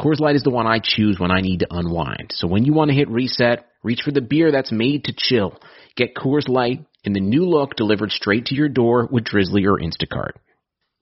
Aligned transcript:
Coors 0.00 0.18
Light 0.18 0.34
is 0.34 0.42
the 0.42 0.50
one 0.50 0.66
I 0.66 0.80
choose 0.82 1.20
when 1.20 1.30
I 1.30 1.40
need 1.40 1.60
to 1.60 1.68
unwind. 1.70 2.32
So 2.34 2.48
when 2.48 2.64
you 2.64 2.72
want 2.72 2.90
to 2.90 2.96
hit 2.96 3.08
reset, 3.08 3.66
reach 3.84 4.00
for 4.04 4.10
the 4.10 4.20
beer 4.20 4.50
that's 4.50 4.72
made 4.72 5.04
to 5.04 5.14
chill. 5.16 5.56
Get 5.96 6.16
Coors 6.16 6.48
Light 6.48 6.84
in 7.04 7.12
the 7.12 7.20
new 7.20 7.46
look 7.48 7.76
delivered 7.76 8.10
straight 8.10 8.46
to 8.46 8.56
your 8.56 8.68
door 8.68 9.08
with 9.10 9.24
Drizzly 9.24 9.66
or 9.66 9.78
Instacart. 9.78 10.32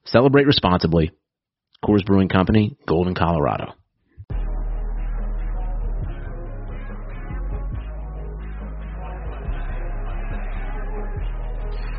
Celebrate 0.05 0.47
responsibly. 0.47 1.11
Coors 1.83 2.05
Brewing 2.05 2.29
Company, 2.29 2.77
Golden, 2.87 3.15
Colorado. 3.15 3.73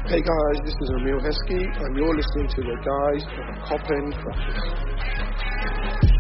Hey 0.06 0.22
guys, 0.22 0.60
this 0.64 0.76
is 0.80 0.92
Emile 1.00 1.22
Heskey, 1.22 1.86
and 1.86 1.98
you're 1.98 2.16
listening 2.16 2.48
to 2.50 2.62
the 2.62 2.78
guys 2.86 3.24
of 3.24 3.56
Coppen 3.68 4.14
Crackers. 4.22 6.13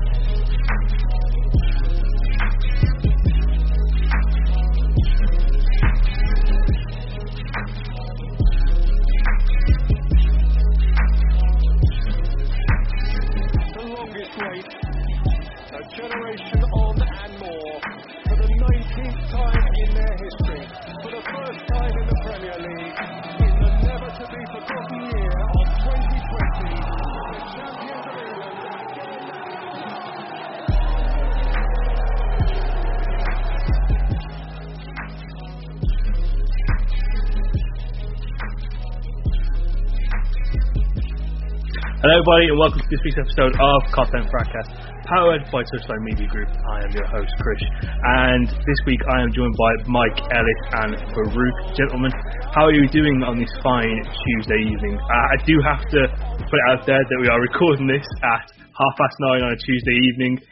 Hello, 42.04 42.20
everybody, 42.20 42.51
and 42.51 42.59
welcome 42.59 42.84
to 42.84 42.90
this 42.91 42.99
week's 43.07 43.15
episode 43.15 43.55
of 43.55 43.79
Kop 43.96 44.12
End 44.12 44.27
Fracas, 44.27 44.68
powered 45.07 45.48
by 45.55 45.63
Touchline 45.63 46.04
Media 46.04 46.27
Group. 46.27 46.51
I 46.51 46.84
am 46.84 46.91
your 46.91 47.07
host, 47.07 47.32
Krish, 47.40 47.63
and 47.63 48.43
this 48.43 48.79
week 48.84 48.99
I 49.07 49.23
am 49.23 49.32
joined 49.32 49.55
by 49.55 49.71
Mike, 49.87 50.20
Ellis, 50.35 50.62
and 50.84 50.91
Faruk. 51.15 51.55
Gentlemen, 51.79 52.12
how 52.51 52.68
are 52.68 52.76
you 52.76 52.91
doing 52.91 53.24
on 53.24 53.40
this 53.40 53.48
fine 53.63 54.04
Tuesday 54.04 54.68
evening? 54.68 54.99
Uh, 54.99 55.31
I 55.31 55.37
do 55.48 55.55
have 55.63 55.79
to 55.79 55.99
put 56.43 56.59
it 56.59 56.65
out 56.76 56.84
there 56.84 56.99
that 56.99 57.20
we 57.24 57.31
are 57.31 57.40
recording 57.40 57.87
this 57.87 58.04
at 58.20 58.51
half 58.51 58.93
past 58.99 59.15
nine 59.31 59.48
on 59.48 59.55
a 59.55 59.59
Tuesday 59.63 59.96
evening. 60.12 60.43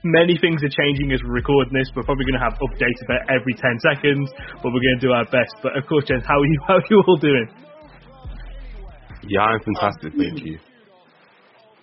Many 0.00 0.40
things 0.40 0.64
are 0.64 0.72
changing 0.72 1.12
as 1.12 1.20
we're 1.28 1.44
recording 1.44 1.76
this. 1.76 1.92
We're 1.92 2.08
probably 2.08 2.24
going 2.24 2.40
to 2.40 2.46
have 2.48 2.56
updates 2.64 3.04
about 3.04 3.28
every 3.28 3.52
10 3.52 3.68
seconds, 3.84 4.32
but 4.64 4.72
we're 4.72 4.80
going 4.80 4.96
to 4.96 5.04
do 5.04 5.12
our 5.12 5.28
best. 5.28 5.52
But 5.60 5.76
of 5.76 5.84
course, 5.84 6.08
gents, 6.08 6.24
how 6.24 6.40
are 6.40 6.48
you? 6.48 6.56
How 6.64 6.80
are 6.80 6.88
you 6.88 7.04
all 7.04 7.20
doing? 7.20 7.65
Yeah, 9.28 9.42
I'm 9.42 9.60
fantastic, 9.60 10.14
thank 10.16 10.32
um, 10.32 10.38
you. 10.46 10.58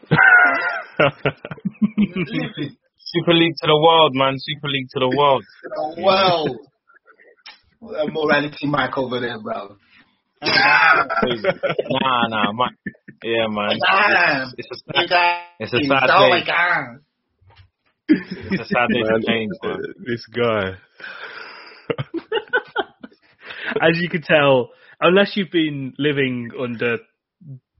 Super 2.97 3.33
League 3.33 3.55
to 3.61 3.67
the 3.67 3.79
world, 3.79 4.15
man. 4.15 4.33
Super 4.37 4.69
League 4.69 4.87
to 4.93 4.99
the 4.99 5.09
world. 5.15 5.43
Wow. 5.97 6.45
That 7.81 8.09
morality 8.11 8.67
mic 8.67 8.97
over 8.97 9.19
there, 9.19 9.39
bro. 9.39 9.75
Crazy. 10.41 11.43
Nah, 11.43 12.27
nah, 12.27 12.51
man. 12.53 12.69
Yeah, 13.23 13.47
man. 13.49 13.77
Damn. 13.79 14.53
It's, 14.57 14.67
it's 14.71 14.71
a 14.71 14.75
sad, 15.07 15.41
it's 15.59 15.73
a 15.73 15.77
sad 15.87 16.09
oh 16.09 16.29
my 16.29 16.39
day. 16.39 16.45
god. 16.45 16.99
It's 18.09 18.61
a 18.61 18.65
sad 18.65 18.89
day 18.89 19.03
for 19.07 19.19
change, 19.27 19.51
man. 19.63 19.73
Uh, 19.73 19.77
this 20.05 20.25
guy. 20.27 20.77
as 23.81 23.97
you 23.99 24.09
can 24.09 24.21
tell, 24.21 24.69
unless 24.99 25.35
you've 25.35 25.51
been 25.51 25.93
living 25.97 26.51
under 26.59 26.97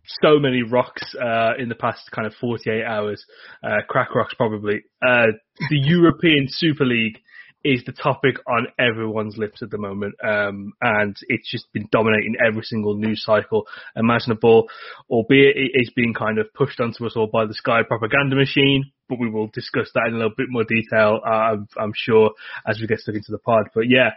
so 0.05 0.39
many 0.39 0.63
rocks 0.63 1.15
uh, 1.15 1.53
in 1.57 1.69
the 1.69 1.75
past 1.75 2.09
kind 2.11 2.27
of 2.27 2.33
48 2.35 2.83
hours, 2.83 3.23
uh, 3.63 3.77
crack 3.87 4.13
rocks 4.15 4.33
probably, 4.35 4.81
uh, 5.05 5.27
the 5.69 5.77
European 5.79 6.47
Super 6.49 6.85
League 6.85 7.19
is 7.63 7.83
the 7.85 7.93
topic 7.93 8.35
on 8.47 8.67
everyone's 8.77 9.37
lips 9.37 9.61
at 9.63 9.69
the 9.69 9.77
moment, 9.77 10.13
um, 10.21 10.73
and 10.81 11.15
it's 11.29 11.49
just 11.49 11.71
been 11.71 11.87
dominating 11.91 12.35
every 12.45 12.63
single 12.63 12.95
news 12.95 13.23
cycle 13.23 13.65
imaginable, 13.95 14.67
albeit 15.09 15.55
it 15.55 15.71
is 15.73 15.89
being 15.95 16.13
kind 16.13 16.39
of 16.39 16.53
pushed 16.53 16.81
onto 16.81 17.05
us 17.05 17.13
all 17.15 17.29
by 17.31 17.45
the 17.45 17.53
Sky 17.53 17.81
propaganda 17.87 18.35
machine. 18.35 18.91
But 19.09 19.19
we 19.19 19.29
will 19.29 19.47
discuss 19.47 19.89
that 19.93 20.07
in 20.07 20.13
a 20.13 20.17
little 20.17 20.33
bit 20.35 20.47
more 20.49 20.63
detail, 20.63 21.19
uh, 21.25 21.29
I'm, 21.29 21.67
I'm 21.77 21.93
sure, 21.95 22.31
as 22.67 22.79
we 22.79 22.87
get 22.87 22.99
stuck 22.99 23.15
into 23.15 23.31
the 23.31 23.37
pod. 23.37 23.69
But 23.75 23.89
yeah, 23.89 24.11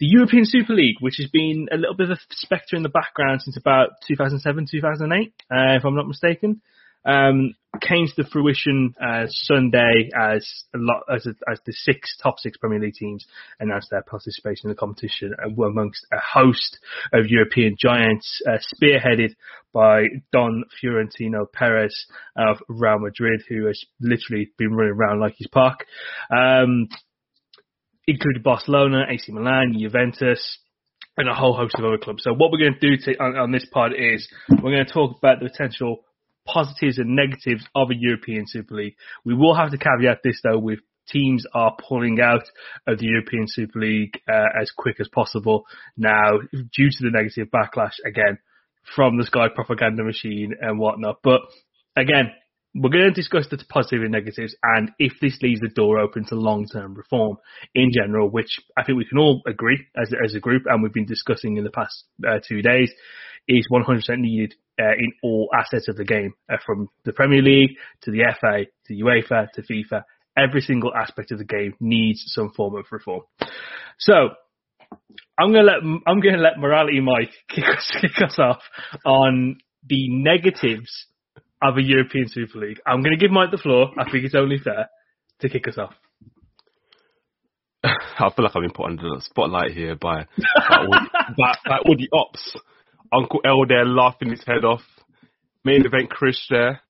the 0.00 0.06
European 0.06 0.44
Super 0.46 0.72
League, 0.72 0.96
which 1.00 1.16
has 1.18 1.28
been 1.28 1.68
a 1.70 1.76
little 1.76 1.94
bit 1.94 2.10
of 2.10 2.18
a 2.18 2.20
spectre 2.30 2.76
in 2.76 2.82
the 2.82 2.88
background 2.88 3.42
since 3.42 3.56
about 3.56 3.90
2007, 4.08 4.66
2008, 4.70 5.34
uh, 5.50 5.76
if 5.76 5.84
I'm 5.84 5.94
not 5.94 6.08
mistaken, 6.08 6.62
um, 7.04 7.54
came 7.80 8.06
to 8.06 8.24
fruition 8.24 8.94
uh, 9.02 9.24
Sunday 9.28 10.10
as 10.14 10.46
a 10.74 10.78
lot 10.78 11.02
as, 11.12 11.26
a, 11.26 11.30
as 11.50 11.58
the 11.66 11.72
six 11.72 12.16
top 12.22 12.38
six 12.38 12.56
Premier 12.58 12.78
League 12.78 12.94
teams 12.94 13.24
announced 13.60 13.88
their 13.90 14.02
participation 14.02 14.66
in 14.66 14.70
the 14.70 14.76
competition 14.76 15.34
amongst 15.42 16.06
a 16.12 16.18
host 16.18 16.78
of 17.12 17.26
European 17.28 17.74
giants, 17.78 18.40
uh, 18.46 18.58
spearheaded 18.74 19.34
by 19.72 20.04
Don 20.32 20.64
Florentino 20.80 21.46
Perez 21.52 22.06
of 22.36 22.58
Real 22.68 22.98
Madrid, 22.98 23.42
who 23.48 23.66
has 23.66 23.82
literally 24.00 24.50
been 24.58 24.74
running 24.74 24.94
around 24.94 25.20
like 25.20 25.34
his 25.38 25.48
park. 25.48 25.86
Um, 26.30 26.88
included 28.06 28.42
Barcelona, 28.42 29.04
AC 29.08 29.30
Milan, 29.32 29.76
Juventus, 29.78 30.58
and 31.16 31.28
a 31.28 31.34
whole 31.34 31.54
host 31.54 31.74
of 31.78 31.84
other 31.84 31.98
clubs. 31.98 32.22
So 32.22 32.32
what 32.32 32.50
we're 32.50 32.58
going 32.58 32.78
to 32.78 32.96
do 32.96 32.96
to, 33.04 33.22
on, 33.22 33.36
on 33.36 33.52
this 33.52 33.66
pod 33.70 33.92
is 33.96 34.28
we're 34.50 34.72
going 34.72 34.84
to 34.84 34.92
talk 34.92 35.16
about 35.18 35.40
the 35.40 35.48
potential 35.48 36.04
positives 36.46 36.98
and 36.98 37.16
negatives 37.16 37.66
of 37.74 37.90
a 37.90 37.96
European 37.96 38.44
Super 38.46 38.74
League. 38.74 38.96
We 39.24 39.34
will 39.34 39.54
have 39.54 39.70
to 39.70 39.78
caveat 39.78 40.20
this 40.22 40.40
though 40.42 40.58
with 40.58 40.80
teams 41.08 41.44
are 41.54 41.76
pulling 41.88 42.20
out 42.20 42.44
of 42.86 42.98
the 42.98 43.06
European 43.06 43.46
Super 43.46 43.80
League 43.80 44.20
uh, 44.28 44.60
as 44.60 44.70
quick 44.76 44.96
as 45.00 45.08
possible 45.08 45.64
now 45.96 46.38
due 46.52 46.90
to 46.90 46.98
the 47.00 47.10
negative 47.10 47.48
backlash 47.48 47.94
again 48.06 48.38
from 48.94 49.18
the 49.18 49.24
Sky 49.24 49.46
propaganda 49.54 50.02
machine 50.02 50.54
and 50.60 50.78
whatnot. 50.78 51.18
But 51.22 51.40
again, 51.96 52.32
we're 52.74 52.90
going 52.90 53.04
to 53.04 53.10
discuss 53.10 53.46
the 53.50 53.56
positives 53.56 53.68
positive 53.68 54.02
and 54.02 54.12
negatives 54.12 54.56
and 54.62 54.92
if 54.98 55.12
this 55.20 55.38
leaves 55.42 55.60
the 55.60 55.68
door 55.68 55.98
open 55.98 56.24
to 56.26 56.34
long-term 56.34 56.94
reform 56.94 57.36
in 57.74 57.90
general, 57.92 58.30
which 58.30 58.58
I 58.76 58.84
think 58.84 58.96
we 58.96 59.04
can 59.04 59.18
all 59.18 59.42
agree 59.46 59.86
as, 59.96 60.10
as 60.24 60.34
a 60.34 60.40
group 60.40 60.62
and 60.66 60.82
we've 60.82 60.92
been 60.92 61.04
discussing 61.04 61.56
in 61.56 61.64
the 61.64 61.70
past 61.70 62.04
uh, 62.26 62.38
two 62.46 62.62
days 62.62 62.90
is 63.46 63.68
100% 63.70 64.02
needed 64.18 64.54
uh, 64.80 64.92
in 64.98 65.12
all 65.22 65.48
assets 65.58 65.88
of 65.88 65.96
the 65.96 66.04
game, 66.04 66.34
uh, 66.50 66.56
from 66.64 66.88
the 67.04 67.12
Premier 67.12 67.42
League 67.42 67.76
to 68.02 68.10
the 68.10 68.22
FA 68.40 68.64
to 68.86 68.94
UEFA 68.94 69.50
to 69.52 69.62
FIFA. 69.62 70.02
Every 70.36 70.62
single 70.62 70.94
aspect 70.94 71.30
of 71.30 71.38
the 71.38 71.44
game 71.44 71.74
needs 71.80 72.22
some 72.26 72.52
form 72.52 72.74
of 72.76 72.86
reform. 72.90 73.22
So 73.98 74.30
I'm 75.38 75.52
gonna 75.52 75.62
let 75.62 75.76
I'm 76.06 76.20
gonna 76.20 76.38
let 76.38 76.58
Morality 76.58 77.00
Mike 77.00 77.30
kick 77.48 77.64
us 77.64 77.92
kick 78.00 78.22
us 78.22 78.38
off 78.38 78.62
on 79.04 79.58
the 79.86 80.08
negatives 80.08 81.06
of 81.62 81.76
a 81.76 81.82
European 81.82 82.28
Super 82.28 82.58
League. 82.58 82.80
I'm 82.86 83.02
gonna 83.02 83.16
give 83.16 83.30
Mike 83.30 83.50
the 83.50 83.58
floor. 83.58 83.90
I 83.98 84.10
think 84.10 84.24
it's 84.24 84.34
only 84.34 84.58
fair 84.58 84.88
to 85.40 85.48
kick 85.48 85.68
us 85.68 85.78
off. 85.78 85.94
I 87.84 88.30
feel 88.34 88.44
like 88.44 88.54
I've 88.54 88.62
been 88.62 88.72
put 88.72 88.86
under 88.86 89.02
the 89.02 89.20
spotlight 89.22 89.72
here 89.72 89.96
by 89.96 90.26
by, 90.68 90.86
by, 91.36 91.54
by 91.66 91.78
all 91.84 91.96
the 91.96 92.08
ops. 92.12 92.56
Uncle 93.12 93.40
L 93.44 93.64
there 93.68 93.84
laughing 93.84 94.30
his 94.30 94.44
head 94.46 94.64
off. 94.64 94.82
Main 95.64 95.84
event 95.84 96.10
Krish 96.10 96.48
there. 96.50 96.80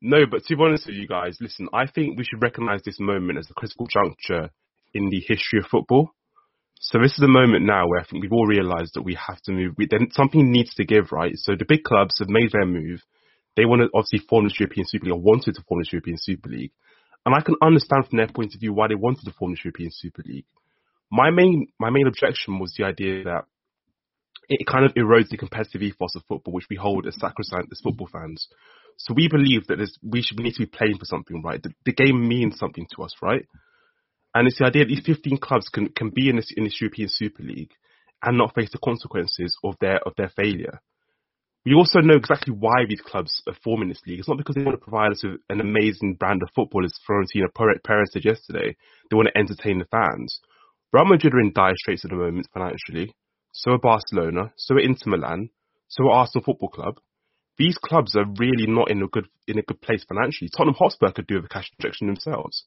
No, 0.00 0.26
but 0.30 0.44
to 0.44 0.56
be 0.56 0.62
honest 0.62 0.86
with 0.86 0.96
you 0.96 1.08
guys, 1.08 1.38
listen, 1.40 1.68
I 1.72 1.86
think 1.86 2.18
we 2.18 2.24
should 2.24 2.42
recognise 2.42 2.82
this 2.84 3.00
moment 3.00 3.38
as 3.38 3.50
a 3.50 3.54
critical 3.54 3.86
juncture 3.86 4.50
in 4.94 5.10
the 5.10 5.20
history 5.20 5.58
of 5.58 5.66
football. 5.66 6.10
So 6.80 6.98
this 7.00 7.12
is 7.12 7.18
the 7.18 7.28
moment 7.28 7.64
now 7.64 7.88
where 7.88 8.00
I 8.00 8.04
think 8.04 8.22
we've 8.22 8.32
all 8.32 8.46
realised 8.46 8.92
that 8.94 9.02
we 9.02 9.14
have 9.14 9.40
to 9.42 9.52
move. 9.52 9.74
We, 9.76 9.88
then 9.90 10.10
something 10.12 10.52
needs 10.52 10.74
to 10.74 10.84
give, 10.84 11.10
right? 11.10 11.32
So 11.36 11.56
the 11.56 11.64
big 11.66 11.82
clubs 11.82 12.20
have 12.20 12.28
made 12.28 12.52
their 12.52 12.66
move. 12.66 13.02
They 13.56 13.64
want 13.64 13.82
to 13.82 13.88
obviously 13.92 14.20
form 14.28 14.44
this 14.44 14.60
European 14.60 14.86
Super 14.86 15.06
League 15.06 15.14
or 15.14 15.20
wanted 15.20 15.56
to 15.56 15.62
form 15.68 15.80
this 15.80 15.92
European 15.92 16.18
Super 16.20 16.48
League. 16.48 16.72
and 17.26 17.34
I 17.34 17.40
can 17.40 17.56
understand 17.62 18.06
from 18.08 18.16
their 18.16 18.28
point 18.28 18.54
of 18.54 18.60
view 18.60 18.72
why 18.72 18.88
they 18.88 18.94
wanted 18.94 19.24
to 19.24 19.32
form 19.32 19.52
the 19.52 19.60
European 19.62 19.90
Super 19.92 20.22
League. 20.24 20.46
My 21.10 21.30
main 21.30 21.66
my 21.78 21.90
main 21.90 22.06
objection 22.06 22.58
was 22.58 22.74
the 22.76 22.84
idea 22.84 23.24
that 23.24 23.44
it 24.48 24.66
kind 24.66 24.84
of 24.84 24.94
erodes 24.94 25.28
the 25.28 25.36
competitive 25.36 25.82
ethos 25.82 26.16
of 26.16 26.22
football, 26.26 26.54
which 26.54 26.68
we 26.70 26.76
hold 26.76 27.06
as 27.06 27.16
sacrosanct 27.16 27.70
as 27.70 27.80
football 27.80 28.08
fans. 28.10 28.48
So 28.96 29.14
we 29.14 29.28
believe 29.28 29.66
that 29.68 29.78
we 30.02 30.22
should 30.22 30.38
we 30.38 30.44
need 30.44 30.54
to 30.54 30.62
be 30.62 30.66
playing 30.66 30.98
for 30.98 31.04
something, 31.04 31.42
right? 31.42 31.62
The, 31.62 31.72
the, 31.84 31.92
game 31.92 32.26
means 32.26 32.58
something 32.58 32.86
to 32.96 33.02
us, 33.02 33.12
right? 33.22 33.46
And 34.34 34.48
it's 34.48 34.58
the 34.58 34.64
idea 34.64 34.84
that 34.84 34.88
these 34.88 35.04
15 35.04 35.38
clubs 35.38 35.68
can, 35.68 35.88
can 35.90 36.10
be 36.10 36.28
in 36.28 36.36
this 36.36 36.52
in 36.56 36.64
this 36.64 36.80
European 36.80 37.08
Super 37.10 37.42
League 37.42 37.72
and 38.22 38.36
not 38.36 38.54
face 38.54 38.70
the 38.72 38.78
consequences 38.78 39.56
of 39.62 39.76
their 39.80 39.98
of 40.06 40.14
their 40.16 40.30
failure. 40.30 40.80
We 41.64 41.74
also 41.74 42.00
know 42.00 42.16
exactly 42.16 42.54
why 42.54 42.86
these 42.88 43.02
clubs 43.02 43.42
are 43.46 43.56
forming 43.62 43.90
this 43.90 44.00
league. 44.06 44.18
It's 44.18 44.28
not 44.28 44.38
because 44.38 44.54
they 44.54 44.62
want 44.62 44.78
to 44.80 44.84
provide 44.84 45.12
us 45.12 45.22
with 45.22 45.40
an 45.50 45.60
amazing 45.60 46.14
brand 46.14 46.42
of 46.42 46.48
football, 46.54 46.84
as 46.84 46.98
Florentino 47.06 47.48
Perez 47.54 48.10
said 48.12 48.24
yesterday. 48.24 48.74
They 49.10 49.16
want 49.16 49.28
to 49.28 49.38
entertain 49.38 49.78
the 49.78 49.84
fans. 49.84 50.40
Real 50.92 51.04
Madrid 51.04 51.34
are 51.34 51.40
in 51.40 51.52
dire 51.52 51.74
straits 51.76 52.04
at 52.04 52.10
the 52.10 52.16
moment 52.16 52.48
financially. 52.54 53.14
So 53.58 53.72
are 53.72 53.78
Barcelona. 53.78 54.52
So 54.56 54.76
are 54.76 54.80
Inter 54.80 55.10
Milan. 55.10 55.50
So 55.88 56.04
are 56.04 56.20
Arsenal 56.20 56.44
Football 56.44 56.68
Club. 56.68 57.00
These 57.58 57.76
clubs 57.76 58.14
are 58.14 58.24
really 58.38 58.68
not 58.68 58.88
in 58.88 59.02
a 59.02 59.08
good 59.08 59.26
in 59.48 59.58
a 59.58 59.62
good 59.62 59.80
place 59.80 60.04
financially. 60.08 60.48
Tottenham 60.48 60.76
Hotspur 60.78 61.10
could 61.10 61.26
do 61.26 61.34
with 61.34 61.46
a 61.46 61.48
cash 61.48 61.68
injection 61.76 62.06
themselves. 62.06 62.66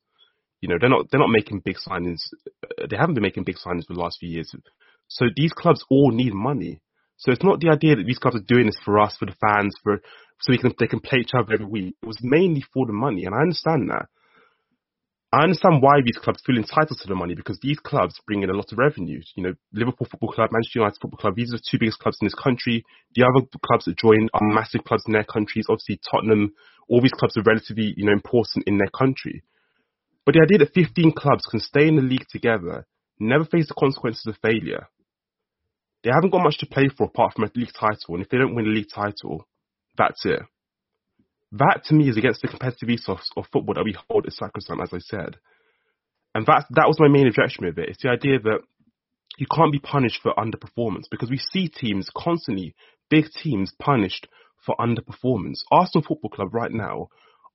You 0.59 0.67
know, 0.67 0.75
they're 0.81 0.89
not 0.89 1.09
they're 1.09 1.21
not 1.21 1.29
making 1.29 1.61
big 1.63 1.77
signings. 1.77 2.19
Uh, 2.61 2.87
they 2.89 2.97
haven't 2.97 3.15
been 3.15 3.21
making 3.21 3.45
big 3.45 3.55
signings 3.55 3.87
for 3.87 3.93
the 3.93 4.01
last 4.01 4.19
few 4.19 4.27
years. 4.27 4.53
So 5.07 5.27
these 5.33 5.53
clubs 5.53 5.85
all 5.89 6.11
need 6.11 6.33
money. 6.33 6.81
So 7.15 7.31
it's 7.31 7.43
not 7.43 7.61
the 7.61 7.69
idea 7.69 7.95
that 7.95 8.05
these 8.05 8.19
clubs 8.19 8.35
are 8.35 8.45
doing 8.45 8.65
this 8.65 8.79
for 8.83 8.99
us, 8.99 9.15
for 9.17 9.27
the 9.27 9.35
fans, 9.39 9.73
for 9.81 10.01
so 10.41 10.51
we 10.51 10.57
can 10.57 10.73
they 10.77 10.87
can 10.87 10.99
play 10.99 11.19
each 11.19 11.31
other 11.33 11.53
every 11.53 11.67
week. 11.67 11.95
It 12.03 12.05
was 12.05 12.19
mainly 12.21 12.65
for 12.73 12.85
the 12.85 12.91
money, 12.91 13.23
and 13.23 13.33
I 13.33 13.39
understand 13.39 13.89
that. 13.91 14.07
I 15.33 15.43
understand 15.43 15.81
why 15.81 16.01
these 16.03 16.17
clubs 16.17 16.41
feel 16.45 16.57
entitled 16.57 16.99
to 16.99 17.07
the 17.07 17.15
money 17.15 17.35
because 17.35 17.57
these 17.61 17.79
clubs 17.79 18.19
bring 18.27 18.43
in 18.43 18.49
a 18.49 18.53
lot 18.53 18.69
of 18.73 18.77
revenue. 18.77 19.21
You 19.35 19.43
know, 19.43 19.53
Liverpool 19.71 20.07
Football 20.11 20.33
Club, 20.33 20.49
Manchester 20.51 20.79
United 20.79 20.99
Football 21.01 21.19
Club, 21.19 21.35
these 21.35 21.53
are 21.53 21.57
the 21.57 21.63
two 21.71 21.79
biggest 21.79 21.99
clubs 21.99 22.17
in 22.19 22.25
this 22.25 22.35
country. 22.35 22.83
The 23.15 23.23
other 23.23 23.47
clubs 23.65 23.85
that 23.85 23.97
join 23.97 24.27
are 24.33 24.41
massive 24.43 24.83
clubs 24.83 25.03
in 25.07 25.13
their 25.13 25.23
countries. 25.23 25.67
Obviously, 25.69 26.01
Tottenham, 26.03 26.51
all 26.89 27.01
these 27.01 27.15
clubs 27.15 27.37
are 27.37 27.43
relatively, 27.43 27.93
you 27.95 28.05
know, 28.05 28.11
important 28.11 28.67
in 28.67 28.77
their 28.77 28.89
country. 28.89 29.41
But 30.25 30.35
the 30.35 30.41
idea 30.41 30.57
that 30.59 30.73
15 30.73 31.13
clubs 31.13 31.43
can 31.49 31.61
stay 31.61 31.87
in 31.87 31.95
the 31.95 32.01
league 32.01 32.27
together, 32.29 32.85
never 33.17 33.45
face 33.45 33.69
the 33.69 33.73
consequences 33.79 34.25
of 34.27 34.35
failure. 34.41 34.87
They 36.03 36.11
haven't 36.13 36.31
got 36.31 36.43
much 36.43 36.57
to 36.59 36.65
play 36.65 36.89
for 36.89 37.05
apart 37.05 37.35
from 37.35 37.45
a 37.45 37.51
league 37.55 37.71
title, 37.73 38.15
and 38.15 38.21
if 38.21 38.29
they 38.29 38.37
don't 38.37 38.55
win 38.55 38.65
a 38.65 38.69
league 38.69 38.89
title, 38.93 39.47
that's 39.97 40.25
it. 40.25 40.41
That 41.53 41.81
to 41.85 41.93
me 41.93 42.09
is 42.09 42.17
against 42.17 42.41
the 42.41 42.47
competitive 42.47 42.89
ethos 42.89 43.29
of 43.35 43.45
football 43.51 43.75
that 43.75 43.83
we 43.83 43.95
hold 44.09 44.25
as 44.25 44.37
sacrosanct, 44.37 44.83
as 44.83 44.93
I 44.93 44.99
said. 44.99 45.37
And 46.33 46.45
that 46.45 46.65
that 46.71 46.87
was 46.87 46.99
my 46.99 47.09
main 47.09 47.27
objection 47.27 47.65
with 47.65 47.77
it. 47.77 47.89
It's 47.89 48.03
the 48.03 48.09
idea 48.09 48.39
that 48.39 48.59
you 49.37 49.47
can't 49.53 49.71
be 49.71 49.79
punished 49.79 50.21
for 50.21 50.33
underperformance 50.37 51.05
because 51.09 51.29
we 51.29 51.37
see 51.51 51.67
teams 51.67 52.09
constantly, 52.15 52.75
big 53.09 53.25
teams 53.43 53.73
punished 53.79 54.27
for 54.65 54.75
underperformance. 54.79 55.59
Arsenal 55.71 56.05
Football 56.07 56.29
Club 56.29 56.53
right 56.53 56.71
now 56.71 57.07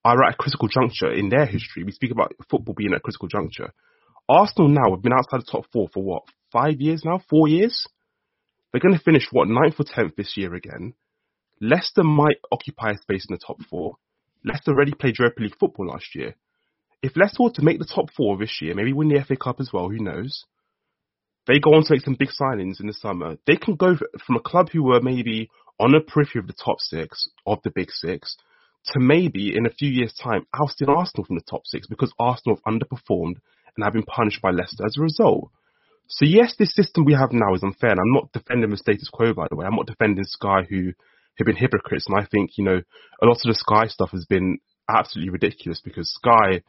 are 0.05 0.23
at 0.25 0.35
a 0.35 0.37
critical 0.37 0.69
juncture 0.69 1.13
in 1.13 1.29
their 1.29 1.47
history. 1.47 1.85
We 1.85 1.93
speak 1.93 2.11
about 2.11 2.33
football 2.51 2.75
being 2.75 2.93
at 2.93 2.99
a 2.99 3.01
critical 3.01 3.29
juncture. 3.29 3.73
Arsenal 4.29 4.69
now 4.69 4.91
have 4.91 5.03
been 5.03 5.13
outside 5.13 5.41
the 5.41 5.51
top 5.51 5.67
four 5.73 5.89
for 5.93 6.03
what, 6.03 6.23
five 6.53 6.81
years 6.81 7.03
now? 7.05 7.21
Four 7.31 7.49
years? 7.49 7.87
They're 8.73 8.81
going 8.81 8.97
to 8.97 9.03
finish, 9.03 9.29
what, 9.31 9.49
ninth 9.49 9.77
or 9.79 9.85
tenth 9.85 10.17
this 10.17 10.35
year 10.37 10.55
again. 10.55 10.95
Leicester 11.61 12.03
might 12.03 12.39
occupy 12.53 12.91
a 12.91 12.99
space 12.99 13.27
in 13.29 13.35
the 13.35 13.41
top 13.45 13.61
four. 13.71 13.97
Leicester 14.45 14.73
already 14.73 14.93
played 14.93 15.19
Europa 15.19 15.43
League 15.43 15.57
football 15.59 15.87
last 15.87 16.15
year. 16.15 16.35
If 17.03 17.17
Leicester 17.17 17.43
were 17.43 17.51
to 17.53 17.63
make 17.63 17.79
the 17.79 17.85
top 17.93 18.11
four 18.17 18.37
this 18.37 18.61
year, 18.61 18.75
maybe 18.75 18.93
win 18.93 19.09
the 19.09 19.23
FA 19.25 19.37
Cup 19.37 19.61
as 19.61 19.71
well, 19.73 19.89
who 19.89 19.99
knows? 19.99 20.45
They 21.47 21.61
go 21.61 21.75
on 21.75 21.85
to 21.85 21.95
make 21.95 22.03
some 22.03 22.17
big 22.19 22.31
signings 22.31 22.81
in 22.81 22.87
the 22.87 22.93
summer. 22.93 23.37
They 23.47 23.57
can 23.57 23.77
go 23.77 23.97
from 24.27 24.37
a 24.37 24.41
club 24.41 24.71
who 24.71 24.83
were 24.83 25.01
maybe 25.01 25.49
on 25.79 25.93
the 25.93 26.01
periphery 26.01 26.41
of 26.41 26.47
the 26.47 26.53
top 26.53 26.81
six, 26.81 27.29
of 27.47 27.59
the 27.63 27.71
big 27.71 27.91
six, 27.91 28.37
to 28.87 29.01
maybe 29.01 29.57
in 29.57 29.67
a 29.67 29.71
few 29.71 29.89
years' 29.89 30.15
time 30.15 30.47
ousting 30.55 30.89
Arsenal 30.89 31.25
from 31.25 31.37
the 31.37 31.45
top 31.49 31.63
six 31.65 31.87
because 31.87 32.13
Arsenal 32.19 32.57
have 32.57 32.75
underperformed 32.75 33.37
and 33.77 33.85
have 33.85 33.93
been 33.93 34.03
punished 34.03 34.43
by 34.43 34.51
Leicester 34.51 34.85
as 34.85 34.97
a 34.97 35.03
result. 35.03 35.51
So 36.09 36.25
yes, 36.25 36.55
this 36.59 36.75
system 36.75 37.05
we 37.05 37.15
have 37.15 37.33
now 37.33 37.55
is 37.55 37.63
unfair. 37.63 37.91
And 37.91 38.01
I'm 38.01 38.13
not 38.13 38.33
defending 38.33 38.71
the 38.71 38.77
status 38.77 39.09
quo, 39.13 39.35
by 39.35 39.47
the 39.49 39.57
way. 39.57 39.67
I'm 39.67 39.75
not 39.75 39.87
defending 39.87 40.25
Sky 40.25 40.63
who 40.69 40.93
have 41.39 41.47
been 41.47 41.57
hypocrites. 41.57 42.07
And 42.09 42.19
I 42.19 42.27
think, 42.31 42.51
you 42.57 42.65
know, 42.65 42.81
a 43.23 43.27
lot 43.27 43.39
of 43.45 43.49
the 43.49 43.55
Sky 43.55 43.87
stuff 43.87 44.11
has 44.13 44.27
been 44.27 44.59
absolutely 44.89 45.31
ridiculous 45.31 45.81
because 45.85 46.13
Sky 46.13 46.63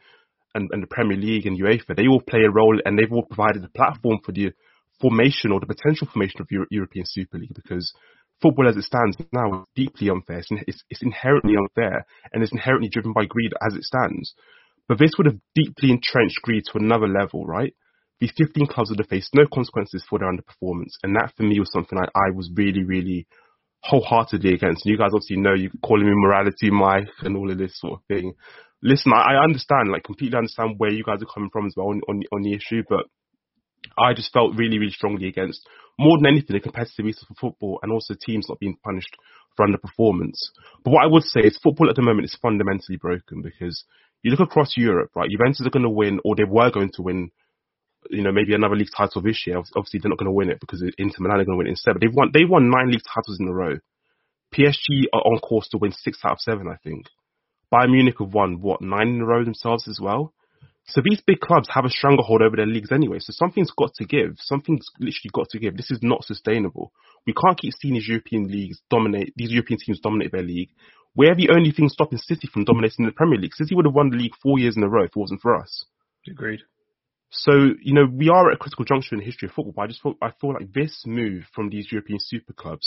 and, 0.54 0.68
and 0.72 0.82
the 0.82 0.88
Premier 0.88 1.16
League 1.16 1.46
and 1.46 1.60
UEFA, 1.60 1.96
they 1.96 2.06
all 2.06 2.20
play 2.20 2.40
a 2.40 2.50
role 2.50 2.80
and 2.84 2.98
they've 2.98 3.12
all 3.12 3.24
provided 3.24 3.64
a 3.64 3.68
platform 3.68 4.18
for 4.24 4.32
the 4.32 4.52
formation 5.00 5.52
or 5.52 5.60
the 5.60 5.66
potential 5.66 6.08
formation 6.12 6.40
of 6.40 6.48
Euro- 6.50 6.66
European 6.70 7.04
Super 7.06 7.38
League 7.38 7.54
because 7.54 7.92
football 8.42 8.68
as 8.68 8.76
it 8.76 8.84
stands 8.84 9.16
now 9.32 9.60
is 9.60 9.66
deeply 9.74 10.10
unfair. 10.10 10.38
It's, 10.38 10.48
it's, 10.66 10.82
it's 10.90 11.02
inherently 11.02 11.54
unfair 11.56 12.06
and 12.32 12.42
it's 12.42 12.52
inherently 12.52 12.88
driven 12.88 13.12
by 13.12 13.24
greed 13.26 13.52
as 13.66 13.74
it 13.74 13.84
stands. 13.84 14.34
But 14.88 14.98
this 14.98 15.12
would 15.18 15.26
have 15.26 15.38
deeply 15.54 15.90
entrenched 15.90 16.42
greed 16.42 16.64
to 16.72 16.78
another 16.78 17.08
level, 17.08 17.44
right? 17.46 17.74
These 18.20 18.32
15 18.36 18.66
clubs 18.66 18.90
would 18.90 18.98
have 18.98 19.08
faced 19.08 19.34
no 19.34 19.46
consequences 19.52 20.04
for 20.08 20.18
their 20.18 20.32
underperformance. 20.32 20.94
And 21.02 21.14
that 21.14 21.32
for 21.36 21.44
me 21.44 21.60
was 21.60 21.70
something 21.70 21.98
I, 21.98 22.06
I 22.14 22.30
was 22.34 22.50
really, 22.54 22.82
really 22.82 23.26
wholeheartedly 23.82 24.54
against. 24.54 24.84
And 24.84 24.92
you 24.92 24.98
guys 24.98 25.10
obviously 25.14 25.36
know 25.36 25.54
you 25.54 25.70
calling 25.82 26.06
me 26.06 26.12
morality 26.14 26.70
Mike 26.70 27.08
and 27.20 27.36
all 27.36 27.50
of 27.50 27.58
this 27.58 27.78
sort 27.78 27.94
of 27.94 28.00
thing. 28.06 28.34
Listen, 28.82 29.12
I, 29.12 29.34
I 29.34 29.44
understand, 29.44 29.90
like 29.90 30.04
completely 30.04 30.38
understand 30.38 30.74
where 30.78 30.92
you 30.92 31.04
guys 31.04 31.22
are 31.22 31.32
coming 31.32 31.50
from 31.52 31.66
as 31.66 31.74
well 31.76 31.88
on, 31.88 32.00
on, 32.08 32.22
on 32.32 32.42
the 32.42 32.54
issue, 32.54 32.82
but 32.88 33.06
I 33.96 34.14
just 34.14 34.32
felt 34.32 34.56
really, 34.56 34.78
really 34.78 34.92
strongly 34.92 35.28
against 35.28 35.66
more 35.98 36.16
than 36.18 36.26
anything 36.26 36.54
the 36.54 36.60
competitive 36.60 37.06
ethos 37.06 37.24
for 37.26 37.34
football 37.34 37.80
and 37.82 37.92
also 37.92 38.14
teams 38.14 38.46
not 38.48 38.60
being 38.60 38.76
punished 38.84 39.16
for 39.56 39.66
underperformance. 39.66 40.38
But 40.84 40.92
what 40.92 41.02
I 41.04 41.08
would 41.08 41.24
say 41.24 41.40
is 41.40 41.58
football 41.62 41.90
at 41.90 41.96
the 41.96 42.02
moment 42.02 42.24
is 42.24 42.38
fundamentally 42.40 42.96
broken 42.96 43.42
because 43.42 43.84
you 44.22 44.30
look 44.30 44.40
across 44.40 44.76
Europe, 44.76 45.10
right? 45.16 45.30
Juventus 45.30 45.66
are 45.66 45.70
going 45.70 45.82
to 45.82 45.90
win, 45.90 46.20
or 46.24 46.36
they 46.36 46.44
were 46.44 46.70
going 46.70 46.90
to 46.94 47.02
win 47.02 47.30
you 48.10 48.22
know, 48.22 48.32
maybe 48.32 48.54
another 48.54 48.76
league 48.76 48.88
title 48.96 49.22
this 49.22 49.44
year. 49.46 49.58
Obviously, 49.58 50.00
they're 50.00 50.10
not 50.10 50.18
going 50.18 50.30
to 50.30 50.32
win 50.32 50.50
it 50.50 50.60
because 50.60 50.82
Inter 50.98 51.16
Milan 51.20 51.40
are 51.40 51.44
going 51.44 51.56
to 51.56 51.58
win 51.58 51.66
it 51.66 51.70
instead. 51.70 51.94
But 51.94 52.02
they've 52.02 52.14
won, 52.14 52.30
they 52.32 52.44
won 52.44 52.70
nine 52.70 52.90
league 52.90 53.02
titles 53.06 53.38
in 53.40 53.48
a 53.48 53.52
row. 53.52 53.76
PSG 54.54 55.04
are 55.12 55.20
on 55.20 55.38
course 55.40 55.68
to 55.68 55.78
win 55.78 55.92
six 55.92 56.18
out 56.24 56.32
of 56.32 56.40
seven, 56.40 56.68
I 56.68 56.76
think. 56.82 57.06
Bayern 57.72 57.90
Munich 57.90 58.16
have 58.18 58.32
won, 58.32 58.60
what, 58.62 58.80
nine 58.80 59.08
in 59.08 59.20
a 59.20 59.26
row 59.26 59.44
themselves 59.44 59.86
as 59.88 59.98
well? 60.00 60.32
So 60.86 61.02
these 61.04 61.20
big 61.20 61.40
clubs 61.40 61.68
have 61.74 61.84
a 61.84 61.90
stranglehold 61.90 62.40
over 62.40 62.56
their 62.56 62.66
leagues 62.66 62.92
anyway. 62.92 63.18
So 63.20 63.32
something's 63.32 63.70
got 63.70 63.92
to 63.96 64.06
give. 64.06 64.36
Something's 64.38 64.86
literally 64.98 65.30
got 65.34 65.50
to 65.50 65.58
give. 65.58 65.76
This 65.76 65.90
is 65.90 65.98
not 66.00 66.24
sustainable. 66.24 66.92
We 67.26 67.34
can't 67.34 67.58
keep 67.58 67.74
seeing 67.78 67.94
these 67.94 68.08
European 68.08 68.48
leagues 68.48 68.80
dominate, 68.88 69.34
these 69.36 69.50
European 69.50 69.78
teams 69.84 70.00
dominate 70.00 70.32
their 70.32 70.42
league. 70.42 70.70
We're 71.14 71.34
the 71.34 71.50
only 71.50 71.72
thing 71.72 71.90
stopping 71.90 72.18
City 72.18 72.48
from 72.50 72.64
dominating 72.64 73.04
the 73.04 73.12
Premier 73.12 73.38
League. 73.38 73.54
City 73.54 73.74
would 73.74 73.84
have 73.84 73.94
won 73.94 74.08
the 74.08 74.16
league 74.16 74.34
four 74.42 74.58
years 74.58 74.76
in 74.76 74.82
a 74.82 74.88
row 74.88 75.04
if 75.04 75.10
it 75.10 75.16
wasn't 75.16 75.42
for 75.42 75.56
us. 75.56 75.84
Agreed. 76.26 76.60
So, 77.30 77.52
you 77.82 77.92
know, 77.92 78.06
we 78.10 78.30
are 78.30 78.50
at 78.50 78.54
a 78.54 78.58
critical 78.58 78.84
juncture 78.84 79.14
in 79.14 79.20
the 79.20 79.26
history 79.26 79.48
of 79.48 79.54
football, 79.54 79.74
but 79.76 79.82
I 79.82 79.86
just 79.88 80.02
thought, 80.02 80.16
I 80.22 80.30
feel 80.40 80.54
like 80.54 80.72
this 80.72 81.02
move 81.06 81.44
from 81.54 81.68
these 81.68 81.88
European 81.90 82.18
super 82.20 82.54
clubs 82.54 82.86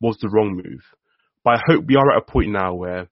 was 0.00 0.16
the 0.18 0.30
wrong 0.30 0.54
move. 0.56 0.80
But 1.44 1.56
I 1.56 1.62
hope 1.66 1.84
we 1.86 1.96
are 1.96 2.10
at 2.10 2.22
a 2.22 2.30
point 2.30 2.50
now 2.50 2.74
where 2.74 3.08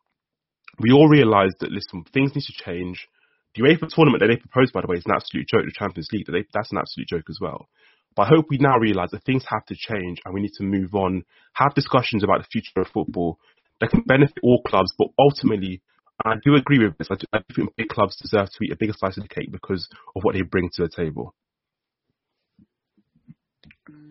we 0.79 0.93
all 0.93 1.09
realise 1.09 1.53
that, 1.61 1.71
listen, 1.71 2.05
things 2.13 2.35
need 2.35 2.45
to 2.45 2.65
change. 2.65 3.07
The 3.55 3.63
UEFA 3.63 3.89
tournament 3.89 4.21
that 4.21 4.29
they 4.29 4.37
proposed, 4.37 4.73
by 4.73 4.81
the 4.81 4.87
way, 4.87 4.97
is 4.97 5.05
an 5.05 5.13
absolute 5.15 5.47
joke. 5.47 5.65
The 5.67 5.73
Champions 5.79 6.09
League, 6.11 6.25
that 6.27 6.33
they, 6.33 6.45
that's 6.55 6.73
an 6.73 6.79
absolute 6.79 7.09
joke 7.09 7.27
as 7.29 7.39
well. 7.41 7.69
But 8.17 8.23
I 8.23 8.29
hope 8.29 8.47
we 8.49 8.59
now 8.59 8.79
realise 8.79 9.11
that 9.11 9.25
things 9.25 9.45
have 9.49 9.67
to 9.67 9.75
change 9.77 10.21
and 10.25 10.35
we 10.35 10.41
need 10.41 10.53
to 10.57 10.65
move 10.65 10.95
on, 10.95 11.25
have 11.53 11.75
discussions 11.75 12.25
about 12.25 12.39
the 12.41 12.49
future 12.51 12.81
of 12.81 12.89
football 12.89 13.39
that 13.81 13.91
can 13.91 14.03
benefit 14.07 14.39
all 14.43 14.63
clubs, 14.67 14.93
but 14.97 15.09
ultimately 15.19 15.83
I 16.25 16.35
do 16.45 16.55
agree 16.55 16.79
with 16.79 16.97
this. 16.99 17.09
I, 17.11 17.15
do, 17.17 17.27
I 17.33 17.39
do 17.39 17.55
think 17.55 17.77
big 17.77 17.89
clubs 17.89 18.17
deserve 18.21 18.49
to 18.51 18.65
eat 18.65 18.73
a 18.73 18.77
bigger 18.77 18.95
slice 18.97 19.17
of 19.17 19.25
the 19.25 19.29
cake 19.29 19.51
because 19.51 19.89
of 20.15 20.23
what 20.23 20.35
they 20.35 20.43
bring 20.43 20.71
to 20.75 20.83
the 20.83 20.89
table. 20.89 21.35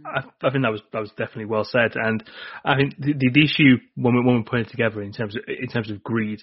I, 0.05 0.19
I, 0.41 0.49
think 0.49 0.63
that 0.63 0.71
was 0.71 0.81
that 0.91 0.99
was 0.99 1.11
definitely 1.11 1.45
well 1.45 1.63
said, 1.63 1.91
and 1.95 2.23
I 2.65 2.75
think 2.75 2.97
the, 2.97 3.13
the, 3.13 3.29
the 3.33 3.43
issue 3.43 3.77
when 3.95 4.15
we 4.15 4.23
when 4.23 4.37
we 4.37 4.43
put 4.43 4.59
it 4.59 4.69
together 4.69 5.01
in 5.01 5.13
terms 5.13 5.35
of 5.35 5.43
in 5.47 5.67
terms 5.67 5.89
of 5.89 6.03
greed, 6.03 6.41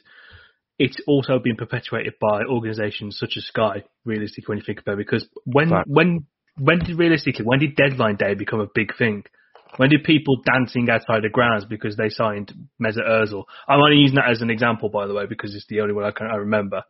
it's 0.78 0.96
also 1.06 1.38
been 1.38 1.56
perpetuated 1.56 2.14
by 2.20 2.42
organisations 2.44 3.18
such 3.18 3.34
as 3.36 3.44
Sky. 3.46 3.84
Realistically, 4.04 4.44
when 4.46 4.58
you 4.58 4.64
think 4.64 4.80
about 4.80 4.94
it, 4.94 4.98
because 4.98 5.28
when 5.44 5.70
right. 5.70 5.86
when 5.86 6.26
when 6.56 6.78
did 6.78 6.98
realistically 6.98 7.44
when 7.44 7.58
did 7.58 7.76
deadline 7.76 8.16
day 8.16 8.34
become 8.34 8.60
a 8.60 8.68
big 8.74 8.96
thing? 8.96 9.24
When 9.76 9.90
did 9.90 10.04
people 10.04 10.42
dancing 10.44 10.88
outside 10.90 11.22
the 11.22 11.28
grounds 11.28 11.64
because 11.64 11.96
they 11.96 12.08
signed 12.08 12.52
Mesut 12.82 13.06
Ozil? 13.06 13.44
I'm 13.68 13.80
only 13.80 13.98
using 13.98 14.16
that 14.16 14.30
as 14.30 14.40
an 14.40 14.50
example, 14.50 14.88
by 14.88 15.06
the 15.06 15.14
way, 15.14 15.26
because 15.26 15.54
it's 15.54 15.66
the 15.68 15.80
only 15.80 15.94
one 15.94 16.04
I 16.04 16.10
can 16.10 16.26
I 16.26 16.36
remember. 16.36 16.82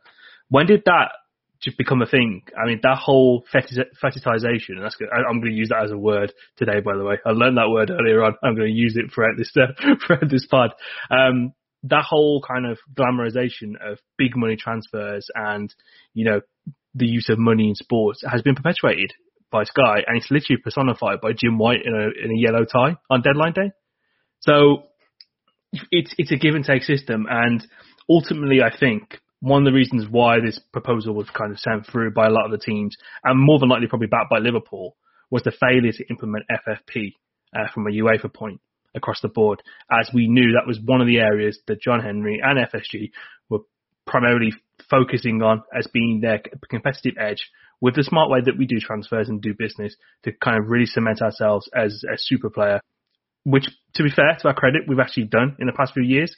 When 0.48 0.66
did 0.66 0.82
that 0.86 1.10
just 1.60 1.76
become 1.76 2.02
a 2.02 2.06
thing? 2.06 2.42
I 2.56 2.66
mean, 2.66 2.80
that 2.82 2.98
whole 2.98 3.44
fetishization, 3.52 4.70
and 4.70 4.84
that's 4.84 4.96
good. 4.96 5.08
I, 5.12 5.28
am 5.28 5.40
going 5.40 5.52
to 5.52 5.58
use 5.58 5.70
that 5.70 5.84
as 5.84 5.90
a 5.90 5.98
word 5.98 6.32
today, 6.56 6.80
by 6.80 6.96
the 6.96 7.04
way. 7.04 7.18
I 7.26 7.30
learned 7.30 7.58
that 7.58 7.70
word 7.70 7.90
earlier 7.90 8.22
on. 8.22 8.34
I'm 8.42 8.54
going 8.54 8.68
to 8.68 8.74
use 8.74 8.96
it 8.96 9.12
throughout 9.12 9.36
this 9.36 9.52
uh, 9.56 9.72
throughout 10.06 10.30
this 10.30 10.46
pod. 10.46 10.72
Um, 11.10 11.52
that 11.84 12.04
whole 12.04 12.42
kind 12.42 12.66
of 12.66 12.78
glamorization 12.94 13.74
of 13.80 13.98
big 14.16 14.36
money 14.36 14.56
transfers 14.56 15.28
and, 15.34 15.72
you 16.12 16.24
know, 16.24 16.40
the 16.94 17.06
use 17.06 17.28
of 17.28 17.38
money 17.38 17.68
in 17.68 17.74
sports 17.74 18.24
has 18.28 18.42
been 18.42 18.56
perpetuated 18.56 19.12
by 19.50 19.64
Sky 19.64 20.02
and 20.06 20.16
it's 20.16 20.30
literally 20.30 20.60
personified 20.62 21.20
by 21.20 21.32
Jim 21.32 21.58
White 21.58 21.84
in 21.84 21.94
a, 21.94 22.24
in 22.24 22.30
a 22.30 22.38
yellow 22.38 22.64
tie 22.64 22.96
on 23.10 23.22
deadline 23.22 23.52
day. 23.52 23.70
So 24.40 24.84
it's, 25.90 26.14
it's 26.18 26.32
a 26.32 26.36
give 26.36 26.54
and 26.54 26.64
take 26.64 26.82
system. 26.82 27.26
And 27.28 27.66
ultimately, 28.08 28.62
I 28.62 28.76
think 28.76 29.20
one 29.40 29.62
of 29.62 29.66
the 29.66 29.76
reasons 29.76 30.06
why 30.10 30.40
this 30.40 30.60
proposal 30.72 31.14
was 31.14 31.28
kind 31.30 31.52
of 31.52 31.58
sent 31.58 31.86
through 31.86 32.12
by 32.12 32.26
a 32.26 32.30
lot 32.30 32.46
of 32.46 32.50
the 32.50 32.58
teams 32.58 32.96
and 33.24 33.38
more 33.38 33.58
than 33.58 33.68
likely 33.68 33.86
probably 33.86 34.08
backed 34.08 34.30
by 34.30 34.38
Liverpool 34.38 34.96
was 35.30 35.42
the 35.42 35.52
failure 35.52 35.92
to 35.92 36.08
implement 36.10 36.44
FFP 36.50 37.14
uh, 37.54 37.70
from 37.72 37.86
a 37.86 37.90
UEFA 37.90 38.32
point 38.32 38.60
across 38.94 39.20
the 39.20 39.28
board, 39.28 39.62
as 39.92 40.10
we 40.12 40.28
knew 40.28 40.52
that 40.52 40.66
was 40.66 40.80
one 40.84 41.00
of 41.00 41.06
the 41.06 41.18
areas 41.18 41.58
that 41.66 41.80
John 41.80 42.00
Henry 42.00 42.40
and 42.42 42.58
FSG 42.58 43.10
primarily 44.08 44.52
focusing 44.90 45.42
on 45.42 45.62
as 45.76 45.86
being 45.92 46.20
their 46.20 46.40
competitive 46.68 47.14
edge 47.20 47.48
with 47.80 47.94
the 47.94 48.02
smart 48.02 48.30
way 48.30 48.40
that 48.44 48.58
we 48.58 48.66
do 48.66 48.80
transfers 48.80 49.28
and 49.28 49.40
do 49.40 49.54
business 49.56 49.94
to 50.24 50.32
kind 50.32 50.58
of 50.58 50.68
really 50.68 50.86
cement 50.86 51.22
ourselves 51.22 51.68
as 51.74 52.02
a 52.12 52.16
super 52.16 52.50
player, 52.50 52.80
which 53.44 53.68
to 53.94 54.02
be 54.02 54.10
fair 54.10 54.36
to 54.40 54.48
our 54.48 54.54
credit, 54.54 54.82
we've 54.88 54.98
actually 54.98 55.24
done 55.24 55.56
in 55.60 55.66
the 55.66 55.72
past 55.72 55.92
few 55.94 56.02
years. 56.02 56.34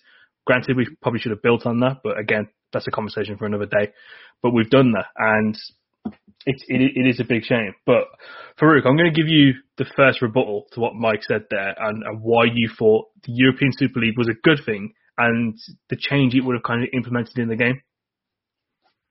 Granted, 0.46 0.76
we 0.76 0.88
probably 1.00 1.20
should 1.20 1.30
have 1.30 1.42
built 1.42 1.64
on 1.64 1.80
that, 1.80 1.98
but 2.02 2.18
again, 2.18 2.48
that's 2.72 2.86
a 2.86 2.90
conversation 2.90 3.36
for 3.36 3.46
another 3.46 3.66
day. 3.66 3.92
But 4.42 4.50
we've 4.50 4.70
done 4.70 4.92
that 4.92 5.06
and 5.16 5.56
it, 6.46 6.62
it, 6.68 6.92
it 6.96 7.08
is 7.08 7.20
a 7.20 7.24
big 7.24 7.44
shame. 7.44 7.74
But 7.86 8.04
Faruk, 8.60 8.86
I'm 8.86 8.96
going 8.96 9.12
to 9.12 9.20
give 9.20 9.28
you 9.28 9.54
the 9.78 9.86
first 9.96 10.22
rebuttal 10.22 10.66
to 10.72 10.80
what 10.80 10.94
Mike 10.94 11.22
said 11.22 11.44
there 11.50 11.74
and, 11.78 12.02
and 12.02 12.20
why 12.22 12.44
you 12.52 12.70
thought 12.78 13.06
the 13.24 13.32
European 13.32 13.72
Super 13.76 14.00
League 14.00 14.18
was 14.18 14.28
a 14.28 14.40
good 14.42 14.60
thing 14.64 14.92
and 15.20 15.54
the 15.90 15.96
change 15.96 16.34
it 16.34 16.40
would 16.40 16.56
have 16.56 16.64
kind 16.64 16.82
of 16.82 16.88
implemented 16.94 17.38
in 17.38 17.48
the 17.48 17.56
game. 17.56 17.82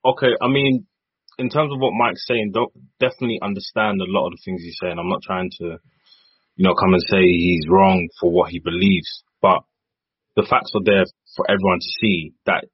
Okay, 0.03 0.33
I 0.41 0.47
mean, 0.47 0.87
in 1.37 1.49
terms 1.49 1.71
of 1.71 1.79
what 1.79 1.93
Mike's 1.93 2.25
saying, 2.25 2.51
don't 2.51 2.73
definitely 2.99 3.37
understand 3.41 4.01
a 4.01 4.09
lot 4.09 4.25
of 4.25 4.33
the 4.33 4.41
things 4.43 4.63
he's 4.63 4.77
saying. 4.81 4.97
I'm 4.97 5.09
not 5.09 5.21
trying 5.21 5.51
to, 5.61 5.77
you 6.55 6.63
know, 6.65 6.73
come 6.73 6.93
and 6.93 7.03
say 7.05 7.21
he's 7.21 7.69
wrong 7.69 8.09
for 8.19 8.31
what 8.31 8.49
he 8.49 8.59
believes, 8.59 9.23
but 9.39 9.61
the 10.35 10.47
facts 10.49 10.71
are 10.73 10.83
there 10.83 11.05
for 11.35 11.45
everyone 11.45 11.79
to 11.79 11.91
see 12.01 12.33
that 12.45 12.65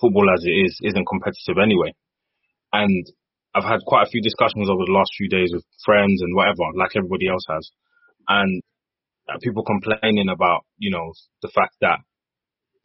football 0.00 0.30
as 0.30 0.44
it 0.44 0.54
is 0.54 0.78
isn't 0.82 1.08
competitive 1.08 1.58
anyway. 1.60 1.92
And 2.72 3.04
I've 3.54 3.64
had 3.64 3.80
quite 3.86 4.06
a 4.06 4.10
few 4.10 4.22
discussions 4.22 4.68
over 4.70 4.84
the 4.86 4.92
last 4.92 5.10
few 5.16 5.28
days 5.28 5.50
with 5.52 5.64
friends 5.84 6.22
and 6.22 6.36
whatever, 6.36 6.70
like 6.76 6.94
everybody 6.94 7.26
else 7.26 7.44
has. 7.48 7.70
And 8.28 8.62
people 9.42 9.64
complaining 9.64 10.28
about, 10.28 10.62
you 10.78 10.90
know, 10.90 11.12
the 11.42 11.48
fact 11.48 11.74
that 11.80 11.98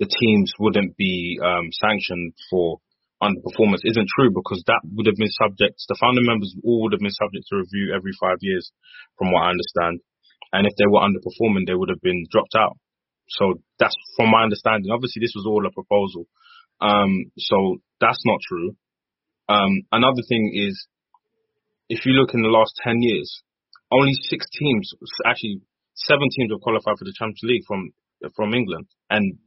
the 0.01 0.09
teams 0.09 0.51
wouldn't 0.57 0.97
be 0.97 1.37
um, 1.37 1.69
sanctioned 1.69 2.33
for 2.49 2.81
underperformance 3.21 3.85
isn't 3.85 4.09
true 4.09 4.33
because 4.33 4.65
that 4.65 4.81
would 4.97 5.05
have 5.05 5.15
been 5.15 5.29
subject, 5.29 5.77
the 5.85 5.97
founding 6.01 6.25
members 6.25 6.57
all 6.65 6.81
would 6.81 6.93
have 6.97 7.05
been 7.05 7.13
subject 7.13 7.45
to 7.45 7.61
review 7.61 7.93
every 7.93 8.09
five 8.17 8.41
years, 8.41 8.73
from 9.13 9.29
what 9.29 9.45
I 9.45 9.53
understand. 9.53 10.01
And 10.51 10.65
if 10.65 10.73
they 10.75 10.89
were 10.89 11.05
underperforming, 11.05 11.69
they 11.69 11.77
would 11.77 11.93
have 11.93 12.01
been 12.01 12.25
dropped 12.33 12.57
out. 12.57 12.81
So 13.29 13.61
that's 13.77 13.93
from 14.17 14.33
my 14.33 14.41
understanding. 14.41 14.89
Obviously, 14.89 15.21
this 15.21 15.37
was 15.37 15.45
all 15.45 15.61
a 15.69 15.71
proposal. 15.71 16.25
Um, 16.81 17.29
so 17.37 17.77
that's 18.01 18.25
not 18.25 18.41
true. 18.41 18.73
Um, 19.47 19.85
another 19.93 20.25
thing 20.27 20.49
is, 20.57 20.73
if 21.93 22.09
you 22.09 22.17
look 22.17 22.33
in 22.33 22.41
the 22.41 22.49
last 22.49 22.73
10 22.83 23.05
years, 23.05 23.29
only 23.93 24.17
six 24.17 24.49
teams, 24.49 24.97
actually 25.29 25.61
seven 25.93 26.25
teams 26.33 26.49
have 26.49 26.65
qualified 26.65 26.97
for 26.97 27.05
the 27.05 27.13
Champions 27.13 27.45
League 27.45 27.65
from, 27.69 27.93
from 28.35 28.57
England. 28.57 28.87
And 29.07 29.37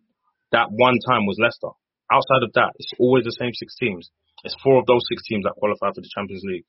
that 0.55 0.71
one 0.71 1.03
time 1.03 1.27
was 1.27 1.37
Leicester. 1.43 1.75
Outside 2.07 2.47
of 2.47 2.55
that, 2.55 2.79
it's 2.79 2.95
always 2.99 3.25
the 3.25 3.35
same 3.35 3.51
six 3.53 3.75
teams. 3.75 4.11
It's 4.45 4.55
four 4.63 4.79
of 4.79 4.87
those 4.87 5.03
six 5.11 5.27
teams 5.27 5.43
that 5.43 5.59
qualify 5.59 5.91
for 5.91 6.01
the 6.01 6.15
Champions 6.15 6.47
League. 6.47 6.65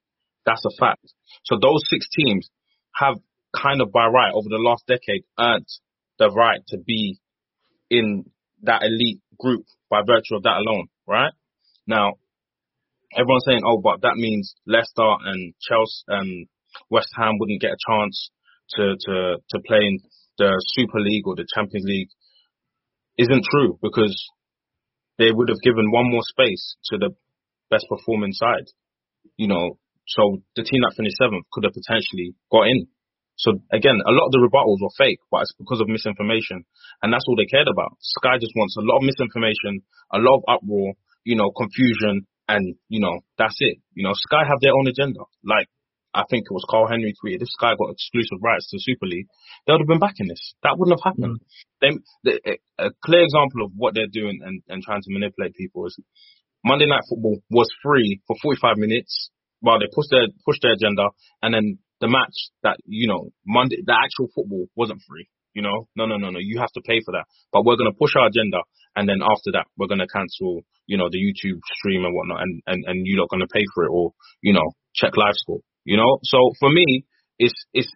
That's 0.46 0.66
a 0.66 0.74
fact. 0.80 1.06
So 1.46 1.58
those 1.62 1.86
six 1.86 2.08
teams 2.10 2.50
have 2.96 3.16
kind 3.54 3.82
of 3.82 3.92
by 3.92 4.08
right 4.08 4.34
over 4.34 4.50
the 4.50 4.58
last 4.58 4.86
decade 4.88 5.24
earned 5.38 5.68
the 6.18 6.32
right 6.32 6.62
to 6.70 6.78
be 6.78 7.20
in 7.90 8.26
that 8.64 8.82
elite 8.82 9.22
group 9.38 9.66
by 9.90 10.02
virtue 10.02 10.36
of 10.36 10.44
that 10.44 10.58
alone, 10.66 10.88
right? 11.06 11.34
Now, 11.86 12.14
everyone's 13.16 13.46
saying, 13.46 13.62
oh, 13.66 13.78
but 13.78 14.02
that 14.02 14.16
means 14.16 14.56
Leicester 14.66 15.14
and 15.26 15.54
Chelsea 15.62 16.04
and 16.08 16.48
West 16.90 17.10
Ham 17.18 17.38
wouldn't 17.38 17.62
get 17.62 17.78
a 17.78 17.86
chance 17.88 18.32
to, 18.76 18.96
to, 18.98 19.38
to 19.50 19.60
play 19.68 19.86
in 19.86 20.00
the 20.38 20.52
Super 20.74 21.00
League 21.00 21.28
or 21.28 21.36
the 21.36 21.46
Champions 21.54 21.86
League 21.86 22.10
isn't 23.18 23.46
true 23.50 23.80
because 23.82 24.16
they 25.18 25.32
would 25.32 25.50
have 25.50 25.62
given 25.64 25.92
one 25.92 26.12
more 26.12 26.24
space 26.24 26.76
to 26.92 26.98
the 26.98 27.12
best 27.70 27.86
performing 27.90 28.34
side. 28.34 28.68
You 29.38 29.48
know, 29.48 29.80
so 30.08 30.44
the 30.56 30.64
team 30.64 30.82
that 30.84 30.96
finished 30.96 31.18
seventh 31.18 31.46
could 31.52 31.64
have 31.64 31.74
potentially 31.74 32.36
got 32.52 32.68
in. 32.68 32.88
So 33.36 33.60
again, 33.72 34.00
a 34.06 34.12
lot 34.12 34.28
of 34.28 34.32
the 34.32 34.44
rebuttals 34.44 34.80
were 34.80 34.96
fake, 34.98 35.20
but 35.32 35.44
it's 35.44 35.56
because 35.60 35.82
of 35.82 35.88
misinformation. 35.88 36.64
And 37.02 37.12
that's 37.12 37.26
all 37.28 37.36
they 37.36 37.50
cared 37.50 37.68
about. 37.68 37.98
Sky 38.00 38.40
just 38.40 38.56
wants 38.56 38.78
a 38.78 38.86
lot 38.86 39.00
of 39.00 39.04
misinformation, 39.04 39.84
a 40.14 40.20
lot 40.20 40.40
of 40.40 40.44
uproar, 40.48 40.94
you 41.24 41.36
know, 41.36 41.52
confusion, 41.52 42.28
and 42.48 42.76
you 42.88 43.02
know 43.02 43.26
that's 43.38 43.58
it. 43.60 43.80
You 43.94 44.04
know, 44.04 44.14
Sky 44.14 44.44
have 44.48 44.62
their 44.62 44.74
own 44.74 44.88
agenda. 44.88 45.26
Like 45.44 45.68
I 46.16 46.24
think 46.30 46.46
it 46.50 46.54
was 46.54 46.64
Carl 46.70 46.88
Henry 46.88 47.14
tweeted, 47.14 47.40
this 47.40 47.60
guy 47.60 47.76
got 47.76 47.92
exclusive 47.92 48.40
rights 48.42 48.70
to 48.72 48.78
Super 48.80 49.06
League, 49.06 49.28
they 49.68 49.74
would 49.74 49.82
have 49.82 49.92
been 49.92 50.00
backing 50.00 50.28
this. 50.28 50.56
That 50.64 50.80
wouldn't 50.80 50.98
have 50.98 51.04
happened. 51.04 51.42
Mm. 51.42 52.00
They, 52.24 52.32
they, 52.32 52.58
a 52.80 52.92
clear 53.04 53.24
example 53.24 53.66
of 53.66 53.72
what 53.76 53.94
they're 53.94 54.08
doing 54.08 54.40
and, 54.42 54.64
and 54.70 54.82
trying 54.82 55.02
to 55.02 55.12
manipulate 55.12 55.56
people 55.56 55.86
is 55.86 56.00
Monday 56.64 56.88
Night 56.88 57.04
Football 57.10 57.38
was 57.52 57.70
free 57.84 58.22
for 58.26 58.36
45 58.42 58.78
minutes 58.78 59.30
while 59.60 59.80
they 59.80 59.86
pushed 59.94 60.10
their 60.10 60.28
pushed 60.46 60.62
their 60.62 60.74
agenda, 60.74 61.10
and 61.42 61.54
then 61.54 61.78
the 62.02 62.08
match 62.08 62.50
that 62.64 62.78
you 62.86 63.08
know 63.08 63.30
Monday 63.46 63.78
the 63.86 63.94
actual 63.94 64.30
football 64.34 64.66
wasn't 64.76 65.02
free. 65.08 65.28
You 65.54 65.62
know, 65.62 65.88
no, 65.96 66.06
no, 66.06 66.18
no, 66.18 66.32
no. 66.32 66.40
You 66.40 66.60
have 66.60 66.72
to 66.74 66.82
pay 66.82 67.00
for 67.06 67.14
that. 67.14 67.26
But 67.54 67.64
we're 67.64 67.78
going 67.78 67.90
to 67.90 67.98
push 67.98 68.12
our 68.20 68.28
agenda. 68.28 68.60
And 68.98 69.08
then 69.08 69.24
after 69.24 69.56
that, 69.56 69.68
we're 69.78 69.88
going 69.88 70.04
to 70.04 70.08
cancel, 70.08 70.64
you 70.86 70.98
know, 70.98 71.08
the 71.10 71.18
YouTube 71.18 71.64
stream 71.80 72.04
and 72.04 72.14
whatnot. 72.14 72.42
And, 72.44 72.62
and, 72.68 72.84
and 72.86 73.08
you're 73.08 73.24
not 73.24 73.30
going 73.30 73.40
to 73.40 73.48
pay 73.48 73.64
for 73.74 73.86
it 73.86 73.90
or, 73.90 74.12
you 74.42 74.52
know, 74.52 74.76
check 74.94 75.16
live 75.16 75.36
score, 75.36 75.62
you 75.86 75.98
know? 75.98 76.20
So 76.24 76.52
for 76.60 76.70
me, 76.70 77.06
it's, 77.40 77.54
it's, 77.74 77.92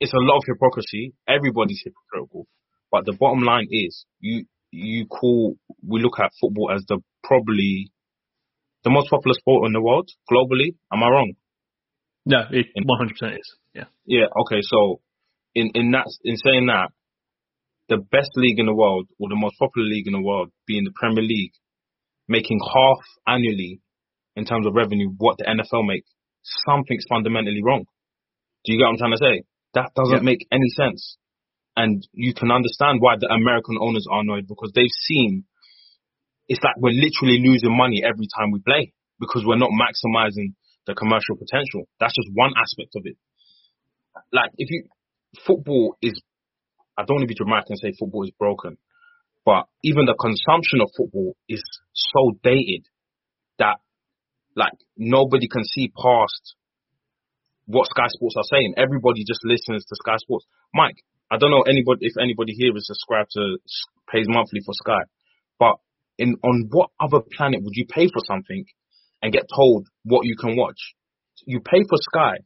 it's 0.00 0.12
a 0.12 0.18
lot 0.18 0.38
of 0.38 0.44
hypocrisy. 0.46 1.14
Everybody's 1.28 1.82
hypocritical. 1.84 2.46
But 2.90 3.06
the 3.06 3.12
bottom 3.12 3.42
line 3.42 3.68
is 3.70 4.04
you, 4.18 4.46
you 4.70 5.06
call, 5.06 5.56
we 5.86 6.02
look 6.02 6.18
at 6.18 6.32
football 6.40 6.70
as 6.74 6.84
the 6.88 6.98
probably 7.22 7.92
the 8.84 8.90
most 8.90 9.10
popular 9.10 9.34
sport 9.34 9.66
in 9.66 9.72
the 9.72 9.80
world 9.80 10.10
globally. 10.30 10.74
Am 10.92 11.02
I 11.02 11.08
wrong? 11.08 11.32
No, 12.26 12.40
it 12.50 12.66
100% 12.76 13.38
is. 13.38 13.56
Yeah. 13.74 13.84
Yeah. 14.04 14.26
Okay. 14.42 14.60
So 14.62 15.00
in 15.54 15.70
in 15.74 15.90
that 15.92 16.06
in 16.24 16.36
saying 16.36 16.66
that, 16.66 16.90
the 17.88 17.98
best 17.98 18.30
league 18.36 18.58
in 18.58 18.66
the 18.66 18.74
world 18.74 19.08
or 19.18 19.28
the 19.28 19.36
most 19.36 19.56
popular 19.58 19.86
league 19.86 20.06
in 20.06 20.12
the 20.12 20.22
world 20.22 20.50
being 20.66 20.84
the 20.84 20.92
Premier 20.94 21.22
League, 21.22 21.52
making 22.28 22.60
half 22.60 22.98
annually 23.26 23.80
in 24.36 24.44
terms 24.44 24.66
of 24.66 24.74
revenue 24.74 25.10
what 25.18 25.36
the 25.38 25.44
NFL 25.44 25.86
make, 25.86 26.04
something's 26.42 27.06
fundamentally 27.08 27.62
wrong. 27.62 27.84
Do 28.64 28.72
you 28.72 28.78
get 28.78 28.84
what 28.84 28.92
I'm 28.92 28.98
trying 28.98 29.16
to 29.16 29.24
say? 29.24 29.44
That 29.74 29.90
doesn't 29.94 30.22
yeah. 30.22 30.30
make 30.30 30.46
any 30.52 30.68
sense. 30.76 31.16
And 31.76 32.06
you 32.12 32.34
can 32.34 32.50
understand 32.50 33.00
why 33.00 33.16
the 33.18 33.32
American 33.32 33.78
owners 33.80 34.06
are 34.10 34.20
annoyed 34.20 34.46
because 34.46 34.72
they've 34.74 34.98
seen 35.08 35.44
it's 36.48 36.62
like 36.62 36.76
we're 36.76 36.92
literally 36.92 37.40
losing 37.40 37.74
money 37.74 38.02
every 38.04 38.26
time 38.28 38.50
we 38.50 38.60
play 38.60 38.92
because 39.18 39.44
we're 39.46 39.56
not 39.56 39.70
maximizing 39.70 40.54
the 40.86 40.94
commercial 40.94 41.36
potential. 41.36 41.88
That's 42.00 42.14
just 42.14 42.28
one 42.34 42.52
aspect 42.60 42.92
of 42.96 43.02
it. 43.06 43.16
Like 44.32 44.50
if 44.58 44.68
you 44.70 44.84
football 45.46 45.96
is, 46.02 46.20
I 46.98 47.04
don't 47.04 47.16
want 47.16 47.22
to 47.24 47.32
be 47.32 47.38
dramatic 47.38 47.70
and 47.70 47.78
say 47.78 47.94
football 47.98 48.24
is 48.24 48.32
broken, 48.38 48.76
but 49.46 49.64
even 49.82 50.04
the 50.04 50.18
consumption 50.18 50.80
of 50.82 50.90
football 50.96 51.36
is 51.48 51.62
so 51.94 52.36
dated 52.42 52.84
like 54.56 54.72
nobody 54.96 55.48
can 55.48 55.64
see 55.64 55.92
past 55.94 56.54
what 57.66 57.86
Sky 57.86 58.06
Sports 58.08 58.36
are 58.36 58.48
saying. 58.50 58.74
Everybody 58.76 59.24
just 59.24 59.40
listens 59.44 59.84
to 59.84 59.96
Sky 59.96 60.16
Sports. 60.18 60.46
Mike, 60.74 60.96
I 61.30 61.38
don't 61.38 61.50
know 61.50 61.62
anybody 61.62 62.06
if 62.06 62.14
anybody 62.20 62.52
here 62.52 62.76
is 62.76 62.86
subscribed 62.86 63.30
to 63.32 63.58
pays 64.10 64.26
monthly 64.28 64.60
for 64.64 64.74
Sky, 64.74 65.02
but 65.58 65.76
in 66.18 66.36
on 66.42 66.68
what 66.70 66.90
other 67.00 67.20
planet 67.36 67.62
would 67.62 67.74
you 67.74 67.86
pay 67.86 68.06
for 68.06 68.20
something 68.26 68.64
and 69.22 69.32
get 69.32 69.44
told 69.54 69.88
what 70.04 70.26
you 70.26 70.36
can 70.36 70.56
watch? 70.56 70.94
You 71.46 71.60
pay 71.60 71.82
for 71.88 71.96
Sky, 71.96 72.38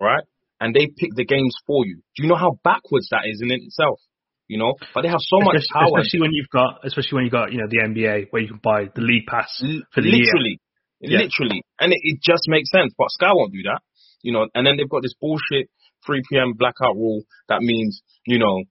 right? 0.00 0.24
and 0.60 0.74
they 0.74 0.86
pick 0.86 1.14
the 1.14 1.24
games 1.24 1.54
for 1.66 1.86
you. 1.86 1.96
Do 2.16 2.22
you 2.22 2.28
know 2.28 2.36
how 2.36 2.58
backwards 2.64 3.08
that 3.10 3.22
is 3.26 3.40
in 3.42 3.50
itself? 3.50 4.00
You 4.48 4.58
know, 4.58 4.74
but 4.94 5.02
they 5.02 5.08
have 5.08 5.20
so 5.20 5.38
especially, 5.44 5.60
much 5.60 5.68
power. 5.72 5.98
Especially 6.00 6.20
when 6.20 6.32
you've 6.32 6.48
got, 6.48 6.80
especially 6.82 7.16
when 7.16 7.24
you've 7.24 7.36
got, 7.36 7.52
you 7.52 7.58
know, 7.58 7.68
the 7.68 7.84
NBA 7.84 8.28
where 8.30 8.40
you 8.40 8.48
can 8.48 8.60
buy 8.62 8.88
the 8.94 9.02
league 9.02 9.26
pass 9.28 9.60
for 9.92 10.00
the 10.00 10.08
literally, 10.08 10.56
year. 10.56 10.67
Literally, 11.00 11.62
and 11.78 11.92
it, 11.92 12.00
it 12.02 12.18
just 12.22 12.44
makes 12.48 12.70
sense. 12.70 12.92
But 12.96 13.10
Sky 13.10 13.32
won't 13.32 13.52
do 13.52 13.62
that. 13.64 13.80
You 14.22 14.32
know, 14.32 14.48
and 14.54 14.66
then 14.66 14.76
they've 14.76 14.88
got 14.88 15.02
this 15.02 15.14
bullshit 15.20 15.70
3 16.06 16.22
p.m. 16.30 16.54
blackout 16.58 16.96
rule 16.96 17.22
that 17.48 17.60
means, 17.62 18.02
you 18.26 18.38
know, 18.38 18.64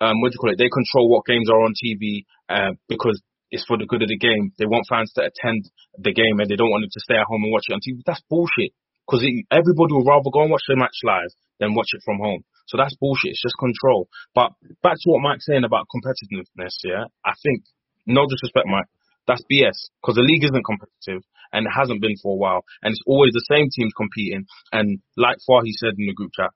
um, 0.00 0.20
what 0.20 0.30
do 0.30 0.36
you 0.36 0.40
call 0.40 0.52
it? 0.52 0.58
They 0.58 0.70
control 0.70 1.10
what 1.10 1.26
games 1.26 1.50
are 1.50 1.60
on 1.60 1.74
TV 1.74 2.24
uh, 2.48 2.72
because 2.88 3.20
it's 3.50 3.64
for 3.64 3.76
the 3.76 3.86
good 3.86 4.02
of 4.02 4.08
the 4.08 4.18
game. 4.18 4.52
They 4.58 4.66
want 4.66 4.86
fans 4.88 5.12
to 5.16 5.26
attend 5.26 5.68
the 5.98 6.12
game 6.12 6.38
and 6.38 6.48
they 6.48 6.56
don't 6.56 6.70
want 6.70 6.82
them 6.82 6.92
to 6.92 7.00
stay 7.00 7.16
at 7.16 7.26
home 7.26 7.42
and 7.44 7.52
watch 7.52 7.66
it 7.68 7.74
on 7.74 7.80
TV. 7.80 8.02
That's 8.04 8.22
bullshit. 8.28 8.72
Because 9.06 9.24
everybody 9.50 9.96
would 9.96 10.06
rather 10.06 10.28
go 10.28 10.44
and 10.44 10.52
watch 10.52 10.68
the 10.68 10.76
match 10.76 11.00
live 11.02 11.32
than 11.58 11.74
watch 11.74 11.96
it 11.96 12.04
from 12.04 12.20
home. 12.20 12.44
So 12.68 12.76
that's 12.76 12.94
bullshit. 13.00 13.32
It's 13.32 13.42
just 13.42 13.56
control. 13.56 14.08
But 14.34 14.52
back 14.84 15.00
to 15.00 15.06
what 15.08 15.24
Mike's 15.24 15.48
saying 15.48 15.64
about 15.64 15.88
competitiveness, 15.88 16.76
yeah, 16.84 17.08
I 17.24 17.32
think, 17.42 17.64
no 18.04 18.28
disrespect, 18.28 18.68
Mike, 18.68 18.84
that's 19.28 19.44
BS. 19.44 19.92
Because 20.00 20.16
the 20.16 20.24
league 20.24 20.42
isn't 20.42 20.64
competitive 20.64 21.22
and 21.52 21.66
it 21.68 21.72
hasn't 21.76 22.00
been 22.00 22.16
for 22.16 22.32
a 22.32 22.40
while. 22.40 22.64
And 22.82 22.92
it's 22.92 23.04
always 23.06 23.32
the 23.32 23.44
same 23.46 23.68
teams 23.68 23.92
competing. 23.94 24.46
And 24.72 24.98
like 25.16 25.36
Fahy 25.46 25.76
said 25.76 25.94
in 26.00 26.08
the 26.08 26.16
group 26.16 26.32
chat, 26.34 26.50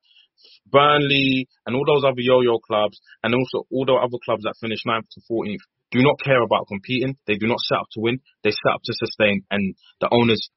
Burnley 0.66 1.46
and 1.66 1.76
all 1.76 1.84
those 1.86 2.02
other 2.02 2.24
yo-yo 2.24 2.58
clubs 2.58 2.98
and 3.22 3.34
also 3.34 3.68
all 3.70 3.84
the 3.84 3.94
other 3.94 4.18
clubs 4.24 4.42
that 4.42 4.58
finish 4.58 4.80
9th 4.88 5.06
to 5.12 5.20
14th 5.30 5.62
do 5.92 6.02
not 6.02 6.16
care 6.24 6.42
about 6.42 6.66
competing. 6.66 7.16
They 7.28 7.36
do 7.36 7.46
not 7.46 7.60
set 7.60 7.78
up 7.78 7.92
to 7.92 8.00
win. 8.00 8.20
They 8.42 8.50
set 8.50 8.72
up 8.72 8.80
to 8.82 8.92
sustain 8.96 9.44
and 9.50 9.76
the 10.00 10.08
owners 10.10 10.48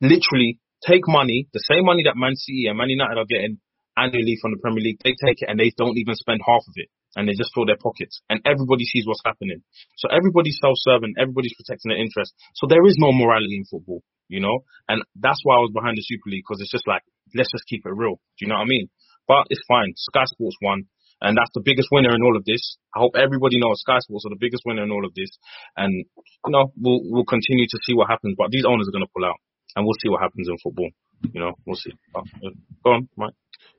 literally 0.00 0.60
take 0.86 1.08
money, 1.08 1.48
the 1.52 1.64
same 1.64 1.86
money 1.86 2.04
that 2.04 2.16
Man 2.20 2.36
City 2.36 2.66
and 2.68 2.76
Man 2.76 2.90
United 2.90 3.16
are 3.16 3.24
getting 3.24 3.58
annually 3.96 4.36
from 4.40 4.52
the 4.52 4.60
Premier 4.60 4.82
League, 4.82 4.98
they 5.02 5.14
take 5.14 5.40
it 5.40 5.48
and 5.48 5.58
they 5.58 5.72
don't 5.76 5.96
even 5.96 6.14
spend 6.14 6.40
half 6.46 6.62
of 6.66 6.74
it. 6.76 6.88
And 7.14 7.28
they 7.28 7.36
just 7.36 7.52
fill 7.54 7.66
their 7.66 7.76
pockets. 7.76 8.20
And 8.30 8.40
everybody 8.46 8.84
sees 8.84 9.06
what's 9.06 9.20
happening. 9.24 9.60
So 10.00 10.08
everybody's 10.08 10.58
self-serving, 10.60 11.14
everybody's 11.20 11.52
protecting 11.52 11.90
their 11.90 12.00
interests. 12.00 12.32
So 12.56 12.66
there 12.66 12.84
is 12.86 12.96
no 12.96 13.12
morality 13.12 13.56
in 13.56 13.64
football, 13.68 14.02
you 14.28 14.40
know? 14.40 14.64
And 14.88 15.04
that's 15.16 15.40
why 15.44 15.56
I 15.56 15.64
was 15.64 15.72
behind 15.74 15.98
the 15.98 16.04
Super 16.04 16.30
League, 16.32 16.44
because 16.48 16.60
it's 16.64 16.72
just 16.72 16.88
like, 16.88 17.02
let's 17.36 17.52
just 17.52 17.68
keep 17.68 17.84
it 17.84 17.92
real. 17.92 18.16
Do 18.38 18.40
you 18.40 18.48
know 18.48 18.56
what 18.56 18.64
I 18.64 18.72
mean? 18.72 18.88
But 19.28 19.46
it's 19.50 19.60
fine. 19.68 19.92
Sky 19.96 20.24
Sports 20.24 20.56
won. 20.62 20.88
And 21.20 21.36
that's 21.38 21.52
the 21.54 21.62
biggest 21.62 21.88
winner 21.92 22.16
in 22.16 22.24
all 22.24 22.34
of 22.34 22.44
this. 22.44 22.78
I 22.96 22.98
hope 22.98 23.14
everybody 23.14 23.60
knows 23.60 23.84
Sky 23.84 24.00
Sports 24.00 24.26
are 24.26 24.34
the 24.34 24.40
biggest 24.42 24.64
winner 24.66 24.82
in 24.82 24.90
all 24.90 25.06
of 25.06 25.14
this. 25.14 25.30
And, 25.76 25.92
you 26.16 26.50
know, 26.50 26.72
we'll, 26.80 27.00
we'll 27.04 27.28
continue 27.28 27.66
to 27.68 27.78
see 27.84 27.94
what 27.94 28.10
happens. 28.10 28.34
But 28.36 28.50
these 28.50 28.64
owners 28.66 28.88
are 28.88 28.96
going 28.96 29.06
to 29.06 29.12
pull 29.14 29.24
out. 29.24 29.36
And 29.76 29.86
we'll 29.86 30.00
see 30.02 30.08
what 30.08 30.20
happens 30.20 30.48
in 30.48 30.56
football. 30.58 30.90
You 31.32 31.40
know, 31.40 31.52
we'll 31.64 31.76
see. 31.76 31.92
But, 32.12 32.24
uh, 32.42 32.50
go 32.82 32.90
on, 32.90 33.08
Mike. 33.16 33.34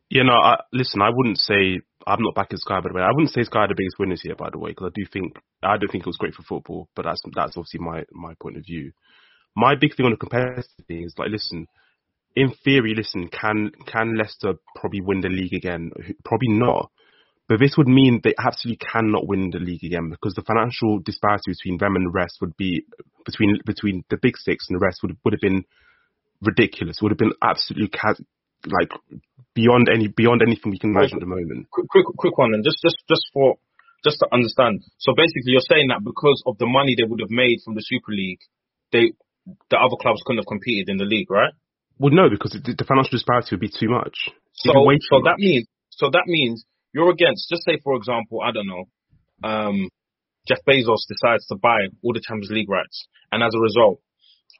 Yeah, 0.09 0.23
no, 0.23 0.33
I, 0.33 0.61
listen, 0.71 1.01
I 1.01 1.09
wouldn't 1.09 1.39
say 1.39 1.81
I'm 2.07 2.21
not 2.21 2.35
backing 2.35 2.57
Sky, 2.57 2.79
by 2.81 2.89
the 2.89 2.95
way. 2.95 3.01
I 3.01 3.11
wouldn't 3.11 3.31
say 3.31 3.43
Sky 3.43 3.59
are 3.59 3.67
the 3.67 3.75
biggest 3.75 3.97
winners 3.99 4.21
here, 4.21 4.35
by 4.35 4.49
the 4.51 4.59
way, 4.59 4.71
because 4.71 4.91
I 4.91 4.93
do 4.93 5.05
think 5.11 5.35
I 5.61 5.77
don't 5.77 5.91
think 5.91 6.03
it 6.03 6.09
was 6.09 6.17
great 6.17 6.33
for 6.33 6.43
football, 6.43 6.89
but 6.95 7.03
that's 7.03 7.21
that's 7.35 7.57
obviously 7.57 7.79
my 7.79 8.03
my 8.11 8.33
point 8.41 8.57
of 8.57 8.63
view. 8.65 8.91
My 9.55 9.75
big 9.75 9.95
thing 9.95 10.05
on 10.05 10.11
the 10.11 10.17
competitive 10.17 10.65
thing 10.87 11.03
is 11.03 11.13
like, 11.17 11.29
listen, 11.29 11.67
in 12.35 12.53
theory, 12.63 12.93
listen, 12.95 13.29
can 13.29 13.71
can 13.85 14.17
Leicester 14.17 14.55
probably 14.75 15.01
win 15.01 15.21
the 15.21 15.29
league 15.29 15.53
again? 15.53 15.91
Probably 16.25 16.49
not. 16.49 16.91
But 17.47 17.59
this 17.59 17.75
would 17.77 17.87
mean 17.87 18.21
they 18.23 18.33
absolutely 18.39 18.85
cannot 18.85 19.27
win 19.27 19.51
the 19.51 19.59
league 19.59 19.83
again 19.83 20.09
because 20.09 20.33
the 20.33 20.41
financial 20.43 20.99
disparity 20.99 21.51
between 21.51 21.77
them 21.77 21.95
and 21.95 22.07
the 22.07 22.11
rest 22.11 22.37
would 22.39 22.55
be 22.57 22.85
between 23.25 23.59
between 23.65 24.03
the 24.09 24.17
big 24.21 24.37
six 24.37 24.65
and 24.69 24.79
the 24.79 24.83
rest 24.83 24.99
would 25.03 25.17
would 25.23 25.33
have 25.33 25.41
been 25.41 25.65
ridiculous. 26.41 26.99
Would 27.01 27.11
have 27.11 27.17
been 27.17 27.33
absolutely 27.41 27.89
like 28.67 28.91
beyond 29.53 29.89
any 29.89 30.07
beyond 30.07 30.41
anything 30.41 30.71
we 30.71 30.79
can 30.79 30.91
imagine 30.91 31.17
at 31.17 31.21
the 31.21 31.29
moment. 31.29 31.69
Quick, 31.71 31.87
quick, 31.89 32.05
quick 32.17 32.37
one, 32.37 32.53
and 32.53 32.63
just 32.63 32.81
just 32.81 32.97
just 33.07 33.25
for 33.33 33.55
just 34.03 34.19
to 34.19 34.27
understand. 34.33 34.83
So 34.99 35.13
basically, 35.15 35.53
you're 35.55 35.67
saying 35.67 35.87
that 35.89 36.03
because 36.03 36.43
of 36.45 36.57
the 36.57 36.65
money 36.65 36.95
they 36.97 37.07
would 37.07 37.21
have 37.21 37.31
made 37.31 37.59
from 37.63 37.75
the 37.75 37.83
Super 37.83 38.11
League, 38.11 38.41
they 38.91 39.13
the 39.69 39.77
other 39.77 39.95
clubs 39.99 40.21
couldn't 40.25 40.39
have 40.39 40.47
competed 40.47 40.89
in 40.89 40.97
the 40.97 41.05
league, 41.05 41.29
right? 41.29 41.53
Well, 41.99 42.13
no, 42.13 42.29
because 42.29 42.51
the, 42.51 42.85
financial 42.87 43.11
disparity 43.11 43.49
would 43.51 43.63
be 43.63 43.69
too 43.69 43.89
much. 43.89 44.31
So, 44.53 44.71
so 44.73 45.21
that 45.23 45.37
means 45.37 45.67
so 45.89 46.09
that 46.11 46.25
means 46.27 46.65
you're 46.93 47.11
against. 47.11 47.49
Just 47.49 47.63
say, 47.65 47.79
for 47.83 47.95
example, 47.95 48.41
I 48.41 48.51
don't 48.51 48.67
know, 48.67 48.85
um, 49.43 49.89
Jeff 50.47 50.59
Bezos 50.67 51.05
decides 51.07 51.45
to 51.47 51.55
buy 51.55 51.87
all 52.03 52.13
the 52.13 52.23
Champions 52.25 52.51
League 52.51 52.69
rights, 52.69 53.07
and 53.31 53.43
as 53.43 53.53
a 53.55 53.59
result, 53.59 53.99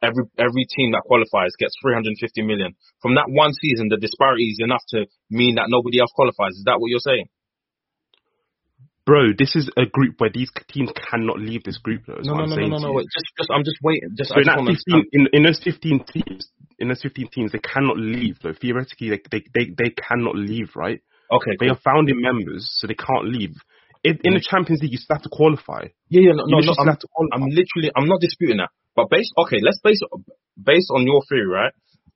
every 0.04 0.24
every 0.38 0.66
team 0.68 0.92
that 0.92 1.02
qualifies 1.08 1.56
gets 1.58 1.74
350 1.82 2.14
million. 2.42 2.76
From 3.00 3.16
that 3.16 3.26
one 3.28 3.52
season, 3.56 3.88
the 3.88 3.96
disparity 3.96 4.52
is 4.52 4.60
enough 4.60 4.84
to 4.92 5.06
mean 5.30 5.56
that 5.56 5.66
nobody 5.68 6.00
else 6.00 6.12
qualifies. 6.14 6.54
Is 6.54 6.64
that 6.66 6.78
what 6.78 6.88
you're 6.92 7.02
saying? 7.02 7.26
Bro, 9.06 9.36
this 9.36 9.54
is 9.54 9.68
a 9.76 9.84
group 9.84 10.16
where 10.16 10.30
these 10.32 10.50
teams 10.70 10.90
cannot 11.10 11.38
leave 11.38 11.62
this 11.62 11.76
group. 11.76 12.04
Though, 12.06 12.20
no, 12.22 12.34
no, 12.34 12.46
no, 12.46 12.56
no, 12.56 12.66
no, 12.68 12.78
no, 12.78 12.92
wait. 12.92 13.06
Just, 13.12 13.26
just, 13.36 13.50
I'm 13.50 13.64
just 13.64 13.76
waiting. 13.82 14.08
Just, 14.16 14.30
so 14.30 14.36
in, 14.40 14.44
just 14.44 14.84
15, 14.88 15.04
in, 15.12 15.26
in 15.34 15.42
those 15.42 15.60
15 15.62 16.04
teams, 16.08 16.48
in 16.78 16.88
those 16.88 17.02
15 17.02 17.28
teams, 17.30 17.52
they 17.52 17.58
cannot 17.58 17.98
leave. 17.98 18.38
Though 18.42 18.54
theoretically, 18.58 19.10
they, 19.10 19.20
they, 19.30 19.44
they, 19.52 19.64
they 19.76 19.90
cannot 19.90 20.36
leave, 20.36 20.70
right? 20.74 21.02
Okay. 21.30 21.52
They 21.60 21.66
cool. 21.66 21.76
are 21.76 21.80
founding 21.84 22.20
members, 22.20 22.66
so 22.78 22.86
they 22.86 22.94
can't 22.94 23.28
leave. 23.28 23.52
In, 24.04 24.20
in 24.22 24.36
the 24.36 24.44
mm. 24.44 24.50
Champions 24.52 24.82
League, 24.82 24.92
you 24.92 25.00
still 25.00 25.16
have 25.16 25.24
to 25.24 25.32
qualify. 25.32 25.88
Yeah, 26.12 26.28
yeah, 26.28 26.36
no, 26.36 26.44
no, 26.44 26.60
no 26.60 26.76
I'm, 26.76 27.28
I'm 27.32 27.48
literally, 27.48 27.88
I'm 27.96 28.06
not 28.06 28.20
disputing 28.20 28.58
that. 28.60 28.68
But 28.94 29.08
based, 29.08 29.32
okay, 29.38 29.58
let's 29.64 29.80
base 29.82 29.98
based 30.60 30.92
on 30.94 31.08
your 31.08 31.24
theory, 31.28 31.48
right? 31.48 31.72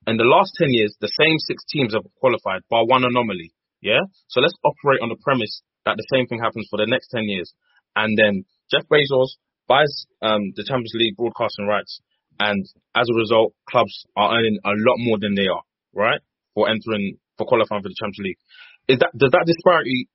In 0.06 0.16
the 0.16 0.28
last 0.28 0.52
10 0.60 0.68
years, 0.70 0.94
the 1.00 1.08
same 1.08 1.40
six 1.40 1.64
teams 1.68 1.94
have 1.94 2.04
qualified, 2.20 2.62
by 2.70 2.84
one 2.84 3.04
anomaly. 3.04 3.52
Yeah? 3.80 4.04
So 4.28 4.40
let's 4.40 4.54
operate 4.64 5.00
on 5.00 5.08
the 5.08 5.16
premise 5.24 5.62
that 5.84 5.96
the 5.96 6.06
same 6.12 6.26
thing 6.26 6.40
happens 6.40 6.68
for 6.70 6.76
the 6.76 6.86
next 6.86 7.08
10 7.08 7.24
years. 7.24 7.52
And 7.96 8.16
then 8.16 8.44
Jeff 8.70 8.84
Bezos 8.88 9.40
buys 9.66 10.06
um, 10.22 10.52
the 10.56 10.64
Champions 10.64 10.92
League 10.94 11.16
broadcasting 11.16 11.66
rights. 11.66 12.00
And 12.38 12.64
as 12.94 13.08
a 13.10 13.16
result, 13.16 13.54
clubs 13.68 14.06
are 14.16 14.36
earning 14.36 14.58
a 14.64 14.72
lot 14.76 14.96
more 14.98 15.18
than 15.18 15.34
they 15.34 15.48
are, 15.48 15.62
right? 15.92 16.20
For 16.54 16.68
entering, 16.68 17.18
for 17.36 17.46
qualifying 17.46 17.82
for 17.82 17.88
the 17.88 17.98
Champions 17.98 18.24
League. 18.32 18.42
Is 18.88 18.98
that, 19.00 19.10
does 19.16 19.32
that 19.32 19.44
disparity 19.44 20.08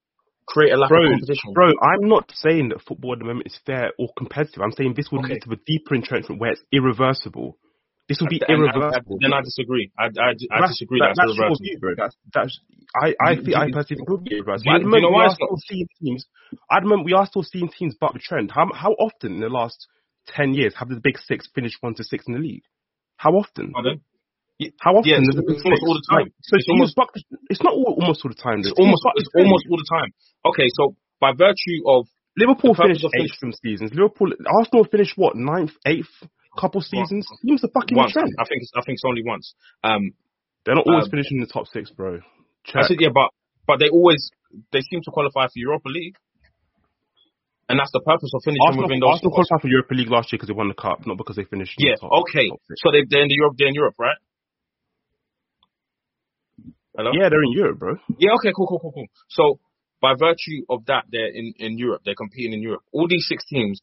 create 0.48 0.74
a 0.74 0.78
lack 0.78 0.90
bro, 0.90 1.06
of 1.06 1.12
competition. 1.12 1.54
Bro, 1.54 1.74
I'm 1.82 2.08
not 2.08 2.32
saying 2.34 2.70
that 2.70 2.82
football 2.82 3.14
at 3.14 3.20
the 3.20 3.26
moment 3.26 3.48
is 3.48 3.58
fair 3.66 3.92
or 3.98 4.10
competitive. 4.18 4.62
I'm 4.62 4.72
saying 4.72 4.94
this 4.96 5.10
will 5.12 5.20
okay. 5.20 5.34
lead 5.34 5.44
to 5.44 5.52
a 5.52 5.60
deeper 5.66 5.96
entrenchment 5.96 6.40
where 6.40 6.52
it's 6.52 6.62
irreversible. 6.72 7.58
This 8.10 8.20
will 8.20 8.28
be 8.28 8.42
and, 8.48 8.60
irreversible. 8.60 9.18
And, 9.22 9.32
then 9.32 9.34
I 9.34 9.42
disagree. 9.42 9.92
I, 9.98 10.06
I, 10.06 10.36
I 10.52 10.68
disagree. 10.68 11.00
That, 11.00 11.16
that's, 11.16 11.32
that's 11.32 11.40
irreversible. 11.40 11.64
View, 11.64 11.80
bro. 11.80 11.94
That's, 11.96 12.16
that's, 12.34 12.60
I, 12.96 13.16
I, 13.20 13.36
think, 13.36 13.56
I 13.56 13.72
personally 13.72 13.86
think 13.88 14.02
it 14.02 14.10
will 14.10 14.18
be 14.18 14.36
irreversible. 14.36 14.76
at 14.76 14.82
the 14.82 14.88
moment, 14.88 15.14
we 15.16 15.24
are 15.24 15.34
still 15.34 15.58
seeing 15.68 15.88
teams. 16.02 16.26
At 16.70 16.84
the 16.84 16.90
moment, 16.90 17.06
we 17.06 17.14
are 17.14 17.26
still 17.26 17.44
seeing 17.44 17.70
teams 17.70 17.96
buck 17.96 18.14
the 18.14 18.20
trend. 18.20 18.52
How, 18.52 18.68
how 18.74 18.92
often 19.00 19.36
in 19.36 19.40
the 19.40 19.50
last 19.50 19.88
ten 20.28 20.54
years 20.54 20.76
have 20.78 20.90
the 20.90 21.00
big 21.00 21.18
six 21.18 21.48
finished 21.56 21.78
one 21.80 21.96
to 21.96 22.04
six 22.04 22.26
in 22.28 22.34
the 22.34 22.40
league? 22.40 22.64
How 23.16 23.32
often? 23.32 23.72
Pardon? 23.72 24.02
How 24.80 24.96
often? 24.96 25.10
Yeah, 25.10 25.20
it's, 25.20 25.36
it's 25.36 25.66
almost 25.66 25.84
all 25.84 25.98
the 25.98 26.08
time. 26.08 26.28
So 26.48 26.54
it's, 26.56 26.70
almost, 26.70 26.96
buck, 26.96 27.12
it's 27.50 27.64
not 27.64 27.74
all, 27.74 27.98
almost 28.00 28.24
all 28.24 28.32
the 28.32 28.40
time. 28.40 28.60
It's 28.60 28.72
almost, 28.78 29.04
it's 29.20 29.32
almost 29.36 29.64
all 29.70 29.80
the 29.80 29.90
time. 29.90 30.10
Okay, 30.46 30.68
so 30.78 30.96
by 31.20 31.32
virtue 31.36 31.84
of 31.88 32.08
Liverpool 32.38 32.74
finished 32.74 33.06
eighth 33.14 33.38
some 33.40 33.54
seasons. 33.64 33.92
Liverpool, 33.94 34.34
Arsenal 34.46 34.86
finished 34.90 35.14
what 35.16 35.36
ninth, 35.36 35.72
eighth, 35.86 36.12
couple 36.58 36.82
seasons. 36.82 37.28
Seems 37.46 37.64
a 37.64 37.70
fucking 37.70 37.98
once. 37.98 38.14
trend. 38.14 38.30
I 38.40 38.46
think 38.46 38.62
it's, 38.62 38.72
I 38.76 38.82
think 38.82 38.98
it's 38.98 39.06
only 39.06 39.24
once. 39.26 39.54
Um, 39.84 40.12
they're 40.66 40.76
not 40.76 40.88
always 40.88 41.06
um, 41.06 41.12
finishing 41.12 41.38
in 41.38 41.44
the 41.44 41.52
top 41.52 41.68
six, 41.68 41.92
bro. 41.92 42.20
Check. 42.64 42.84
I 42.84 42.88
said 42.88 42.98
yeah, 43.00 43.14
but 43.14 43.30
but 43.68 43.80
they 43.80 43.90
always 43.90 44.32
they 44.72 44.82
seem 44.82 45.02
to 45.04 45.12
qualify 45.12 45.46
for 45.48 45.58
Europa 45.58 45.90
League. 45.90 46.16
And 47.70 47.80
that's 47.80 47.92
the 47.96 48.04
purpose 48.04 48.30
of 48.36 48.44
finishing 48.44 48.62
Arsenal, 48.62 48.86
within 48.86 49.00
those. 49.00 49.24
Arsenal 49.24 49.32
qualified 49.32 49.62
for 49.64 49.72
Europa 49.72 49.94
League 49.96 50.12
last 50.12 50.32
year 50.32 50.38
because 50.38 50.52
they 50.52 50.58
won 50.58 50.68
the 50.68 50.76
cup, 50.76 51.08
not 51.08 51.16
because 51.18 51.40
they 51.40 51.48
finished. 51.48 51.80
Yeah, 51.80 51.96
the 51.96 52.06
top, 52.06 52.28
okay. 52.28 52.52
Top 52.52 52.60
so 52.76 52.92
they, 52.92 53.08
they're 53.08 53.24
in 53.24 53.32
the 53.32 53.40
Europe. 53.40 53.56
They're 53.58 53.72
in 53.72 53.74
Europe, 53.74 53.96
right? 53.98 54.20
Hello. 56.96 57.12
Yeah, 57.14 57.30
they're 57.30 57.44
in 57.44 57.52
Europe, 57.52 57.80
bro. 57.80 57.96
Yeah. 58.18 58.34
Okay. 58.38 58.52
Cool. 58.56 58.68
Cool. 58.68 58.80
Cool. 58.80 58.92
Cool. 58.94 59.08
So 59.30 59.60
by 60.02 60.14
virtue 60.20 60.62
of 60.70 60.86
that, 60.86 61.06
they're 61.12 61.34
in, 61.34 61.54
in 61.58 61.78
Europe. 61.78 62.02
They're 62.06 62.16
competing 62.16 62.54
in 62.54 62.62
Europe. 62.62 62.84
All 62.92 63.08
these 63.08 63.26
six 63.28 63.44
teams, 63.46 63.82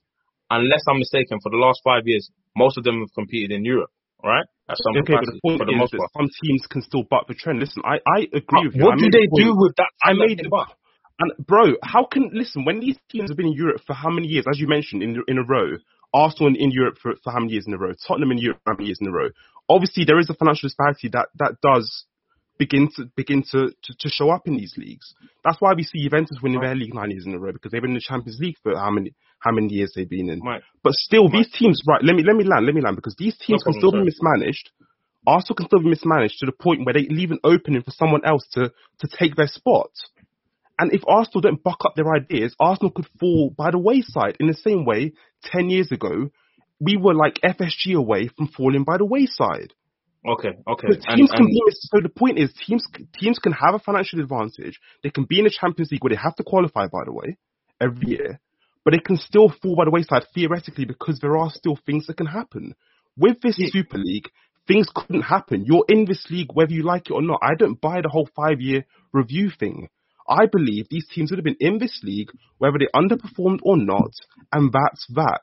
unless 0.49 0.83
I'm 0.89 0.99
mistaken, 0.99 1.39
for 1.43 1.51
the 1.51 1.57
last 1.57 1.81
five 1.83 2.03
years, 2.07 2.31
most 2.57 2.79
of 2.79 2.85
them 2.85 3.01
have 3.01 3.13
competed 3.15 3.51
in 3.51 3.65
Europe. 3.65 3.91
Right? 4.23 4.45
At 4.69 4.77
some 4.85 4.95
okay, 5.01 5.15
but 5.17 5.25
the 5.25 5.41
point 5.43 5.59
for 5.59 5.67
the 5.67 5.73
is 5.73 5.79
most 5.79 5.93
that 5.93 5.99
part. 5.99 6.11
some 6.15 6.29
teams 6.45 6.67
can 6.71 6.83
still 6.83 7.03
buck 7.09 7.27
the 7.27 7.35
trend. 7.35 7.59
Listen, 7.59 7.83
I, 7.85 7.99
I 8.07 8.29
agree 8.33 8.69
with 8.69 8.77
you. 8.77 8.85
What 8.85 8.95
I 8.95 9.03
do 9.03 9.11
they 9.11 9.27
the 9.27 9.43
do 9.43 9.57
with 9.57 9.75
that? 9.77 9.91
I 10.05 10.13
made 10.13 10.39
the 10.39 10.49
buck. 10.49 10.77
And 11.19 11.33
bro, 11.45 11.75
how 11.83 12.05
can 12.05 12.31
listen 12.33 12.65
when 12.65 12.81
these 12.81 12.97
teams 13.11 13.31
have 13.31 13.37
been 13.37 13.47
in 13.47 13.55
Europe 13.57 13.81
for 13.87 13.95
how 13.95 14.11
many 14.11 14.29
years? 14.29 14.45
As 14.49 14.61
you 14.61 14.69
mentioned, 14.69 15.03
in 15.03 15.23
in 15.27 15.39
a 15.39 15.43
row. 15.43 15.79
Arsenal 16.13 16.49
in, 16.49 16.57
in 16.57 16.71
Europe 16.73 16.97
for, 17.01 17.15
for 17.23 17.33
how 17.33 17.39
many 17.39 17.53
years 17.53 17.67
in 17.69 17.73
a 17.73 17.79
row? 17.79 17.93
Tottenham 18.07 18.33
in 18.33 18.39
Europe 18.39 18.59
for 18.65 18.73
how 18.73 18.77
many 18.77 18.87
years 18.87 18.99
in 19.01 19.07
a 19.07 19.13
row? 19.13 19.29
Obviously, 19.69 20.05
there 20.05 20.19
is 20.19 20.29
a 20.29 20.35
financial 20.35 20.67
disparity 20.67 21.09
that 21.13 21.29
that 21.39 21.55
does 21.63 22.05
begin 22.61 22.89
to 22.97 23.07
begin 23.17 23.43
to, 23.51 23.71
to, 23.83 23.95
to, 23.99 24.09
show 24.11 24.31
up 24.31 24.47
in 24.47 24.55
these 24.55 24.75
leagues. 24.77 25.15
That's 25.43 25.57
why 25.61 25.73
we 25.75 25.83
see 25.83 26.03
Juventus 26.05 26.39
winning 26.43 26.61
their 26.61 26.75
league 26.75 26.95
nine 26.95 27.11
years 27.11 27.25
in 27.25 27.35
a 27.35 27.39
row 27.39 27.53
because 27.53 27.73
they've 27.73 27.81
been 27.81 27.93
in 27.93 27.97
the 27.97 28.07
Champions 28.07 28.39
League 28.39 28.57
for 28.63 28.77
how 28.77 28.91
many 28.91 29.15
how 29.39 29.51
many 29.51 29.73
years 29.73 29.93
they've 29.97 30.09
been 30.09 30.29
in. 30.29 30.41
Right. 30.41 30.63
But 30.85 30.93
still, 30.93 31.31
these 31.31 31.51
teams, 31.51 31.83
right? 31.89 32.05
Let 32.05 32.15
me 32.15 32.23
let 32.23 32.37
me 32.37 32.45
land, 32.45 32.67
let 32.67 32.75
me 32.75 32.83
land 32.83 32.97
because 32.97 33.17
these 33.19 33.37
teams 33.39 33.63
no 33.65 33.73
can 33.73 33.81
still 33.81 33.91
sorry. 33.93 34.03
be 34.03 34.13
mismanaged. 34.13 34.71
Arsenal 35.27 35.57
can 35.57 35.67
still 35.67 35.81
be 35.81 35.89
mismanaged 35.89 36.39
to 36.41 36.47
the 36.47 36.53
point 36.53 36.85
where 36.85 36.93
they 36.93 37.07
leave 37.09 37.31
an 37.31 37.41
opening 37.43 37.83
for 37.83 37.93
someone 37.93 38.25
else 38.25 38.47
to 38.53 38.71
to 39.01 39.09
take 39.19 39.35
their 39.37 39.49
spot. 39.49 39.91
And 40.79 40.93
if 40.93 41.03
Arsenal 41.09 41.41
don't 41.41 41.63
buck 41.63 41.81
up 41.85 41.95
their 41.97 42.15
ideas, 42.15 42.55
Arsenal 42.61 42.91
could 42.91 43.09
fall 43.19 43.55
by 43.57 43.71
the 43.71 43.79
wayside 43.79 44.37
in 44.39 44.47
the 44.47 44.55
same 44.55 44.85
way 44.85 45.13
10 45.45 45.69
years 45.69 45.93
ago, 45.93 46.31
we 46.81 46.97
were 46.97 47.15
like 47.15 47.39
FSG 47.45 47.95
away 47.95 48.29
from 48.29 48.49
falling 48.49 48.85
by 48.85 48.97
the 48.97 49.05
wayside. 49.05 49.75
Okay, 50.27 50.51
okay. 50.69 50.89
But 50.89 50.99
And, 51.09 51.29
can 51.29 51.29
and 51.33 51.47
be 51.47 51.63
so 51.71 52.01
the 52.03 52.11
point 52.11 52.39
is 52.39 52.53
teams 52.67 52.85
teams 53.19 53.39
can 53.39 53.53
have 53.53 53.75
a 53.75 53.79
financial 53.79 54.21
advantage. 54.21 54.79
They 55.03 55.11
can 55.11 55.25
be 55.25 55.39
in 55.39 55.45
the 55.45 55.51
Champions 55.51 55.91
League 55.91 56.03
where 56.03 56.11
they 56.11 56.21
have 56.23 56.37
to 56.37 56.45
qualify, 56.45 56.89
by 56.89 57.05
the 57.07 57.13
way, 57.13 57.39
every 57.81 58.09
year, 58.09 58.41
but 58.85 58.93
they 58.93 58.99
can 58.99 59.17
still 59.17 59.49
fall 59.63 59.77
by 59.77 59.87
the 59.87 59.91
wayside 59.91 60.27
theoretically 60.35 60.85
because 60.85 61.21
there 61.21 61.39
are 61.39 61.51
still 61.51 61.79
things 61.87 62.07
that 62.07 62.19
can 62.19 62.27
happen. 62.27 62.75
With 63.17 63.41
this 63.41 63.57
Super 63.57 63.99
League, 63.99 64.29
things 64.69 64.89
couldn't 64.95 65.23
happen. 65.23 65.65
You're 65.65 65.87
in 65.89 66.05
this 66.05 66.27
league 66.31 66.51
whether 66.53 66.73
you 66.73 66.83
like 66.83 67.09
it 67.09 67.15
or 67.15 67.23
not. 67.23 67.41
I 67.43 67.55
don't 67.59 67.81
buy 67.81 68.03
the 68.03 68.11
whole 68.11 68.29
five 68.37 68.61
year 68.61 68.85
review 69.13 69.51
thing. 69.59 69.89
I 70.29 70.47
believe 70.47 70.87
these 70.89 71.09
teams 71.09 71.31
would 71.31 71.39
have 71.39 71.45
been 71.45 71.57
in 71.61 71.79
this 71.79 72.01
league 72.05 72.31
whether 72.59 72.79
they 72.79 72.89
underperformed 72.95 73.61
or 73.63 73.79
not, 73.79 74.13
and 74.53 74.71
that's 74.71 75.07
that. 75.15 75.43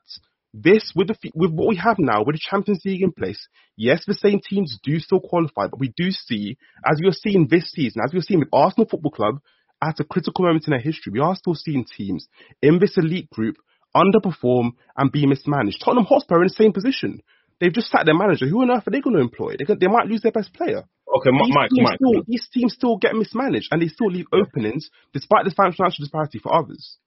This 0.60 0.92
with 0.96 1.10
the 1.10 1.18
with 1.36 1.52
what 1.52 1.68
we 1.68 1.76
have 1.76 1.98
now 2.00 2.24
with 2.24 2.36
the 2.36 2.42
Champions 2.50 2.82
League 2.84 3.04
in 3.04 3.12
place, 3.12 3.48
yes, 3.76 4.04
the 4.08 4.16
same 4.16 4.40
teams 4.40 4.80
do 4.82 4.98
still 5.00 5.20
qualify, 5.20 5.68
but 5.68 5.80
we 5.80 5.94
do 5.96 6.10
see, 6.10 6.58
as 6.84 7.00
we 7.00 7.08
are 7.08 7.12
seeing 7.12 7.48
this 7.48 7.72
season, 7.72 8.02
as 8.04 8.12
we 8.12 8.20
are 8.20 8.24
seeing 8.24 8.40
with 8.40 8.50
Arsenal 8.52 8.88
Football 8.90 9.12
Club 9.12 9.36
at 9.84 10.00
a 10.00 10.04
critical 10.04 10.46
moment 10.46 10.66
in 10.66 10.72
their 10.72 10.80
history, 10.80 11.12
we 11.14 11.20
are 11.20 11.36
still 11.36 11.54
seeing 11.54 11.86
teams 11.86 12.28
in 12.64 12.80
this 12.80 12.98
elite 12.98 13.30
group 13.30 13.58
underperform 13.96 14.72
and 14.98 15.12
be 15.12 15.28
mismanaged. 15.28 15.82
Tottenham 15.84 16.06
Hotspur 16.06 16.38
are 16.38 16.42
in 16.42 16.48
the 16.48 16.64
same 16.64 16.74
position. 16.74 17.22
They've 17.60 17.74
just 17.74 17.90
sacked 17.90 18.06
their 18.06 18.18
manager. 18.18 18.48
Who 18.48 18.62
on 18.62 18.72
earth 18.72 18.88
are 18.88 18.92
they 18.92 19.02
going 19.02 19.16
to 19.16 19.22
employ? 19.22 19.56
They, 19.58 19.66
they 19.66 19.88
might 19.88 20.08
lose 20.08 20.22
their 20.22 20.32
best 20.32 20.54
player. 20.54 20.86
okay, 21.18 21.30
These 21.32 21.54
Mike, 21.56 21.70
teams, 21.70 21.90
Mike. 21.90 22.00
still, 22.02 22.24
these 22.28 22.48
teams 22.54 22.74
still 22.74 22.98
get 22.98 23.16
mismanaged 23.16 23.70
and 23.72 23.82
they 23.82 23.88
still 23.88 24.10
leave 24.12 24.28
openings 24.34 24.90
despite 25.14 25.46
the 25.46 25.52
financial 25.52 25.92
disparity 26.00 26.40
for 26.40 26.54
others. 26.54 26.98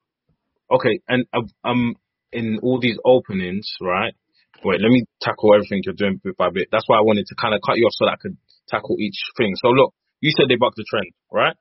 Okay, 0.71 1.01
and 1.09 1.27
uh, 1.33 1.43
um, 1.65 1.97
in 2.33 2.59
all 2.63 2.79
these 2.81 2.99
openings, 3.05 3.69
right? 3.81 4.15
Wait, 4.65 4.81
let 4.81 4.91
me 4.91 5.05
tackle 5.23 5.55
everything 5.55 5.81
you're 5.85 5.95
doing 5.95 6.21
bit 6.23 6.37
by 6.37 6.51
bit. 6.51 6.69
That's 6.71 6.85
why 6.87 6.99
I 6.99 7.03
wanted 7.03 7.27
to 7.27 7.35
kind 7.35 7.55
of 7.55 7.61
cut 7.65 7.79
you 7.79 7.85
off 7.87 7.95
so 7.97 8.05
that 8.07 8.13
I 8.13 8.21
could 8.21 8.37
tackle 8.69 8.97
each 9.01 9.17
thing. 9.37 9.55
So 9.57 9.69
look, 9.69 9.95
you 10.21 10.31
said 10.37 10.47
they 10.49 10.57
bucked 10.57 10.77
the 10.77 10.85
trend, 10.89 11.07
right? 11.33 11.57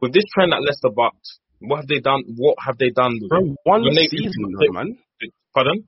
With 0.00 0.12
this 0.12 0.24
trend 0.34 0.52
that 0.52 0.62
Leicester 0.62 0.90
bucked, 0.94 1.26
what 1.60 1.78
have 1.78 1.88
they 1.88 1.98
done? 2.00 2.22
What 2.36 2.56
have 2.64 2.78
they 2.78 2.90
done 2.90 3.18
with 3.20 3.28
Bro, 3.30 3.40
it? 3.40 3.56
one 3.64 3.82
When 3.82 3.94
they- 3.94 4.06
season, 4.06 4.54
they- 4.60 4.68
man. 4.70 4.98
Pardon? 5.54 5.84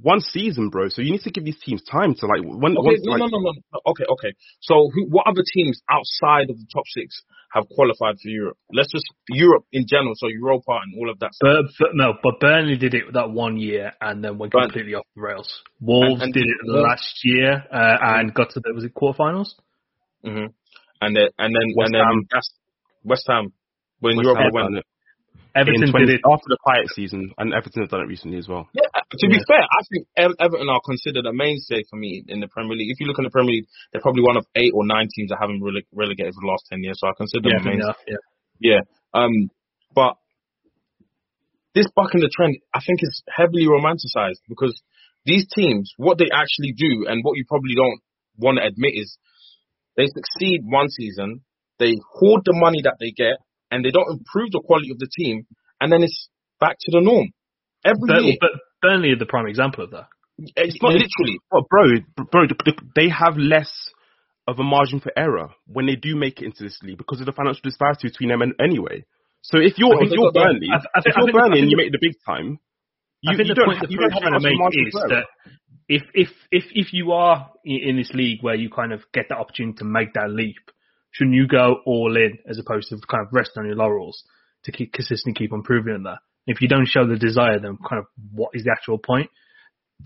One 0.00 0.20
season, 0.20 0.68
bro. 0.70 0.88
So 0.90 1.02
you 1.02 1.10
need 1.10 1.22
to 1.22 1.30
give 1.30 1.44
these 1.44 1.58
teams 1.58 1.82
time 1.82 2.14
to 2.14 2.26
like. 2.26 2.40
When, 2.44 2.76
Okay, 2.78 2.86
once, 2.86 3.00
no, 3.02 3.10
like, 3.12 3.18
no, 3.18 3.26
no, 3.26 3.38
no. 3.50 3.80
Okay, 3.90 4.04
okay. 4.08 4.32
So, 4.60 4.90
who, 4.94 5.06
what 5.10 5.26
other 5.26 5.42
teams 5.54 5.80
outside 5.90 6.50
of 6.50 6.56
the 6.56 6.66
top 6.72 6.84
six 6.86 7.20
have 7.52 7.64
qualified 7.68 8.14
for 8.22 8.28
Europe? 8.28 8.56
Let's 8.72 8.92
just 8.92 9.06
Europe 9.28 9.64
in 9.72 9.86
general, 9.88 10.12
so 10.14 10.28
Europa 10.28 10.70
and 10.84 10.94
all 10.98 11.10
of 11.10 11.18
that. 11.18 11.34
Stuff. 11.34 11.48
But, 11.50 11.64
but 11.80 11.88
no, 11.94 12.12
but 12.22 12.38
Burnley 12.38 12.76
did 12.76 12.94
it 12.94 13.12
that 13.14 13.30
one 13.32 13.56
year 13.56 13.92
and 14.00 14.22
then 14.22 14.38
went 14.38 14.52
Burn- 14.52 14.64
completely 14.70 14.94
off 14.94 15.04
the 15.16 15.22
rails. 15.22 15.50
Wolves 15.80 16.14
And- 16.14 16.22
and 16.22 16.32
did 16.34 16.44
it 16.46 16.56
Wolves- 16.62 16.82
last 16.88 17.20
year 17.24 17.64
uh, 17.72 17.96
and 18.00 18.32
got 18.32 18.50
to 18.50 18.60
the 18.60 18.72
was 18.74 18.84
it 18.84 18.94
quarterfinals? 18.94 19.54
hmm 20.22 20.46
And 21.00 21.16
then, 21.16 21.26
and 21.38 21.54
then, 21.54 21.74
West 21.76 21.92
and 21.92 21.94
then 21.94 22.04
Ham. 22.04 22.42
West 23.02 23.24
Ham 23.28 23.52
when 23.98 24.16
West 24.16 24.24
Europa 24.26 24.42
Ham 24.42 24.52
went. 24.52 24.84
Done 25.54 25.74
it 25.74 25.82
Everton 25.82 25.82
in 25.84 25.90
20, 25.90 26.06
did 26.06 26.14
it. 26.14 26.20
after 26.24 26.48
the 26.48 26.58
quiet 26.62 26.86
season, 26.94 27.32
and 27.38 27.52
Everton 27.52 27.82
have 27.82 27.90
done 27.90 28.02
it 28.02 28.08
recently 28.08 28.38
as 28.38 28.46
well. 28.48 28.68
Yeah, 28.72 28.86
to 28.94 29.26
be 29.28 29.38
fair, 29.46 29.58
I 29.62 29.82
think 29.90 30.06
Ev- 30.16 30.38
Everton 30.38 30.68
are 30.68 30.80
considered 30.84 31.26
a 31.26 31.32
mainstay 31.32 31.82
for 31.90 31.96
me 31.96 32.22
in 32.28 32.40
the 32.40 32.48
Premier 32.48 32.76
League. 32.76 32.90
If 32.90 33.00
you 33.00 33.06
look 33.06 33.18
in 33.18 33.24
the 33.24 33.30
Premier 33.30 33.52
League, 33.52 33.66
they're 33.92 34.02
probably 34.02 34.22
one 34.22 34.36
of 34.36 34.46
eight 34.54 34.72
or 34.74 34.86
nine 34.86 35.08
teams 35.14 35.30
that 35.30 35.38
haven't 35.40 35.60
rele- 35.62 35.86
relegated 35.92 36.34
for 36.34 36.42
the 36.42 36.50
last 36.50 36.66
ten 36.70 36.82
years. 36.82 36.98
So 37.00 37.08
I 37.08 37.12
consider 37.16 37.48
Yeah, 37.48 37.58
them 37.58 37.66
a 37.66 37.70
mainstay. 37.70 37.92
yeah, 38.06 38.14
yeah. 38.60 38.80
Yeah. 38.80 38.80
Um, 39.14 39.50
but 39.94 40.16
this 41.74 41.86
bucking 41.94 42.20
the 42.20 42.30
trend, 42.34 42.58
I 42.74 42.80
think, 42.84 43.00
is 43.02 43.22
heavily 43.28 43.66
romanticized 43.66 44.42
because 44.48 44.80
these 45.24 45.46
teams, 45.54 45.92
what 45.96 46.18
they 46.18 46.28
actually 46.32 46.72
do, 46.72 47.06
and 47.08 47.22
what 47.22 47.36
you 47.36 47.44
probably 47.48 47.74
don't 47.74 48.00
want 48.38 48.58
to 48.58 48.66
admit 48.66 48.94
is, 48.94 49.16
they 49.96 50.06
succeed 50.06 50.62
one 50.64 50.88
season, 50.88 51.42
they 51.78 51.94
hoard 52.14 52.42
the 52.44 52.54
money 52.54 52.82
that 52.82 52.96
they 53.00 53.10
get, 53.10 53.38
and 53.70 53.84
they 53.84 53.90
don't 53.90 54.10
improve 54.10 54.50
the 54.52 54.60
quality 54.64 54.90
of 54.90 54.98
the 54.98 55.08
team, 55.18 55.46
and 55.80 55.92
then 55.92 56.02
it's 56.02 56.28
back 56.60 56.76
to 56.80 56.90
the 56.92 57.00
norm 57.00 57.30
every 57.84 58.06
But, 58.08 58.22
year. 58.24 58.36
but 58.40 58.50
Burnley 58.82 59.10
are 59.12 59.16
the 59.18 59.26
prime 59.26 59.46
example 59.46 59.84
of 59.84 59.90
that. 59.92 60.06
It's 60.38 60.80
not 60.82 60.92
literally. 60.92 61.38
But 61.50 61.64
bro, 61.68 61.84
bro, 62.30 62.46
th- 62.46 62.58
th- 62.64 62.78
they 62.94 63.08
have 63.08 63.36
less 63.36 63.70
of 64.46 64.58
a 64.58 64.62
margin 64.62 65.00
for 65.00 65.12
error 65.16 65.50
when 65.66 65.86
they 65.86 65.96
do 65.96 66.14
make 66.16 66.40
it 66.40 66.46
into 66.46 66.62
this 66.64 66.78
league 66.82 66.96
because 66.98 67.20
of 67.20 67.26
the 67.26 67.32
financial 67.32 67.60
disparity 67.64 68.08
between 68.08 68.30
them 68.30 68.42
and 68.42 68.54
anyway. 68.60 69.04
So 69.42 69.58
if 69.58 69.78
you're 69.78 70.02
if 70.02 70.10
you're 70.12 70.30
got. 70.32 70.46
Burnley, 70.46 70.68
I- 70.72 70.76
I 70.76 70.78
think- 70.78 70.84
if 70.94 71.16
you're 71.16 71.22
I 71.22 71.26
think- 71.26 71.36
Burnley 71.38 71.60
and 71.60 71.70
you 71.70 71.76
the- 71.76 71.82
make 71.82 71.92
the 71.92 71.98
big 72.00 72.14
time, 72.24 72.58
you, 73.22 73.32
I 73.32 73.36
think 73.36 73.48
you 73.48 73.54
the 73.54 73.58
don't 73.58 73.66
point 73.66 73.78
have, 73.80 73.88
the 73.88 73.92
you 73.92 73.98
point 73.98 74.12
don't 74.12 74.22
have 74.22 74.30
trying 74.30 74.40
to 74.40 74.48
make 74.48 74.86
is 74.86 74.94
that 75.08 75.26
if 75.88 76.02
if 76.14 76.30
if 76.52 76.64
if 76.72 76.92
you 76.92 77.12
are 77.12 77.50
in 77.64 77.96
this 77.96 78.12
league 78.14 78.42
where 78.42 78.54
you 78.54 78.70
kind 78.70 78.92
of 78.92 79.00
get 79.12 79.26
that 79.30 79.38
opportunity 79.38 79.78
to 79.78 79.84
make 79.84 80.12
that 80.14 80.30
leap, 80.30 80.56
shouldn't 81.18 81.34
you 81.36 81.48
go 81.48 81.80
all 81.84 82.16
in 82.16 82.38
as 82.48 82.58
opposed 82.58 82.88
to 82.90 82.96
kind 83.08 83.26
of 83.26 83.32
resting 83.32 83.62
on 83.62 83.66
your 83.66 83.76
laurels 83.76 84.22
to 84.64 84.72
keep 84.72 84.92
consistently 84.92 85.34
keep 85.34 85.52
improving 85.52 85.94
in 85.94 86.02
that? 86.04 86.18
If 86.46 86.60
you 86.60 86.68
don't 86.68 86.86
show 86.86 87.06
the 87.06 87.16
desire, 87.16 87.58
then 87.58 87.76
kind 87.88 87.98
of 87.98 88.06
what 88.32 88.50
is 88.54 88.64
the 88.64 88.70
actual 88.70 88.98
point? 88.98 89.30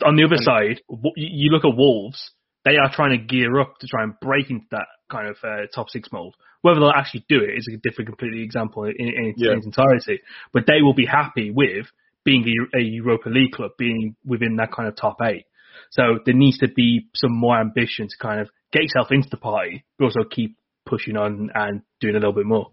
On 0.05 0.16
the 0.16 0.25
other 0.25 0.38
side, 0.38 0.81
you 1.16 1.51
look 1.51 1.64
at 1.64 1.77
Wolves. 1.77 2.31
They 2.64 2.77
are 2.77 2.90
trying 2.92 3.18
to 3.18 3.25
gear 3.25 3.61
up 3.61 3.75
to 3.81 3.87
try 3.88 4.05
and 4.05 4.14
break 4.20 4.48
into 4.48 4.64
that 4.70 4.87
kind 5.11 5.29
of 5.29 5.37
uh, 5.44 5.66
top 5.75 5.90
six 5.90 6.09
mold. 6.12 6.35
Whether 6.62 6.81
they'll 6.81 6.90
actually 6.90 7.27
do 7.29 7.40
it 7.40 7.59
is 7.59 7.68
a 7.68 7.77
different, 7.77 8.09
completely 8.09 8.42
example 8.42 8.85
in, 8.85 8.94
in, 8.98 9.35
Yeah. 9.37 9.53
in 9.53 9.59
its 9.59 9.66
entirety. 9.66 10.20
But 10.53 10.64
they 10.66 10.81
will 10.81 10.94
be 10.94 11.05
happy 11.07 11.51
with 11.51 11.87
being 12.25 12.44
a, 12.46 12.79
a 12.79 12.81
Europa 12.81 13.29
League 13.29 13.53
club, 13.53 13.72
being 13.79 14.14
within 14.25 14.57
that 14.57 14.72
kind 14.72 14.88
of 14.88 14.96
top 14.96 15.16
eight. 15.22 15.44
So 15.90 16.20
there 16.25 16.35
needs 16.35 16.59
to 16.59 16.68
be 16.68 17.09
some 17.14 17.33
more 17.33 17.59
ambition 17.61 18.09
to 18.09 18.16
kind 18.20 18.40
of 18.40 18.48
get 18.72 18.83
yourself 18.83 19.09
into 19.11 19.29
the 19.29 19.37
party, 19.37 19.85
but 19.98 20.07
also 20.07 20.20
keep 20.29 20.57
pushing 20.92 21.16
on 21.16 21.48
and 21.55 21.81
doing 22.00 22.14
a 22.16 22.18
little 22.20 22.35
bit 22.37 22.44
more. 22.44 22.68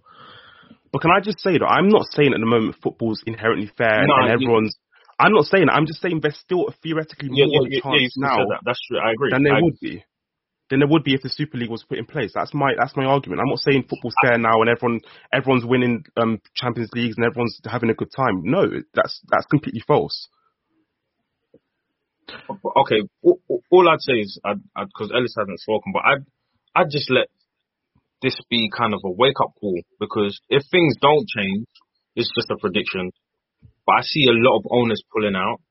But 0.92 1.02
can 1.02 1.12
I 1.16 1.22
just 1.24 1.40
say 1.40 1.54
that 1.58 1.66
I'm 1.66 1.88
not 1.88 2.04
saying 2.12 2.34
at 2.34 2.40
the 2.40 2.46
moment 2.46 2.76
football's 2.84 3.24
inherently 3.26 3.72
fair 3.78 4.06
No, 4.06 4.16
and 4.20 4.32
everyone's. 4.32 4.76
I'm 5.20 5.32
not 5.32 5.46
saying 5.46 5.68
that. 5.68 5.74
I'm 5.74 5.86
just 5.86 6.02
saying 6.02 6.20
there's 6.22 6.38
still 6.40 6.68
a 6.68 6.74
theoretically 6.84 7.30
Yeah, 7.32 7.46
more 7.48 7.68
yeah, 7.70 7.80
of 7.80 7.86
a 7.86 8.00
chance 8.00 8.14
yeah, 8.18 8.28
now 8.28 8.38
that. 8.52 8.60
That's 8.66 8.82
true. 8.88 9.00
I 9.00 9.12
agree. 9.16 9.32
than 9.32 9.44
there 9.44 9.56
I- 9.56 9.62
would 9.62 9.80
be. 9.80 10.04
Than 10.70 10.80
there 10.80 10.88
would 10.88 11.04
be 11.04 11.16
if 11.16 11.24
the 11.24 11.30
Super 11.30 11.58
League 11.58 11.72
was 11.72 11.84
put 11.84 11.98
in 11.98 12.06
place. 12.06 12.32
That's 12.36 12.54
my 12.54 12.74
that's 12.78 12.96
my 12.96 13.06
argument. 13.06 13.42
I'm 13.42 13.50
not 13.50 13.58
saying 13.66 13.86
football's 13.90 14.14
fair 14.22 14.38
now 14.38 14.62
and 14.62 14.70
everyone 14.70 15.00
everyone's 15.34 15.66
winning 15.66 16.04
um, 16.16 16.40
Champions 16.56 16.92
Leagues 16.94 17.16
and 17.18 17.26
everyone's 17.26 17.58
having 17.66 17.90
a 17.90 17.96
good 17.96 18.12
time. 18.16 18.42
No, 18.44 18.66
that's 18.94 19.20
that's 19.32 19.48
completely 19.48 19.82
false. 19.88 20.28
okay, 22.78 23.02
all, 23.24 23.40
all 23.72 23.90
I'd 23.90 24.02
say 24.02 24.14
is, 24.22 24.40
because 24.44 25.12
Ellis 25.14 25.34
hasn't 25.38 25.60
spoken, 25.60 25.92
but 25.94 26.04
I'd, 26.06 26.26
I'd 26.76 26.92
just 26.92 27.10
let 27.10 27.28
this 28.22 28.38
be 28.50 28.70
kind 28.76 28.94
of 28.94 29.02
a 29.06 29.12
wake 29.12 29.40
up 29.42 29.54
call 29.60 29.80
because 30.00 30.40
if 30.50 30.64
things 30.72 30.96
don't 31.02 31.28
change, 31.28 31.66
it's 32.16 32.32
just 32.36 32.52
a 32.52 32.58
prediction. 32.60 33.12
But 33.86 33.96
I 34.00 34.02
see 34.04 34.28
a 34.28 34.36
lot 34.36 34.60
of 34.60 34.68
owners 34.70 35.02
pulling 35.12 35.36
out. 35.36 35.62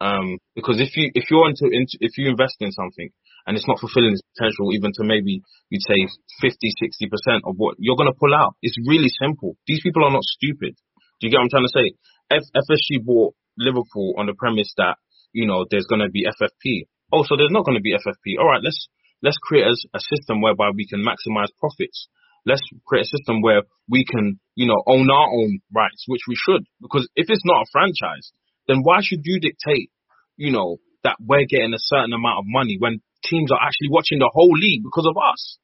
Um, 0.00 0.38
because 0.54 0.80
if 0.80 0.96
you, 0.96 1.10
if 1.14 1.30
you're 1.30 1.48
into, 1.48 1.66
into, 1.70 1.98
if 2.00 2.18
you 2.18 2.28
invest 2.28 2.56
in 2.58 2.72
something 2.72 3.10
and 3.46 3.56
it's 3.56 3.68
not 3.68 3.78
fulfilling 3.78 4.12
its 4.12 4.22
potential, 4.34 4.74
even 4.74 4.90
to 4.98 5.04
maybe 5.04 5.42
you'd 5.70 5.86
say 5.86 6.10
50, 6.40 6.58
60% 6.82 7.46
of 7.46 7.54
what 7.56 7.76
you're 7.78 7.96
to 8.10 8.18
pull 8.18 8.34
out. 8.34 8.56
It's 8.62 8.76
really 8.86 9.10
simple. 9.10 9.56
These 9.66 9.82
people 9.82 10.04
are 10.04 10.10
not 10.10 10.24
stupid. 10.24 10.74
Do 11.20 11.26
you 11.26 11.30
get 11.30 11.38
what 11.38 11.44
I'm 11.44 11.54
trying 11.54 11.66
to 11.70 11.74
say? 11.74 11.86
F- 12.30 12.50
FSG 12.66 13.04
bought 13.04 13.34
Liverpool 13.58 14.14
on 14.18 14.26
the 14.26 14.34
premise 14.34 14.72
that 14.76 14.96
you 15.32 15.46
know, 15.46 15.64
there's 15.68 15.86
to 16.04 16.10
be 16.12 16.24
FFP. 16.28 16.86
Oh, 17.12 17.24
so 17.24 17.36
there's 17.36 17.50
not 17.50 17.64
going 17.64 17.76
to 17.76 17.82
be 17.82 17.96
FFP. 17.96 18.38
All 18.38 18.48
right, 18.48 18.60
let's 18.62 18.88
let's 19.22 19.38
create 19.40 19.66
a, 19.66 19.74
a 19.94 20.00
system 20.00 20.40
whereby 20.40 20.70
we 20.74 20.86
can 20.86 21.00
maximize 21.00 21.48
profits. 21.58 22.08
Let's 22.44 22.62
create 22.86 23.06
a 23.06 23.16
system 23.16 23.40
where 23.40 23.62
we 23.88 24.04
can, 24.04 24.40
you 24.56 24.66
know, 24.66 24.82
own 24.86 25.08
our 25.10 25.28
own 25.30 25.60
rights, 25.74 26.04
which 26.08 26.22
we 26.26 26.34
should. 26.34 26.64
Because 26.80 27.08
if 27.14 27.30
it's 27.30 27.44
not 27.44 27.62
a 27.62 27.70
franchise, 27.70 28.32
then 28.66 28.82
why 28.82 28.98
should 29.00 29.20
you 29.24 29.38
dictate, 29.38 29.90
you 30.36 30.50
know, 30.50 30.78
that 31.04 31.16
we're 31.20 31.46
getting 31.48 31.74
a 31.74 31.78
certain 31.78 32.12
amount 32.12 32.38
of 32.38 32.44
money 32.46 32.76
when 32.78 33.00
teams 33.24 33.52
are 33.52 33.62
actually 33.62 33.90
watching 33.90 34.18
the 34.18 34.30
whole 34.32 34.52
league 34.52 34.82
because 34.82 35.06
of 35.06 35.16
us? 35.16 35.58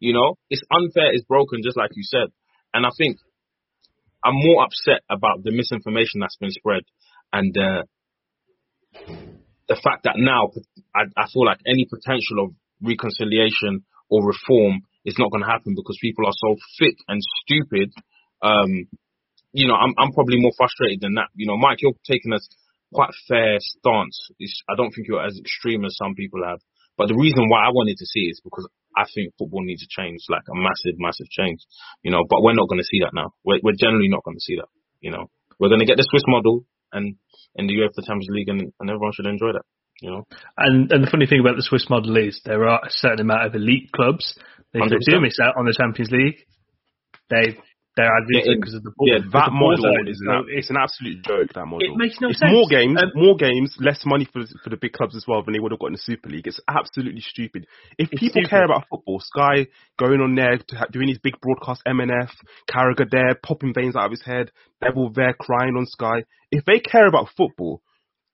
You 0.00 0.12
know, 0.12 0.34
it's 0.50 0.62
unfair, 0.70 1.14
it's 1.14 1.24
broken, 1.24 1.62
just 1.62 1.76
like 1.76 1.90
you 1.94 2.02
said. 2.02 2.28
And 2.72 2.84
I 2.84 2.90
think 2.98 3.18
I'm 4.24 4.34
more 4.34 4.64
upset 4.64 5.02
about 5.08 5.44
the 5.44 5.52
misinformation 5.52 6.20
that's 6.20 6.36
been 6.36 6.50
spread 6.50 6.82
and 7.32 7.56
uh, 7.56 7.82
the 9.68 9.80
fact 9.82 10.04
that 10.04 10.14
now 10.16 10.50
I, 10.94 11.02
I 11.16 11.26
feel 11.32 11.44
like 11.44 11.58
any 11.66 11.86
potential 11.88 12.44
of 12.44 12.50
reconciliation 12.84 13.84
or 14.10 14.26
reform 14.26 14.82
is 15.04 15.16
not 15.18 15.30
going 15.30 15.42
to 15.42 15.50
happen 15.50 15.74
because 15.74 15.98
people 16.00 16.26
are 16.26 16.36
so 16.36 16.56
thick 16.78 16.96
and 17.08 17.20
stupid. 17.42 17.92
Um, 18.42 18.88
you 19.52 19.68
know, 19.68 19.74
I'm, 19.74 19.94
I'm 19.98 20.12
probably 20.12 20.40
more 20.40 20.52
frustrated 20.56 21.00
than 21.00 21.14
that. 21.14 21.28
You 21.34 21.46
know, 21.46 21.56
Mike, 21.56 21.78
you're 21.80 21.96
taking 22.04 22.32
a 22.32 22.40
quite 22.92 23.10
fair 23.28 23.56
stance. 23.60 24.30
It's, 24.38 24.62
I 24.68 24.74
don't 24.76 24.90
think 24.90 25.08
you're 25.08 25.24
as 25.24 25.38
extreme 25.38 25.84
as 25.84 25.96
some 25.96 26.14
people 26.14 26.42
have. 26.44 26.60
But 26.96 27.08
the 27.08 27.18
reason 27.18 27.48
why 27.48 27.66
I 27.66 27.74
wanted 27.74 27.96
to 27.98 28.06
see 28.06 28.30
it 28.30 28.38
is 28.38 28.40
because 28.42 28.68
I 28.96 29.04
think 29.12 29.34
football 29.38 29.66
needs 29.66 29.82
a 29.82 29.90
change, 29.90 30.22
like 30.28 30.46
a 30.46 30.54
massive, 30.54 30.94
massive 30.98 31.28
change. 31.28 31.58
You 32.02 32.12
know, 32.12 32.22
but 32.28 32.42
we're 32.42 32.54
not 32.54 32.68
going 32.68 32.80
to 32.80 32.86
see 32.86 33.00
that 33.02 33.14
now. 33.14 33.34
We're, 33.44 33.58
we're 33.62 33.78
generally 33.78 34.08
not 34.08 34.22
going 34.22 34.36
to 34.36 34.46
see 34.46 34.56
that. 34.56 34.70
You 35.00 35.10
know, 35.10 35.30
we're 35.58 35.68
going 35.68 35.82
to 35.82 35.90
get 35.90 35.98
the 35.98 36.06
Swiss 36.08 36.22
model 36.26 36.64
and 36.92 37.16
in 37.56 37.66
the 37.66 37.74
UEFA 37.74 38.06
Champions 38.06 38.30
League, 38.30 38.48
and, 38.48 38.72
and 38.80 38.90
everyone 38.90 39.12
should 39.14 39.26
enjoy 39.26 39.52
that. 39.52 39.66
You 40.04 40.10
know, 40.10 40.24
And 40.58 40.92
and 40.92 41.00
the 41.02 41.10
funny 41.10 41.24
thing 41.24 41.40
about 41.40 41.56
the 41.56 41.62
Swiss 41.64 41.88
model 41.88 42.14
is 42.18 42.38
there 42.44 42.68
are 42.68 42.80
a 42.84 42.90
certain 42.90 43.20
amount 43.20 43.46
of 43.46 43.54
elite 43.54 43.88
clubs. 43.96 44.36
They 44.74 44.80
do 44.80 45.20
miss 45.20 45.38
out 45.40 45.56
on 45.56 45.64
the 45.64 45.72
Champions 45.72 46.10
League, 46.12 46.44
they 47.30 47.56
they're 47.96 48.10
advanced 48.18 48.46
Yeah, 48.48 48.52
it- 48.52 48.60
because 48.60 48.74
of 48.74 48.82
the 48.82 48.90
ball. 48.96 49.06
Yeah, 49.08 49.18
that 49.32 49.52
model 49.52 49.86
is 50.10 50.20
an, 50.26 50.44
it's 50.50 50.68
an 50.68 50.76
absolute 50.76 51.22
joke. 51.24 51.54
That 51.54 51.64
model. 51.64 51.86
It 51.88 51.96
makes 51.96 52.20
no 52.20 52.28
it's 52.30 52.40
sense. 52.40 52.50
more 52.52 52.66
games, 52.68 53.00
Um, 53.00 53.12
more 53.14 53.36
games, 53.36 53.76
less 53.78 54.04
money 54.04 54.26
for 54.26 54.42
for 54.62 54.68
the 54.70 54.76
big 54.76 54.92
clubs 54.92 55.14
as 55.16 55.24
well 55.28 55.42
than 55.42 55.54
they 55.54 55.60
would 55.60 55.70
have 55.72 55.78
got 55.78 55.86
in 55.86 55.92
the 55.94 55.98
Super 56.10 56.28
League. 56.28 56.46
It's 56.48 56.60
absolutely 56.68 57.20
stupid. 57.22 57.66
If 57.96 58.10
people 58.10 58.42
stupid. 58.42 58.50
care 58.50 58.64
about 58.64 58.84
football, 58.90 59.20
Sky 59.20 59.68
going 59.96 60.20
on 60.20 60.34
there 60.34 60.58
to 60.58 60.76
ha- 60.76 60.90
doing 60.90 61.08
his 61.08 61.18
big 61.18 61.40
broadcast, 61.40 61.82
MNF, 61.86 62.32
Carragher 62.68 63.08
there 63.08 63.36
popping 63.42 63.72
veins 63.72 63.94
out 63.96 64.06
of 64.06 64.10
his 64.10 64.22
head, 64.22 64.50
Neville 64.82 65.10
there 65.14 65.32
crying 65.32 65.76
on 65.78 65.86
Sky. 65.86 66.24
If 66.50 66.64
they 66.66 66.80
care 66.80 67.06
about 67.06 67.30
football, 67.36 67.80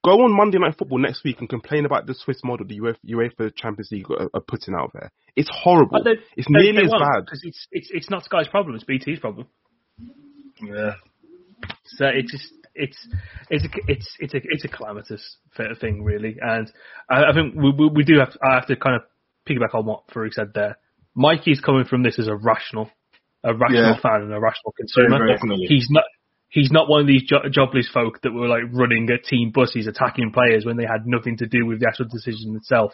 go 0.04 0.12
on 0.24 0.36
Monday 0.36 0.58
Night 0.58 0.76
Football 0.78 0.98
next 0.98 1.24
week 1.24 1.40
and 1.40 1.48
complain 1.48 1.84
about 1.84 2.06
the 2.06 2.14
Swiss 2.14 2.40
model 2.44 2.66
the 2.66 2.78
UEFA, 2.78 2.96
UEFA 3.08 3.54
Champions 3.54 3.88
League 3.92 4.10
are, 4.10 4.30
are 4.34 4.40
putting 4.40 4.74
out 4.74 4.90
there. 4.94 5.10
It's 5.36 5.50
horrible. 5.52 6.00
But 6.02 6.12
it's 6.36 6.46
they- 6.48 6.52
nearly 6.62 6.80
they 6.80 6.84
as 6.86 6.90
bad. 6.92 7.24
because 7.24 7.40
it's 7.44 7.66
it's 7.70 7.88
it's 7.92 8.10
not 8.10 8.24
Sky's 8.24 8.48
problem. 8.48 8.74
It's 8.76 8.84
BT's 8.84 9.20
problem. 9.20 9.46
Yeah. 10.62 10.92
So 11.96 12.06
it 12.06 12.26
just 12.26 12.52
it's 12.74 12.96
it's 13.50 13.64
a, 13.64 13.68
it's 13.88 14.16
it's 14.20 14.34
a 14.34 14.40
it's 14.44 14.64
a 14.64 14.68
calamitous 14.68 15.36
fi- 15.56 15.74
thing 15.80 16.02
really, 16.04 16.36
and 16.40 16.70
I, 17.10 17.24
I 17.30 17.32
think 17.34 17.54
we, 17.54 17.70
we 17.76 17.90
we 17.96 18.04
do 18.04 18.18
have 18.18 18.30
I 18.42 18.54
have 18.54 18.66
to 18.68 18.76
kind 18.76 18.96
of 18.96 19.02
piggyback 19.48 19.74
on 19.74 19.86
what 19.86 20.06
Faruk 20.08 20.32
said 20.32 20.52
there. 20.54 20.76
Mikey's 21.14 21.60
coming 21.60 21.84
from 21.84 22.02
this 22.04 22.18
as 22.18 22.28
a 22.28 22.36
rational, 22.36 22.88
a 23.42 23.52
rational 23.54 23.82
Yeah. 23.94 24.00
fan 24.00 24.22
and 24.22 24.32
a 24.32 24.38
rational 24.40 24.72
consumer. 24.76 25.18
very 25.18 25.34
definitely. 25.34 25.66
He's 25.66 25.88
not. 25.90 26.04
He's 26.50 26.70
not 26.72 26.88
one 26.88 27.00
of 27.02 27.06
these 27.06 27.22
jo- 27.22 27.48
jobless 27.50 27.88
folk 27.94 28.20
that 28.22 28.32
were 28.32 28.48
like 28.48 28.64
running 28.72 29.08
at 29.10 29.24
team 29.24 29.52
buses, 29.54 29.86
attacking 29.86 30.32
players 30.32 30.64
when 30.64 30.76
they 30.76 30.84
had 30.84 31.06
nothing 31.06 31.36
to 31.38 31.46
do 31.46 31.64
with 31.64 31.78
the 31.80 31.86
actual 31.86 32.06
decision 32.06 32.56
itself. 32.56 32.92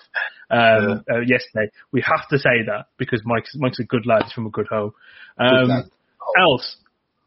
Um, 0.51 1.03
uh, 1.11 1.21
yesterday, 1.21 1.71
we 1.91 2.03
have 2.03 2.29
to 2.29 2.39
say 2.39 2.65
that 2.67 2.87
because 2.99 3.23
Mike's 3.25 3.53
Mike's 3.57 3.81
a 3.81 3.85
good 3.85 4.05
lad. 4.07 4.25
He's 4.25 4.33
from 4.33 4.47
a 4.47 4.51
good 4.51 4.67
home. 4.69 4.93
Um, 5.39 5.69
lad. 5.69 5.85
else, 6.39 6.77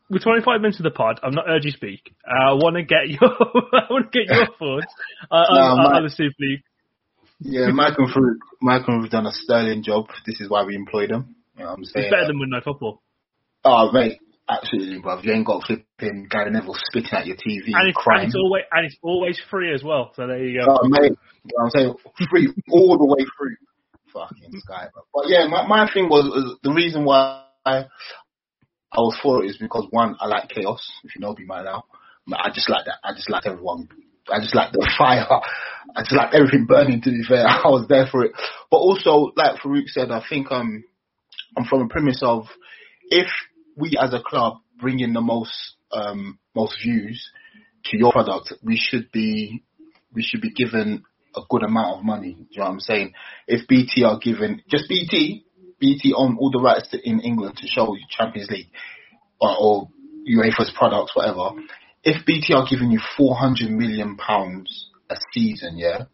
we're 0.09 0.19
25 0.19 0.61
minutes 0.61 0.79
of 0.79 0.83
the 0.83 0.91
pod. 0.91 1.19
I'm 1.23 1.33
not 1.33 1.45
urging 1.47 1.71
you 1.71 1.77
speak. 1.77 2.13
I 2.25 2.53
want 2.53 2.75
to 2.75 2.83
get 2.83 3.09
your 3.09 3.29
I 3.29 3.87
want 3.89 4.11
to 4.11 4.19
get 4.25 4.27
your 4.35 4.45
thoughts 4.57 4.93
uh, 5.31 5.35
on, 5.35 5.55
No, 5.55 5.61
on, 5.61 5.77
my- 5.91 5.97
on 5.97 6.03
the 6.03 6.09
Super 6.11 6.35
League. 6.39 6.61
Yeah, 7.41 7.69
Michael 7.71 8.07
Faruk, 8.13 8.37
Michael 8.61 9.01
have 9.01 9.09
done 9.11 9.25
a 9.25 9.31
sterling 9.31 9.81
job. 9.81 10.07
This 10.25 10.41
is 10.41 10.49
why 10.49 10.65
we 10.65 10.75
employed 10.75 11.09
him. 11.09 11.35
You 11.57 11.63
know 11.63 11.69
I'm 11.71 11.85
saying? 11.85 12.05
It's 12.05 12.11
better 12.13 12.27
than 12.27 12.37
Monday 12.37 12.59
Football, 12.63 13.01
oh, 13.63 13.91
mate, 13.93 14.19
absolutely, 14.49 15.01
bruv. 15.01 15.23
You 15.23 15.33
ain't 15.33 15.45
got 15.45 15.63
flipping 15.63 16.27
Gary 16.29 16.51
Neville 16.51 16.75
spitting 16.75 17.13
at 17.13 17.25
your 17.25 17.37
TV 17.37 17.67
and 17.67 17.67
it's, 17.67 17.75
and 17.75 17.95
crying. 17.95 18.27
it's 18.27 18.35
always 18.35 18.63
and 18.71 18.85
it's 18.85 18.97
always 19.01 19.41
free 19.49 19.73
as 19.73 19.83
well. 19.83 20.11
So 20.15 20.27
there 20.27 20.43
you 20.43 20.59
go. 20.59 20.65
Oh, 20.69 20.87
mate, 20.87 21.13
I'm 21.61 21.69
saying? 21.69 21.93
Free, 22.29 22.53
all 22.71 22.97
the 22.97 23.05
way 23.05 23.25
through. 23.37 23.55
Fucking 24.13 24.59
Sky, 24.61 24.87
bro. 24.93 25.03
But 25.13 25.29
yeah, 25.29 25.47
my, 25.47 25.67
my 25.67 25.89
thing 25.93 26.09
was, 26.09 26.25
was 26.25 26.57
the 26.63 26.71
reason 26.71 27.05
why 27.05 27.45
I, 27.65 27.85
I 28.91 28.99
was 28.99 29.17
for 29.21 29.43
it 29.43 29.47
is 29.47 29.57
because 29.57 29.85
one, 29.91 30.15
I 30.19 30.27
like 30.27 30.49
chaos, 30.49 30.81
if 31.03 31.15
you 31.15 31.21
know 31.21 31.35
me 31.37 31.45
by 31.47 31.63
now. 31.63 31.83
I 32.31 32.49
just 32.53 32.69
like 32.69 32.85
that. 32.85 32.97
I 33.03 33.13
just 33.13 33.29
like 33.29 33.45
everyone. 33.45 33.87
I 34.31 34.39
just 34.39 34.55
like 34.55 34.71
the 34.71 34.87
fire. 34.97 35.27
I 35.95 36.01
just 36.01 36.13
like 36.13 36.33
everything 36.33 36.65
burning 36.65 37.01
to 37.01 37.09
be 37.09 37.23
fair. 37.27 37.45
I 37.47 37.67
was 37.67 37.87
there 37.87 38.07
for 38.11 38.23
it. 38.25 38.31
But 38.69 38.77
also, 38.77 39.31
like 39.35 39.61
Faruk 39.61 39.87
said, 39.87 40.11
I 40.11 40.23
think 40.27 40.51
um, 40.51 40.83
I'm 41.57 41.65
from 41.65 41.83
a 41.83 41.87
premise 41.87 42.21
of 42.23 42.45
if 43.09 43.27
we 43.79 43.97
as 43.99 44.13
a 44.13 44.21
club 44.21 44.57
bring 44.79 44.99
in 44.99 45.13
the 45.13 45.21
most 45.21 45.75
um, 45.91 46.37
most 46.55 46.77
views 46.83 47.31
to 47.85 47.97
your 47.97 48.11
product, 48.11 48.53
we 48.63 48.77
should 48.77 49.11
be 49.11 49.63
we 50.13 50.23
should 50.23 50.41
be 50.41 50.51
given 50.51 51.03
a 51.35 51.41
good 51.49 51.63
amount 51.63 51.97
of 51.97 52.03
money. 52.03 52.33
Do 52.33 52.45
you 52.49 52.59
know 52.59 52.65
what 52.65 52.71
I'm 52.73 52.79
saying? 52.79 53.13
If 53.47 53.67
BT 53.67 54.03
are 54.03 54.19
given 54.19 54.61
just 54.69 54.89
BT, 54.89 55.45
BT 55.79 56.13
own 56.15 56.37
all 56.39 56.51
the 56.51 56.59
rights 56.59 56.89
to, 56.89 56.97
in 57.07 57.21
England 57.21 57.57
to 57.57 57.67
show 57.67 57.95
Champions 58.09 58.49
League 58.49 58.71
or, 59.39 59.55
or 59.57 59.89
UEFA's 60.27 60.73
products, 60.77 61.15
whatever. 61.15 61.51
If 62.03 62.25
BT 62.25 62.53
are 62.53 62.65
giving 62.69 62.91
you 62.91 62.99
400 63.17 63.69
million 63.69 64.17
pounds 64.17 64.89
a 65.09 65.15
season, 65.33 65.77
yeah, 65.77 66.05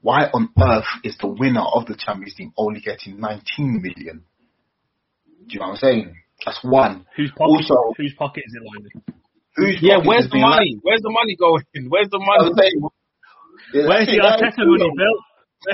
why 0.00 0.24
on 0.32 0.50
earth 0.60 0.84
is 1.02 1.16
the 1.18 1.28
winner 1.28 1.62
of 1.62 1.86
the 1.86 1.96
Champions 1.96 2.34
League 2.38 2.52
only 2.56 2.80
getting 2.80 3.20
19 3.20 3.80
million? 3.80 4.24
Do 5.46 5.54
you 5.54 5.60
know 5.60 5.68
what 5.68 5.72
I'm 5.72 5.76
saying? 5.76 6.16
That's 6.44 6.58
one. 6.62 7.06
Whose 7.16 7.30
pocket? 7.30 7.50
Also- 7.50 7.94
whose 7.96 8.12
pocket 8.18 8.44
is 8.46 8.54
it 8.54 8.62
lining? 8.62 9.02
Who's 9.56 9.78
yeah. 9.80 9.98
Where's 10.02 10.24
the 10.24 10.30
been 10.32 10.40
money? 10.42 10.78
Where's 10.82 11.00
the 11.02 11.10
money 11.10 11.36
going? 11.36 11.62
Where's 11.88 12.08
the 12.10 12.18
money? 12.18 12.50
was 12.50 12.58
saying, 12.58 12.82
yeah, 13.72 13.86
Where's 13.88 14.06
the 14.06 14.16
it, 14.16 14.22
that 14.22 14.42
is 14.42 14.48
Arteta 14.50 14.66
money, 14.66 14.82
though. 14.82 14.94
Bill? 14.98 15.18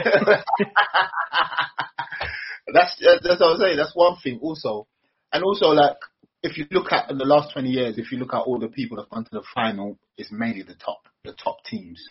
that's 2.74 2.94
that's 3.24 3.40
what 3.40 3.52
I'm 3.54 3.58
saying. 3.58 3.76
That's 3.76 3.94
one 3.96 4.16
thing. 4.22 4.38
Also, 4.42 4.86
and 5.32 5.42
also 5.42 5.66
like 5.68 5.96
if 6.42 6.56
you 6.56 6.66
look 6.70 6.92
at 6.92 7.10
in 7.10 7.18
the 7.18 7.24
last 7.24 7.52
20 7.52 7.68
years, 7.68 7.98
if 7.98 8.12
you 8.12 8.18
look 8.18 8.32
at 8.34 8.38
all 8.40 8.58
the 8.58 8.68
people 8.68 8.96
that've 8.96 9.10
gone 9.10 9.24
to 9.24 9.30
the 9.32 9.42
final, 9.54 9.98
it's 10.16 10.30
mainly 10.32 10.62
the 10.62 10.74
top 10.74 11.02
the 11.24 11.32
top 11.32 11.58
teams. 11.64 12.02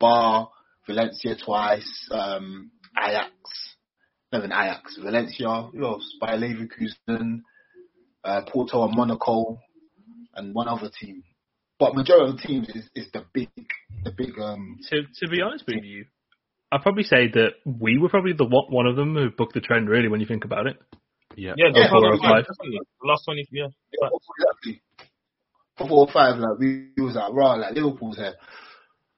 Bar 0.00 0.48
Valencia 0.86 1.36
twice, 1.36 2.08
um, 2.10 2.70
Ajax, 2.98 3.30
not 4.32 4.38
even 4.40 4.52
Ajax, 4.52 4.96
Valencia, 5.00 5.68
who 5.72 5.84
else? 5.84 6.16
Bayer 6.20 6.38
Leverkusen, 6.38 7.42
uh, 8.24 8.42
Porto 8.46 8.84
and 8.84 8.96
Monaco, 8.96 9.58
and 10.34 10.54
one 10.54 10.68
other 10.68 10.90
team. 11.00 11.22
But 11.78 11.94
majority 11.94 12.30
of 12.30 12.36
the 12.36 12.42
teams 12.42 12.68
is, 12.68 12.88
is 12.94 13.10
the 13.12 13.24
big, 13.32 13.48
the 14.04 14.12
big 14.16 14.38
um, 14.38 14.78
To 14.90 15.02
to 15.02 15.28
be 15.28 15.42
honest 15.42 15.64
with 15.66 15.82
you, 15.82 16.04
I'd 16.70 16.82
probably 16.82 17.02
say 17.02 17.28
that 17.34 17.54
we 17.64 17.98
were 17.98 18.08
probably 18.08 18.32
the 18.32 18.44
one 18.44 18.66
one 18.70 18.86
of 18.86 18.96
them 18.96 19.14
who 19.14 19.30
booked 19.30 19.54
the 19.54 19.60
trend. 19.60 19.88
Really, 19.88 20.08
when 20.08 20.20
you 20.20 20.26
think 20.26 20.44
about 20.44 20.66
it. 20.66 20.76
Yeah. 21.36 21.54
Yeah, 21.56 21.66
Yeah, 21.74 21.84
the 21.84 21.88
four 21.90 22.12
or 22.12 22.18
five. 22.18 22.44
five. 22.46 22.56
The 22.60 23.08
last 23.08 23.24
twenty. 23.24 23.46
Yeah. 23.50 23.68
Yeah, 24.00 24.08
exactly. 24.38 24.82
Four 25.78 26.06
or 26.06 26.08
five. 26.12 26.38
like 26.38 26.58
we 26.58 26.88
we 26.96 27.04
was 27.04 27.14
like 27.14 27.32
raw, 27.32 27.54
like 27.54 27.74
Liverpool's 27.74 28.16
here. 28.16 28.34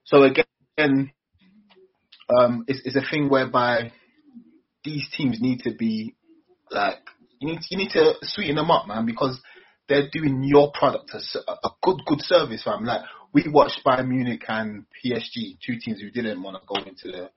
So 0.05 0.23
again, 0.23 1.11
um, 2.39 2.65
it's, 2.69 2.81
it's 2.85 2.97
a 2.97 3.11
thing 3.11 3.29
whereby 3.29 3.93
these 4.85 5.09
teams 5.17 5.39
need 5.41 5.61
to 5.61 5.75
be 5.75 6.15
like 6.71 6.99
you 7.45 7.53
need 7.53 7.61
you 7.71 7.79
need 7.79 7.91
to 7.91 8.15
sweeten 8.23 8.57
them 8.57 8.71
up, 8.71 8.87
man, 8.89 9.07
because 9.07 9.41
they're 9.89 10.09
doing 10.11 10.43
your 10.45 10.73
product 10.73 11.11
a 11.15 11.69
good 11.83 12.01
good 12.07 12.21
service, 12.21 12.63
fam. 12.65 12.85
Like 12.85 13.03
we 13.33 13.45
watched 13.49 13.81
Bayern 13.85 14.09
Munich 14.09 14.43
and 14.49 14.87
PSG, 15.05 15.59
two 15.65 15.79
teams 15.79 16.01
who 16.01 16.11
didn't 16.11 16.43
want 16.43 16.57
to 16.57 16.67
go 16.67 16.77
into 16.89 17.09
the 17.09 17.31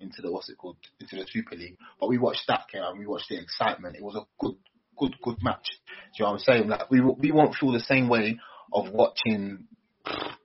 into 0.00 0.20
the 0.20 0.32
what's 0.32 0.48
it 0.48 0.58
called 0.58 0.76
into 1.00 1.16
the 1.16 1.26
Super 1.28 1.54
League, 1.54 1.76
but 2.00 2.08
we 2.08 2.18
watched 2.18 2.44
that 2.48 2.64
game 2.72 2.82
and 2.82 2.98
we 2.98 3.06
watched 3.06 3.28
the 3.28 3.40
excitement. 3.40 3.96
It 3.96 4.02
was 4.02 4.16
a 4.16 4.26
good 4.44 4.56
good 4.98 5.14
good 5.22 5.36
match. 5.42 5.68
Do 5.68 6.18
you 6.18 6.24
know 6.24 6.32
what 6.32 6.38
I'm 6.40 6.44
saying? 6.44 6.68
Like 6.68 6.90
we 6.90 7.00
we 7.00 7.30
won't 7.30 7.54
feel 7.54 7.72
the 7.72 7.80
same 7.80 8.08
way 8.08 8.38
of 8.72 8.90
watching 8.90 9.66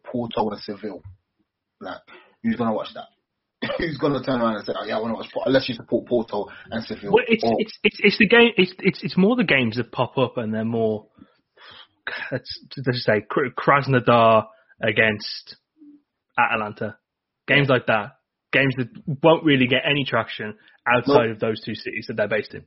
Porto 0.06 0.50
and 0.50 0.62
Seville. 0.62 1.02
Like 1.82 2.02
who's 2.44 2.56
gonna 2.56 2.74
watch 2.74 2.94
that? 2.94 3.08
who's 3.78 3.98
gonna 3.98 4.24
turn 4.24 4.42
around 4.42 4.56
and 4.56 4.66
say, 4.66 4.74
"Oh 4.78 4.86
yeah, 4.86 4.98
I 4.98 5.02
want 5.02 5.14
to 5.14 5.18
watch," 5.18 5.46
unless 5.46 5.68
you 5.70 5.76
support 5.76 6.08
Porto 6.08 6.46
and 6.72 6.84
Seville. 6.84 7.12
Well, 7.12 7.26
it's, 7.28 7.44
Or- 7.44 7.56
it's 7.58 7.78
it's 7.84 7.98
it's 8.00 8.18
the 8.18 8.28
game. 8.28 8.52
It's 8.58 8.74
it's 8.80 9.04
it's 9.04 9.18
more 9.18 9.36
the 9.36 9.44
games 9.44 9.78
that 9.78 9.92
pop 9.92 10.18
up 10.18 10.38
and 10.38 10.54
they're 10.54 10.66
more. 10.66 11.08
Let's 12.32 12.60
say 13.04 13.26
Krasnodar 13.58 14.46
against 14.82 15.58
Atalanta, 16.38 16.98
games 17.48 17.68
like 17.68 17.88
that, 17.88 18.18
games 18.54 18.76
that 18.78 18.88
won't 19.24 19.44
really 19.44 19.68
get 19.68 19.82
any 19.90 20.06
traction 20.06 20.56
outside 20.88 21.26
No. 21.26 21.32
of 21.32 21.40
those 21.40 21.62
two 21.66 21.76
cities 21.76 22.06
that 22.08 22.16
they're 22.16 22.28
based 22.28 22.54
in. 22.54 22.64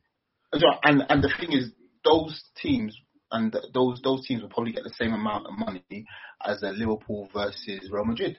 And 0.53 1.05
and 1.09 1.23
the 1.23 1.33
thing 1.39 1.53
is, 1.53 1.73
those 2.05 2.43
teams 2.61 2.97
and 3.33 3.55
those 3.73 4.01
those 4.03 4.27
teams 4.27 4.43
will 4.43 4.49
probably 4.49 4.73
get 4.73 4.85
the 4.85 4.95
same 4.99 5.13
amount 5.13 5.47
of 5.47 5.57
money 5.57 6.05
as 6.45 6.63
a 6.63 6.71
Liverpool 6.71 7.29
versus 7.33 7.89
Real 7.91 8.05
Madrid, 8.05 8.39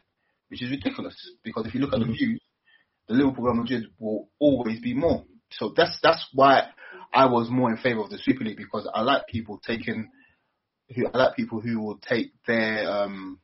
which 0.49 0.61
is 0.61 0.69
ridiculous. 0.69 1.15
Because 1.43 1.65
if 1.65 1.73
you 1.73 1.81
look 1.81 1.93
at 1.93 1.99
the 1.99 2.05
mm-hmm. 2.05 2.13
views, 2.13 2.41
the 3.07 3.15
Liverpool 3.15 3.45
Real 3.45 3.55
Madrid 3.55 3.85
will 3.99 4.29
always 4.39 4.79
be 4.79 4.93
more. 4.93 5.25
So 5.51 5.73
that's 5.75 5.99
that's 6.01 6.25
why 6.33 6.69
I 7.13 7.25
was 7.25 7.49
more 7.49 7.69
in 7.69 7.77
favour 7.77 8.01
of 8.01 8.09
the 8.09 8.17
Super 8.17 8.43
League 8.43 8.57
because 8.57 8.87
I 8.93 9.01
like 9.01 9.27
people 9.27 9.59
taking 9.65 10.09
who 10.95 11.07
I 11.07 11.17
like 11.17 11.35
people 11.35 11.59
who 11.59 11.79
will 11.81 11.97
take 11.97 12.31
their 12.47 12.89
um 12.89 13.39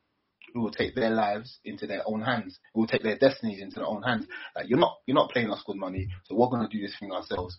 who 0.54 0.62
will 0.62 0.70
take 0.70 0.94
their 0.94 1.10
lives 1.10 1.58
into 1.64 1.86
their 1.86 2.02
own 2.06 2.22
hands, 2.22 2.58
who 2.72 2.80
will 2.80 2.88
take 2.88 3.02
their 3.02 3.18
destinies 3.18 3.60
into 3.60 3.76
their 3.76 3.86
own 3.86 4.02
hands. 4.02 4.26
Like 4.56 4.68
you're 4.68 4.78
not 4.78 4.96
you're 5.06 5.14
not 5.14 5.30
playing 5.30 5.50
us 5.50 5.62
good 5.66 5.76
money, 5.76 6.08
so 6.24 6.34
we're 6.34 6.48
gonna 6.48 6.68
do 6.70 6.80
this 6.80 6.96
thing 6.98 7.12
ourselves 7.12 7.56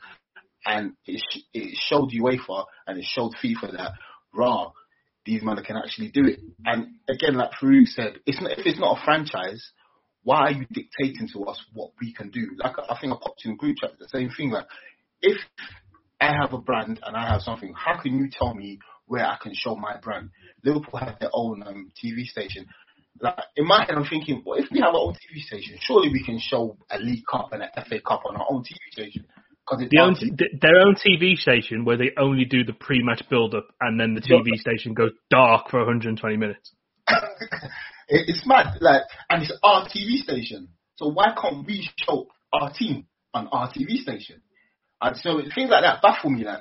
and 0.66 0.94
it, 1.06 1.22
sh- 1.30 1.44
it 1.54 1.78
showed 1.88 2.12
UEFA 2.12 2.66
and 2.88 2.98
it 2.98 3.06
showed 3.06 3.34
FIFA 3.44 3.78
that 3.78 3.92
raw 4.34 4.72
these 5.26 5.44
men 5.44 5.58
can 5.64 5.78
actually 5.78 6.10
do 6.10 6.26
it. 6.26 6.40
And 6.66 6.96
again, 7.10 7.36
like 7.36 7.52
Faruk 7.62 7.88
said, 7.88 8.20
it's 8.26 8.42
not, 8.42 8.52
if 8.52 8.66
it's 8.66 8.80
not 8.80 8.98
a 8.98 9.06
franchise, 9.06 9.72
why 10.24 10.40
are 10.40 10.52
you 10.52 10.66
dictating 10.72 11.28
to 11.34 11.46
us 11.46 11.64
what 11.74 11.92
we 12.02 12.14
can 12.14 12.30
do? 12.30 12.52
Like 12.58 12.76
I 12.78 12.98
think 13.00 13.14
I 13.14 13.18
popped 13.22 13.46
in 13.46 13.56
group 13.56 13.78
chat 13.78 13.92
the 14.00 14.08
same 14.10 14.30
thing. 14.36 14.52
Like 14.52 14.66
if 15.22 15.38
I 16.20 16.34
have 16.40 16.54
a 16.54 16.58
brand 16.58 17.00
and 17.04 17.16
I 17.16 17.32
have 17.32 17.42
something, 17.42 17.74
how 17.76 18.02
can 18.02 18.18
you 18.18 18.30
tell 18.30 18.54
me 18.54 18.80
where 19.08 19.26
I 19.26 19.38
can 19.42 19.54
show 19.56 19.76
my 19.76 19.98
brand? 19.98 20.30
Liverpool 20.64 21.00
have 21.00 21.20
their 21.20 21.30
own 21.34 21.64
um, 21.66 21.92
TV 22.04 22.26
station. 22.26 22.68
like 23.22 23.36
in 23.56 23.66
my 23.66 23.86
head, 23.86 23.96
I'm 23.96 24.06
thinking, 24.06 24.44
well, 24.46 24.60
if 24.60 24.70
we 24.72 24.80
have 24.80 24.94
our 24.94 25.02
own 25.02 25.14
TV 25.14 25.42
station, 25.42 25.78
surely 25.82 26.10
we 26.10 26.24
can 26.24 26.40
show 26.40 26.78
a 26.92 27.00
League 27.00 27.24
Cup 27.30 27.50
and 27.54 27.64
an 27.64 27.70
FA 27.88 28.02
Cup 28.06 28.24
on 28.26 28.36
our 28.36 28.46
own 28.50 28.64
TV 28.64 28.78
station. 28.92 29.26
Because 29.66 29.88
The 29.90 30.00
own, 30.00 30.16
their 30.62 30.80
own 30.82 30.96
TV 30.96 31.36
station 31.38 31.86
where 31.86 31.98
they 31.98 32.12
only 32.18 32.44
do 32.44 32.64
the 32.64 32.74
pre-match 32.74 33.24
build-up 33.30 33.68
and 33.80 34.00
then 34.00 34.16
the 34.16 34.22
TV 34.22 34.58
station 34.60 34.94
goes 34.94 35.12
dark 35.30 35.70
for 35.70 35.80
120 35.80 36.38
minutes. 36.38 36.74
it, 38.10 38.26
it's 38.28 38.46
mad. 38.46 38.78
Like, 38.82 39.04
and 39.30 39.44
it's 39.44 39.54
our 39.64 39.86
TV 39.88 40.18
station. 40.24 40.70
So 40.98 41.08
why 41.08 41.34
can't 41.40 41.66
we 41.66 41.88
show 41.98 42.28
our 42.52 42.72
team 42.74 43.06
on 43.34 43.48
our 43.52 43.72
TV 43.72 43.98
station? 43.98 44.42
And 45.02 45.16
so 45.16 45.40
things 45.56 45.70
like 45.70 45.84
that 45.84 46.02
baffle 46.02 46.30
me. 46.30 46.44
Like, 46.44 46.60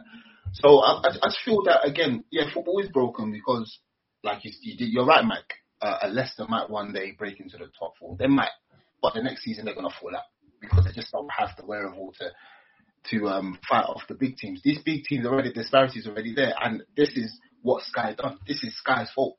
so 0.53 0.79
I, 0.79 1.01
I, 1.03 1.09
I 1.09 1.27
just 1.27 1.41
feel 1.45 1.63
that 1.65 1.85
again. 1.85 2.25
Yeah, 2.31 2.45
football 2.53 2.79
is 2.81 2.91
broken 2.91 3.33
because, 3.33 3.79
like 4.23 4.45
you, 4.45 4.53
you, 4.63 4.87
you're 4.87 5.07
right, 5.07 5.25
Mike. 5.25 5.55
Uh, 5.81 5.99
a 6.03 6.09
Leicester 6.09 6.45
might 6.49 6.71
one 6.71 6.93
day 6.93 7.13
break 7.17 7.41
into 7.41 7.57
the 7.57 7.67
top 7.79 7.95
four. 7.99 8.17
They 8.19 8.27
might, 8.27 8.51
but 9.01 9.15
the 9.15 9.23
next 9.23 9.45
season 9.45 9.65
they're 9.65 9.75
gonna 9.75 9.95
fall 10.01 10.15
out 10.15 10.25
because 10.61 10.85
they 10.85 10.93
just 10.93 11.13
don't 11.13 11.31
have 11.37 11.51
the 11.57 11.65
wherewithal 11.65 12.15
to 12.19 12.31
to 13.11 13.29
um, 13.29 13.59
fight 13.69 13.85
off 13.85 14.03
the 14.09 14.15
big 14.15 14.37
teams. 14.37 14.61
These 14.63 14.83
big 14.83 15.05
teams 15.05 15.25
already, 15.25 15.53
disparities 15.53 16.07
already 16.07 16.35
there, 16.35 16.53
and 16.61 16.83
this 16.97 17.11
is 17.11 17.39
what 17.63 17.85
Sky 17.85 18.15
done. 18.17 18.39
This 18.47 18.63
is 18.65 18.77
Sky's 18.77 19.11
fault. 19.15 19.37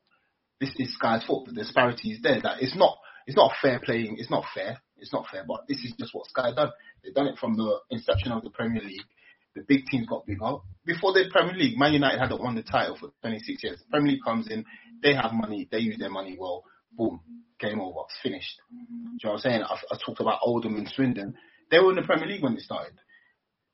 This 0.60 0.70
is 0.78 0.94
Sky's 0.94 1.24
fault. 1.24 1.46
The 1.46 1.54
disparity 1.54 2.10
is 2.10 2.22
there. 2.22 2.40
That 2.40 2.60
it's 2.60 2.76
not. 2.76 2.98
It's 3.26 3.36
not 3.36 3.52
fair 3.62 3.80
playing. 3.82 4.16
It's 4.18 4.30
not 4.30 4.44
fair. 4.54 4.78
It's 4.98 5.12
not 5.12 5.26
fair. 5.30 5.44
But 5.46 5.66
this 5.68 5.78
is 5.78 5.94
just 5.98 6.14
what 6.14 6.28
Sky 6.28 6.52
done. 6.54 6.70
They've 7.02 7.14
done 7.14 7.28
it 7.28 7.38
from 7.38 7.56
the 7.56 7.78
inception 7.90 8.32
of 8.32 8.42
the 8.42 8.50
Premier 8.50 8.82
League. 8.82 9.06
The 9.54 9.62
big 9.66 9.86
teams 9.86 10.06
got 10.06 10.26
bigger. 10.26 10.58
Before 10.84 11.12
the 11.12 11.24
Premier 11.30 11.54
League, 11.54 11.78
Man 11.78 11.92
United 11.92 12.20
hadn't 12.20 12.40
won 12.40 12.54
the 12.54 12.62
title 12.62 12.96
for 12.96 13.10
26 13.22 13.64
years. 13.64 13.82
Premier 13.90 14.12
League 14.12 14.24
comes 14.24 14.48
in, 14.48 14.64
they 15.02 15.14
have 15.14 15.32
money, 15.32 15.66
they 15.70 15.78
use 15.78 15.98
their 15.98 16.10
money 16.10 16.36
well. 16.38 16.62
Boom, 16.92 17.20
game 17.58 17.80
over, 17.80 18.00
it's 18.06 18.18
finished. 18.22 18.60
Do 18.70 18.76
you 18.76 19.18
know 19.24 19.30
what 19.30 19.32
I'm 19.32 19.38
saying? 19.38 19.62
I, 19.62 19.74
I 19.74 19.96
talked 20.04 20.20
about 20.20 20.40
Oldham 20.42 20.76
and 20.76 20.88
Swindon. 20.88 21.34
They 21.70 21.78
were 21.78 21.90
in 21.90 21.96
the 21.96 22.02
Premier 22.02 22.26
League 22.26 22.42
when 22.42 22.54
they 22.54 22.60
started. 22.60 22.92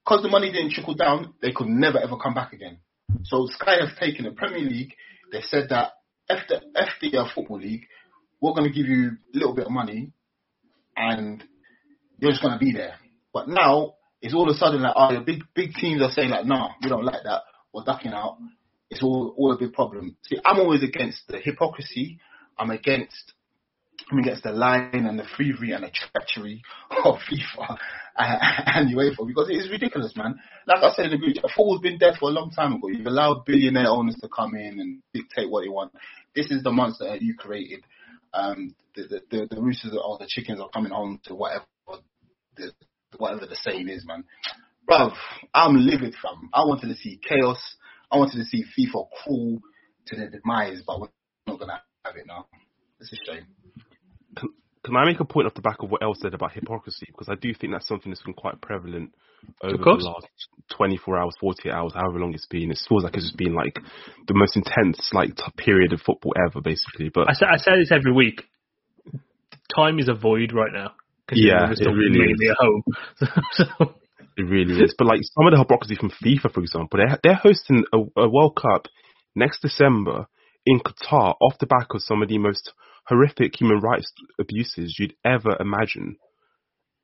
Because 0.05 0.23
the 0.23 0.29
money 0.29 0.51
didn't 0.51 0.73
trickle 0.73 0.95
down, 0.95 1.35
they 1.43 1.53
could 1.53 1.69
never 1.69 1.99
ever 1.99 2.17
come 2.17 2.35
back 2.35 2.53
again. 2.53 2.79
So 3.25 3.47
Sky 3.51 3.77
have 3.81 3.99
taken 3.99 4.25
the 4.25 4.33
Premier 4.33 4.61
League. 4.61 4.95
They 5.33 5.41
said 5.43 5.69
that 5.71 5.93
F 6.29 6.41
the, 6.49 7.19
uh, 7.19 7.29
Football 7.35 7.61
League, 7.61 7.87
we're 8.41 8.53
going 8.53 8.71
to 8.71 8.75
give 8.75 8.87
you 8.87 9.13
a 9.35 9.37
little 9.37 9.55
bit 9.55 9.67
of 9.67 9.73
money, 9.73 10.13
and 10.97 11.43
you're 12.19 12.31
just 12.33 12.43
going 12.43 12.59
to 12.59 12.65
be 12.65 12.73
there. 12.73 12.95
But 13.33 13.49
now 13.49 13.95
it's 14.21 14.35
all 14.35 14.49
of 14.49 14.55
a 14.55 14.59
sudden 14.59 14.83
like, 14.83 14.95
oh, 14.97 15.15
the 15.15 15.21
big 15.21 15.43
big 15.55 15.75
teams 15.75 16.03
are 16.03 16.11
saying 16.11 16.31
like, 16.31 16.47
no, 16.47 16.69
we 16.83 16.89
don't 16.89 17.05
like 17.05 17.23
that. 17.25 17.43
We're 17.73 17.85
ducking 17.85 18.13
out. 18.13 18.39
It's 18.91 19.03
all 19.03 19.35
all 19.37 19.53
a 19.53 19.59
big 19.59 19.73
problem. 19.73 20.17
See, 20.23 20.39
I'm 20.45 20.59
always 20.59 20.83
against 20.83 21.27
the 21.29 21.39
hypocrisy. 21.39 22.19
I'm 22.59 22.71
against 22.71 23.33
I'm 24.11 24.19
against 24.19 24.45
the 24.45 24.53
lying 24.53 25.07
and 25.07 25.19
the 25.19 25.25
thievery 25.37 25.73
and 25.73 25.83
the 25.83 25.91
treachery 25.91 26.63
of 27.05 27.17
FIFA 27.17 27.77
and 28.17 28.97
UEFA 28.97 29.27
because 29.27 29.49
it 29.51 29.57
is 29.57 29.71
ridiculous, 29.71 30.17
man. 30.17 30.37
Like 30.67 30.83
I 30.83 30.95
said 30.95 31.07
in 31.07 31.11
the 31.13 31.19
group, 31.19 31.37
football's 31.43 31.81
been 31.81 31.99
dead 31.99 32.15
for 32.19 32.29
a 32.29 32.33
long 32.33 32.51
time 32.51 32.75
ago. 32.75 32.89
You've 32.89 33.07
allowed 33.07 33.45
billionaire 33.45 33.89
owners 33.89 34.17
to 34.23 34.29
come 34.29 34.55
in 34.55 34.79
and 34.79 35.03
dictate 35.13 35.51
what 35.51 35.65
they 35.65 35.69
want. 35.69 35.93
This 36.37 36.51
is 36.53 36.63
the 36.63 36.71
monster 36.71 37.05
that 37.05 37.21
you 37.21 37.35
created. 37.35 37.85
Um, 38.33 38.77
the, 38.95 39.03
the, 39.03 39.21
the, 39.31 39.55
the 39.57 39.61
roosters 39.61 39.97
or 40.01 40.19
the 40.19 40.27
chickens 40.29 40.61
are 40.61 40.69
coming 40.69 40.93
home 40.93 41.21
to 41.25 41.35
whatever 41.35 41.65
the, 42.57 42.73
whatever 43.17 43.47
the 43.47 43.57
saying 43.57 43.89
is, 43.89 44.07
man. 44.07 44.25
Bruv, 44.89 45.15
I'm 45.53 45.75
livid, 45.75 46.15
fam. 46.23 46.49
I 46.55 46.61
wanted 46.61 46.89
to 46.89 46.95
see 46.95 47.19
chaos. 47.29 47.59
I 48.13 48.19
wanted 48.19 48.39
to 48.39 48.45
see 48.45 48.63
FIFA 48.79 49.09
cruel 49.25 49.59
to 50.07 50.17
their 50.17 50.31
demise, 50.31 50.83
but 50.87 51.01
we're 51.01 51.09
not 51.49 51.59
gonna 51.59 51.83
have 52.05 52.17
it 52.17 52.27
now. 52.27 52.47
It's 53.01 53.13
a 53.13 53.17
shame. 53.27 53.47
Can, 54.37 54.51
can 54.85 54.97
I 54.97 55.05
make 55.05 55.21
a 55.21 55.25
point 55.25 55.47
off 55.47 55.55
the 55.55 55.63
back 55.63 55.83
of 55.83 55.91
what 55.91 56.03
Elle 56.03 56.15
said 56.15 56.35
about 56.35 56.53
hypocrisy? 56.53 57.07
Because 57.09 57.29
I 57.29 57.35
do 57.35 57.53
think 57.55 57.73
that's 57.73 57.89
something 57.89 58.11
that's 58.11 58.23
been 58.23 58.35
quite 58.35 58.61
prevalent 58.61 59.13
over 59.63 59.77
the 59.77 60.05
last 60.05 60.27
24 60.77 61.19
hours, 61.19 61.35
48 61.41 61.73
hours, 61.73 61.93
however 61.95 62.19
long 62.19 62.35
it's 62.35 62.47
been. 62.47 62.71
It 62.71 62.79
feels 62.89 63.05
like 63.05 63.15
it's 63.15 63.25
just 63.25 63.37
been 63.37 63.55
like 63.55 63.79
the 64.27 64.35
most 64.35 64.57
intense 64.57 65.11
like 65.13 65.31
period 65.57 65.93
of 65.93 66.01
football 66.01 66.35
ever, 66.49 66.61
basically. 66.61 67.11
But 67.13 67.29
I 67.29 67.33
say, 67.33 67.47
I 67.47 67.57
say 67.57 67.79
this 67.79 67.93
every 67.93 68.13
week. 68.13 68.43
Time 69.75 69.99
is 69.99 70.09
a 70.09 70.15
void 70.15 70.53
right 70.53 70.73
now. 70.73 70.93
Yeah, 71.33 71.73
it 71.73 71.89
really 71.89 72.33
is. 72.33 72.51
at 72.51 72.57
home. 72.57 72.83
so, 73.53 73.95
It 74.37 74.43
really 74.43 74.81
is. 74.83 74.95
But 74.97 75.07
like 75.07 75.21
some 75.23 75.47
of 75.47 75.53
the 75.53 75.59
hypocrisy 75.59 75.97
from 75.97 76.11
FIFA, 76.11 76.53
for 76.53 76.61
example, 76.61 76.99
they're, 76.99 77.19
they're 77.23 77.35
hosting 77.35 77.85
a, 77.93 77.99
a 78.21 78.29
World 78.29 78.57
Cup 78.61 78.87
next 79.35 79.61
December 79.61 80.27
in 80.67 80.81
Qatar 80.81 81.35
off 81.41 81.59
the 81.59 81.67
back 81.67 81.95
of 81.95 82.03
some 82.03 82.23
of 82.23 82.29
the 82.29 82.39
most 82.39 82.73
horrific 83.07 83.61
human 83.61 83.81
rights 83.81 84.13
abuses 84.41 84.97
you'd 84.99 85.15
ever 85.25 85.57
imagine. 85.61 86.17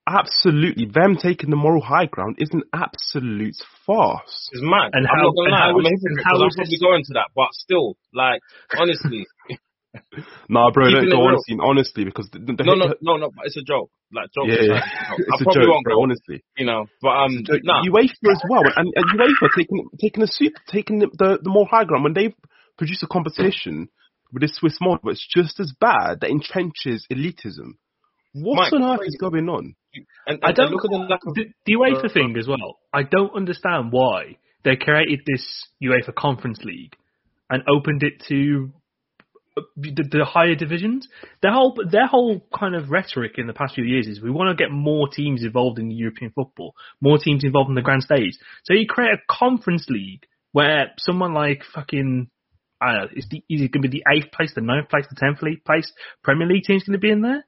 Absolutely, 0.07 0.87
them 0.87 1.17
taking 1.17 1.51
the 1.51 1.57
moral 1.57 1.81
high 1.81 2.07
ground 2.07 2.37
is 2.39 2.51
an 2.53 2.63
absolute 2.75 3.55
farce. 3.87 4.49
It's 4.53 4.61
mad. 4.63 4.91
And 4.95 5.07
I'm 5.07 5.15
how- 5.17 5.23
not 5.23 5.35
gonna 5.37 5.47
and 5.47 5.53
lie. 5.53 5.69
I'm 5.71 5.79
is- 5.79 5.87
a 5.87 5.91
hypocrite 5.91 6.11
and 6.11 6.25
how 6.27 6.33
'cause 6.33 6.43
I'm 6.43 6.49
is 6.49 6.57
probably 6.57 6.79
going 6.81 7.05
to 7.05 7.13
that, 7.15 7.29
but 7.37 7.49
still, 7.53 7.97
like, 8.13 8.41
honestly, 8.77 9.27
Nah, 10.49 10.71
bro, 10.71 10.87
Keeping 10.87 10.95
don't 11.01 11.09
it 11.09 11.11
go 11.13 11.19
real. 11.21 11.29
honestly, 11.29 11.57
honestly, 11.61 12.05
because 12.05 12.29
the, 12.33 12.39
the, 12.41 12.65
no, 12.65 12.75
no, 12.75 12.95
no, 13.03 13.17
no. 13.19 13.31
but 13.37 13.45
It's 13.47 13.59
a 13.59 13.63
joke. 13.63 13.91
Like, 14.11 14.33
joke. 14.33 14.47
yeah, 14.49 14.63
yeah. 14.63 14.81
it's 14.81 14.89
a 14.89 14.89
joke. 14.89 15.19
It's 15.29 15.41
a 15.41 15.45
probably 15.45 15.63
joke, 15.63 15.71
won't 15.71 15.85
bro. 15.85 15.95
go. 15.97 16.03
Honestly, 16.03 16.45
You 16.57 16.67
know, 16.67 16.87
but 17.03 17.09
um, 17.11 17.45
So 17.47 17.59
nah. 17.63 17.83
UEFA 17.85 18.33
as 18.33 18.43
well, 18.49 18.63
and, 18.75 18.89
and 18.97 19.05
UEFA 19.13 19.49
taking 19.55 19.85
taking 20.01 20.23
a 20.23 20.27
super, 20.27 20.61
taking 20.67 20.99
the, 21.01 21.09
the 21.19 21.39
the 21.43 21.51
more 21.51 21.67
high 21.71 21.85
ground 21.85 22.05
when 22.05 22.15
they 22.15 22.35
produce 22.79 23.03
a 23.03 23.07
competition 23.07 23.89
with 24.33 24.43
this 24.43 24.57
Swiss 24.57 24.79
model, 24.81 25.11
it's 25.11 25.27
just 25.29 25.61
as 25.61 25.73
bad 25.79 26.21
that 26.21 26.31
entrenches 26.31 27.03
elitism. 27.13 27.75
What 28.35 28.57
Mike, 28.57 28.73
on 28.73 28.83
earth 28.83 29.07
is 29.07 29.19
going 29.21 29.49
on? 29.49 29.75
And, 29.95 30.07
and 30.27 30.41
I 30.43 30.53
don't 30.53 30.71
look 30.71 30.85
at 30.85 30.91
the 30.91 30.97
lack 30.97 31.21
of. 31.27 31.35
the, 31.35 31.53
the 31.67 31.75
UEFA 31.75 32.07
Uh, 32.07 32.13
thing 32.13 32.37
as 32.39 32.49
well. 32.49 32.79
I 32.93 33.03
don't 33.03 33.35
understand 33.35 33.93
why 33.93 34.39
they 34.65 34.77
created 34.77 35.21
this 35.27 35.69
UEFA 35.83 36.15
Conference 36.15 36.61
League 36.65 36.97
and 37.51 37.63
opened 37.69 38.03
it 38.03 38.23
to 38.29 38.73
uh, 39.59 39.63
the, 39.77 39.91
the 40.11 40.25
higher 40.25 40.55
divisions. 40.55 41.07
Their 41.43 41.53
whole 41.53 41.77
their 41.91 42.07
whole 42.07 42.41
kind 42.59 42.75
of 42.75 42.91
rhetoric 42.91 43.33
in 43.37 43.47
the 43.47 43.53
past 43.53 43.75
few 43.75 43.85
years 43.85 44.07
is 44.07 44.23
we 44.23 44.31
want 44.31 44.57
to 44.57 44.65
get 44.65 44.73
more 44.73 45.09
teams 45.09 45.45
involved 45.45 45.79
in 45.79 45.91
European 45.91 46.33
football, 46.35 46.75
more 47.03 47.19
teams 47.19 47.45
involved 47.45 47.69
in 47.69 47.75
the 47.75 47.83
grand 47.83 48.03
stage. 48.03 48.39
So 48.65 48.73
you 48.73 48.87
create 48.87 49.13
a 49.13 49.21
Conference 49.31 49.87
League 49.91 50.25
where 50.53 50.93
someone 50.99 51.35
like 51.35 51.63
fucking 51.75 52.31
I 52.83 52.93
don't 52.93 53.01
know, 53.03 53.09
is, 53.17 53.27
the, 53.31 53.39
is 53.49 53.63
it 53.63 53.73
going 53.73 53.83
to 53.83 53.89
be 53.89 54.01
the 54.03 54.05
eighth 54.11 54.33
place, 54.33 54.53
the 54.55 54.61
ninth 54.61 54.89
place, 54.89 55.07
the 55.09 55.17
tenth 55.17 55.39
place 55.39 55.93
Premier 56.25 56.49
League 56.49 56.65
team's 56.65 56.85
going 56.85 56.99
to 56.99 56.99
be 56.99 57.11
in 57.11 57.23
there? 57.23 57.45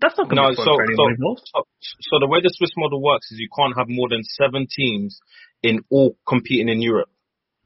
That's 0.00 0.18
not 0.18 0.28
going 0.28 0.42
to 0.42 0.44
No, 0.44 0.48
be 0.48 0.54
fun 0.54 0.66
so 0.66 0.72
for 0.76 0.84
anyone 0.84 1.14
involved. 1.16 1.42
so, 1.46 1.64
so 2.00 2.18
the 2.20 2.28
way 2.28 2.40
the 2.42 2.52
Swiss 2.54 2.70
model 2.76 3.02
works 3.02 3.30
is 3.32 3.38
you 3.38 3.48
can't 3.56 3.76
have 3.76 3.86
more 3.88 4.08
than 4.08 4.22
seven 4.22 4.66
teams 4.70 5.18
in 5.62 5.80
all 5.90 6.16
competing 6.26 6.68
in 6.68 6.82
Europe. 6.82 7.10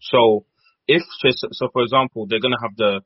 So 0.00 0.46
if 0.86 1.02
so, 1.20 1.68
for 1.72 1.82
example, 1.82 2.26
they're 2.28 2.40
going 2.40 2.54
to 2.56 2.62
have 2.62 2.76
the 2.76 3.00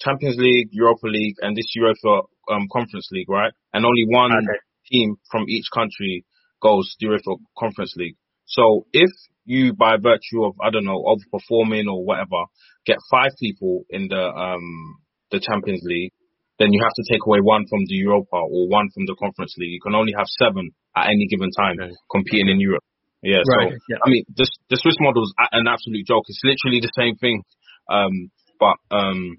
Champions 0.00 0.36
League, 0.38 0.68
Europa 0.72 1.06
League, 1.06 1.36
and 1.40 1.56
this 1.56 1.66
UEFA 1.78 2.24
um, 2.50 2.68
Conference 2.72 3.08
League, 3.12 3.28
right? 3.28 3.52
And 3.72 3.84
only 3.86 4.04
one 4.08 4.32
Okay. 4.32 4.58
team 4.90 5.16
from 5.30 5.44
each 5.48 5.66
country 5.72 6.24
goes 6.62 6.94
to 7.00 7.06
the 7.06 7.14
UEFA 7.14 7.38
Conference 7.58 7.94
League. 7.96 8.16
So 8.46 8.86
if 8.92 9.10
you, 9.44 9.72
by 9.74 9.96
virtue 9.96 10.44
of 10.44 10.54
I 10.62 10.70
don't 10.70 10.84
know, 10.84 11.02
of 11.06 11.20
performing 11.30 11.88
or 11.88 12.04
whatever, 12.04 12.44
get 12.86 12.98
five 13.10 13.32
people 13.40 13.84
in 13.90 14.08
the 14.08 14.22
um 14.22 14.96
the 15.30 15.40
Champions 15.40 15.82
League, 15.84 16.12
then 16.58 16.72
you 16.72 16.80
have 16.82 16.92
to 16.94 17.04
take 17.10 17.24
away 17.26 17.40
one 17.40 17.64
from 17.68 17.80
the 17.86 17.96
Europa 17.96 18.36
or 18.36 18.68
one 18.68 18.88
from 18.94 19.06
the 19.06 19.16
Conference 19.18 19.54
League. 19.58 19.72
You 19.72 19.80
can 19.80 19.94
only 19.94 20.12
have 20.16 20.26
seven 20.38 20.70
at 20.94 21.08
any 21.08 21.26
given 21.26 21.50
time 21.50 21.76
Okay. 21.80 21.92
competing 22.10 22.48
in 22.48 22.60
Europe. 22.60 22.84
Yeah, 23.22 23.38
Right, 23.46 23.72
so 23.72 23.78
yeah. 23.88 23.98
I 24.04 24.10
mean, 24.10 24.24
the 24.34 24.46
the 24.68 24.76
Swiss 24.76 24.96
model 25.00 25.22
is 25.22 25.32
an 25.52 25.66
absolute 25.66 26.06
joke. 26.06 26.24
It's 26.28 26.42
literally 26.44 26.80
the 26.80 26.92
same 26.98 27.16
thing. 27.16 27.42
Um, 27.88 28.30
but 28.58 28.76
um, 28.90 29.38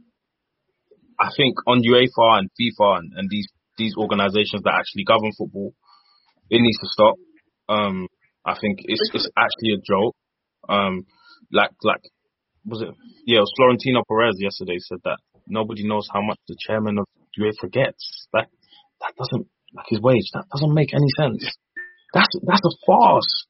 I 1.19 1.29
think 1.35 1.55
on 1.67 1.83
UEFA 1.83 2.39
and 2.39 2.49
FIFA 2.59 2.99
and, 2.99 3.11
and 3.15 3.29
these 3.29 3.47
these 3.77 3.93
organisations 3.97 4.63
that 4.63 4.73
actually 4.75 5.03
govern 5.03 5.31
football, 5.37 5.73
it 6.49 6.61
needs 6.61 6.79
to 6.79 6.87
stop. 6.87 7.15
Um, 7.69 8.07
I 8.45 8.55
think 8.59 8.79
it's 8.83 9.01
it's 9.13 9.29
actually 9.37 9.73
a 9.75 9.81
joke. 9.83 10.15
Um, 10.67 11.05
like 11.51 11.71
like 11.83 12.01
was 12.65 12.81
it? 12.81 12.89
Yeah, 13.25 13.37
it 13.39 13.45
was 13.47 13.53
Florentino 13.57 14.03
Perez 14.07 14.35
yesterday 14.39 14.77
said 14.79 14.99
that 15.03 15.19
nobody 15.47 15.87
knows 15.87 16.07
how 16.13 16.21
much 16.21 16.39
the 16.47 16.55
chairman 16.59 16.97
of 16.99 17.05
UEFA 17.39 17.71
gets. 17.71 18.27
That 18.33 18.47
that 19.01 19.13
doesn't 19.17 19.47
like 19.75 19.87
his 19.89 20.01
wage. 20.01 20.29
That 20.33 20.45
doesn't 20.51 20.73
make 20.73 20.93
any 20.93 21.09
sense. 21.17 21.43
That's 22.13 22.33
that's 22.45 22.61
a 22.65 22.73
farce. 22.85 23.47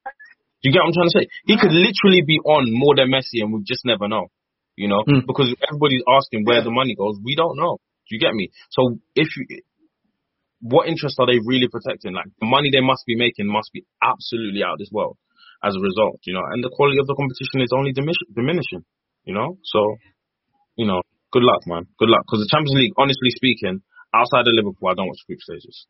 Do 0.62 0.70
you 0.70 0.72
get 0.72 0.80
what 0.80 0.88
I'm 0.88 0.94
trying 0.94 1.10
to 1.12 1.18
say? 1.20 1.28
He 1.46 1.58
could 1.60 1.74
literally 1.76 2.24
be 2.26 2.40
on 2.40 2.72
more 2.72 2.96
than 2.96 3.12
Messi, 3.12 3.44
and 3.44 3.52
we 3.54 3.62
just 3.68 3.86
never 3.86 4.08
know. 4.08 4.28
You 4.76 4.88
know, 4.88 5.04
Mm. 5.06 5.28
because 5.28 5.54
everybody's 5.70 6.02
asking 6.10 6.46
where 6.46 6.64
the 6.64 6.72
money 6.72 6.96
goes. 6.96 7.20
We 7.24 7.36
don't 7.36 7.58
know. 7.58 7.78
Do 8.10 8.16
you 8.16 8.20
get 8.20 8.34
me? 8.34 8.50
So 8.72 8.98
if 9.16 9.28
you, 9.38 9.62
what 10.64 10.88
interest 10.88 11.20
are 11.20 11.28
they 11.28 11.44
really 11.44 11.68
protecting? 11.68 12.16
Like 12.16 12.32
the 12.40 12.48
money 12.48 12.72
they 12.72 12.80
must 12.80 13.04
be 13.06 13.20
making 13.20 13.52
must 13.52 13.70
be 13.76 13.84
absolutely 14.00 14.64
out 14.64 14.80
of 14.80 14.80
this 14.80 14.90
world 14.96 15.20
as 15.60 15.76
a 15.76 15.84
result. 15.84 16.24
You 16.24 16.34
know, 16.40 16.46
and 16.48 16.64
the 16.64 16.72
quality 16.72 16.98
of 17.04 17.08
the 17.08 17.16
competition 17.20 17.60
is 17.60 17.76
only 17.76 17.92
diminish- 17.92 18.32
diminishing. 18.32 18.88
You 19.28 19.36
know, 19.36 19.60
so 19.64 20.00
you 20.80 20.88
know, 20.88 21.04
good 21.36 21.44
luck, 21.44 21.68
man. 21.68 21.86
Good 22.00 22.10
luck. 22.10 22.24
Because 22.26 22.48
the 22.48 22.50
Champions 22.50 22.80
League, 22.80 22.96
honestly 22.98 23.30
speaking, 23.36 23.84
outside 24.16 24.48
of 24.48 24.56
Liverpool, 24.56 24.88
I 24.90 24.96
don't 24.96 25.08
watch 25.08 25.20
group 25.28 25.40
stages. 25.44 25.86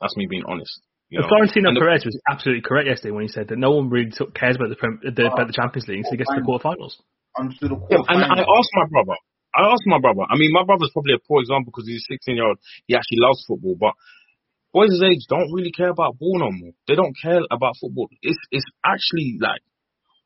That's 0.00 0.16
me 0.16 0.26
being 0.28 0.44
honest. 0.48 0.80
You 1.10 1.20
know? 1.20 1.28
Florentino 1.28 1.72
the- 1.72 1.80
Perez 1.80 2.04
was 2.04 2.20
absolutely 2.28 2.62
correct 2.62 2.88
yesterday 2.88 3.12
when 3.12 3.24
he 3.24 3.32
said 3.32 3.48
that 3.48 3.58
no 3.58 3.72
one 3.72 3.88
really 3.88 4.10
took, 4.10 4.34
cares 4.34 4.56
about 4.56 4.68
the, 4.68 4.76
Prem- 4.76 5.00
the 5.04 5.26
about 5.32 5.46
the 5.48 5.56
Champions 5.56 5.88
League 5.88 6.04
until 6.04 6.12
he 6.12 6.16
gets 6.18 6.30
to 6.30 6.40
the 6.40 6.46
quarterfinals. 6.46 6.96
Onto 7.36 7.64
the 7.68 7.76
Yeah, 7.88 8.04
and 8.08 8.24
I 8.24 8.40
asked 8.44 8.72
my 8.76 8.86
brother. 8.92 9.16
I 9.58 9.72
asked 9.74 9.86
my 9.86 9.98
brother. 9.98 10.22
I 10.30 10.38
mean, 10.38 10.52
my 10.52 10.62
brother's 10.64 10.90
probably 10.92 11.14
a 11.14 11.18
poor 11.26 11.40
example 11.42 11.72
because 11.74 11.88
he's 11.90 12.06
a 12.08 12.14
16 12.14 12.36
year 12.36 12.46
old. 12.46 12.58
He 12.86 12.94
actually 12.94 13.18
loves 13.18 13.42
football, 13.46 13.74
but 13.74 13.94
boys 14.72 14.90
his 14.90 15.02
age 15.02 15.26
don't 15.28 15.50
really 15.52 15.72
care 15.72 15.90
about 15.90 16.18
ball 16.18 16.38
no 16.38 16.50
more. 16.52 16.72
They 16.86 16.94
don't 16.94 17.16
care 17.20 17.40
about 17.50 17.74
football. 17.80 18.08
It's 18.22 18.38
it's 18.50 18.64
actually 18.86 19.38
like 19.40 19.62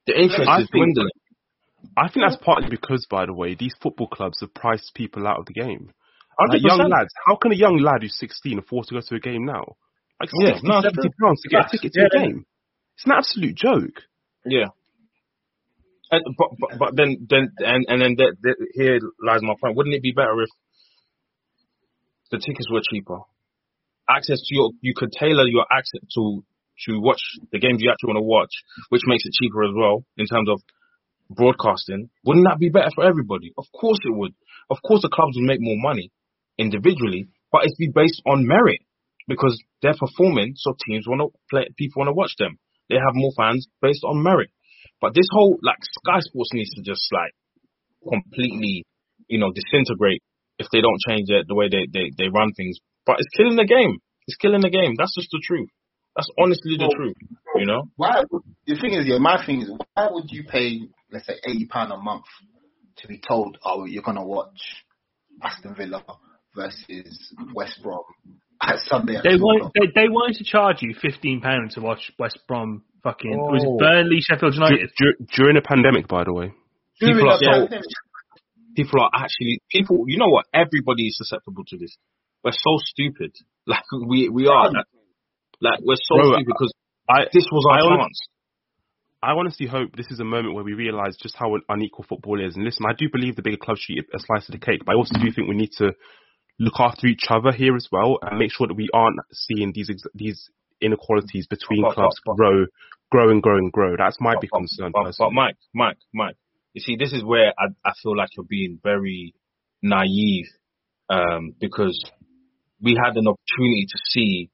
the 0.07 0.21
interest 0.21 0.49
I 0.49 0.61
is 0.61 0.69
think- 0.71 0.93
dwindling. 0.95 1.17
I 1.97 2.09
think 2.09 2.25
that's 2.25 2.41
partly 2.45 2.71
because, 2.71 3.07
by 3.11 3.27
the 3.27 3.33
way, 3.33 3.57
these 3.59 3.75
football 3.83 4.07
clubs 4.07 4.39
have 4.41 4.55
priced 4.55 4.95
people 4.95 5.27
out 5.27 5.41
of 5.41 5.47
the 5.47 5.53
game. 5.53 5.91
Like 6.39 6.63
young 6.63 6.89
lads, 6.89 7.11
how 7.27 7.35
can 7.37 7.51
a 7.53 7.57
young 7.57 7.79
lad 7.79 8.03
who's 8.03 8.17
16 8.19 8.59
afford 8.59 8.87
to 8.87 8.95
go 8.95 9.01
to 9.01 9.15
a 9.17 9.21
game 9.21 9.45
now? 9.45 9.77
Like 10.21 10.31
Yeah, 10.41 10.53
60, 10.55 10.69
no, 10.69 10.81
70 10.81 11.09
pounds 11.21 11.43
to 11.43 11.49
get 11.49 11.67
a 11.67 11.69
ticket 11.71 11.93
to 11.93 12.01
Yeah, 12.01 12.07
a 12.07 12.25
game. 12.25 12.47
It's 12.97 13.07
an 13.07 13.13
absolute 13.13 13.57
joke. 13.57 14.03
Yeah. 14.47 14.69
And, 16.13 16.37
but, 16.37 16.49
but 16.61 16.79
but 16.79 16.91
then 16.95 17.27
then 17.29 17.49
and 17.65 17.87
and 17.89 18.03
then 18.03 18.15
that 18.19 18.37
that 18.43 18.57
here 18.75 19.01
lies 19.25 19.41
my 19.41 19.55
point. 19.59 19.77
Wouldn't 19.77 19.95
it 19.97 20.03
be 20.03 20.13
better 20.13 20.43
if 20.43 20.51
the 22.31 22.37
tickets 22.37 22.69
were 22.71 22.83
cheaper? 22.85 23.21
Access 24.09 24.41
to 24.45 24.55
your 24.55 24.71
you 24.83 24.93
could 24.95 25.11
tailor 25.11 25.49
your 25.49 25.65
access 25.73 26.05
to 26.15 26.45
to 26.85 27.01
watch 27.01 27.23
the 27.51 27.59
games 27.59 27.81
you 27.81 27.91
actually 27.91 28.13
want 28.13 28.21
to 28.21 28.29
watch, 28.29 28.53
which 28.91 29.03
makes 29.07 29.25
it 29.25 29.33
cheaper 29.33 29.65
as 29.65 29.73
well 29.75 30.05
in 30.19 30.27
terms 30.27 30.51
of 30.51 30.61
broadcasting. 31.31 32.11
Wouldn't 32.25 32.47
that 32.47 32.59
be 32.59 32.69
better 32.69 32.91
for 32.95 33.05
everybody? 33.05 33.53
Of 33.57 33.65
course 33.73 33.99
it 34.05 34.13
would. 34.15 34.35
Of 34.69 34.83
course 34.85 35.01
the 35.01 35.09
clubs 35.09 35.37
would 35.37 35.49
make 35.49 35.61
more 35.61 35.81
money 35.81 36.13
individually, 36.59 37.29
but 37.51 37.65
it'd 37.65 37.79
be 37.79 37.89
based 37.89 38.21
on 38.27 38.47
merit 38.47 38.81
because 39.29 39.57
they're 39.81 39.97
performing, 39.99 40.55
so 40.57 40.77
teams 40.87 41.07
want 41.09 41.23
to 41.23 41.39
play. 41.49 41.69
People 41.79 42.01
want 42.01 42.09
to 42.09 42.15
watch 42.15 42.35
them. 42.39 42.59
They 42.91 42.97
have 42.97 43.15
more 43.15 43.33
fans 43.35 43.67
based 43.81 44.05
on 44.05 44.23
merit. 44.23 44.51
But 45.03 45.15
this 45.15 45.27
whole 45.33 45.59
like 45.63 45.83
Sky 45.83 46.21
Sports 46.21 46.51
needs 46.55 46.71
to 46.77 46.83
just 46.83 47.03
like 47.13 47.33
completely, 48.09 48.85
you 49.27 49.39
know, 49.39 49.51
disintegrate 49.53 50.23
if 50.59 50.69
they 50.73 50.81
don't 50.81 50.99
change 51.09 51.29
it 51.29 51.47
the 51.49 51.55
way 51.57 51.69
they, 51.69 51.87
they, 51.93 52.11
they 52.17 52.29
run 52.33 52.53
things. 52.57 52.79
But 53.05 53.17
it's 53.19 53.29
killing 53.37 53.57
the 53.57 53.67
game. 53.67 53.99
It's 54.29 54.37
killing 54.37 54.61
the 54.63 54.71
game. 54.71 54.95
That's 54.97 55.15
just 55.15 55.29
the 55.33 55.43
truth. 55.45 55.69
That's 56.15 56.31
honestly 56.39 56.77
the 56.79 56.85
Well, 56.87 56.97
truth. 56.97 57.17
You 57.57 57.67
know? 57.67 57.83
Why? 57.97 58.23
The 58.67 58.77
thing 58.81 58.93
is, 58.95 59.07
yeah, 59.07 59.19
my 59.19 59.45
thing 59.45 59.63
is, 59.63 59.71
why 59.95 60.09
would 60.11 60.31
you 60.31 60.45
pay, 60.45 60.81
let's 61.11 61.27
say, 61.27 61.35
eighty 61.47 61.67
pound 61.67 61.91
a 61.93 61.97
month 61.97 62.25
to 62.99 63.09
be 63.09 63.19
told, 63.19 63.59
oh, 63.65 63.85
you're 63.87 64.03
gonna 64.05 64.25
watch 64.25 64.61
Aston 65.43 65.75
Villa 65.75 66.05
versus 66.55 67.33
West 67.55 67.81
Brom 67.83 68.05
at 68.63 68.77
Sunday? 68.87 69.17
At 69.17 69.25
They 69.25 69.37
2 69.37 69.43
want 69.43 69.59
o'clock? 69.63 69.73
they, 69.75 69.87
they 70.03 70.09
wanted 70.09 70.37
to 70.37 70.45
charge 70.45 70.77
you 70.83 70.95
fifteen 71.01 71.41
pounds 71.41 71.75
to 71.75 71.81
watch 71.81 72.13
West 72.19 72.39
Brom 72.47 72.85
fucking 73.03 73.37
was 73.37 73.65
Oh. 73.67 73.75
it 73.75 73.79
Burnley 73.79 74.21
Sheffield 74.21 74.55
Dur- 74.55 74.61
United. 74.65 74.91
dur- 74.99 75.17
during 75.37 75.57
a 75.57 75.63
pandemic, 75.63 76.09
by 76.09 76.25
the 76.25 76.33
way. 76.33 76.53
During 77.01 77.17
people 77.17 77.31
are 77.31 77.39
so- 77.39 77.69
People 78.75 79.01
are 79.03 79.11
actually 79.15 79.61
people. 79.71 80.05
You 80.09 80.17
know 80.19 80.29
what? 80.29 80.47
Everybody 80.55 81.09
is 81.09 81.17
susceptible 81.19 81.63
to 81.69 81.77
this. 81.77 81.95
We're 82.43 82.53
so 82.53 82.79
stupid. 82.79 83.33
Like 83.67 83.85
we 84.09 84.29
we 84.29 84.49
are. 84.49 84.73
Like, 84.73 84.87
like 85.61 85.79
we're 85.85 85.95
so 85.95 86.17
Bro, 86.17 86.25
stupid 86.33 86.47
because 86.47 86.73
I 87.09 87.25
this 87.33 87.47
was 87.53 87.65
our 87.71 87.79
I 87.79 87.83
hon- 87.83 87.99
chance. 88.01 88.21
I 89.23 89.31
honestly 89.39 89.67
hope 89.69 89.95
this 89.95 90.11
is 90.11 90.19
a 90.19 90.25
moment 90.25 90.55
where 90.55 90.65
we 90.65 90.73
realise 90.75 91.17
just 91.23 91.37
how 91.39 91.55
unequal 91.69 92.05
football 92.09 92.45
is. 92.45 92.57
And 92.57 92.65
listen, 92.65 92.85
I 92.89 92.93
do 92.99 93.07
believe 93.13 93.37
the 93.37 93.43
bigger 93.43 93.57
clubs 93.63 93.79
should 93.83 93.99
eat 93.99 94.07
a 94.13 94.19
slice 94.19 94.49
of 94.49 94.53
the 94.55 94.59
cake, 94.59 94.81
but 94.85 94.93
I 94.93 94.97
also 94.97 95.15
do 95.17 95.31
think 95.31 95.49
we 95.49 95.55
need 95.55 95.71
to 95.79 95.93
look 96.59 96.75
after 96.81 97.07
each 97.07 97.27
other 97.31 97.53
here 97.53 97.77
as 97.77 97.87
well 97.93 98.19
and 98.21 98.37
make 98.37 98.51
sure 98.53 98.67
that 98.67 98.75
we 98.75 98.89
aren't 98.93 99.21
seeing 99.33 99.71
these 99.73 99.89
these 100.13 100.51
inequalities 100.83 101.47
between 101.47 101.83
But- 101.83 101.89
but- 101.91 101.95
clubs 101.95 102.21
but- 102.27 102.37
grow, 102.37 102.67
grow 103.11 103.31
and 103.31 103.43
grow 103.43 103.57
and 103.57 103.71
grow. 103.73 103.97
That's 103.97 104.21
my 104.21 104.35
big 104.41 104.51
concern. 104.51 104.91
But, 104.93 105.01
but 105.01 105.05
personally. 105.09 105.35
Mike, 105.35 105.57
Mike, 105.75 105.99
Mike, 106.13 106.37
you 106.75 106.81
see, 106.81 106.97
this 106.97 107.13
is 107.13 107.23
where 107.25 107.53
I, 107.59 107.67
I 107.85 107.93
feel 108.03 108.17
like 108.17 108.31
you're 108.37 108.47
being 108.49 108.79
very 108.83 109.35
naive, 109.83 110.47
um, 111.11 111.53
because 111.61 111.99
we 112.81 112.97
had 112.99 113.17
an 113.17 113.27
opportunity 113.29 113.87
to 113.89 113.99
see, 114.11 114.51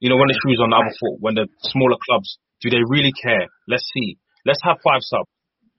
you 0.00 0.10
know, 0.10 0.16
when 0.16 0.28
the 0.28 0.38
shoes 0.44 0.58
on 0.62 0.70
the 0.70 0.76
other 0.76 0.94
foot, 1.00 1.16
when 1.20 1.34
the 1.34 1.46
smaller 1.62 1.96
clubs, 2.04 2.38
do 2.60 2.70
they 2.70 2.82
really 2.88 3.12
care? 3.12 3.46
Let's 3.68 3.88
see. 3.94 4.18
Let's 4.44 4.60
have 4.64 4.78
five 4.82 5.00
subs. 5.00 5.28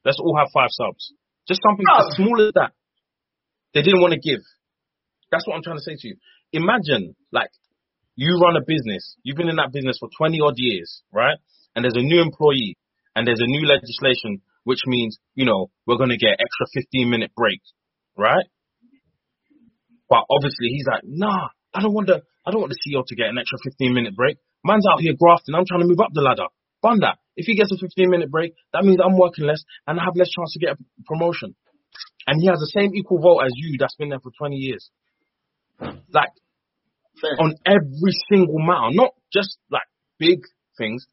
Let's 0.05 0.19
all 0.19 0.37
have 0.37 0.47
five 0.53 0.69
subs. 0.71 1.13
Just 1.47 1.61
something 1.67 1.85
as 1.97 2.15
small 2.15 2.41
as 2.41 2.53
that. 2.53 2.71
They 3.73 3.81
didn't 3.81 4.01
want 4.01 4.13
to 4.13 4.19
give. 4.19 4.39
That's 5.31 5.45
what 5.45 5.55
I'm 5.55 5.63
trying 5.63 5.77
to 5.77 5.83
say 5.83 5.95
to 5.99 6.07
you. 6.07 6.15
Imagine, 6.53 7.15
like, 7.31 7.49
you 8.15 8.39
run 8.41 8.55
a 8.55 8.63
business. 8.65 9.15
You've 9.23 9.37
been 9.37 9.49
in 9.49 9.57
that 9.57 9.71
business 9.71 9.97
for 9.99 10.09
20 10.17 10.39
odd 10.41 10.55
years, 10.57 11.03
right? 11.11 11.37
And 11.75 11.83
there's 11.83 11.95
a 11.95 12.03
new 12.03 12.21
employee 12.21 12.77
and 13.15 13.27
there's 13.27 13.41
a 13.41 13.47
new 13.47 13.67
legislation, 13.67 14.41
which 14.63 14.79
means, 14.87 15.17
you 15.35 15.45
know, 15.45 15.69
we're 15.85 15.97
going 15.97 16.09
to 16.09 16.17
get 16.17 16.39
extra 16.39 16.65
15 16.73 17.09
minute 17.09 17.31
break, 17.35 17.59
right? 18.17 18.45
But 20.09 20.23
obviously 20.29 20.67
he's 20.69 20.85
like, 20.89 21.03
nah, 21.03 21.49
I 21.73 21.81
don't 21.81 21.93
want 21.93 22.07
the, 22.07 22.21
I 22.45 22.51
don't 22.51 22.61
want 22.61 22.71
the 22.71 22.79
CEO 22.79 23.03
to 23.05 23.15
get 23.15 23.27
an 23.27 23.37
extra 23.37 23.59
15 23.63 23.93
minute 23.93 24.15
break. 24.15 24.37
Man's 24.63 24.85
out 24.89 25.01
here 25.01 25.13
grafting. 25.19 25.55
I'm 25.55 25.65
trying 25.65 25.81
to 25.81 25.87
move 25.87 25.99
up 25.99 26.11
the 26.13 26.21
ladder. 26.21 26.47
Fun 26.81 26.99
that. 27.01 27.17
If 27.35 27.47
he 27.47 27.55
gets 27.55 27.71
a 27.71 27.77
15 27.77 28.09
minute 28.09 28.31
break, 28.31 28.53
that 28.71 28.85
means 28.85 28.99
I'm 29.03 29.17
working 29.17 29.45
less 29.45 29.63
and 29.87 29.99
I 29.99 30.03
have 30.03 30.15
less 30.15 30.29
chance 30.29 30.53
to 30.53 30.59
get 30.59 30.73
a 30.73 31.03
promotion. 31.05 31.55
And 32.27 32.39
he 32.41 32.47
has 32.47 32.59
the 32.59 32.71
same 32.73 32.95
equal 32.95 33.19
vote 33.19 33.39
as 33.39 33.51
you 33.55 33.77
that's 33.79 33.95
been 33.95 34.09
there 34.09 34.19
for 34.19 34.31
20 34.37 34.55
years. 34.55 34.89
Like, 35.79 36.31
Fair. 37.21 37.35
on 37.39 37.55
every 37.65 38.13
single 38.31 38.59
matter, 38.59 38.91
not 38.93 39.11
just 39.33 39.57
like 39.71 39.87
big 40.19 40.39
things. 40.77 41.05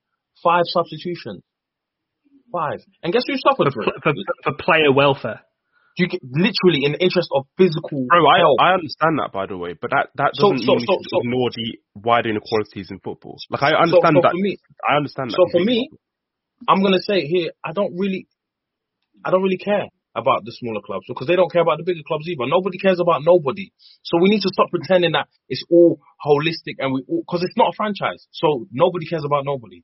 Five 0.42 0.62
substitutions. 0.66 1.42
Five. 2.52 2.80
And 3.02 3.12
guess 3.12 3.22
who 3.26 3.34
suffered 3.38 3.72
for 3.72 3.82
for, 3.84 3.88
it? 3.88 4.02
for, 4.02 4.12
for 4.44 4.52
player 4.58 4.92
welfare. 4.92 5.40
You 5.96 6.08
get, 6.08 6.20
literally 6.24 6.84
in 6.88 6.92
the 6.92 7.02
interest 7.04 7.28
of 7.36 7.44
physical 7.58 8.06
Bro, 8.08 8.24
I, 8.26 8.38
health. 8.40 8.58
I 8.60 8.72
understand 8.74 9.20
that 9.20 9.30
by 9.32 9.44
the 9.46 9.56
way, 9.58 9.74
but 9.78 9.90
that, 9.92 10.08
that 10.16 10.32
doesn't 10.40 10.64
so- 10.64 10.72
mean 10.74 10.80
so- 10.88 10.96
we 10.96 11.04
should 11.04 11.12
so- 11.12 11.20
ignore 11.22 11.50
the 11.52 11.68
wider 12.00 12.30
inequalities 12.30 12.88
in 12.90 12.98
football. 13.00 13.36
Like 13.50 13.62
I 13.62 13.70
So- 13.76 13.76
understand 13.76 14.16
so 14.16 14.20
that. 14.24 14.32
for 14.32 14.40
me, 14.40 14.56
I 14.88 14.96
understand 14.96 15.30
that. 15.30 15.36
so 15.36 15.44
for 15.52 15.58
completely. 15.60 15.88
me, 15.92 15.98
I'm 16.68 16.82
gonna 16.82 17.02
say 17.04 17.26
here, 17.28 17.52
I 17.64 17.72
don't 17.72 17.92
really, 17.98 18.26
I 19.24 19.30
don't 19.30 19.42
really 19.42 19.58
care 19.60 19.86
about 20.14 20.44
the 20.44 20.52
smaller 20.52 20.80
clubs 20.84 21.06
because 21.08 21.26
they 21.26 21.36
don't 21.36 21.50
care 21.50 21.62
about 21.62 21.78
the 21.78 21.84
bigger 21.84 22.04
clubs 22.06 22.28
either. 22.28 22.44
Nobody 22.46 22.78
cares 22.78 23.00
about 23.00 23.22
nobody. 23.24 23.72
So 24.02 24.20
we 24.20 24.28
need 24.28 24.42
to 24.42 24.52
stop 24.52 24.68
pretending 24.70 25.12
that 25.12 25.28
it's 25.48 25.64
all 25.70 26.00
holistic 26.20 26.76
and 26.78 26.92
we 26.92 27.02
because 27.08 27.42
it's 27.42 27.56
not 27.56 27.72
a 27.72 27.76
franchise. 27.76 28.26
So 28.32 28.66
nobody 28.70 29.06
cares 29.06 29.24
about 29.24 29.44
nobody. 29.44 29.82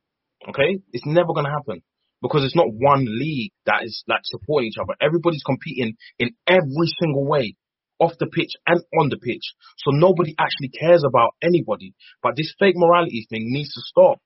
Okay, 0.49 0.79
it's 0.93 1.07
never 1.07 1.33
gonna 1.33 1.51
happen 1.51 1.83
because 2.23 2.45
it's 2.45 2.57
not 2.57 2.69
one 2.71 3.05
league 3.07 3.53
that 3.67 3.85
is 3.85 4.05
like 4.07 4.21
supporting 4.25 4.69
each 4.69 4.81
other. 4.81 4.95
Everybody's 5.01 5.43
competing 5.45 5.97
in 6.19 6.31
every 6.47 6.89
single 7.01 7.27
way. 7.27 7.57
Off 8.01 8.13
the 8.21 8.29
pitch 8.29 8.55
and 8.65 8.81
on 9.01 9.09
the 9.09 9.19
pitch. 9.19 9.43
So 9.79 9.91
nobody 9.91 10.33
actually 10.39 10.69
cares 10.69 11.03
about 11.03 11.31
anybody. 11.43 11.95
But 12.23 12.37
this 12.37 12.55
fake 12.57 12.77
morality 12.77 13.27
thing 13.29 13.51
needs 13.51 13.75
to 13.75 13.81
stop. 13.81 14.21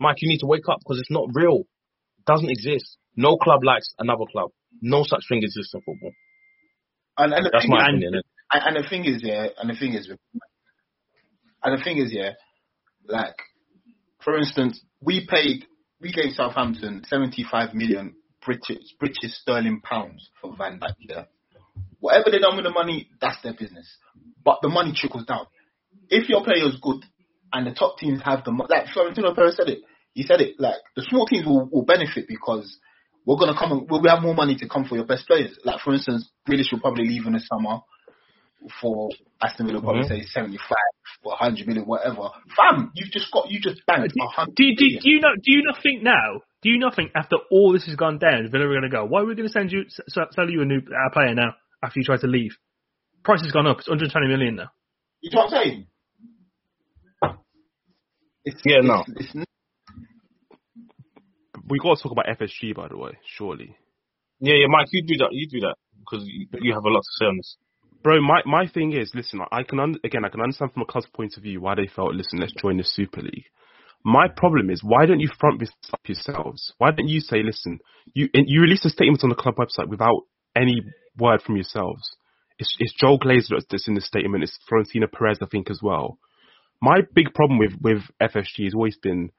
Mike, 0.00 0.16
you 0.22 0.28
need 0.30 0.40
to 0.40 0.46
wake 0.46 0.66
up 0.70 0.78
because 0.78 0.98
it's 1.00 1.10
not 1.10 1.28
real. 1.34 1.64
It 2.18 2.24
doesn't 2.24 2.48
exist. 2.48 2.96
No 3.16 3.36
club 3.36 3.62
likes 3.62 3.92
another 3.98 4.24
club. 4.32 4.52
No 4.80 5.02
such 5.04 5.22
thing 5.28 5.42
exists 5.42 5.74
in 5.74 5.80
football. 5.80 6.12
And, 7.18 7.32
and 7.32 7.48
That's 7.52 7.68
my 7.68 7.82
is, 7.82 7.88
opinion. 7.88 8.22
and, 8.52 8.76
and 8.76 8.84
the 8.84 8.88
thing 8.88 9.04
is, 9.04 9.22
yeah, 9.22 9.48
and 9.58 9.68
the 9.70 9.78
thing 9.78 9.94
is, 9.94 10.10
and 11.62 11.78
the 11.78 11.82
thing 11.84 11.98
is, 11.98 12.12
yeah, 12.12 12.32
like, 13.06 13.36
for 14.24 14.38
instance, 14.38 14.80
we 15.02 15.26
paid, 15.28 15.66
we 16.00 16.12
gave 16.12 16.32
Southampton 16.34 17.02
75 17.06 17.74
million 17.74 18.14
British, 18.44 18.94
British 18.98 19.32
sterling 19.32 19.80
pounds 19.82 20.30
for 20.40 20.54
Van 20.56 20.78
Dijk, 20.80 20.94
yeah. 21.00 21.24
Whatever 21.98 22.30
they 22.30 22.38
done 22.38 22.56
with 22.56 22.64
the 22.64 22.70
money, 22.70 23.08
that's 23.20 23.42
their 23.42 23.52
business. 23.52 23.86
But 24.42 24.60
the 24.62 24.68
money 24.68 24.92
trickles 24.94 25.26
down. 25.26 25.46
If 26.08 26.28
your 26.30 26.42
player 26.42 26.66
is 26.66 26.78
good 26.80 27.04
and 27.52 27.66
the 27.66 27.72
top 27.72 27.98
teams 27.98 28.22
have 28.24 28.44
the, 28.44 28.52
mo- 28.52 28.66
like 28.70 28.88
Florentino 28.94 29.34
Perez 29.34 29.56
said 29.56 29.68
it, 29.68 29.80
he 30.14 30.22
said 30.22 30.40
it, 30.40 30.58
like, 30.58 30.76
the 30.96 31.02
small 31.08 31.26
teams 31.26 31.46
will, 31.46 31.68
will 31.70 31.84
benefit 31.84 32.26
because 32.26 32.78
we're 33.30 33.46
gonna 33.46 33.58
come, 33.58 33.72
and- 33.72 33.88
we'll 33.90 34.02
have 34.08 34.22
more 34.22 34.34
money 34.34 34.56
to 34.56 34.68
come 34.68 34.84
for 34.84 34.96
your 34.96 35.04
best 35.06 35.26
players. 35.26 35.58
Like, 35.64 35.80
for 35.80 35.92
instance, 35.94 36.30
Grealish 36.48 36.72
will 36.72 36.80
probably 36.80 37.06
leave 37.06 37.26
in 37.26 37.32
the 37.34 37.40
summer 37.40 37.80
for 38.80 39.08
Aston 39.42 39.66
Villa, 39.66 39.80
probably 39.80 40.02
Mhm. 40.02 40.08
say 40.08 40.22
75 40.22 40.76
or 41.22 41.32
100 41.32 41.66
million, 41.66 41.86
whatever. 41.86 42.28
Fam, 42.56 42.90
you've 42.94 43.10
just 43.10 43.30
got, 43.32 43.50
you 43.50 43.60
just 43.60 43.84
banked 43.86 44.14
Do, 44.14 44.20
100 44.22 44.54
do, 44.54 44.74
do, 44.74 44.98
do 45.00 45.10
you 45.10 45.20
not 45.20 45.36
do 45.42 45.52
you 45.52 45.62
not 45.62 45.80
think 45.82 46.02
now? 46.02 46.40
Do 46.62 46.68
you 46.68 46.78
not 46.78 46.94
think 46.94 47.12
after 47.14 47.36
all 47.50 47.72
this 47.72 47.86
has 47.86 47.96
gone 47.96 48.18
down, 48.18 48.48
Villa 48.50 48.66
are 48.66 48.68
going 48.68 48.82
to 48.82 48.88
go? 48.90 49.04
Why 49.06 49.20
are 49.20 49.24
we 49.24 49.34
going 49.34 49.48
to 49.48 49.52
send 49.52 49.72
you 49.72 49.82
s- 49.86 49.98
s- 50.14 50.34
sell 50.34 50.50
you 50.50 50.60
a 50.60 50.66
new 50.66 50.78
uh, 50.80 51.08
player 51.12 51.34
now 51.34 51.54
after 51.82 52.00
you 52.00 52.04
try 52.04 52.18
to 52.18 52.26
leave? 52.26 52.52
Price 53.24 53.40
has 53.42 53.52
gone 53.52 53.66
up. 53.66 53.78
It's 53.78 53.88
120 53.88 54.28
million 54.28 54.56
now. 54.56 54.70
You 55.22 55.30
know 55.30 55.44
what 55.44 55.54
I'm 55.54 55.62
saying? 55.64 55.86
It's, 58.44 58.60
Yeah, 58.64 58.78
it's, 58.78 58.86
no. 58.86 59.04
It's, 59.16 59.34
we 61.70 61.78
got 61.78 61.96
to 61.96 62.02
talk 62.02 62.12
about 62.12 62.26
FSG 62.26 62.74
by 62.74 62.88
the 62.88 62.98
way. 62.98 63.12
Surely. 63.36 63.76
Yeah, 64.40 64.54
yeah, 64.54 64.66
Mike, 64.68 64.88
you 64.92 65.02
do 65.06 65.16
that. 65.18 65.30
You 65.32 65.48
do 65.48 65.60
that 65.60 65.76
because 66.00 66.26
you, 66.26 66.46
you 66.62 66.74
have 66.74 66.84
a 66.84 66.88
lot 66.90 67.00
to 67.00 67.12
say 67.18 67.26
on 67.26 67.36
this. 67.36 67.56
bro, 68.02 68.20
my, 68.22 68.42
my 68.46 68.66
thing 68.68 68.92
is, 68.92 69.12
listen, 69.14 69.40
I 69.52 69.62
can 69.62 69.80
un- 69.80 70.00
again, 70.04 70.24
I 70.24 70.30
can 70.30 70.40
understand 70.40 70.72
from 70.72 70.82
a 70.82 70.86
club's 70.86 71.08
point 71.14 71.34
of 71.36 71.42
view 71.42 71.60
why 71.60 71.74
they 71.74 71.88
felt, 71.94 72.14
listen, 72.14 72.40
let's 72.40 72.54
join 72.60 72.78
the 72.78 72.84
Super 72.84 73.22
League. 73.22 73.44
My 74.04 74.28
problem 74.34 74.70
is, 74.70 74.82
why 74.82 75.06
don't 75.06 75.20
you 75.20 75.28
front 75.38 75.60
this 75.60 75.70
up 75.92 76.00
yourselves? 76.06 76.72
Why 76.78 76.90
don't 76.92 77.08
you 77.08 77.20
say, 77.20 77.42
listen, 77.42 77.80
you 78.14 78.28
you 78.34 78.62
release 78.62 78.84
a 78.86 78.90
statement 78.90 79.22
on 79.24 79.28
the 79.30 79.34
club 79.36 79.56
website 79.56 79.88
without 79.88 80.22
any 80.56 80.82
word 81.18 81.42
from 81.42 81.56
yourselves? 81.56 82.02
It's, 82.58 82.74
it's 82.78 82.94
Joel 82.98 83.18
Glazer 83.18 83.60
that's 83.70 83.88
in 83.88 83.94
the 83.94 84.00
statement. 84.00 84.44
It's 84.44 84.58
Florentino 84.68 85.06
Perez, 85.06 85.38
I 85.42 85.46
think, 85.46 85.70
as 85.70 85.80
well. 85.82 86.18
My 86.82 87.00
big 87.14 87.34
problem 87.34 87.58
with 87.58 87.72
with 87.82 88.02
FSG 88.22 88.64
has 88.64 88.74
always 88.74 88.96
been, 89.02 89.30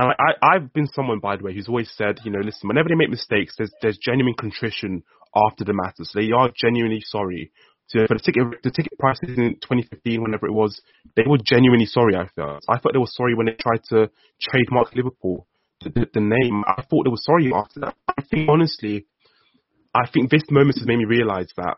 and 0.00 0.12
I, 0.12 0.14
I 0.18 0.54
I've 0.54 0.72
been 0.72 0.86
someone 0.86 1.20
by 1.20 1.36
the 1.36 1.44
way 1.44 1.54
who's 1.54 1.68
always 1.68 1.92
said, 1.94 2.20
you 2.24 2.30
know, 2.30 2.40
listen, 2.40 2.68
whenever 2.68 2.88
they 2.88 2.94
make 2.94 3.10
mistakes, 3.10 3.54
there's 3.58 3.72
there's 3.82 3.98
genuine 3.98 4.34
contrition 4.34 5.02
after 5.36 5.64
the 5.64 5.74
matter. 5.74 6.04
So 6.04 6.18
they 6.18 6.32
are 6.32 6.50
genuinely 6.56 7.02
sorry. 7.04 7.52
So 7.88 8.06
for 8.06 8.14
the 8.14 8.20
ticket, 8.20 8.62
the 8.62 8.70
ticket 8.70 8.98
prices 8.98 9.36
in 9.36 9.56
2015, 9.60 10.22
whenever 10.22 10.46
it 10.46 10.52
was, 10.52 10.80
they 11.16 11.24
were 11.26 11.38
genuinely 11.44 11.86
sorry. 11.86 12.16
I 12.16 12.28
felt. 12.34 12.64
I 12.68 12.78
thought 12.78 12.92
they 12.92 12.98
were 12.98 13.06
sorry 13.10 13.34
when 13.34 13.46
they 13.46 13.56
tried 13.58 13.82
to 13.90 14.10
trademark 14.40 14.94
Liverpool, 14.94 15.46
the, 15.82 15.90
the, 15.90 16.06
the 16.14 16.20
name. 16.20 16.64
I 16.66 16.82
thought 16.82 17.04
they 17.04 17.10
were 17.10 17.20
sorry 17.20 17.52
after 17.52 17.80
that. 17.80 17.96
I 18.08 18.22
think 18.22 18.48
honestly, 18.48 19.06
I 19.92 20.08
think 20.08 20.30
this 20.30 20.44
moment 20.50 20.78
has 20.78 20.86
made 20.86 20.98
me 20.98 21.04
realise 21.04 21.52
that 21.56 21.76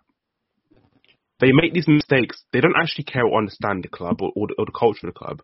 they 1.40 1.50
make 1.50 1.72
these 1.72 1.88
mistakes. 1.88 2.44
They 2.52 2.60
don't 2.60 2.76
actually 2.80 3.04
care 3.04 3.24
or 3.24 3.38
understand 3.38 3.82
the 3.82 3.88
club 3.88 4.20
or, 4.20 4.30
or, 4.36 4.46
the, 4.48 4.54
or 4.58 4.66
the 4.66 4.78
culture 4.78 5.08
of 5.08 5.14
the 5.14 5.18
club, 5.18 5.42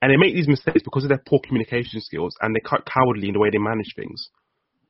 and 0.00 0.10
they 0.10 0.16
make 0.16 0.34
these 0.34 0.48
mistakes 0.48 0.82
because 0.82 1.04
of 1.04 1.08
their 1.08 1.22
poor 1.26 1.40
communication 1.44 2.00
skills 2.00 2.36
and 2.40 2.54
they're 2.54 2.80
cowardly 2.86 3.28
in 3.28 3.34
the 3.34 3.40
way 3.40 3.50
they 3.50 3.58
manage 3.58 3.94
things. 3.96 4.30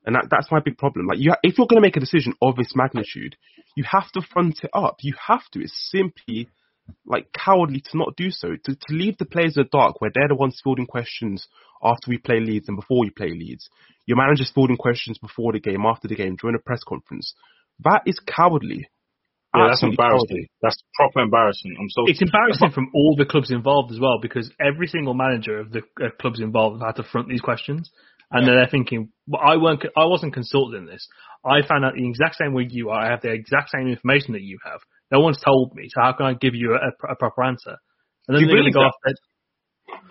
And 0.05 0.15
that, 0.15 0.27
that's 0.29 0.51
my 0.51 0.59
big 0.59 0.77
problem. 0.77 1.07
Like, 1.07 1.19
you, 1.19 1.33
if 1.43 1.57
you're 1.57 1.67
going 1.67 1.81
to 1.81 1.85
make 1.85 1.97
a 1.97 1.99
decision 1.99 2.33
of 2.41 2.55
this 2.55 2.73
magnitude, 2.75 3.35
you 3.75 3.83
have 3.83 4.11
to 4.13 4.21
front 4.21 4.59
it 4.63 4.69
up. 4.73 4.97
You 5.01 5.13
have 5.27 5.43
to. 5.51 5.61
It's 5.61 5.89
simply 5.91 6.47
like 7.05 7.31
cowardly 7.33 7.81
to 7.81 7.97
not 7.97 8.15
do 8.15 8.31
so. 8.31 8.55
To, 8.63 8.75
to 8.75 8.93
leave 8.93 9.17
the 9.17 9.25
players 9.25 9.57
in 9.57 9.63
the 9.63 9.69
dark 9.71 9.99
where 9.99 10.11
they're 10.13 10.29
the 10.29 10.35
ones 10.35 10.61
fielding 10.63 10.85
questions 10.85 11.47
after 11.83 12.09
we 12.09 12.17
play 12.17 12.39
Leeds 12.39 12.67
and 12.67 12.77
before 12.77 12.99
we 12.99 13.09
play 13.09 13.31
Leeds. 13.31 13.69
Your 14.05 14.17
manager's 14.17 14.51
fielding 14.53 14.77
questions 14.77 15.17
before 15.17 15.53
the 15.53 15.59
game, 15.59 15.85
after 15.85 16.07
the 16.07 16.15
game, 16.15 16.35
during 16.35 16.55
a 16.55 16.59
press 16.59 16.83
conference. 16.83 17.33
That 17.83 18.01
is 18.05 18.19
cowardly. 18.19 18.89
Yeah, 19.55 19.67
that's 19.67 19.81
embarrassing. 19.83 20.27
cowardly. 20.29 20.49
That's 20.61 20.77
proper 20.95 21.21
embarrassing. 21.21 21.75
I'm 21.79 21.89
so. 21.89 22.03
It's 22.05 22.21
embarrassing 22.21 22.71
from 22.71 22.91
all 22.93 23.15
the 23.17 23.25
clubs 23.25 23.49
involved 23.51 23.91
as 23.91 23.99
well 23.99 24.19
because 24.21 24.51
every 24.61 24.87
single 24.87 25.13
manager 25.15 25.59
of 25.59 25.71
the 25.71 25.81
uh, 26.01 26.09
clubs 26.21 26.39
involved 26.39 26.81
have 26.81 26.95
had 26.95 27.01
to 27.03 27.09
front 27.09 27.27
these 27.29 27.41
questions, 27.41 27.89
and 28.31 28.47
then 28.47 28.55
they're 28.55 28.67
thinking, 28.69 29.09
well, 29.27 29.41
"I 29.43 29.57
weren't, 29.57 29.83
I 29.97 30.05
wasn't 30.05 30.33
consulted 30.33 30.77
in 30.77 30.85
this. 30.85 31.07
I 31.43 31.65
found 31.67 31.83
out 31.83 31.93
the 31.95 32.07
exact 32.07 32.35
same 32.35 32.53
way 32.53 32.67
you 32.69 32.89
are. 32.91 32.99
I 33.01 33.09
have 33.09 33.21
the 33.21 33.31
exact 33.31 33.71
same 33.71 33.87
information 33.87 34.33
that 34.33 34.43
you 34.43 34.59
have. 34.63 34.81
No 35.11 35.19
one's 35.21 35.39
told 35.43 35.73
me, 35.73 35.89
so 35.89 36.01
how 36.01 36.13
can 36.13 36.27
I 36.27 36.33
give 36.35 36.53
you 36.53 36.75
a, 36.75 37.11
a 37.11 37.15
proper 37.15 37.43
answer?" 37.43 37.75
And 38.27 38.35
then 38.37 38.41
Do 38.41 38.41
you 38.41 38.47
they're 38.53 38.61
going 38.61 38.71
to 38.71 38.77
believe 38.77 38.91
go 38.93 39.09
off. 39.91 40.03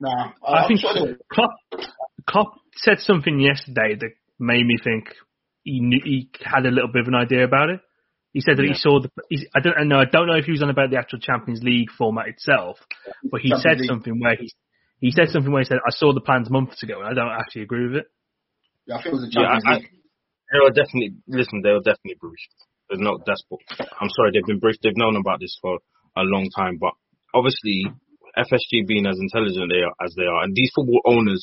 Nah, 0.00 0.32
I 0.46 0.62
I'm 0.62 0.68
think 0.68 0.80
sure 0.80 0.92
they- 0.94 1.14
Klopp, 1.32 1.50
Klopp 2.28 2.52
said 2.76 2.98
something 3.00 3.40
yesterday 3.40 3.96
that 3.98 4.10
made 4.38 4.64
me 4.64 4.76
think 4.82 5.08
he 5.64 5.80
knew, 5.80 6.00
he 6.04 6.30
had 6.44 6.66
a 6.66 6.70
little 6.70 6.92
bit 6.92 7.02
of 7.02 7.08
an 7.08 7.14
idea 7.14 7.44
about 7.44 7.70
it. 7.70 7.80
He 8.36 8.42
said 8.44 8.58
that 8.58 8.68
he 8.68 8.74
saw 8.76 9.00
the. 9.00 9.08
He's, 9.32 9.46
I 9.56 9.60
don't 9.64 9.88
know. 9.88 9.96
I 9.96 10.04
don't 10.04 10.26
know 10.28 10.36
if 10.36 10.44
he 10.44 10.52
was 10.52 10.60
on 10.62 10.68
about 10.68 10.90
the 10.92 10.98
actual 11.00 11.20
Champions 11.24 11.62
League 11.64 11.88
format 11.96 12.28
itself, 12.28 12.76
but 13.32 13.40
he 13.40 13.48
Champions 13.48 13.62
said 13.64 13.80
League. 13.80 13.88
something 13.88 14.20
where 14.20 14.36
he 14.36 14.52
he 15.00 15.10
said 15.10 15.28
something 15.32 15.48
where 15.50 15.62
he 15.64 15.68
said, 15.72 15.78
"I 15.80 15.88
saw 15.88 16.12
the 16.12 16.20
plans 16.20 16.50
months 16.50 16.82
ago, 16.82 17.00
and 17.00 17.08
I 17.08 17.14
don't 17.16 17.32
actually 17.32 17.62
agree 17.62 17.88
with 17.88 17.96
it." 18.04 18.06
yeah, 18.84 18.96
I 18.96 18.98
think 19.00 19.06
it 19.08 19.16
was 19.16 19.24
the 19.24 19.32
Yeah, 19.32 19.56
Champions 19.56 19.64
I- 19.64 19.76
League. 19.80 19.88
They 20.52 20.60
were 20.60 20.68
definitely 20.76 21.10
listen. 21.26 21.62
They 21.64 21.72
were 21.72 21.80
definitely 21.80 22.20
briefed. 22.20 22.60
They're 22.92 23.00
not 23.00 23.24
desperate. 23.24 23.64
I'm 23.96 24.12
sorry, 24.12 24.30
they've 24.36 24.44
been 24.44 24.60
briefed. 24.60 24.84
They've 24.84 25.00
known 25.00 25.16
about 25.16 25.40
this 25.40 25.56
for 25.62 25.78
a 26.14 26.22
long 26.28 26.50
time, 26.54 26.76
but 26.76 26.92
obviously, 27.32 27.88
FSG 28.36 28.84
being 28.86 29.06
as 29.08 29.16
intelligent 29.18 29.72
they 29.72 29.80
are 29.80 29.96
as 30.04 30.12
they 30.14 30.28
are, 30.28 30.44
and 30.44 30.52
these 30.54 30.70
football 30.76 31.00
owners 31.08 31.40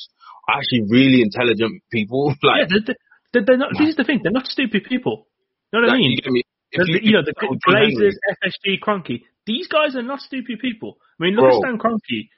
are 0.48 0.62
actually 0.62 0.86
really 0.94 1.26
intelligent 1.26 1.82
people. 1.92 2.36
yeah, 2.44 2.50
Like, 2.54 2.70
they're, 2.70 2.96
they're, 3.34 3.46
they're 3.50 3.58
not. 3.58 3.72
This 3.82 3.90
is 3.90 3.96
the 3.98 4.06
thing. 4.06 4.22
They're 4.22 4.32
not 4.32 4.46
stupid 4.46 4.86
people. 4.86 5.26
You 5.74 5.82
know 5.82 5.88
what 5.90 5.96
I 5.96 5.98
mean? 5.98 6.12
you 6.12 6.22
get 6.22 6.32
me? 6.32 6.44
The, 6.74 6.86
the- 6.86 7.06
you, 7.06 7.14
know, 7.14 7.24
the 7.24 7.34
Glazers, 7.34 8.16
FSG, 8.42 8.80
Kroenke. 8.82 9.24
These 9.46 9.68
guys 9.68 9.96
are 9.96 10.02
not 10.02 10.20
stupid 10.20 10.60
people. 10.60 10.98
I 11.20 11.24
mean, 11.26 11.36
look 11.36 11.44
Bro. 11.46 11.58
at 11.58 11.62
Stan 11.62 11.78
Kroenke. 11.78 12.30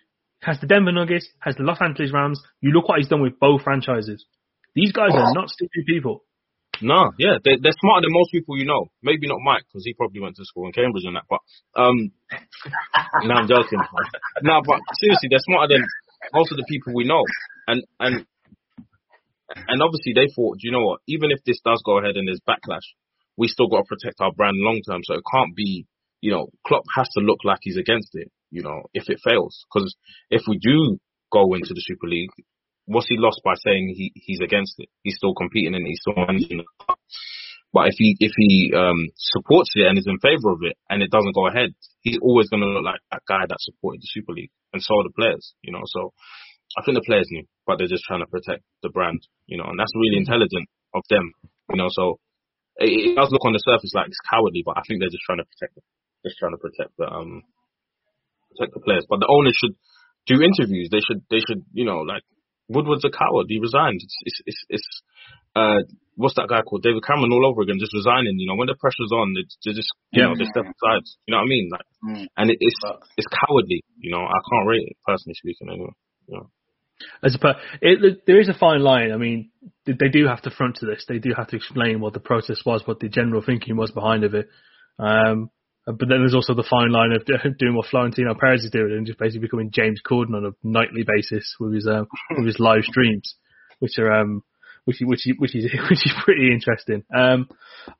Has 0.42 0.60
the 0.60 0.68
Denver 0.68 0.92
Nuggets, 0.92 1.28
has 1.40 1.56
the 1.56 1.64
Los 1.64 1.82
Angeles 1.82 2.12
Rams. 2.14 2.40
You 2.62 2.72
look 2.72 2.88
what 2.88 3.00
he's 3.00 3.08
done 3.08 3.22
with 3.22 3.40
both 3.40 3.64
franchises. 3.64 4.26
These 4.76 4.92
guys 4.92 5.12
are 5.14 5.34
not 5.34 5.50
stupid 5.50 5.86
people. 5.88 6.24
No, 6.82 7.12
yeah, 7.18 7.38
they're, 7.44 7.58
they're 7.62 7.80
smarter 7.80 8.06
than 8.06 8.12
most 8.14 8.32
people 8.32 8.58
you 8.58 8.66
know. 8.66 8.88
Maybe 9.02 9.28
not 9.28 9.40
Mike 9.40 9.64
because 9.68 9.86
he 9.86 9.94
probably 9.94 10.20
went 10.20 10.36
to 10.36 10.46
school 10.46 10.68
in 10.68 10.74
Cambridge 10.74 11.06
and 11.06 11.16
that. 11.16 11.24
But 11.30 11.40
um, 11.80 12.12
no, 13.24 13.34
I'm 13.34 13.48
joking. 13.48 13.80
no, 14.44 14.62
but 14.66 14.80
seriously, 15.00 15.30
they're 15.30 15.40
smarter 15.48 15.76
than 15.76 15.86
most 16.34 16.52
of 16.52 16.58
the 16.58 16.66
people 16.68 16.94
we 16.94 17.06
know. 17.08 17.24
And 17.68 17.82
and 18.00 18.26
and 19.68 19.82
obviously 19.82 20.14
they 20.14 20.28
thought, 20.36 20.58
you 20.60 20.72
know 20.72 20.84
what? 20.86 21.00
Even 21.08 21.32
if 21.32 21.44
this 21.46 21.62
does 21.64 21.82
go 21.86 22.00
ahead 22.00 22.18
and 22.18 22.28
there's 22.28 22.42
backlash, 22.48 22.86
we 23.38 23.48
still 23.48 23.68
got 23.68 23.84
to 23.84 23.96
protect 23.96 24.22
our 24.22 24.32
brand 24.32 24.58
long 24.58 24.82
term. 24.88 25.02
So 25.04 25.16
it 25.16 25.24
can't 25.32 25.56
be, 25.56 25.86
you 26.22 26.32
know, 26.32 26.50
Klopp 26.66 26.84
has 26.96 27.10
to 27.18 27.22
look 27.22 27.40
like 27.44 27.60
he's 27.62 27.78
against 27.78 28.10
it. 28.14 28.32
You 28.52 28.64
know, 28.64 28.84
if 28.94 29.10
it 29.10 29.20
fails, 29.24 29.66
because 29.68 29.96
if 30.30 30.44
we 30.48 30.58
do 30.58 30.98
go 31.32 31.54
into 31.56 31.74
the 31.74 31.84
Super 31.84 32.08
League, 32.08 32.30
what's 32.86 33.08
he 33.08 33.18
lost 33.18 33.42
by 33.44 33.56
saying 33.56 33.94
he 33.98 34.12
he's 34.16 34.40
against 34.40 34.76
it? 34.78 34.90
He's 35.04 35.18
still 35.18 35.34
competing 35.34 35.76
and 35.76 35.86
he's 35.86 36.00
still 36.02 36.16
managing. 36.16 36.58
the 36.58 36.66
club. 36.80 36.98
But 37.74 37.90
if 37.90 37.96
he 37.98 38.16
if 38.20 38.32
he 38.38 38.72
um 38.74 39.10
supports 39.18 39.72
it 39.76 39.86
and 39.86 39.98
is 39.98 40.08
in 40.08 40.20
favour 40.20 40.52
of 40.56 40.64
it 40.64 40.78
and 40.90 41.04
it 41.04 41.12
doesn't 41.12 41.36
go 41.36 41.48
ahead, 41.48 41.76
he's 42.02 42.20
always 42.22 42.50
going 42.50 42.62
to 42.62 42.70
look 42.70 42.86
like 42.86 43.02
that 43.12 43.24
guy 43.28 43.44
that 43.48 43.60
supported 43.60 44.00
the 44.00 44.08
Super 44.08 44.32
League, 44.32 44.52
and 44.72 44.82
so 44.82 44.96
are 44.96 45.04
the 45.04 45.12
players. 45.12 45.54
You 45.62 45.74
know, 45.74 45.84
so 45.84 46.14
I 46.78 46.84
think 46.86 46.96
the 46.96 47.04
players 47.06 47.28
knew, 47.32 47.44
but 47.68 47.78
they're 47.78 47.92
just 47.92 48.06
trying 48.08 48.22
to 48.24 48.32
protect 48.32 48.64
the 48.82 48.90
brand. 48.90 49.20
You 49.48 49.58
know, 49.58 49.66
and 49.68 49.78
that's 49.78 49.92
really 49.94 50.16
intelligent 50.18 50.70
of 50.94 51.04
them. 51.10 51.34
You 51.70 51.78
know, 51.78 51.90
so 51.92 52.20
it, 52.78 53.12
it 53.12 53.16
does 53.16 53.32
look 53.32 53.46
on 53.46 53.54
the 53.54 53.64
surface 53.64 53.92
like 53.96 54.08
it's 54.08 54.20
cowardly, 54.30 54.64
but 54.66 54.78
I 54.78 54.82
think 54.88 55.00
they're 55.00 55.14
just 55.14 55.24
trying 55.26 55.40
to 55.40 55.48
protect, 55.48 55.80
just 56.26 56.38
trying 56.38 56.54
to 56.54 56.62
protect 56.62 56.92
the 56.98 57.08
um 57.08 57.44
protect 58.56 58.74
the 58.74 58.82
players. 58.84 59.06
But 59.10 59.20
the 59.20 59.30
owners 59.32 59.56
should 59.58 59.76
do 60.28 60.42
interviews. 60.42 60.90
They 60.92 61.02
should 61.06 61.24
they 61.30 61.40
should 61.46 61.64
you 61.74 61.86
know 61.86 62.02
like 62.02 62.24
Woodward's 62.68 63.06
a 63.06 63.12
coward. 63.14 63.46
He 63.50 63.60
resigned. 63.60 64.02
It's 64.02 64.18
it's 64.26 64.40
it's, 64.46 64.62
it's 64.70 64.90
uh 65.56 65.80
what's 66.16 66.36
that 66.36 66.48
guy 66.50 66.62
called 66.64 66.84
David 66.84 67.04
Cameron 67.06 67.32
all 67.32 67.46
over 67.46 67.62
again, 67.62 67.78
just 67.80 67.94
resigning. 67.94 68.40
You 68.40 68.48
know 68.48 68.56
when 68.56 68.68
the 68.68 68.76
pressure's 68.80 69.12
on, 69.14 69.34
they, 69.36 69.46
they 69.64 69.74
just 69.76 69.92
you 70.12 70.22
Yeah. 70.24 70.30
know 70.30 70.36
they 70.36 70.46
step 70.50 70.66
aside. 70.66 71.06
You 71.28 71.32
know 71.36 71.38
what 71.44 71.48
I 71.48 71.54
mean? 71.54 71.70
Like, 71.72 71.88
Mm. 72.06 72.28
and 72.38 72.52
it, 72.52 72.58
it's 72.60 72.78
Facts. 72.86 73.10
it's 73.18 73.28
cowardly. 73.34 73.84
You 73.98 74.12
know 74.12 74.22
I 74.26 74.40
can't 74.50 74.68
rate 74.68 74.86
it 74.88 74.98
personally 75.06 75.36
speaking. 75.36 75.70
Anyway. 75.70 75.94
You 76.28 76.38
know. 76.38 76.50
As 77.24 77.36
a, 77.36 77.40
per- 77.40 77.60
it, 77.82 78.24
there 78.26 78.40
is 78.40 78.48
a 78.48 78.54
fine 78.54 78.80
line. 78.82 79.12
I 79.12 79.18
mean, 79.18 79.52
they 79.86 80.10
do 80.10 80.28
have 80.28 80.42
to 80.44 80.50
front 80.50 80.78
to 80.78 80.86
this. 80.86 81.06
They 81.08 81.20
do 81.20 81.34
have 81.38 81.48
to 81.50 81.56
explain 81.56 82.00
what 82.00 82.14
the 82.14 82.20
process 82.20 82.62
was, 82.66 82.82
what 82.86 83.00
the 83.00 83.10
general 83.10 83.42
thinking 83.46 83.76
was 83.78 83.92
behind 83.92 84.24
of 84.24 84.34
it. 84.34 84.50
Um, 84.98 85.50
but 85.86 86.00
then 86.10 86.20
there's 86.22 86.34
also 86.34 86.56
the 86.56 86.66
fine 86.68 86.92
line 86.92 87.12
of 87.12 87.26
doing 87.60 87.76
what 87.76 87.88
Florentino 87.88 88.34
Perez 88.34 88.64
is 88.64 88.72
doing 88.72 88.94
and 88.94 89.06
just 89.06 89.20
basically 89.20 89.42
becoming 89.42 89.70
James 89.72 90.02
Corden 90.06 90.36
on 90.36 90.46
a 90.46 90.68
nightly 90.68 91.04
basis 91.06 91.56
with 91.60 91.74
his 91.74 91.88
um, 91.88 92.08
with 92.38 92.48
his 92.48 92.60
live 92.60 92.84
streams, 92.84 93.36
which 93.80 94.00
are 94.00 94.12
um, 94.12 94.44
which 94.86 95.02
is- 95.02 95.08
which 95.08 95.28
which 95.38 95.56
is 95.56 95.66
which 95.90 96.06
is 96.06 96.14
pretty 96.24 96.52
interesting. 96.52 97.04
Um, 97.16 97.48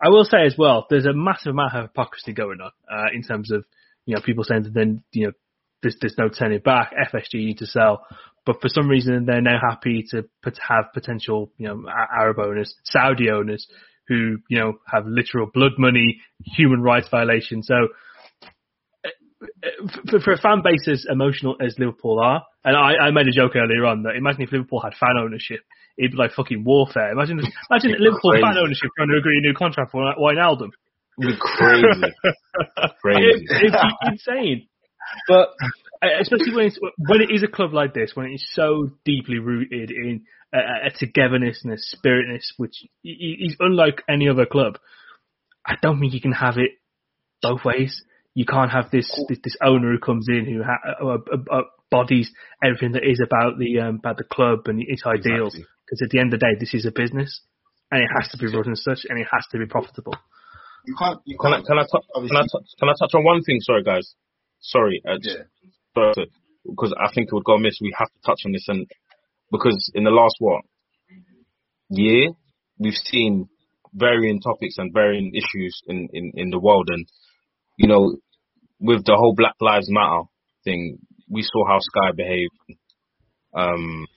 I 0.02 0.10
will 0.10 0.26
say 0.26 0.46
as 0.46 0.56
well, 0.58 0.88
there's 0.90 1.06
a 1.06 1.14
massive 1.14 1.52
amount 1.52 1.76
of 1.76 1.84
hypocrisy 1.84 2.34
going 2.34 2.60
on 2.62 2.72
uh, 2.92 3.14
in 3.14 3.22
terms 3.22 3.52
of 3.52 3.66
you 4.08 4.16
know 4.16 4.22
people 4.22 4.44
saying 4.44 4.64
that 4.64 4.74
then 4.74 5.04
you 5.12 5.28
know 5.28 5.34
there's 5.84 5.96
there's 6.02 6.18
no 6.18 6.30
turning 6.30 6.60
back. 6.60 6.92
FSG 7.14 7.34
need 7.36 7.60
to 7.60 7.68
sell, 7.68 8.06
but 8.46 8.62
for 8.62 8.70
some 8.70 8.88
reason 8.88 9.26
they're 9.26 9.42
now 9.42 9.60
happy 9.62 10.06
to 10.12 10.24
put, 10.44 10.58
have 10.68 10.86
potential 10.94 11.52
you 11.58 11.68
know 11.68 11.84
Arab 11.90 12.40
owners, 12.40 12.74
Saudi 12.84 13.30
owners 13.30 13.68
who 14.08 14.38
you 14.50 14.60
know 14.60 14.74
have 14.88 15.06
literal 15.08 15.50
blood 15.54 15.74
money, 15.78 16.22
human 16.44 16.82
rights 16.82 17.08
violations. 17.10 17.68
So 17.68 17.88
uh, 19.04 19.88
for, 20.10 20.20
for 20.20 20.34
a 20.34 20.38
fan 20.38 20.62
base 20.64 20.88
as 20.92 21.06
emotional 21.10 21.56
as 21.64 21.76
Liverpool 21.80 22.20
are, 22.20 22.44
and 22.64 22.76
I, 22.76 23.08
I 23.08 23.12
made 23.12 23.28
a 23.28 23.32
joke 23.32 23.56
earlier 23.56 23.86
on 23.86 24.04
that 24.04 24.16
imagine 24.16 24.44
if 24.44 24.52
Liverpool 24.52 24.82
had 24.82 24.94
fan 25.00 25.18
ownership, 25.20 25.62
it'd 25.98 26.12
be 26.12 26.18
like 26.18 26.34
fucking 26.34 26.64
warfare. 26.64 27.12
Imagine, 27.12 27.40
imagine 27.70 27.96
Liverpool 28.00 28.32
Crazy. 28.32 28.44
fan 28.44 28.58
ownership 28.58 28.92
trying 28.98 29.10
to 29.10 29.18
agree 29.18 29.38
a 29.38 29.42
new 29.42 29.54
contract 29.54 29.92
for 29.92 30.02
Wijnaldum. 30.20 30.70
It'd 31.22 31.34
be 31.34 31.40
crazy. 31.40 31.86
crazy. 33.02 33.46
It, 33.50 33.74
insane. 34.04 34.68
But 35.28 35.50
uh, 36.02 36.08
especially 36.22 36.54
when 36.56 36.66
it's, 36.68 36.80
when 36.98 37.22
it 37.22 37.32
is 37.32 37.44
a 37.44 37.48
club 37.48 37.74
like 37.74 37.94
this, 37.94 38.12
when 38.16 38.28
it's 38.28 38.46
so 38.54 38.90
deeply 39.06 39.40
rooted 39.40 39.92
in 39.92 40.24
a, 40.54 40.88
a 40.88 40.92
togetherness 40.98 41.62
and 41.64 41.74
a 41.74 41.78
spiritness, 41.78 42.44
which 42.58 42.74
i- 43.06 43.10
i- 43.10 43.38
is 43.46 43.56
unlike 43.60 44.04
any 44.10 44.30
other 44.30 44.46
club. 44.46 44.78
I 45.66 45.76
don't 45.82 46.00
think 46.00 46.14
you 46.14 46.22
can 46.22 46.32
have 46.34 46.58
it 46.58 46.72
both 47.42 47.66
ways. 47.66 48.04
You 48.36 48.46
can't 48.46 48.72
have 48.72 48.92
this 48.92 49.10
this, 49.30 49.40
this 49.44 49.58
owner 49.64 49.92
who 49.94 50.00
comes 50.00 50.28
in 50.28 50.46
who 50.46 50.62
ha- 50.64 50.96
uh, 51.02 51.18
uh, 51.34 51.58
uh, 51.60 51.62
bodies 51.90 52.32
everything 52.64 52.92
that 52.94 53.04
is 53.04 53.22
about 53.26 53.58
the 53.58 53.80
um, 53.80 53.96
about 53.96 54.18
the 54.18 54.24
club 54.26 54.60
and 54.68 54.82
its 54.86 55.04
ideals. 55.06 55.54
Exactly. 55.56 55.66
Because 55.86 56.02
at 56.04 56.10
the 56.10 56.20
end 56.20 56.34
of 56.34 56.40
the 56.40 56.46
day, 56.46 56.54
this 56.60 56.74
is 56.74 56.86
a 56.86 56.92
business, 56.92 57.42
and 57.92 58.02
it 58.04 58.10
has 58.18 58.28
to 58.32 58.38
be 58.38 58.48
run 58.48 58.72
as 58.72 58.84
such, 58.84 59.06
and 59.08 59.20
it 59.20 59.28
has 59.32 59.46
to 59.52 59.58
be 59.60 59.66
profitable. 59.68 60.16
You 60.86 60.96
can't. 61.00 61.20
You 61.26 61.38
Can 61.40 61.54
I 61.54 61.58
can't. 61.58 61.68
can 61.68 61.78
I 61.80 61.84
can 61.84 61.90
I 61.94 62.18
obviously- 62.18 62.38
tou- 62.52 62.66
can 62.80 62.90
I 62.90 62.94
touch 63.00 63.14
on 63.16 63.24
one 63.24 63.42
thing? 63.44 63.60
Sorry, 63.62 63.84
guys. 63.84 64.14
Sorry, 64.72 65.02
uh, 65.08 65.18
Yeah. 65.22 66.14
because 66.66 66.94
I 67.00 67.12
think 67.14 67.28
it 67.28 67.34
would 67.34 67.44
go 67.44 67.54
amiss. 67.56 67.78
We 67.82 67.94
have 67.98 68.08
to 68.10 68.20
touch 68.26 68.42
on 68.46 68.52
this, 68.52 68.68
and 68.68 68.88
because 69.52 69.92
in 69.94 70.04
the 70.04 70.10
last 70.12 70.36
what 70.40 70.64
year 71.90 72.32
we've 72.80 72.94
seen 73.12 73.48
varying 73.94 74.42
topics 74.42 74.76
and 74.78 74.92
varying 74.94 75.32
issues 75.36 75.82
in 75.88 76.10
in 76.14 76.32
in 76.36 76.50
the 76.50 76.60
world, 76.60 76.90
and 76.92 77.06
you 77.78 77.88
know, 77.88 78.16
with 78.80 79.06
the 79.06 79.16
whole 79.16 79.36
Black 79.36 79.56
Lives 79.62 79.88
Matter 79.90 80.24
thing, 80.64 80.98
we 81.30 81.44
saw 81.44 81.66
how 81.68 81.80
Sky 81.80 82.12
behaved. 82.16 82.54
Um, 83.54 84.08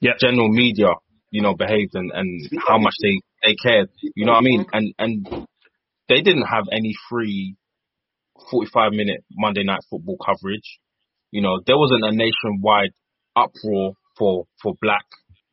Yeah. 0.00 0.12
general 0.20 0.48
media, 0.48 0.94
you 1.30 1.42
know, 1.42 1.54
behaved 1.54 1.94
and 1.94 2.10
and 2.12 2.30
how 2.68 2.78
much 2.78 2.94
they 3.02 3.20
they 3.44 3.54
cared. 3.56 3.88
You 4.16 4.26
know 4.26 4.32
what 4.32 4.38
I 4.38 4.50
mean? 4.50 4.64
And 4.72 4.94
and 4.98 5.26
they 6.08 6.20
didn't 6.22 6.46
have 6.46 6.66
any 6.70 6.94
free 7.08 7.56
45 8.50 8.92
minute 8.92 9.24
Monday 9.32 9.64
night 9.64 9.80
football 9.90 10.16
coverage. 10.18 10.78
You 11.30 11.42
know, 11.42 11.60
there 11.66 11.78
wasn't 11.78 12.04
a 12.04 12.12
nationwide 12.12 12.92
uproar 13.36 13.94
for, 14.18 14.44
for 14.62 14.74
black, 14.80 15.06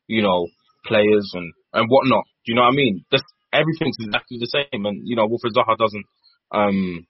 you 0.07 0.21
know, 0.21 0.47
players 0.85 1.31
and, 1.33 1.53
and 1.73 1.87
whatnot. 1.89 2.25
Do 2.45 2.51
you 2.51 2.55
know 2.55 2.63
what 2.63 2.73
I 2.73 2.75
mean? 2.75 3.05
Just 3.11 3.23
everything's 3.53 3.97
exactly 3.99 4.37
the 4.39 4.47
same. 4.51 4.85
And, 4.85 5.01
you 5.07 5.15
know, 5.15 5.27
Wilfried 5.27 5.55
Zaha 5.55 5.77
doesn't, 5.77 6.05
um, 6.51 7.05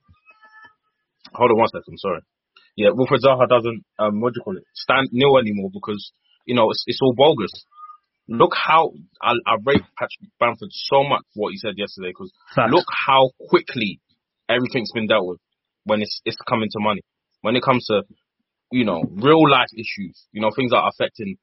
hold 1.33 1.51
on 1.51 1.57
one 1.57 1.69
second, 1.69 1.97
sorry. 1.97 2.21
Yeah, 2.75 2.89
Wilfried 2.89 3.25
Zaha 3.25 3.47
doesn't, 3.47 3.83
um, 3.97 4.21
what 4.21 4.33
do 4.33 4.39
you 4.39 4.43
call 4.43 4.57
it? 4.57 4.63
Stand 4.75 5.09
nil 5.11 5.37
anymore 5.37 5.69
because, 5.73 6.11
you 6.45 6.55
know, 6.55 6.69
it's, 6.71 6.83
it's 6.87 6.99
all 7.01 7.13
bogus. 7.15 7.51
Look 8.27 8.53
how, 8.53 8.91
I, 9.21 9.33
I 9.47 9.55
rate 9.65 9.81
Patrick 9.97 10.29
Bamford 10.39 10.69
so 10.71 11.03
much 11.03 11.23
for 11.33 11.49
what 11.49 11.51
he 11.51 11.57
said 11.57 11.73
yesterday 11.77 12.09
because 12.09 12.31
look 12.69 12.85
how 12.93 13.31
quickly 13.49 13.99
everything's 14.47 14.91
been 14.93 15.07
dealt 15.07 15.25
with 15.25 15.39
when 15.85 16.01
it's 16.01 16.21
it's 16.25 16.37
coming 16.47 16.69
to 16.71 16.79
money. 16.79 17.01
When 17.41 17.55
it 17.55 17.63
comes 17.63 17.85
to 17.87 18.03
you 18.71 18.85
know 18.85 19.03
real 19.09 19.49
life 19.49 19.69
issues, 19.75 20.25
you 20.31 20.41
know 20.41 20.51
things 20.55 20.71
that 20.71 20.77
are 20.77 20.89
affecting 20.93 21.35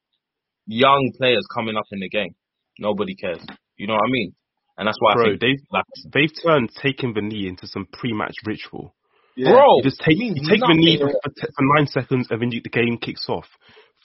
young 0.66 1.12
players 1.16 1.46
coming 1.54 1.76
up 1.76 1.86
in 1.92 2.00
the 2.00 2.08
game, 2.08 2.34
nobody 2.78 3.14
cares. 3.14 3.44
You 3.76 3.86
know 3.86 3.94
what 3.94 4.06
I 4.06 4.10
mean? 4.10 4.32
And 4.78 4.86
that's 4.88 4.98
why 5.00 5.12
I 5.14 5.24
think 5.24 5.40
they've 5.40 5.64
like 5.70 5.84
they've 6.12 6.32
turned 6.44 6.70
taking 6.82 7.14
the 7.14 7.22
knee 7.22 7.48
into 7.48 7.66
some 7.66 7.86
pre-match 7.92 8.34
ritual. 8.44 8.94
Yeah. 9.36 9.52
bro, 9.52 9.76
You 9.78 9.82
just 9.84 10.00
take 10.00 10.16
you 10.18 10.34
take 10.34 10.60
the 10.60 10.74
knee 10.74 10.98
for, 10.98 11.06
nothing. 11.06 11.20
for, 11.24 11.46
for 11.46 11.64
nine 11.76 11.86
seconds 11.86 12.28
and 12.30 12.40
then 12.40 12.50
you, 12.52 12.60
the 12.62 12.70
game 12.70 12.98
kicks 12.98 13.26
off. 13.28 13.46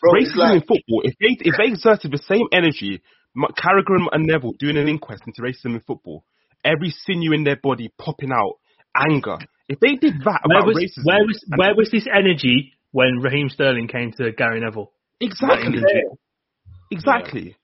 Bro, 0.01 0.13
Racism 0.13 0.35
like- 0.37 0.53
in 0.55 0.59
football, 0.61 1.01
if 1.03 1.13
they 1.19 1.37
if 1.39 1.55
they 1.57 1.67
exerted 1.67 2.11
the 2.11 2.17
same 2.17 2.47
energy, 2.51 3.01
M- 3.35 3.51
Carragher 3.57 3.95
and- 3.95 4.09
and 4.11 4.25
Neville 4.25 4.53
doing 4.59 4.77
an 4.77 4.87
inquest 4.87 5.23
into 5.25 5.41
racism 5.41 5.75
in 5.75 5.81
football, 5.81 6.23
every 6.65 6.89
sinew 6.89 7.31
in 7.33 7.43
their 7.43 7.55
body 7.61 7.89
popping 7.97 8.31
out, 8.31 8.55
anger. 8.95 9.37
If 9.71 9.79
they 9.79 9.95
did 9.95 10.19
that 10.25 10.41
Where 10.45 10.65
was 10.65 10.75
racism, 10.77 11.05
where 11.05 11.23
was 11.25 11.39
and- 11.49 11.57
where 11.59 11.75
was 11.75 11.89
this 11.91 12.07
energy 12.13 12.73
when 12.91 13.19
Raheem 13.21 13.49
Sterling 13.49 13.87
came 13.87 14.11
to 14.19 14.31
Gary 14.33 14.59
Neville? 14.59 14.91
exactly, 15.21 15.79
Yeah. 15.79 16.11
exactly. 16.91 17.55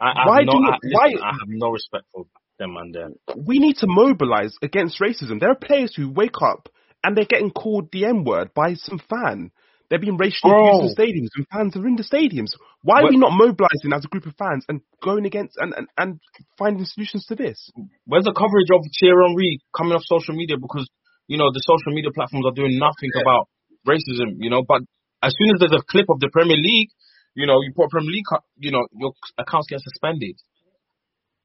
I, 0.00 0.10
I 0.10 0.26
Why 0.28 0.36
have 0.38 0.46
no, 0.46 0.52
do 0.52 0.58
you- 0.58 0.68
I, 0.72 0.78
why- 0.92 1.06
listen, 1.08 1.22
I 1.22 1.32
have 1.32 1.48
no 1.48 1.68
respect 1.70 2.04
for 2.12 2.24
them 2.58 2.76
and 2.76 2.94
There, 2.94 3.08
we 3.36 3.58
need 3.58 3.76
to 3.78 3.86
mobilize 3.86 4.54
against 4.62 5.00
racism. 5.00 5.40
There 5.40 5.50
are 5.50 5.54
players 5.56 5.94
who 5.94 6.08
wake 6.10 6.40
up 6.42 6.68
and 7.04 7.16
they're 7.16 7.24
getting 7.24 7.50
called 7.50 7.90
the 7.92 8.04
N 8.06 8.24
word 8.24 8.52
by 8.54 8.74
some 8.74 8.98
fan. 8.98 9.50
They're 9.90 9.98
being 9.98 10.18
racially 10.18 10.50
Bro. 10.52 10.80
abused 10.80 10.98
in 10.98 11.04
stadiums 11.06 11.28
and 11.36 11.46
fans 11.52 11.76
are 11.76 11.86
in 11.86 11.96
the 11.96 12.02
stadiums. 12.04 12.52
Why 12.82 13.00
are 13.00 13.02
What- 13.04 13.10
we 13.10 13.16
not 13.16 13.32
mobilizing 13.32 13.92
as 13.94 14.04
a 14.04 14.08
group 14.08 14.26
of 14.26 14.34
fans 14.36 14.64
and 14.68 14.80
going 15.02 15.24
against 15.26 15.56
and, 15.58 15.72
and, 15.76 15.88
and 15.96 16.20
finding 16.58 16.84
solutions 16.84 17.24
to 17.26 17.34
this? 17.34 17.70
where's 18.06 18.24
the 18.24 18.32
coverage 18.32 18.70
of 18.72 18.84
Thierry 19.00 19.24
Henry 19.28 19.58
coming 19.76 19.94
off 19.94 20.02
social 20.04 20.34
media 20.34 20.56
because 20.58 20.88
you 21.28 21.38
know 21.38 21.52
the 21.52 21.60
social 21.62 21.92
media 21.94 22.10
platforms 22.10 22.44
are 22.46 22.52
doing 22.56 22.78
nothing 22.78 23.10
about 23.20 23.48
racism. 23.86 24.36
You 24.42 24.50
know, 24.50 24.62
but 24.66 24.82
as 25.22 25.34
soon 25.38 25.54
as 25.54 25.60
there's 25.60 25.78
a 25.80 25.84
clip 25.88 26.06
of 26.10 26.18
the 26.20 26.28
Premier 26.32 26.56
League, 26.56 26.88
you 27.34 27.46
know, 27.46 27.60
you 27.62 27.72
put 27.76 27.90
Premier 27.90 28.10
League, 28.10 28.26
you 28.58 28.70
know, 28.72 28.86
your 28.96 29.12
accounts 29.38 29.68
get 29.68 29.80
suspended. 29.80 30.34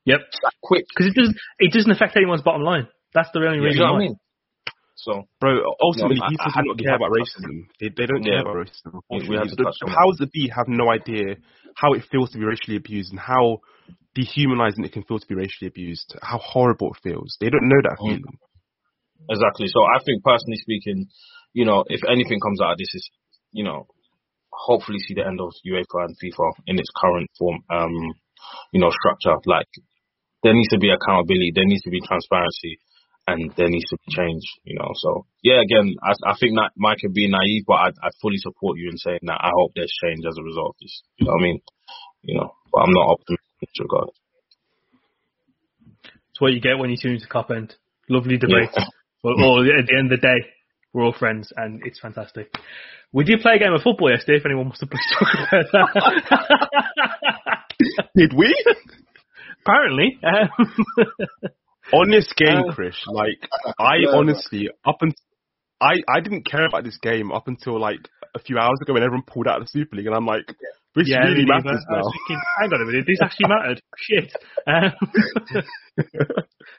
Yep, 0.05 0.19
That 0.43 0.53
quick. 0.61 0.85
because 0.89 1.07
it 1.11 1.15
doesn't 1.15 1.37
it 1.59 1.71
doesn't 1.71 1.91
affect 1.91 2.17
anyone's 2.17 2.41
bottom 2.41 2.61
line. 2.63 2.87
That's 3.13 3.29
the 3.33 3.39
only 3.39 3.59
You 3.59 3.63
reason 3.63 3.79
know 3.81 3.93
what 3.93 3.93
why. 3.93 4.03
I 4.03 4.07
mean? 4.09 4.15
So 4.95 5.23
Bro, 5.39 5.63
ultimately, 5.81 6.17
No, 6.19 6.25
I- 6.25 6.29
people 6.29 6.45
I 6.55 6.61
don't 6.63 6.79
care 6.79 6.95
about 6.95 7.09
to 7.13 7.19
touch 7.19 7.29
on 7.37 7.43
racism. 7.43 7.57
They, 7.79 7.89
they 7.89 8.05
don't 8.05 8.23
Yeah. 8.23 8.31
care 8.31 8.41
about 8.41 8.55
racism. 8.67 8.91
We- 8.93 8.99
we 8.99 8.99
unfortunately. 9.23 9.37
have 9.37 9.47
to 9.49 9.55
The- 9.55 9.63
touch 9.63 9.77
the 9.79 9.87
on 9.87 9.93
powers 9.95 10.17
that 10.19 10.31
be 10.31 10.47
have 10.55 10.67
no 10.67 10.91
idea 10.91 11.35
how 11.75 11.93
it 11.93 12.03
feels 12.11 12.31
to 12.31 12.37
be 12.37 12.45
racially 12.45 12.77
abused 12.77 13.11
and 13.11 13.19
how 13.19 13.59
dehumanizing 14.13 14.83
it 14.85 14.91
can 14.91 15.03
feel 15.03 15.19
to 15.19 15.27
be 15.27 15.35
racially 15.35 15.67
abused, 15.67 16.15
how 16.21 16.37
horrible 16.37 16.91
it 16.93 16.99
feels. 17.01 17.35
They 17.39 17.49
don't 17.49 17.67
know 17.67 17.81
that 17.83 17.97
Mm. 17.99 18.07
feeling. 18.07 18.37
Exactly. 19.29 19.67
So 19.67 19.83
I 19.83 20.03
think 20.03 20.23
personally 20.23 20.57
speaking, 20.57 21.07
you 21.53 21.65
know, 21.65 21.83
if 21.87 22.01
anything 22.09 22.39
comes 22.39 22.61
out 22.61 22.73
of 22.73 22.77
this 22.77 22.93
is, 22.93 23.09
you 23.51 23.63
know, 23.63 23.87
hopefully 24.51 24.99
see 24.99 25.13
the 25.13 25.25
end 25.25 25.39
of 25.41 25.53
UEFA 25.65 26.05
and 26.05 26.15
FIFA 26.17 26.51
in 26.67 26.79
its 26.79 26.89
current 26.95 27.29
form, 27.37 27.63
um, 27.69 27.93
you 28.71 28.79
know, 28.79 28.91
structure. 28.91 29.37
Like 29.45 29.69
there 30.43 30.53
needs 30.53 30.69
to 30.69 30.79
be 30.79 30.91
accountability, 30.91 31.51
there 31.53 31.65
needs 31.65 31.83
to 31.83 31.89
be 31.89 32.01
transparency, 32.01 32.79
and 33.27 33.53
there 33.55 33.69
needs 33.69 33.89
to 33.89 33.97
be 33.97 34.13
change. 34.13 34.43
You 34.63 34.77
know, 34.79 34.91
so 34.95 35.25
yeah, 35.41 35.61
again, 35.61 35.95
I, 36.03 36.13
I 36.25 36.33
think 36.39 36.55
that 36.55 36.71
Mike 36.77 36.99
could 37.01 37.13
be 37.13 37.29
naive, 37.29 37.63
but 37.67 37.79
I, 37.79 37.87
I 38.01 38.09
fully 38.21 38.37
support 38.37 38.77
you 38.77 38.89
in 38.89 38.97
saying 38.97 39.23
that. 39.23 39.39
I 39.41 39.51
hope 39.53 39.71
there's 39.75 39.93
change 40.03 40.25
as 40.27 40.37
a 40.37 40.43
result 40.43 40.75
of 40.75 40.81
this. 40.81 41.01
You 41.17 41.27
know 41.27 41.33
what 41.33 41.41
I 41.41 41.43
mean? 41.43 41.59
You 42.21 42.35
know, 42.39 42.51
but 42.71 42.79
I'm 42.81 42.93
not 42.93 43.09
optimistic 43.09 43.61
in 43.61 43.67
this 43.67 43.79
regard. 43.79 44.09
It's 46.31 46.41
what 46.41 46.53
you 46.53 46.61
get 46.61 46.79
when 46.79 46.89
you 46.89 46.97
tune 46.97 47.13
into 47.13 47.27
Kop 47.27 47.51
End. 47.51 47.75
Lovely 48.09 48.37
debate. 48.37 48.69
Yeah. 48.75 48.85
But 49.23 49.41
all, 49.41 49.61
at 49.61 49.87
the 49.87 49.95
end 49.97 50.11
of 50.11 50.19
the 50.19 50.27
day, 50.27 50.47
we're 50.91 51.05
all 51.05 51.13
friends, 51.17 51.51
and 51.55 51.81
it's 51.85 51.99
fantastic. 51.99 52.53
We 53.13 53.23
did 53.23 53.41
play 53.41 53.53
a 53.55 53.59
game 53.59 53.73
of 53.73 53.81
football 53.81 54.11
yesterday. 54.11 54.37
If 54.39 54.45
anyone 54.45 54.65
wants 54.65 54.79
to 54.79 54.87
please 54.87 55.01
talk 55.17 55.29
about 55.33 55.65
that. 55.71 57.59
Did 58.15 58.33
we? 58.33 58.53
Apparently, 59.65 60.19
um, 60.23 60.49
on 61.93 62.09
this 62.09 62.31
game, 62.35 62.63
Uh, 62.69 62.73
Krish, 62.75 62.99
like 63.07 63.47
I 63.79 64.05
honestly 64.13 64.69
up 64.85 64.97
and 65.01 65.15
I 65.83 65.93
I 66.17 66.19
didn't 66.21 66.45
care 66.49 66.65
about 66.65 66.83
this 66.83 66.97
game 67.01 67.31
up 67.31 67.47
until 67.47 67.79
like 67.79 67.99
a 68.35 68.39
few 68.39 68.57
hours 68.57 68.79
ago 68.81 68.93
when 68.93 69.03
everyone 69.03 69.23
pulled 69.27 69.47
out 69.47 69.59
of 69.61 69.65
the 69.67 69.69
Super 69.69 69.95
League, 69.97 70.07
and 70.07 70.15
I'm 70.15 70.25
like, 70.25 70.47
this 70.95 71.07
yeah, 71.09 71.19
really 71.19 71.45
matters 71.45 71.83
I 71.89 71.93
now. 71.93 71.99
was 71.99 72.13
thinking, 72.27 72.41
hang 72.59 72.73
on 72.73 72.81
a 72.81 72.85
minute, 72.85 73.05
this 73.07 73.19
actually 73.21 73.49
mattered. 73.49 73.81
Shit. 73.97 74.33
Um, 74.65 74.93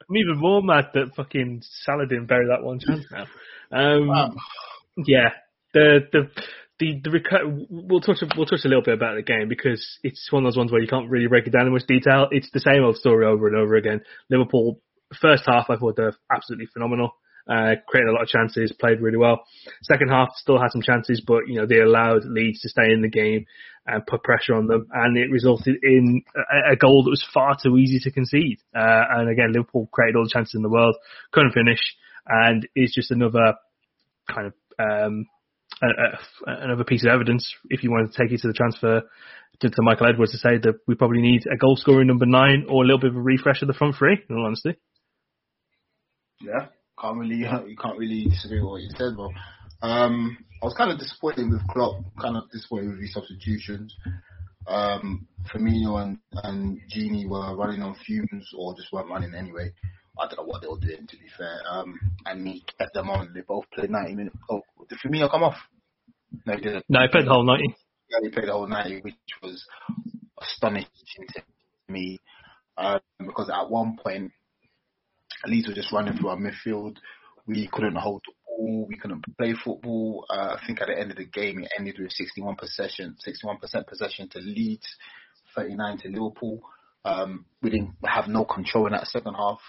I'm 0.08 0.16
even 0.16 0.38
more 0.38 0.62
mad 0.62 0.86
that 0.94 1.14
fucking 1.16 1.62
Saladin 1.84 2.26
buried 2.26 2.48
that 2.50 2.64
one 2.64 2.78
chance 2.80 3.04
now. 3.10 3.26
Um, 3.72 4.08
Wow. 4.08 4.32
yeah, 5.06 5.30
the 5.72 6.00
the 6.12 6.28
the 6.78 7.00
the 7.02 7.10
reco- 7.10 7.66
we'll 7.70 8.00
touch 8.00 8.18
we'll 8.36 8.46
touch 8.46 8.64
a 8.64 8.68
little 8.68 8.82
bit 8.82 8.94
about 8.94 9.16
the 9.16 9.22
game 9.22 9.48
because 9.48 9.98
it's 10.02 10.28
one 10.32 10.44
of 10.44 10.52
those 10.52 10.58
ones 10.58 10.70
where 10.72 10.80
you 10.80 10.88
can't 10.88 11.10
really 11.10 11.28
break 11.28 11.46
it 11.46 11.50
down 11.50 11.66
in 11.66 11.72
much 11.72 11.86
detail. 11.86 12.28
It's 12.30 12.50
the 12.52 12.60
same 12.60 12.82
old 12.82 12.96
story 12.96 13.26
over 13.26 13.46
and 13.48 13.56
over 13.56 13.74
again. 13.76 14.02
Liverpool 14.30 14.80
first 15.20 15.44
half 15.46 15.70
I 15.70 15.76
thought 15.76 15.96
they're 15.96 16.16
absolutely 16.32 16.66
phenomenal. 16.72 17.16
Uh, 17.46 17.74
created 17.86 18.08
a 18.08 18.12
lot 18.12 18.22
of 18.22 18.28
chances, 18.28 18.72
played 18.72 19.02
really 19.02 19.18
well. 19.18 19.44
Second 19.82 20.08
half 20.08 20.30
still 20.36 20.58
had 20.58 20.70
some 20.70 20.80
chances, 20.80 21.22
but 21.26 21.46
you 21.46 21.56
know 21.56 21.66
they 21.66 21.80
allowed 21.80 22.24
Leeds 22.24 22.60
to 22.60 22.70
stay 22.70 22.90
in 22.90 23.02
the 23.02 23.08
game 23.08 23.44
and 23.86 24.06
put 24.06 24.22
pressure 24.22 24.54
on 24.54 24.66
them, 24.66 24.86
and 24.92 25.16
it 25.18 25.30
resulted 25.30 25.76
in 25.82 26.22
a, 26.34 26.72
a 26.72 26.76
goal 26.76 27.04
that 27.04 27.10
was 27.10 27.26
far 27.34 27.54
too 27.62 27.76
easy 27.76 27.98
to 28.00 28.10
concede. 28.10 28.58
Uh, 28.74 29.04
and 29.10 29.28
again, 29.28 29.52
Liverpool 29.52 29.88
created 29.92 30.16
all 30.16 30.24
the 30.24 30.30
chances 30.32 30.54
in 30.54 30.62
the 30.62 30.70
world, 30.70 30.96
couldn't 31.32 31.52
finish, 31.52 31.80
and 32.26 32.66
it's 32.74 32.94
just 32.94 33.10
another 33.10 33.54
kind 34.26 34.46
of 34.46 34.54
um, 34.78 35.26
a, 35.82 35.86
a, 35.86 36.64
another 36.64 36.84
piece 36.84 37.04
of 37.04 37.10
evidence 37.10 37.52
if 37.68 37.82
you 37.82 37.90
want 37.90 38.10
to 38.10 38.22
take 38.22 38.32
it 38.32 38.40
to 38.40 38.48
the 38.48 38.54
transfer 38.54 39.02
to, 39.60 39.70
Michael 39.78 40.08
Edwards 40.08 40.32
to 40.32 40.38
say 40.38 40.58
that 40.58 40.80
we 40.86 40.94
probably 40.94 41.20
need 41.20 41.44
a 41.46 41.56
goal 41.56 41.76
scorer 41.76 42.04
number 42.04 42.26
nine 42.26 42.66
or 42.68 42.82
a 42.82 42.86
little 42.86 42.98
bit 43.00 43.10
of 43.10 43.16
a 43.16 43.20
refresh 43.20 43.62
of 43.62 43.68
the 43.68 43.74
front 43.74 43.96
three. 43.96 44.18
In 44.28 44.36
all 44.36 44.46
honesty, 44.46 44.74
Yeah, 46.40 46.66
can't 47.00 47.18
really 47.18 47.36
you 47.68 47.76
can't 47.76 47.98
really 47.98 48.26
disagree 48.26 48.60
with 48.60 48.70
what 48.70 48.82
you 48.82 48.90
said, 48.96 49.16
bro. 49.16 49.30
Um, 49.82 50.38
I 50.62 50.66
was 50.66 50.74
kind 50.76 50.90
of 50.90 50.98
disappointed 50.98 51.50
with 51.50 51.66
Klopp, 51.68 51.96
kind 52.20 52.36
of 52.36 52.50
disappointed 52.50 52.90
with 52.90 53.00
his 53.00 53.12
substitutions. 53.12 53.94
Um, 54.66 55.26
Firmino 55.52 56.02
and 56.02 56.18
and 56.42 56.80
Gini 56.94 57.28
were 57.28 57.54
running 57.56 57.82
on 57.82 57.96
fumes 58.06 58.48
or 58.56 58.74
just 58.74 58.92
weren't 58.92 59.10
running 59.10 59.34
anyway. 59.34 59.72
I 60.18 60.26
don't 60.28 60.38
know 60.38 60.44
what 60.44 60.62
they 60.62 60.68
were 60.68 60.78
doing 60.78 61.06
to 61.06 61.16
be 61.16 61.26
fair. 61.36 61.60
Um, 61.68 61.98
and 62.24 62.46
he 62.46 62.64
kept 62.78 62.94
them 62.94 63.10
on. 63.10 63.32
They 63.34 63.40
both 63.40 63.64
played 63.74 63.90
90 63.90 64.14
minutes. 64.14 64.36
Oh, 64.48 64.62
did 64.88 64.98
Firmino 65.04 65.30
come 65.30 65.42
off? 65.42 65.56
No, 66.46 66.54
he 66.54 66.60
didn't. 66.62 66.84
no, 66.88 67.00
he 67.00 67.08
played 67.08 67.26
the 67.26 67.30
whole 67.30 67.44
ninety. 67.44 67.74
Yeah, 68.10 68.18
he 68.22 68.28
played 68.30 68.48
the 68.48 68.52
whole 68.52 68.66
90, 68.66 69.00
which 69.00 69.14
was 69.42 69.64
astonishing 70.40 70.88
to 71.34 71.42
me. 71.88 72.20
Um, 72.76 73.00
because 73.18 73.50
at 73.50 73.70
one 73.70 73.96
point, 74.02 74.32
Leeds 75.46 75.68
were 75.68 75.74
just 75.74 75.92
running 75.92 76.16
through 76.16 76.30
our 76.30 76.36
midfield. 76.36 76.96
We 77.46 77.68
couldn't 77.72 77.96
hold 77.96 78.22
the 78.26 78.32
ball. 78.46 78.86
We 78.88 78.96
couldn't 78.96 79.24
play 79.38 79.54
football. 79.64 80.26
Uh, 80.30 80.56
I 80.56 80.66
think 80.66 80.80
at 80.80 80.88
the 80.88 80.98
end 80.98 81.10
of 81.10 81.16
the 81.16 81.26
game, 81.26 81.62
it 81.62 81.70
ended 81.78 81.96
with 81.98 82.12
61 82.12 82.56
possession, 82.56 83.16
61% 83.26 83.86
possession 83.86 84.28
to 84.30 84.38
Leeds, 84.38 84.86
39 85.54 85.98
to 85.98 86.08
Liverpool. 86.08 86.62
Um, 87.04 87.44
we 87.62 87.70
didn't 87.70 87.96
have 88.04 88.28
no 88.28 88.44
control 88.44 88.86
in 88.86 88.92
that 88.92 89.06
second 89.08 89.34
half. 89.34 89.60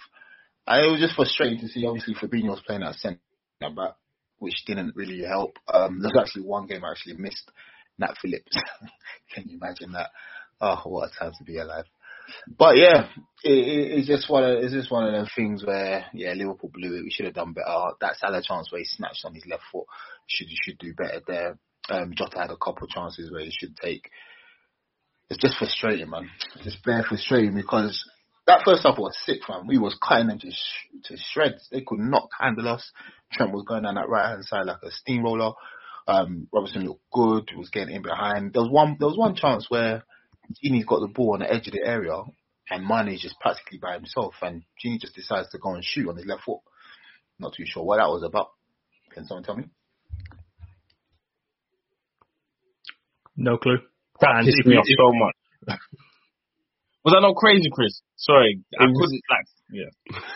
It 0.67 0.91
was 0.91 1.01
just 1.01 1.15
frustrating 1.15 1.59
to 1.59 1.67
see. 1.67 1.86
Obviously, 1.86 2.15
Fabinho 2.15 2.49
was 2.49 2.63
playing 2.65 2.84
at 2.84 2.95
centre 2.95 3.19
back, 3.59 3.95
which 4.39 4.63
didn't 4.65 4.95
really 4.95 5.23
help. 5.23 5.57
Um, 5.71 5.99
there's 6.01 6.17
actually 6.19 6.43
one 6.43 6.65
game 6.65 6.84
I 6.84 6.91
actually 6.91 7.17
missed. 7.17 7.51
Nat 7.99 8.15
Phillips. 8.21 8.55
Can 9.34 9.47
you 9.47 9.57
imagine 9.57 9.91
that? 9.93 10.09
Oh, 10.59 10.82
what 10.86 11.11
a 11.11 11.19
time 11.19 11.34
to 11.38 11.43
be 11.43 11.57
alive. 11.57 11.86
But 12.57 12.78
yeah, 12.78 13.07
it, 13.43 13.51
it, 13.51 13.99
it's 13.99 14.07
just 14.07 14.30
one 14.30 14.43
of 14.43 14.63
it's 14.63 14.73
just 14.73 14.91
one 14.91 15.05
of 15.05 15.13
those 15.13 15.32
things 15.36 15.63
where 15.63 16.05
yeah, 16.13 16.34
Liverpool 16.34 16.71
blew 16.73 16.97
it. 16.97 17.03
We 17.03 17.11
should 17.11 17.26
have 17.26 17.36
done 17.36 17.53
better. 17.53 17.91
That 18.01 18.17
Salah 18.17 18.41
chance 18.41 18.71
where 18.71 18.80
he 18.80 18.86
snatched 18.86 19.26
on 19.26 19.34
his 19.34 19.45
left 19.45 19.63
foot 19.71 19.86
should 20.28 20.47
should 20.63 20.78
do 20.78 20.93
better 20.93 21.21
there. 21.28 21.59
Um, 21.89 22.13
Jota 22.15 22.39
had 22.39 22.51
a 22.51 22.57
couple 22.57 22.84
of 22.84 22.89
chances 22.89 23.32
where 23.32 23.43
he 23.43 23.51
should 23.51 23.78
take. 23.78 24.09
It's 25.30 25.41
just 25.41 25.57
frustrating, 25.57 26.09
man. 26.09 26.30
It's 26.55 26.65
just 26.65 26.86
very 26.86 27.03
frustrating 27.03 27.55
because 27.55 28.03
that 28.47 28.61
first 28.63 28.84
half 28.84 28.97
was 28.97 29.17
sick, 29.26 29.39
man. 29.49 29.67
We 29.67 29.78
was 29.78 29.97
cutting 30.01 30.28
them 30.28 30.39
to 30.39 30.51
sh- 30.51 31.05
to 31.05 31.17
shreds. 31.17 31.67
They 31.71 31.82
could 31.82 31.99
not 31.99 32.30
handle 32.39 32.67
us. 32.67 32.91
Trent 33.32 33.51
was 33.51 33.65
going 33.67 33.84
down 33.84 33.95
that 33.95 34.09
right 34.09 34.30
hand 34.30 34.45
side 34.45 34.65
like 34.67 34.84
a 34.84 34.91
steamroller. 34.91 35.53
Um, 36.07 36.47
Robertson 36.53 36.86
looked 36.86 37.09
good. 37.11 37.49
Was 37.57 37.69
getting 37.69 37.95
in 37.95 38.01
behind. 38.03 38.53
There 38.53 38.61
was 38.61 38.71
one. 38.71 38.97
There 38.99 39.07
was 39.07 39.17
one 39.17 39.36
chance 39.36 39.69
where 39.69 40.03
Gini's 40.64 40.86
got 40.86 41.00
the 41.00 41.08
ball 41.08 41.34
on 41.34 41.39
the 41.39 41.52
edge 41.52 41.68
of 41.68 41.74
the 41.74 41.86
area, 41.86 42.16
and 42.70 42.88
Mane 42.88 43.14
is 43.14 43.22
just 43.22 43.39
practically 43.39 43.78
by 43.78 43.93
himself, 43.93 44.36
and 44.41 44.64
Gini 44.84 45.00
just 45.00 45.16
decides 45.16 45.50
to 45.50 45.60
go 45.60 45.74
and 45.74 45.84
shoot 45.84 46.10
on 46.10 46.18
his 46.18 46.26
left 46.26 46.43
foot. 46.43 46.60
Not 47.39 47.54
too 47.56 47.66
sure 47.66 47.84
what 47.84 47.98
that 47.98 48.08
was 48.08 48.24
about. 48.24 48.50
Can 49.12 49.26
someone 49.26 49.43
tell 49.43 49.58
me? 49.58 49.66
No 53.36 53.58
clue. 53.58 53.78
That 54.22 54.36
And 54.38 54.46
pissed 54.46 54.66
me 54.66 54.78
off 54.78 54.86
so 54.88 55.12
much. 55.14 55.36
Was 57.04 57.14
that 57.14 57.22
not 57.22 57.36
crazy, 57.36 57.70
Krish? 57.70 58.02
Sorry, 58.16 58.64
I 58.80 58.86
couldn't 58.86 59.22
like. 59.30 59.46
Yeah. 59.72 60.20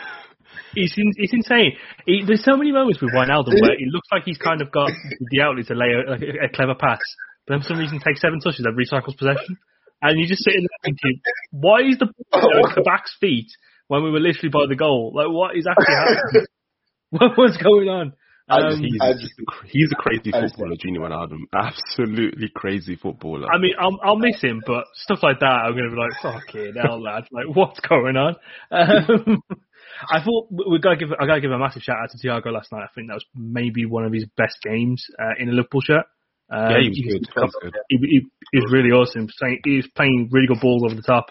It's, 0.74 0.94
in, 0.96 1.10
it's 1.16 1.32
insane. 1.32 1.74
He, 2.06 2.22
there's 2.24 2.44
so 2.44 2.56
many 2.56 2.70
moments 2.70 3.00
with 3.00 3.10
Wijnaldum 3.10 3.58
where 3.60 3.72
it 3.72 3.90
looks 3.90 4.06
like 4.12 4.22
he's 4.24 4.38
kind 4.38 4.62
of 4.62 4.70
got 4.70 4.90
the 5.30 5.40
outlet 5.42 5.66
to 5.66 5.74
lay 5.74 5.90
a, 5.90 6.10
like 6.10 6.22
a, 6.22 6.46
a 6.46 6.48
clever 6.48 6.74
pass, 6.74 6.98
but 7.46 7.54
then 7.54 7.60
for 7.62 7.74
some 7.74 7.78
reason 7.78 7.98
takes 7.98 8.20
seven 8.20 8.38
touches 8.38 8.64
and 8.64 8.78
recycles 8.78 9.18
possession. 9.18 9.58
And 10.02 10.18
you 10.18 10.26
just 10.26 10.44
sitting 10.44 10.62
there 10.62 10.92
thinking, 10.92 11.20
why 11.50 11.80
is 11.82 11.98
the 11.98 12.06
ball 12.32 12.72
the 12.74 12.82
back's 12.82 13.14
feet 13.20 13.48
when 13.88 14.02
we 14.02 14.10
were 14.10 14.20
literally 14.20 14.48
by 14.50 14.66
the 14.68 14.76
goal? 14.76 15.12
Like, 15.14 15.28
what 15.28 15.56
is 15.56 15.66
actually 15.66 15.94
happening? 15.94 16.46
what 17.10 17.36
was 17.38 17.56
going 17.62 17.88
on? 17.88 18.12
Um, 18.48 18.70
just- 18.70 18.82
He's, 18.82 19.20
just- 19.20 19.40
he's 19.66 19.92
a 19.92 19.94
crazy 19.96 20.32
I 20.34 20.40
just- 20.40 20.56
footballer, 20.56 20.76
Gino 20.80 21.00
Wijnaldum. 21.02 21.42
Absolutely 21.54 22.48
crazy 22.54 22.96
footballer. 22.96 23.46
I 23.52 23.58
mean, 23.58 23.74
I'll, 23.78 23.98
I'll 24.02 24.16
miss 24.16 24.40
him, 24.40 24.62
but 24.66 24.84
stuff 24.94 25.20
like 25.22 25.38
that, 25.40 25.46
I'm 25.46 25.72
going 25.72 25.88
to 25.88 25.94
be 25.94 26.00
like, 26.00 26.20
fucking 26.22 26.74
hell, 26.82 27.00
lad. 27.02 27.24
Like, 27.30 27.46
what's 27.54 27.78
going 27.80 28.16
on? 28.16 28.34
Um, 28.72 29.42
I 30.10 30.22
thought 30.24 30.46
we 30.50 30.64
we 30.70 30.78
gotta 30.78 30.96
give, 30.96 31.10
I 31.12 31.26
gotta 31.26 31.40
give 31.42 31.50
a 31.50 31.58
massive 31.58 31.82
shout 31.82 31.96
out 32.02 32.08
to 32.10 32.26
Thiago 32.26 32.52
last 32.52 32.72
night. 32.72 32.84
I 32.84 32.88
think 32.94 33.08
that 33.08 33.14
was 33.14 33.24
maybe 33.34 33.84
one 33.84 34.04
of 34.06 34.12
his 34.12 34.24
best 34.36 34.56
games 34.62 35.04
uh, 35.18 35.34
in 35.38 35.48
a 35.50 35.52
Liverpool 35.52 35.82
shirt. 35.82 36.06
Um, 36.50 36.70
yeah, 36.70 36.80
he 36.80 36.88
was 36.88 37.28
good. 37.34 37.52
He. 37.88 37.96
He, 37.96 38.06
he, 38.06 38.20
he 38.52 38.60
really 38.70 38.90
awesome. 38.90 39.28
Playing, 39.38 39.60
he 39.64 39.76
was 39.76 39.88
playing 39.94 40.28
really 40.32 40.48
good 40.48 40.60
balls 40.60 40.82
over 40.84 40.94
the 40.94 41.02
top, 41.02 41.26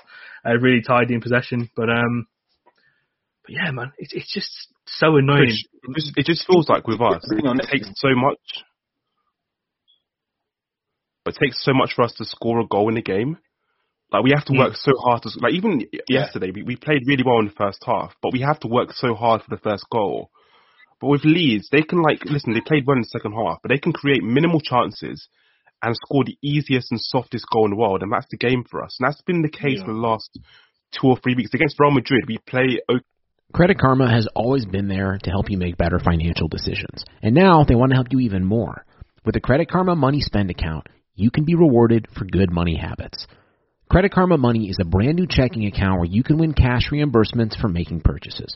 uh, 0.45 0.57
really 0.57 0.81
tidy 0.81 1.13
in 1.13 1.21
possession. 1.21 1.69
But 1.75 1.89
um, 1.89 2.27
but 3.43 3.53
yeah, 3.53 3.71
man, 3.71 3.91
it's 3.97 4.13
it's 4.13 4.33
just 4.33 4.49
so 4.87 5.17
annoying. 5.17 5.49
It 5.49 5.95
just, 5.95 6.17
it 6.17 6.25
just 6.25 6.47
feels 6.47 6.69
like 6.69 6.87
with 6.87 7.01
us, 7.01 7.21
it 7.29 7.69
takes 7.69 7.87
so 7.95 8.09
much. 8.15 8.37
It 11.25 11.37
takes 11.39 11.63
so 11.63 11.73
much 11.73 11.93
for 11.95 12.03
us 12.03 12.13
to 12.17 12.25
score 12.25 12.59
a 12.59 12.65
goal 12.65 12.89
in 12.89 12.97
a 12.97 13.01
game. 13.01 13.37
Like 14.11 14.23
we 14.23 14.31
have 14.31 14.45
to 14.45 14.53
Mm. 14.53 14.57
work 14.59 14.75
so 14.75 14.93
hard 14.97 15.21
to 15.23 15.29
like 15.39 15.53
even 15.53 15.85
yesterday 16.07 16.51
we, 16.51 16.63
we 16.63 16.75
played 16.75 17.03
really 17.05 17.23
well 17.23 17.39
in 17.39 17.45
the 17.45 17.51
first 17.51 17.83
half, 17.85 18.15
but 18.21 18.33
we 18.33 18.41
have 18.41 18.59
to 18.61 18.67
work 18.67 18.93
so 18.93 19.13
hard 19.13 19.43
for 19.43 19.49
the 19.51 19.61
first 19.61 19.85
goal. 19.91 20.31
But 20.99 21.07
with 21.07 21.23
Leeds, 21.23 21.69
they 21.71 21.81
can 21.81 22.01
like 22.01 22.25
listen, 22.25 22.53
they 22.53 22.61
played 22.61 22.85
well 22.85 22.97
in 22.97 23.03
the 23.03 23.07
second 23.07 23.33
half, 23.33 23.59
but 23.61 23.69
they 23.69 23.77
can 23.77 23.93
create 23.93 24.23
minimal 24.23 24.59
chances 24.59 25.27
and 25.81 25.95
score 25.95 26.25
the 26.25 26.37
easiest 26.41 26.91
and 26.91 26.99
softest 26.99 27.45
goal 27.53 27.65
in 27.65 27.71
the 27.71 27.77
world, 27.77 28.03
and 28.03 28.11
that's 28.11 28.27
the 28.29 28.37
game 28.37 28.65
for 28.69 28.83
us. 28.83 28.97
And 28.99 29.07
that's 29.07 29.21
been 29.21 29.41
the 29.41 29.49
case 29.49 29.79
Yeah. 29.79 29.85
for 29.85 29.93
the 29.93 29.99
last 29.99 30.37
two 30.91 31.07
or 31.07 31.17
three 31.17 31.35
weeks 31.35 31.53
against 31.53 31.79
Real 31.79 31.91
Madrid. 31.91 32.25
We 32.27 32.37
play. 32.39 32.79
Credit 33.53 33.79
Karma 33.79 34.11
has 34.11 34.27
always 34.35 34.65
been 34.65 34.87
there 34.87 35.17
to 35.23 35.29
help 35.31 35.49
you 35.49 35.57
make 35.57 35.77
better 35.77 35.99
financial 35.99 36.47
decisions. 36.47 37.03
And 37.23 37.33
now 37.33 37.63
they 37.63 37.75
want 37.75 37.91
to 37.91 37.95
help 37.95 38.11
you 38.11 38.19
even 38.19 38.43
more. 38.43 38.85
With 39.25 39.35
a 39.35 39.39
Credit 39.39 39.69
Karma 39.69 39.95
Money 39.95 40.21
Spend 40.21 40.51
account, 40.51 40.87
you 41.15 41.31
can 41.31 41.45
be 41.45 41.55
rewarded 41.55 42.07
for 42.13 42.25
good 42.25 42.51
money 42.51 42.75
habits. 42.75 43.25
Credit 43.89 44.11
Karma 44.11 44.37
Money 44.37 44.69
is 44.69 44.77
a 44.79 44.85
brand 44.85 45.15
new 45.15 45.25
checking 45.27 45.65
account 45.65 45.99
where 45.99 46.09
you 46.09 46.21
can 46.21 46.37
win 46.37 46.53
cash 46.53 46.89
reimbursements 46.91 47.59
for 47.59 47.67
making 47.67 48.01
purchases. 48.01 48.55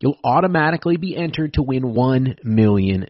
you'll 0.00 0.18
automatically 0.24 0.96
be 0.96 1.16
entered 1.16 1.54
to 1.54 1.62
win 1.62 1.82
$1 1.82 2.44
million. 2.44 3.06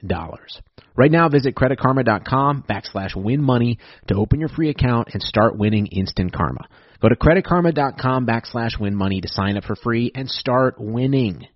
Right 0.96 1.10
now, 1.10 1.28
visit 1.28 1.54
creditkarma.com 1.54 2.64
backslash 2.68 3.14
win 3.14 3.42
money 3.42 3.78
to 4.08 4.14
open 4.14 4.40
your 4.40 4.48
free 4.48 4.70
account 4.70 5.08
and 5.12 5.22
start 5.22 5.56
winning 5.56 5.86
instant 5.86 6.32
karma. 6.32 6.68
Go 7.00 7.08
to 7.08 7.16
creditkarma.com 7.16 8.26
backslash 8.26 8.80
win 8.80 8.94
money 8.94 9.20
to 9.20 9.28
sign 9.28 9.56
up 9.56 9.64
for 9.64 9.76
free 9.76 10.10
and 10.14 10.28
start 10.28 10.74
winning. 10.78 11.46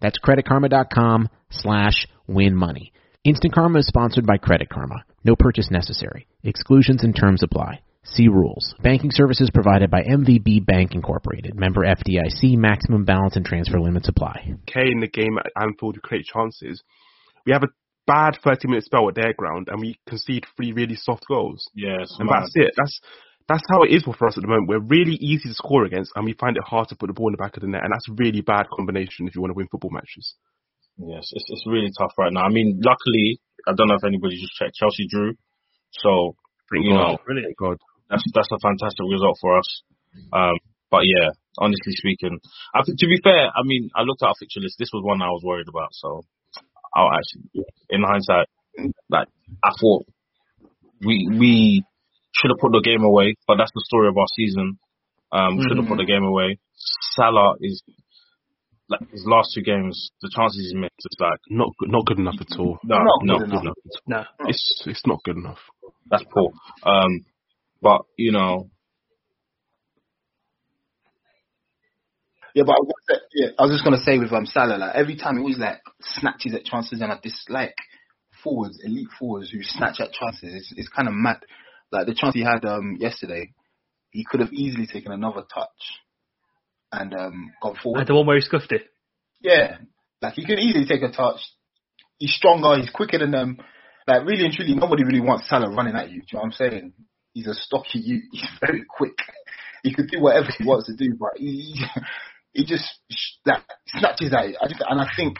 That's 0.00 0.18
creditkarma.com 0.18 1.28
slash 1.50 2.06
win 2.26 2.54
money. 2.54 2.92
Instant 3.24 3.54
Karma 3.54 3.78
is 3.78 3.86
sponsored 3.86 4.26
by 4.26 4.36
Credit 4.36 4.68
Karma. 4.68 5.04
No 5.24 5.34
purchase 5.34 5.70
necessary. 5.70 6.26
Exclusions 6.42 7.02
and 7.02 7.16
terms 7.16 7.42
apply. 7.42 7.80
See 8.04 8.28
rules. 8.28 8.74
Banking 8.82 9.10
services 9.10 9.50
provided 9.52 9.90
by 9.90 10.02
MVB 10.02 10.66
Bank 10.66 10.92
Incorporated. 10.94 11.54
Member 11.58 11.82
FDIC. 11.86 12.56
Maximum 12.56 13.04
balance 13.04 13.36
and 13.36 13.44
transfer 13.44 13.80
limits 13.80 14.08
apply. 14.08 14.54
okay 14.68 14.90
in 14.90 15.00
the 15.00 15.08
game 15.08 15.38
at 15.38 15.50
Anfield 15.60 15.94
to 15.94 16.00
create 16.00 16.26
chances. 16.26 16.82
We 17.46 17.52
have 17.52 17.62
a 17.62 17.68
bad 18.06 18.36
30 18.44 18.68
minute 18.68 18.84
spell 18.84 19.08
at 19.08 19.14
their 19.14 19.32
ground 19.32 19.68
and 19.70 19.80
we 19.80 19.98
concede 20.06 20.44
three 20.56 20.72
really 20.72 20.96
soft 20.96 21.24
goals. 21.26 21.66
Yeah, 21.74 22.04
And 22.18 22.28
mad. 22.28 22.42
that's 22.42 22.52
it. 22.54 22.74
That's 22.76 23.00
that's 23.48 23.62
how 23.70 23.82
it 23.82 23.90
is 23.92 24.02
for 24.04 24.26
us 24.26 24.36
at 24.36 24.42
the 24.42 24.48
moment. 24.48 24.68
We're 24.68 24.78
really 24.80 25.14
easy 25.16 25.48
to 25.48 25.54
score 25.54 25.84
against 25.84 26.12
and 26.14 26.24
we 26.24 26.34
find 26.34 26.56
it 26.56 26.62
hard 26.64 26.88
to 26.88 26.96
put 26.96 27.06
the 27.08 27.12
ball 27.14 27.28
in 27.28 27.32
the 27.32 27.38
back 27.38 27.56
of 27.56 27.62
the 27.62 27.68
net 27.68 27.82
and 27.84 27.92
that's 27.92 28.08
a 28.08 28.12
really 28.16 28.42
bad 28.42 28.66
combination 28.74 29.26
if 29.28 29.34
you 29.34 29.40
want 29.40 29.50
to 29.52 29.56
win 29.56 29.68
football 29.70 29.90
matches. 29.90 30.34
Yes, 30.98 31.28
it's 31.32 31.44
it's 31.48 31.64
really 31.66 31.90
tough 31.98 32.12
right 32.18 32.32
now. 32.32 32.42
I 32.42 32.50
mean, 32.50 32.80
luckily, 32.84 33.40
I 33.66 33.72
don't 33.74 33.88
know 33.88 33.96
if 33.96 34.04
anybody 34.04 34.38
just 34.40 34.52
checked. 34.54 34.74
Chelsea 34.76 35.08
drew, 35.08 35.34
so 35.92 36.36
Thank 36.72 36.86
You 36.86 36.92
God. 36.92 37.12
know, 37.12 37.18
Brilliant. 37.26 37.56
God. 37.58 37.76
That's 38.10 38.24
that's 38.34 38.52
a 38.52 38.58
fantastic 38.60 39.04
result 39.10 39.38
for 39.40 39.58
us. 39.58 39.82
Um, 40.32 40.56
but 40.90 41.02
yeah, 41.06 41.30
honestly 41.58 41.92
speaking, 41.96 42.38
I 42.74 42.82
think 42.84 42.98
to 43.00 43.06
be 43.06 43.18
fair, 43.22 43.48
I 43.50 43.62
mean, 43.64 43.90
I 43.96 44.02
looked 44.02 44.22
at 44.22 44.28
our 44.28 44.38
fixture 44.38 44.60
list. 44.60 44.76
This 44.78 44.90
was 44.92 45.02
one 45.04 45.22
I 45.22 45.28
was 45.28 45.42
worried 45.44 45.68
about. 45.68 45.88
So, 45.92 46.22
I'll 46.94 47.10
actually, 47.10 47.64
in 47.90 48.02
hindsight, 48.02 48.46
like 49.10 49.28
I 49.64 49.70
thought 49.80 50.06
we 51.00 51.26
we 51.30 51.84
should 52.32 52.50
have 52.50 52.60
put 52.60 52.72
the 52.72 52.82
game 52.84 53.02
away. 53.02 53.34
But 53.46 53.56
that's 53.58 53.72
the 53.74 53.82
story 53.86 54.08
of 54.08 54.16
our 54.16 54.28
season. 54.36 54.78
Um, 55.32 55.58
should 55.60 55.78
have 55.78 55.88
put 55.88 55.98
the 55.98 56.06
game 56.06 56.22
away. 56.22 56.58
Salah 57.16 57.54
is 57.60 57.82
like 58.88 59.00
his 59.10 59.24
last 59.26 59.50
two 59.54 59.62
games, 59.62 60.10
the 60.22 60.30
chances 60.34 60.60
he's 60.60 60.74
missed 60.74 60.92
is 60.98 61.16
like 61.18 61.40
Not 61.48 61.70
good, 61.78 61.90
not 61.90 62.04
good 62.04 62.18
enough 62.18 62.36
at 62.38 62.58
all. 62.58 62.78
no, 62.84 62.96
Not 63.02 63.20
no, 63.22 63.38
good 63.38 63.50
good 63.50 63.60
enough. 63.62 63.74
enough. 64.06 64.26
No. 64.38 64.46
It's 64.46 64.82
it's 64.86 65.02
not 65.06 65.18
good 65.24 65.36
enough. 65.36 65.58
That's 66.10 66.24
poor. 66.32 66.52
Um, 66.84 67.24
but 67.84 68.02
you 68.16 68.32
know, 68.32 68.70
Yeah, 72.54 72.62
but 72.66 72.72
I 72.72 72.80
was, 72.80 72.92
gonna 73.08 73.18
say- 73.18 73.26
yeah, 73.34 73.48
I 73.58 73.62
was 73.62 73.72
just 73.72 73.84
gonna 73.84 73.98
say 74.04 74.18
with 74.18 74.32
um 74.32 74.46
Salah, 74.46 74.78
like 74.78 74.94
every 74.94 75.16
time 75.16 75.34
he 75.34 75.40
always 75.40 75.58
like 75.58 75.80
snatches 76.00 76.54
at 76.54 76.64
chances, 76.64 77.00
and 77.00 77.12
I 77.12 77.18
dislike 77.22 77.74
forwards, 78.42 78.80
elite 78.82 79.08
forwards 79.18 79.50
who 79.50 79.58
snatch 79.62 80.00
at 80.00 80.12
chances. 80.12 80.54
It's, 80.54 80.72
it's 80.76 80.88
kind 80.88 81.08
of 81.08 81.14
mad. 81.14 81.38
Like 81.90 82.06
the 82.06 82.14
chance 82.14 82.34
he 82.34 82.42
had 82.42 82.64
um 82.64 82.96
yesterday, 82.98 83.52
he 84.10 84.24
could 84.24 84.40
have 84.40 84.52
easily 84.52 84.86
taken 84.86 85.10
another 85.12 85.42
touch 85.52 85.68
and 86.92 87.12
um 87.14 87.52
gone 87.60 87.76
forward. 87.82 88.06
the 88.06 88.14
one 88.14 88.26
where 88.26 88.36
he 88.36 88.42
scuffed 88.42 88.70
it. 88.72 88.82
Yeah, 89.40 89.78
like 90.22 90.34
he 90.34 90.46
can 90.46 90.58
easily 90.60 90.86
take 90.86 91.02
a 91.02 91.10
touch. 91.10 91.40
He's 92.18 92.34
stronger. 92.34 92.80
He's 92.80 92.90
quicker 92.90 93.18
than 93.18 93.32
them. 93.32 93.58
Like 94.06 94.24
really 94.26 94.44
and 94.44 94.54
truly, 94.54 94.74
nobody 94.76 95.02
really 95.02 95.20
wants 95.20 95.48
Salah 95.48 95.74
running 95.74 95.96
at 95.96 96.10
you. 96.10 96.20
Do 96.20 96.26
you 96.30 96.36
know 96.36 96.40
what 96.40 96.46
I'm 96.46 96.52
saying? 96.52 96.92
He's 97.34 97.46
a 97.46 97.54
stocky. 97.54 97.98
You. 97.98 98.22
He's 98.32 98.48
very 98.60 98.84
quick. 98.88 99.18
He 99.82 99.92
could 99.94 100.08
do 100.10 100.20
whatever 100.20 100.48
he 100.56 100.64
wants 100.64 100.86
to 100.86 100.96
do, 100.96 101.14
but 101.20 101.32
he 101.36 101.74
he 102.54 102.64
just 102.64 102.84
sh- 103.10 103.36
like 103.44 103.62
snatches 103.88 104.32
at 104.32 104.46
it. 104.46 104.56
I 104.62 104.68
just, 104.68 104.82
and 104.88 105.00
I 105.00 105.08
think 105.14 105.36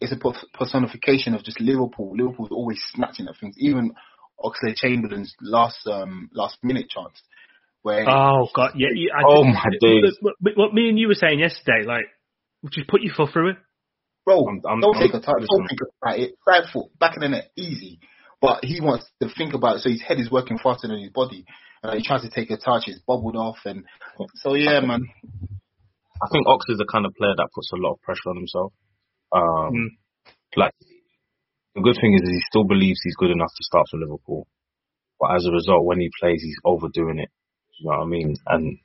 it's 0.00 0.12
a 0.12 0.18
personification 0.56 1.34
of 1.34 1.42
just 1.42 1.60
Liverpool. 1.60 2.14
Liverpool's 2.16 2.52
always 2.52 2.80
snatching 2.94 3.26
at 3.26 3.34
things. 3.40 3.56
Even 3.58 3.92
Oxlade 4.38 4.76
Chamberlain's 4.76 5.34
last 5.42 5.86
um 5.86 6.30
last 6.32 6.58
minute 6.62 6.88
chance 6.88 7.20
where 7.82 8.08
Oh 8.08 8.48
god, 8.54 8.72
yeah. 8.76 8.88
yeah 8.94 9.10
I 9.18 9.22
Oh, 9.26 9.42
just- 9.44 9.54
my 9.54 9.70
days. 9.80 10.16
What, 10.20 10.34
what- 10.40 10.56
what 10.56 10.74
me 10.74 10.88
and 10.88 10.98
you 10.98 11.08
were 11.08 11.14
saying 11.14 11.40
yesterday, 11.40 11.84
like, 11.84 12.04
just 12.70 12.88
put 12.88 13.00
your 13.02 13.14
foot 13.14 13.30
through 13.32 13.50
it. 13.50 13.56
bro, 14.24 14.44
I'm- 14.46 14.62
I'm- 14.68 14.80
don't 14.80 14.94
I'm- 14.96 15.02
take 15.02 15.14
a 15.14 15.20
touch, 15.20 15.42
don't 15.50 15.66
think 15.66 15.80
about 16.02 16.18
it. 16.18 16.34
Right 16.46 16.64
foot, 16.72 16.96
back 17.00 17.16
in 17.16 17.22
the 17.22 17.28
net, 17.30 17.50
easy. 17.56 17.98
But 18.40 18.64
he 18.64 18.80
wants 18.80 19.04
to 19.22 19.28
think 19.36 19.52
about 19.54 19.76
it, 19.76 19.80
so 19.80 19.90
his 19.90 20.02
head 20.02 20.18
is 20.18 20.30
working 20.30 20.58
faster 20.58 20.88
than 20.88 20.98
his 20.98 21.10
body. 21.12 21.44
Uh, 21.82 21.94
he 21.96 22.02
tries 22.02 22.22
to 22.22 22.30
take 22.30 22.50
a 22.50 22.56
touch, 22.56 22.84
it's 22.86 23.00
bubbled 23.06 23.36
off, 23.36 23.58
and 23.64 23.84
so 24.36 24.54
yeah, 24.54 24.80
man. 24.80 25.08
I 26.22 26.28
think 26.32 26.46
Ox 26.46 26.66
is 26.68 26.78
the 26.78 26.88
kind 26.90 27.06
of 27.06 27.14
player 27.14 27.32
that 27.36 27.48
puts 27.54 27.70
a 27.72 27.76
lot 27.76 27.94
of 27.94 28.02
pressure 28.02 28.28
on 28.28 28.36
himself. 28.36 28.72
Um, 29.32 29.72
Mm. 29.72 29.88
Like 30.56 30.74
the 31.74 31.82
good 31.82 31.96
thing 32.00 32.14
is, 32.14 32.22
is 32.22 32.34
he 32.34 32.40
still 32.50 32.64
believes 32.64 33.00
he's 33.02 33.16
good 33.16 33.30
enough 33.30 33.52
to 33.56 33.64
start 33.64 33.86
for 33.90 33.98
Liverpool, 33.98 34.48
but 35.20 35.36
as 35.36 35.46
a 35.46 35.52
result, 35.52 35.84
when 35.84 36.00
he 36.00 36.10
plays, 36.20 36.42
he's 36.42 36.58
overdoing 36.64 37.18
it. 37.18 37.30
You 37.78 37.90
know 37.90 37.98
what 37.98 38.04
I 38.04 38.08
mean? 38.08 38.36
And 38.46 38.78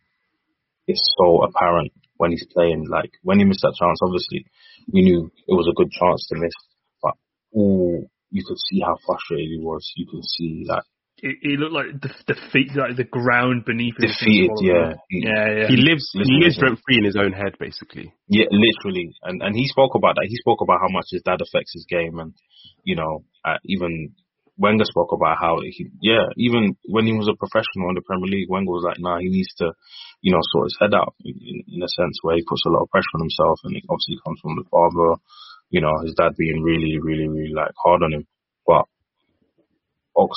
it's 0.87 1.01
so 1.17 1.43
apparent 1.43 1.91
when 2.17 2.31
he's 2.31 2.45
playing. 2.53 2.85
Like 2.87 3.11
when 3.23 3.39
he 3.39 3.45
missed 3.45 3.63
that 3.63 3.75
chance, 3.79 3.99
obviously 4.03 4.45
we 4.91 5.01
knew 5.01 5.31
it 5.47 5.53
was 5.53 5.67
a 5.67 5.75
good 5.75 5.91
chance 5.91 6.27
to 6.29 6.35
miss, 6.37 6.53
but 7.01 7.13
ooh, 7.57 8.05
you 8.35 8.43
could 8.43 8.59
see 8.67 8.83
how 8.83 8.99
frustrated 9.07 9.47
he 9.47 9.61
was. 9.63 9.87
You 9.95 10.05
could 10.11 10.25
see 10.27 10.65
that. 10.67 10.83
It, 11.23 11.39
it 11.41 11.55
looked 11.63 11.71
like 11.71 11.95
the, 12.03 12.11
the 12.27 12.35
feet, 12.51 12.75
like 12.75 12.99
the 12.99 13.07
ground 13.07 13.63
beneath 13.63 13.95
him. 13.95 14.11
defeated. 14.11 14.51
Yeah, 14.59 14.99
he- 15.07 15.23
yeah, 15.23 15.47
yeah. 15.63 15.67
He 15.71 15.79
lives, 15.79 16.11
Listen, 16.11 16.27
he 16.27 16.43
lives 16.43 16.59
listen. 16.59 16.75
rent 16.75 16.79
free 16.83 16.97
in 16.99 17.07
his 17.07 17.15
own 17.15 17.31
head, 17.31 17.55
basically. 17.57 18.11
Yeah, 18.27 18.51
literally, 18.51 19.15
and 19.23 19.39
and 19.41 19.55
he 19.55 19.63
spoke 19.71 19.95
about 19.95 20.19
that. 20.19 20.27
He 20.27 20.35
spoke 20.35 20.59
about 20.59 20.83
how 20.83 20.91
much 20.91 21.07
his 21.15 21.23
dad 21.23 21.39
affects 21.39 21.71
his 21.71 21.87
game, 21.87 22.19
and 22.19 22.35
you 22.83 22.99
know, 22.99 23.23
uh, 23.47 23.63
even 23.63 24.11
Wenger 24.59 24.83
spoke 24.83 25.11
about 25.15 25.39
how 25.39 25.59
he, 25.63 25.87
yeah, 26.03 26.27
even 26.35 26.75
when 26.91 27.07
he 27.07 27.15
was 27.15 27.31
a 27.31 27.39
professional 27.39 27.89
in 27.91 27.95
the 27.95 28.03
Premier 28.03 28.27
League, 28.27 28.51
Wenger 28.51 28.71
was 28.75 28.83
like, 28.87 28.99
nah, 28.99 29.19
he 29.19 29.31
needs 29.31 29.51
to, 29.63 29.71
you 30.19 30.31
know, 30.35 30.43
sort 30.51 30.67
his 30.67 30.77
head 30.79 30.93
out 30.93 31.15
in, 31.23 31.63
in 31.67 31.79
a 31.83 31.91
sense 31.91 32.19
where 32.23 32.35
he 32.35 32.43
puts 32.43 32.63
a 32.67 32.71
lot 32.75 32.83
of 32.83 32.91
pressure 32.91 33.15
on 33.15 33.23
himself, 33.23 33.59
and 33.63 33.75
it 33.75 33.87
obviously 33.87 34.19
comes 34.23 34.39
from 34.43 34.55
the 34.59 34.67
father, 34.67 35.15
you 35.69 35.81
know, 35.81 35.91
his 36.03 36.13
dad 36.15 36.35
being 36.37 36.61
really, 36.61 36.99
really, 36.99 37.27
really 37.27 37.53
like 37.53 37.71
hard 37.83 38.03
on 38.03 38.13
him, 38.13 38.27
but 38.65 38.85
Ox. 40.15 40.35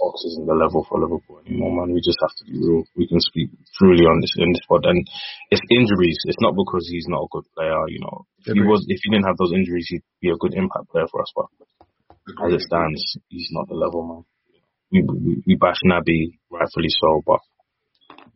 Ox 0.00 0.24
isn't 0.32 0.48
the 0.48 0.56
level 0.56 0.80
for 0.88 0.96
Liverpool 0.96 1.44
anymore, 1.44 1.76
man. 1.76 1.92
We 1.92 2.00
just 2.00 2.16
have 2.24 2.32
to 2.40 2.44
be 2.48 2.56
real. 2.56 2.88
We 2.96 3.04
can 3.04 3.20
speak 3.20 3.52
truly 3.76 4.08
on 4.08 4.24
this 4.24 4.32
in 4.40 4.48
this 4.56 4.64
pod, 4.64 4.88
and 4.88 5.04
it's 5.52 5.60
injuries. 5.68 6.16
It's 6.24 6.40
not 6.40 6.56
because 6.56 6.88
he's 6.88 7.04
not 7.04 7.28
a 7.28 7.32
good 7.32 7.44
player. 7.52 7.76
You 7.92 8.00
know, 8.00 8.24
if 8.48 8.56
he 8.56 8.64
was, 8.64 8.80
if 8.88 8.96
he 9.04 9.12
didn't 9.12 9.28
have 9.28 9.36
those 9.36 9.52
injuries, 9.52 9.84
he'd 9.92 10.06
be 10.24 10.32
a 10.32 10.40
good 10.40 10.56
impact 10.56 10.88
player 10.88 11.04
for 11.12 11.20
us. 11.20 11.28
But 11.36 11.52
as 12.48 12.56
it 12.56 12.64
stands, 12.64 13.02
he's 13.28 13.52
not 13.52 13.68
the 13.68 13.76
level, 13.76 14.00
man. 14.08 14.22
We 14.88 15.04
we, 15.04 15.32
we 15.44 15.54
bash 15.60 15.84
Naby, 15.84 16.40
rightfully 16.48 16.88
so, 16.88 17.20
but 17.20 17.44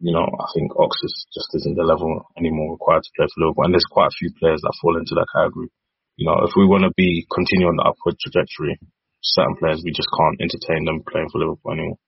you 0.05 0.13
know, 0.13 0.29
I 0.29 0.47
think 0.53 0.69
Ox 0.77 0.93
is 1.01 1.27
just 1.33 1.49
isn't 1.65 1.81
the 1.81 1.89
level 1.89 2.29
anymore 2.37 2.77
required 2.77 3.09
to 3.09 3.15
play 3.17 3.25
for 3.25 3.41
Liverpool. 3.41 3.65
And 3.65 3.73
there's 3.73 3.89
quite 3.89 4.13
a 4.13 4.19
few 4.21 4.29
players 4.37 4.61
that 4.61 4.77
fall 4.85 5.01
into 5.01 5.17
that 5.17 5.33
category. 5.33 5.73
You 6.17 6.27
know, 6.27 6.47
if 6.47 6.53
we 6.57 6.67
want 6.67 6.85
to 6.85 6.93
be 6.97 7.27
continue 7.33 7.67
on 7.67 7.77
the 7.77 7.83
upward 7.83 8.17
trajectory, 8.21 8.79
certain 9.23 9.57
players 9.57 9.83
we 9.85 9.91
just 9.91 10.09
can't 10.17 10.41
entertain 10.41 10.85
them 10.85 11.03
playing 11.11 11.29
for 11.33 11.39
Liverpool 11.39 11.73
anymore. 11.73 11.99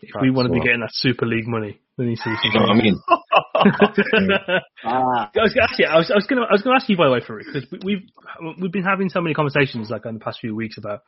if 0.00 0.14
we 0.20 0.30
want 0.30 0.48
to 0.48 0.54
be 0.54 0.60
getting 0.60 0.80
that 0.80 0.92
Super 0.92 1.26
League 1.26 1.48
money, 1.48 1.80
we 1.98 2.06
need 2.06 2.18
to 2.18 2.30
do 2.30 2.36
You 2.44 2.54
know 2.54 2.66
what 2.66 2.70
I 2.70 2.82
mean? 2.82 3.00
Ah, 4.82 5.30
I 5.36 5.42
was, 5.42 5.54
actually, 5.60 5.84
I 5.84 5.98
was, 5.98 6.10
I 6.10 6.14
was 6.14 6.26
going 6.26 6.40
to, 6.40 6.48
I 6.48 6.52
was 6.52 6.62
going 6.62 6.72
to 6.74 6.82
ask 6.82 6.88
you 6.88 6.96
by 6.96 7.04
the 7.04 7.12
way, 7.12 7.20
Faruk, 7.20 7.44
because 7.44 7.70
we, 7.70 7.78
we've 7.84 8.58
we've 8.58 8.72
been 8.72 8.84
having 8.84 9.10
so 9.10 9.20
many 9.20 9.34
conversations 9.34 9.90
like 9.90 10.06
in 10.06 10.14
the 10.14 10.20
past 10.20 10.40
few 10.40 10.56
weeks 10.56 10.78
about 10.78 11.00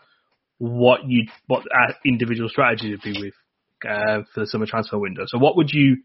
what 0.58 1.00
you 1.06 1.26
what 1.46 1.64
our 1.74 1.94
individual 2.04 2.50
strategy 2.50 2.90
would 2.90 3.00
be 3.00 3.18
with 3.18 3.32
uh, 3.88 4.22
for 4.34 4.40
the 4.40 4.46
summer 4.46 4.66
transfer 4.66 4.98
window. 4.98 5.24
So, 5.26 5.38
what 5.38 5.56
would 5.56 5.70
you 5.72 6.02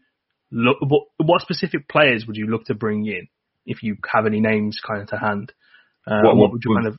look? 0.50 0.78
What, 0.80 1.08
what 1.18 1.42
specific 1.42 1.86
players 1.88 2.24
would 2.26 2.36
you 2.36 2.46
look 2.46 2.64
to 2.66 2.74
bring 2.74 3.06
in 3.06 3.28
if 3.66 3.82
you 3.82 3.96
have 4.10 4.24
any 4.24 4.40
names 4.40 4.80
kind 4.84 5.02
of 5.02 5.08
to 5.08 5.18
hand? 5.18 5.52
Uh, 6.08 6.22
What- 6.24 6.36
what, 6.36 6.52
would 6.52 6.62
you 6.64 6.70
would- 6.70 6.76
kind 6.76 6.86
of? 6.88 6.96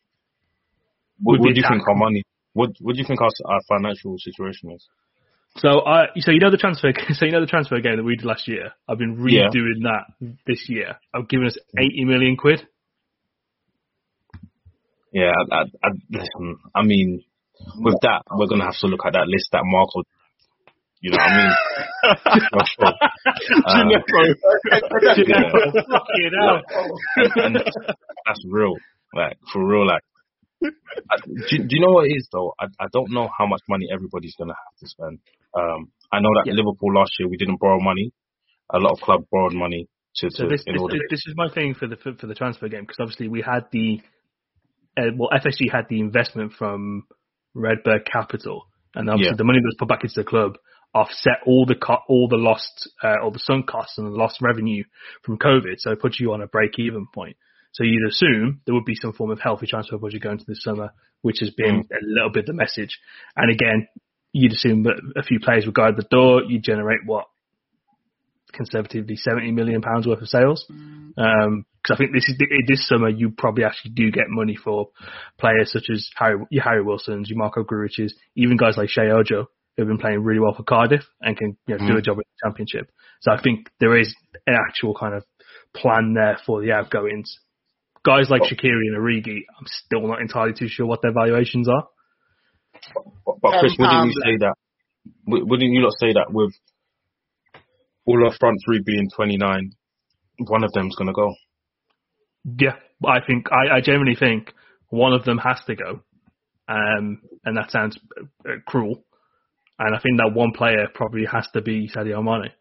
What, 1.22 1.34
Would 1.34 1.40
what 1.48 1.54
do 1.56 1.60
you 1.62 1.68
think 1.68 1.88
our 1.88 1.96
money? 1.96 2.24
What 2.54 2.70
What 2.80 2.94
do 2.96 3.00
you 3.02 3.06
think 3.08 3.20
our, 3.22 3.30
our 3.46 3.60
financial 3.68 4.16
situation 4.20 4.72
is? 4.72 4.88
So, 5.58 5.82
I 5.86 6.08
so 6.20 6.32
you 6.32 6.40
know 6.40 6.52
the 6.52 6.58
transfer, 6.58 6.94
so 7.14 7.26
you 7.26 7.32
know 7.32 7.42
the 7.42 7.48
transfer 7.48 7.80
game 7.82 7.98
that 7.98 8.04
we 8.04 8.16
did 8.16 8.26
last 8.26 8.48
year. 8.48 8.72
I've 8.88 8.98
been 9.00 9.18
Yeah. 9.28 9.48
redoing 9.50 9.82
that 9.84 10.04
this 10.46 10.70
year. 10.70 10.96
I've 11.14 11.28
given 11.28 11.48
us 11.48 11.58
eighty 11.78 12.06
million 12.06 12.38
quid. 12.38 12.66
Yeah, 15.12 15.32
I, 15.52 15.62
I, 15.84 15.90
listen, 16.12 16.58
I 16.76 16.84
mean, 16.84 17.24
with 17.78 17.96
that, 18.04 18.22
we're 18.32 18.46
gonna 18.48 18.66
have 18.66 18.78
to 18.80 18.88
look 18.88 19.02
at 19.06 19.14
that 19.14 19.28
list 19.28 19.50
that 19.52 19.64
Marco. 19.66 20.04
You 21.02 21.12
know 21.12 21.18
what 21.18 21.32
I 21.32 21.38
mean? 21.38 21.54
Sure. 22.70 22.94
Uh, 23.66 23.84
yeah. 23.90 24.02
Fucking 27.26 27.54
that's 28.26 28.44
real, 28.50 28.76
like 29.14 29.38
for 29.52 29.66
real, 29.66 29.86
like. 29.88 30.04
I, 30.62 31.16
do, 31.26 31.58
do 31.60 31.68
you 31.70 31.80
know 31.80 31.94
what 31.94 32.08
it 32.08 32.16
is 32.18 32.28
though? 32.34 32.54
I, 32.60 32.66
I 32.80 32.88
don't 32.92 33.12
know 33.14 33.30
how 33.38 33.48
much 33.48 33.62
money 33.70 33.88
everybody's 33.94 34.36
gonna 34.38 34.54
have 34.54 34.80
to 34.82 34.88
spend. 34.90 35.20
Um, 35.58 35.92
I 36.12 36.20
know 36.20 36.30
that 36.36 36.48
Yeah. 36.48 36.54
Liverpool 36.54 36.94
last 36.94 37.14
year 37.18 37.30
we 37.30 37.38
didn't 37.38 37.60
borrow 37.62 37.80
money. 37.80 38.12
A 38.72 38.78
lot 38.78 38.92
of 38.92 39.00
clubs 39.00 39.26
borrowed 39.32 39.54
money 39.54 39.88
to, 40.18 40.30
So 40.30 40.44
to 40.44 40.50
this, 40.50 40.64
in 40.68 40.74
this, 40.74 40.82
order. 40.82 40.98
this 41.10 41.24
is 41.26 41.34
my 41.38 41.48
thing 41.50 41.76
for 41.76 41.88
the 41.88 41.96
for, 41.96 42.14
for 42.16 42.28
the 42.28 42.36
transfer 42.36 42.68
game 42.68 42.82
because 42.82 42.98
obviously 43.00 43.30
we 43.30 43.42
had 43.42 43.68
the 43.72 44.02
uh, 44.98 45.12
well 45.16 45.30
FSG 45.34 45.72
had 45.72 45.86
the 45.90 46.02
investment 46.02 46.52
from 46.54 47.04
Redbird 47.56 48.06
Capital 48.12 48.64
and 48.96 49.10
obviously 49.10 49.32
Yeah. 49.32 49.38
the 49.38 49.44
money 49.46 49.60
that 49.60 49.68
was 49.68 49.76
put 49.80 49.88
back 49.88 50.04
into 50.04 50.14
the 50.18 50.24
club 50.26 50.58
offset 50.94 51.40
all 51.46 51.66
the 51.66 51.76
co- 51.76 52.04
all 52.10 52.28
the 52.28 52.36
lost 52.36 52.90
uh, 53.04 53.16
all 53.24 53.32
the 53.32 53.40
sunk 53.40 53.68
costs 53.68 53.98
and 53.98 54.08
the 54.08 54.12
lost 54.18 54.40
revenue 54.42 54.84
from 55.24 55.38
COVID, 55.38 55.76
so 55.78 55.92
it 55.92 56.02
puts 56.02 56.20
you 56.20 56.34
on 56.34 56.42
a 56.42 56.48
break 56.48 56.72
even 56.80 57.06
point. 57.14 57.38
So 57.72 57.84
you'd 57.84 58.08
assume 58.08 58.62
there 58.66 58.76
would 58.76 58.86
be 58.86 58.96
some 58.96 59.14
form 59.14 59.32
of 59.32 59.40
healthy 59.40 59.68
transfer 59.68 59.98
budget 59.98 60.22
going 60.22 60.40
to 60.40 60.46
this 60.48 60.64
summer, 60.64 60.92
which 61.22 61.38
has 61.40 61.52
been 61.52 61.84
mm. 61.84 61.92
a 61.92 62.00
little 62.02 62.32
bit 62.32 62.46
the 62.46 62.54
message. 62.54 63.00
And 63.36 63.52
again, 63.52 63.88
you'd 64.32 64.54
assume 64.54 64.84
that 64.84 65.00
a 65.16 65.24
few 65.24 65.40
players 65.40 65.66
would 65.66 65.76
guard 65.76 65.96
the 65.96 66.08
door. 66.10 66.44
You 66.44 66.60
generate 66.60 67.02
what 67.06 67.26
conservatively 68.52 69.16
70 69.16 69.52
million 69.52 69.82
pounds 69.82 70.08
worth 70.08 70.22
of 70.22 70.28
sales. 70.28 70.66
Mm. 70.72 71.12
Um 71.18 71.66
'cause 71.84 71.96
I 71.96 71.98
think 71.98 72.14
this 72.14 72.28
is 72.28 72.38
this 72.68 72.88
summer 72.88 73.08
you 73.08 73.32
probably 73.32 73.64
actually 73.64 73.92
do 73.92 74.12
get 74.12 74.26
money 74.28 74.56
for 74.56 74.90
players 75.38 75.72
such 75.72 75.90
as 75.90 76.10
Harry, 76.16 76.44
your 76.50 76.64
Harry 76.64 76.84
Wilson's, 76.84 77.30
your 77.30 77.38
Marko 77.38 77.64
Grujic's, 77.64 78.14
even 78.36 78.58
guys 78.58 78.76
like 78.76 78.90
Sheyi 78.90 79.12
Ojo 79.12 79.48
who've 79.80 79.88
been 79.88 79.98
playing 79.98 80.24
really 80.24 80.42
well 80.42 80.54
for 80.54 80.64
Cardiff 80.64 81.04
and 81.22 81.38
can 81.38 81.58
you 81.68 81.78
know, 81.78 81.88
do 81.88 81.98
a 81.98 82.02
mm. 82.02 82.04
job 82.04 82.18
in 82.18 82.24
the 82.28 82.48
championship. 82.48 82.92
So 83.22 83.32
I 83.32 83.42
think 83.42 83.70
there 83.80 83.98
is 83.98 84.14
an 84.46 84.56
actual 84.56 84.94
kind 84.94 85.14
of 85.14 85.24
plan 85.74 86.14
there 86.14 86.38
for 86.46 86.62
the 86.62 86.74
outgoings. 86.74 87.40
Guys 88.10 88.28
like 88.32 88.42
Shaqiri 88.42 88.88
and 88.90 88.98
Origi, 88.98 89.42
I'm 89.56 89.68
still 89.68 90.08
not 90.08 90.20
entirely 90.20 90.54
too 90.54 90.68
sure 90.68 90.88
what 90.88 91.04
their 91.04 91.14
valuations 91.14 91.70
are. 91.70 91.84
But, 93.24 93.36
but 93.40 93.52
Krish, 93.52 93.78
Um, 93.78 93.78
wouldn't 93.78 94.02
um, 94.02 94.10
you 94.10 94.22
say 94.26 94.38
that? 94.40 94.56
Wouldn't 95.28 95.72
you 95.72 95.82
not 95.82 95.94
say 96.00 96.14
that 96.14 96.34
with 96.34 96.52
all 98.08 98.26
our 98.26 98.34
front 98.40 98.58
three 98.66 98.82
being 98.84 99.10
29, 99.16 99.72
one 100.48 100.64
of 100.64 100.74
them's 100.74 100.96
gonna 100.96 101.14
go? 101.14 101.36
Yeah, 102.46 102.78
I 103.06 103.20
think 103.22 103.52
I, 103.52 103.78
I 103.78 103.82
genuinely 103.82 104.16
think 104.16 104.54
one 104.90 105.14
of 105.14 105.24
them 105.24 105.38
has 105.38 105.60
to 105.68 105.76
go, 105.76 106.02
um, 106.68 107.22
and 107.46 107.58
that 107.58 107.70
sounds 107.70 108.00
uh, 108.44 108.54
cruel. 108.66 109.04
And 109.78 109.96
I 109.96 110.00
think 110.00 110.18
that 110.18 110.34
one 110.34 110.52
player 110.52 110.88
probably 110.96 111.26
has 111.32 111.48
to 111.54 111.62
be 111.62 111.88
Sadio 111.88 112.24
Mane. 112.24 112.54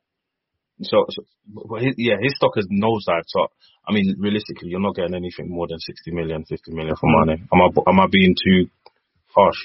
So, 0.82 1.06
so 1.10 1.22
his, 1.76 1.94
yeah, 1.96 2.16
his 2.20 2.34
stock 2.36 2.52
has 2.56 2.66
nosedived. 2.70 3.26
So, 3.26 3.46
I 3.86 3.92
mean, 3.92 4.14
realistically, 4.18 4.68
you're 4.68 4.80
not 4.80 4.94
getting 4.94 5.14
anything 5.14 5.50
more 5.50 5.66
than 5.68 5.78
60 5.78 6.12
million, 6.12 6.44
50 6.44 6.72
million 6.72 6.94
for 6.96 7.10
money. 7.10 7.34
Am 7.52 7.60
I 7.60 7.90
am 7.90 8.00
I 8.00 8.06
being 8.10 8.34
too 8.34 8.68
harsh? 9.34 9.58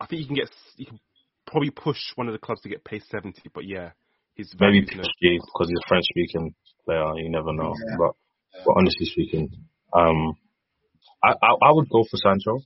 I 0.00 0.06
think 0.06 0.20
you 0.20 0.26
can 0.26 0.36
get, 0.36 0.50
you 0.76 0.86
can 0.86 1.00
probably 1.46 1.70
push 1.70 1.98
one 2.14 2.28
of 2.28 2.32
the 2.32 2.38
clubs 2.38 2.60
to 2.62 2.68
get 2.68 2.84
paid 2.84 3.02
70, 3.10 3.40
but 3.54 3.64
yeah, 3.64 3.90
his 4.36 4.54
Maybe 4.60 4.84
value, 4.84 5.02
PSG 5.02 5.40
because 5.40 5.68
he's 5.68 5.78
a 5.78 5.88
French 5.88 6.04
speaking 6.04 6.54
player. 6.84 7.16
You 7.16 7.30
never 7.30 7.52
know. 7.52 7.72
Yeah. 7.74 7.96
But 7.98 8.12
but 8.64 8.74
honestly 8.76 9.06
speaking, 9.06 9.48
um, 9.92 10.36
I, 11.24 11.32
I 11.32 11.50
I 11.68 11.72
would 11.72 11.88
go 11.88 12.04
for 12.08 12.16
Sancho. 12.16 12.60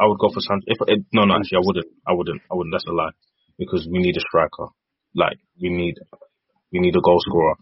I 0.00 0.06
would 0.06 0.18
go 0.18 0.28
for 0.32 0.40
Sancho. 0.40 0.64
If 0.66 0.78
it, 0.86 1.04
no, 1.12 1.24
no, 1.24 1.34
actually, 1.34 1.58
I 1.58 1.66
wouldn't. 1.66 1.86
I 2.06 2.12
wouldn't. 2.12 2.40
I 2.50 2.54
wouldn't. 2.54 2.72
That's 2.72 2.86
a 2.86 2.92
lie. 2.92 3.10
Because 3.58 3.88
we 3.90 3.98
need 3.98 4.16
a 4.16 4.20
striker. 4.20 4.70
Like 5.14 5.38
we 5.60 5.70
need, 5.70 5.94
we 6.72 6.80
need 6.80 6.96
a 6.96 7.00
goal 7.00 7.18
scorer. 7.20 7.54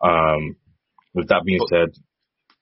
Um, 0.00 0.56
with 1.14 1.28
that 1.28 1.42
being 1.44 1.60
said, 1.68 1.88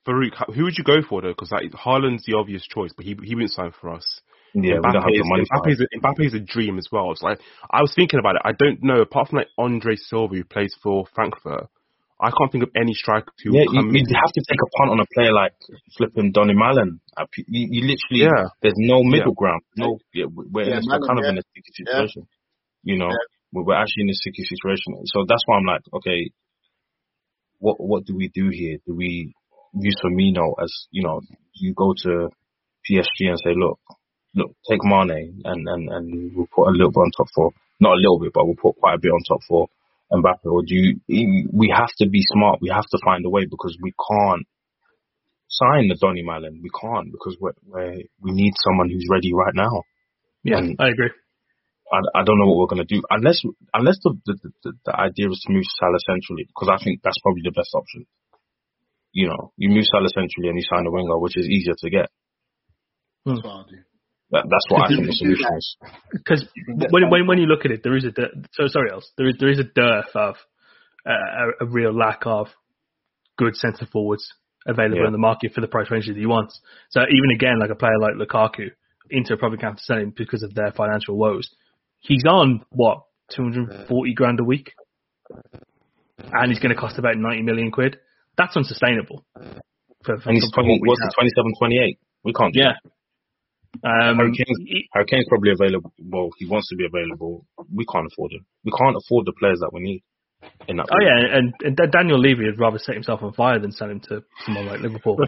Faruk, 0.07 0.53
who 0.55 0.63
would 0.63 0.77
you 0.77 0.83
go 0.83 1.01
for 1.07 1.21
though? 1.21 1.29
Because 1.29 1.51
like 1.51 1.71
Haaland's 1.71 2.25
the 2.25 2.35
obvious 2.37 2.65
choice, 2.67 2.91
but 2.95 3.05
he 3.05 3.15
he 3.23 3.35
wouldn't 3.35 3.51
sign 3.51 3.71
for 3.81 3.89
us. 3.91 4.21
yeah, 4.53 4.75
we 4.77 4.91
don't 4.91 5.01
have 5.01 5.03
Mbappe 5.03 5.11
the 5.11 5.19
is, 5.19 5.25
money. 5.25 5.43
for 5.49 5.59
Mbappe's, 5.59 5.81
a, 5.81 5.99
Mbappe's 5.99 6.33
a 6.35 6.39
dream 6.39 6.77
as 6.77 6.87
well. 6.91 7.11
It's 7.11 7.23
like 7.23 7.39
I 7.71 7.81
was 7.81 7.93
thinking 7.95 8.19
about 8.19 8.35
it. 8.35 8.41
I 8.45 8.51
don't 8.53 8.83
know 8.83 9.01
apart 9.01 9.29
from 9.29 9.37
like 9.39 9.49
Andre 9.57 9.95
Silva 9.95 10.35
who 10.35 10.43
plays 10.43 10.75
for 10.81 11.05
Frankfurt. 11.13 11.67
I 12.21 12.31
can't 12.31 12.49
think 12.51 12.63
of 12.63 12.69
any 12.79 12.93
striker 12.93 13.27
who 13.43 13.51
Yeah, 13.53 13.65
will 13.65 13.73
you, 13.73 13.79
come 13.81 13.95
you 13.95 14.05
in. 14.07 14.15
have 14.15 14.31
to 14.31 14.41
take 14.47 14.59
a 14.61 14.69
punt 14.77 14.91
on 14.91 14.99
a 15.01 15.05
player 15.13 15.33
like 15.33 15.51
flipping 15.97 16.31
Donny 16.31 16.53
Malen. 16.53 16.99
Uh, 17.17 17.25
You, 17.47 17.67
you 17.69 17.81
literally, 17.81 18.31
Yeah. 18.31 18.47
there's 18.61 18.77
no 18.77 19.03
middle 19.03 19.33
ground. 19.33 19.61
No, 19.75 19.97
yeah, 20.13 20.25
we're 20.31 20.63
Yeah, 20.69 20.77
it's 20.77 20.87
Malen, 20.87 21.07
kind 21.07 21.19
of 21.19 21.25
in 21.25 21.37
a 21.37 21.41
sticky 21.41 21.71
situation. 21.75 22.27
You 22.83 22.97
know, 22.99 23.09
We're 23.55 23.63
we're 23.63 23.79
actually 23.81 24.03
in 24.03 24.09
a 24.09 24.13
sticky 24.13 24.43
situation. 24.43 24.99
So 25.07 25.23
that's 25.27 25.43
why 25.45 25.55
I'm 25.57 25.65
like, 25.65 25.81
okay, 25.95 26.29
what 27.59 27.77
what 27.79 28.05
do 28.05 28.15
we 28.15 28.27
do 28.27 28.49
here? 28.51 28.77
Do 28.85 28.93
we 28.95 29.33
use 29.73 29.95
Firmino 30.03 30.53
as 30.61 30.71
you 30.91 31.03
know? 31.03 31.21
You 31.53 31.73
go 31.73 31.93
to 32.03 32.29
PSG 32.83 33.29
and 33.29 33.39
say, 33.39 33.53
look, 33.55 33.79
look, 34.35 34.51
take 34.69 34.83
Mane 34.83 35.41
and 35.45 35.67
and 35.67 35.89
and 35.89 36.35
we'll 36.35 36.51
put 36.53 36.67
a 36.67 36.71
little 36.75 36.91
bit 36.91 36.99
on 36.99 37.11
top 37.15 37.27
for 37.33 37.51
not 37.79 37.93
a 37.93 38.01
little 38.01 38.19
bit, 38.19 38.33
but 38.33 38.45
we'll 38.45 38.55
put 38.61 38.75
quite 38.75 38.95
a 38.95 38.99
bit 39.01 39.11
on 39.11 39.23
top 39.27 39.39
for 39.47 39.67
Mbappe. 40.11 40.51
Or 40.51 40.61
do 40.67 40.75
you? 40.75 40.99
We 41.07 41.73
have 41.75 41.91
to 41.99 42.09
be 42.09 42.21
smart. 42.21 42.59
We 42.61 42.69
have 42.69 42.85
to 42.91 42.99
find 43.05 43.25
a 43.25 43.29
way 43.29 43.45
because 43.49 43.77
we 43.81 43.93
can't 43.95 44.45
sign 45.47 45.87
the 45.87 45.95
Donny 45.99 46.23
Malen. 46.23 46.61
We 46.61 46.69
can't 46.69 47.11
because 47.11 47.37
we're, 47.39 47.55
we're 47.65 48.03
we 48.21 48.31
need 48.31 48.53
someone 48.65 48.89
who's 48.89 49.07
ready 49.09 49.31
right 49.33 49.55
now. 49.55 49.83
Yeah, 50.43 50.57
And- 50.57 50.75
I 50.79 50.89
agree. 50.89 51.11
I, 51.91 52.21
I 52.21 52.23
don't 52.23 52.39
know 52.39 52.47
what 52.49 52.57
we're 52.57 52.73
gonna 52.73 52.85
do 52.89 53.01
unless 53.09 53.41
unless 53.73 53.97
the 54.03 54.17
the, 54.25 54.35
the, 54.63 54.71
the 54.85 54.93
idea 54.99 55.29
is 55.29 55.43
to 55.45 55.53
move 55.53 55.63
Salah 55.79 56.01
centrally 56.05 56.45
because 56.47 56.69
I 56.69 56.83
think 56.83 57.01
that's 57.03 57.19
probably 57.21 57.41
the 57.43 57.51
best 57.55 57.69
option. 57.73 58.05
You 59.11 59.27
know, 59.29 59.53
you 59.57 59.69
move 59.69 59.85
Salah 59.85 60.09
centrally 60.09 60.49
and 60.49 60.57
you 60.57 60.65
sign 60.67 60.85
a 60.87 60.91
winger, 60.91 61.17
which 61.19 61.37
is 61.37 61.47
easier 61.47 61.75
to 61.77 61.89
get. 61.89 62.09
That's 63.25 63.41
what 63.43 63.51
I'll 63.51 63.65
do. 63.65 63.77
That, 64.31 64.45
that's 64.49 64.65
what 64.69 64.85
I 64.85 64.87
think 64.89 65.05
the 65.05 65.13
solution 65.13 65.45
is. 65.57 65.77
Because 66.11 66.43
when, 66.91 67.09
when 67.09 67.27
when 67.27 67.37
you 67.37 67.45
look 67.45 67.65
at 67.65 67.71
it, 67.71 67.81
there 67.83 67.95
is 67.95 68.05
a 68.05 68.11
de- 68.11 68.33
so 68.53 68.67
sorry 68.67 68.91
else 68.91 69.09
there 69.17 69.29
is 69.29 69.35
there 69.39 69.49
is 69.49 69.59
a 69.59 69.63
dearth 69.63 70.09
of 70.15 70.35
uh, 71.05 71.53
a, 71.61 71.65
a 71.65 71.67
real 71.67 71.93
lack 71.93 72.25
of 72.25 72.47
good 73.37 73.55
centre 73.55 73.85
forwards 73.85 74.27
available 74.65 75.01
Yeah. 75.01 75.07
in 75.07 75.11
the 75.11 75.19
market 75.19 75.53
for 75.53 75.61
the 75.61 75.67
price 75.67 75.91
range 75.91 76.07
that 76.07 76.17
he 76.17 76.25
wants. 76.25 76.59
So 76.89 77.01
even 77.01 77.29
again, 77.35 77.59
like 77.59 77.69
a 77.69 77.75
player 77.75 77.99
like 77.99 78.15
Lukaku, 78.15 78.71
Inter 79.11 79.37
probably 79.37 79.59
can't 79.59 79.79
sell 79.79 79.97
him 79.97 80.13
because 80.15 80.41
of 80.41 80.55
their 80.55 80.71
financial 80.71 81.15
woes. 81.15 81.53
He's 82.07 82.23
on 82.27 82.61
what 82.69 83.03
240 83.35 84.13
grand 84.13 84.39
a 84.39 84.43
week, 84.43 84.73
and 86.19 86.51
he's 86.51 86.59
going 86.59 86.73
to 86.73 86.79
cost 86.79 86.97
about 86.99 87.17
90 87.17 87.41
million 87.43 87.71
quid. 87.71 87.97
That's 88.37 88.55
unsustainable. 88.55 89.25
For, 90.03 90.17
for, 90.19 90.29
And 90.29 90.35
he's 90.37 90.51
twenty. 90.51 90.79
what 90.79 90.89
What's 90.89 91.01
the 91.01 91.07
it? 91.07 91.33
27, 91.33 91.53
28? 91.57 91.99
We 92.25 92.33
can't. 92.33 92.53
do 92.53 92.59
Yeah. 92.59 92.73
Um, 93.83 94.17
Harry 94.17 94.31
Kane's, 94.31 94.57
he- 94.65 94.87
Harry 94.93 95.25
probably 95.27 95.51
available. 95.51 95.91
Well, 95.99 96.29
he 96.37 96.45
wants 96.45 96.69
to 96.69 96.75
be 96.75 96.85
available. 96.85 97.45
We 97.73 97.85
can't 97.91 98.07
afford 98.11 98.31
him. 98.33 98.45
We 98.63 98.71
can't 98.71 98.95
afford 98.95 99.25
the 99.25 99.33
players 99.37 99.59
that 99.61 99.71
we 99.73 99.81
need 99.81 100.03
in 100.67 100.77
that. 100.77 100.87
Oh 100.91 101.01
yeah, 101.03 101.37
and, 101.37 101.53
and 101.61 101.91
Daniel 101.91 102.19
Levy 102.19 102.45
would 102.45 102.59
rather 102.59 102.77
set 102.77 102.93
himself 102.95 103.21
on 103.23 103.33
fire 103.33 103.59
than 103.59 103.71
sell 103.71 103.89
him 103.89 103.99
to 104.09 104.23
someone 104.45 104.67
like 104.67 104.79
Liverpool. 104.81 105.17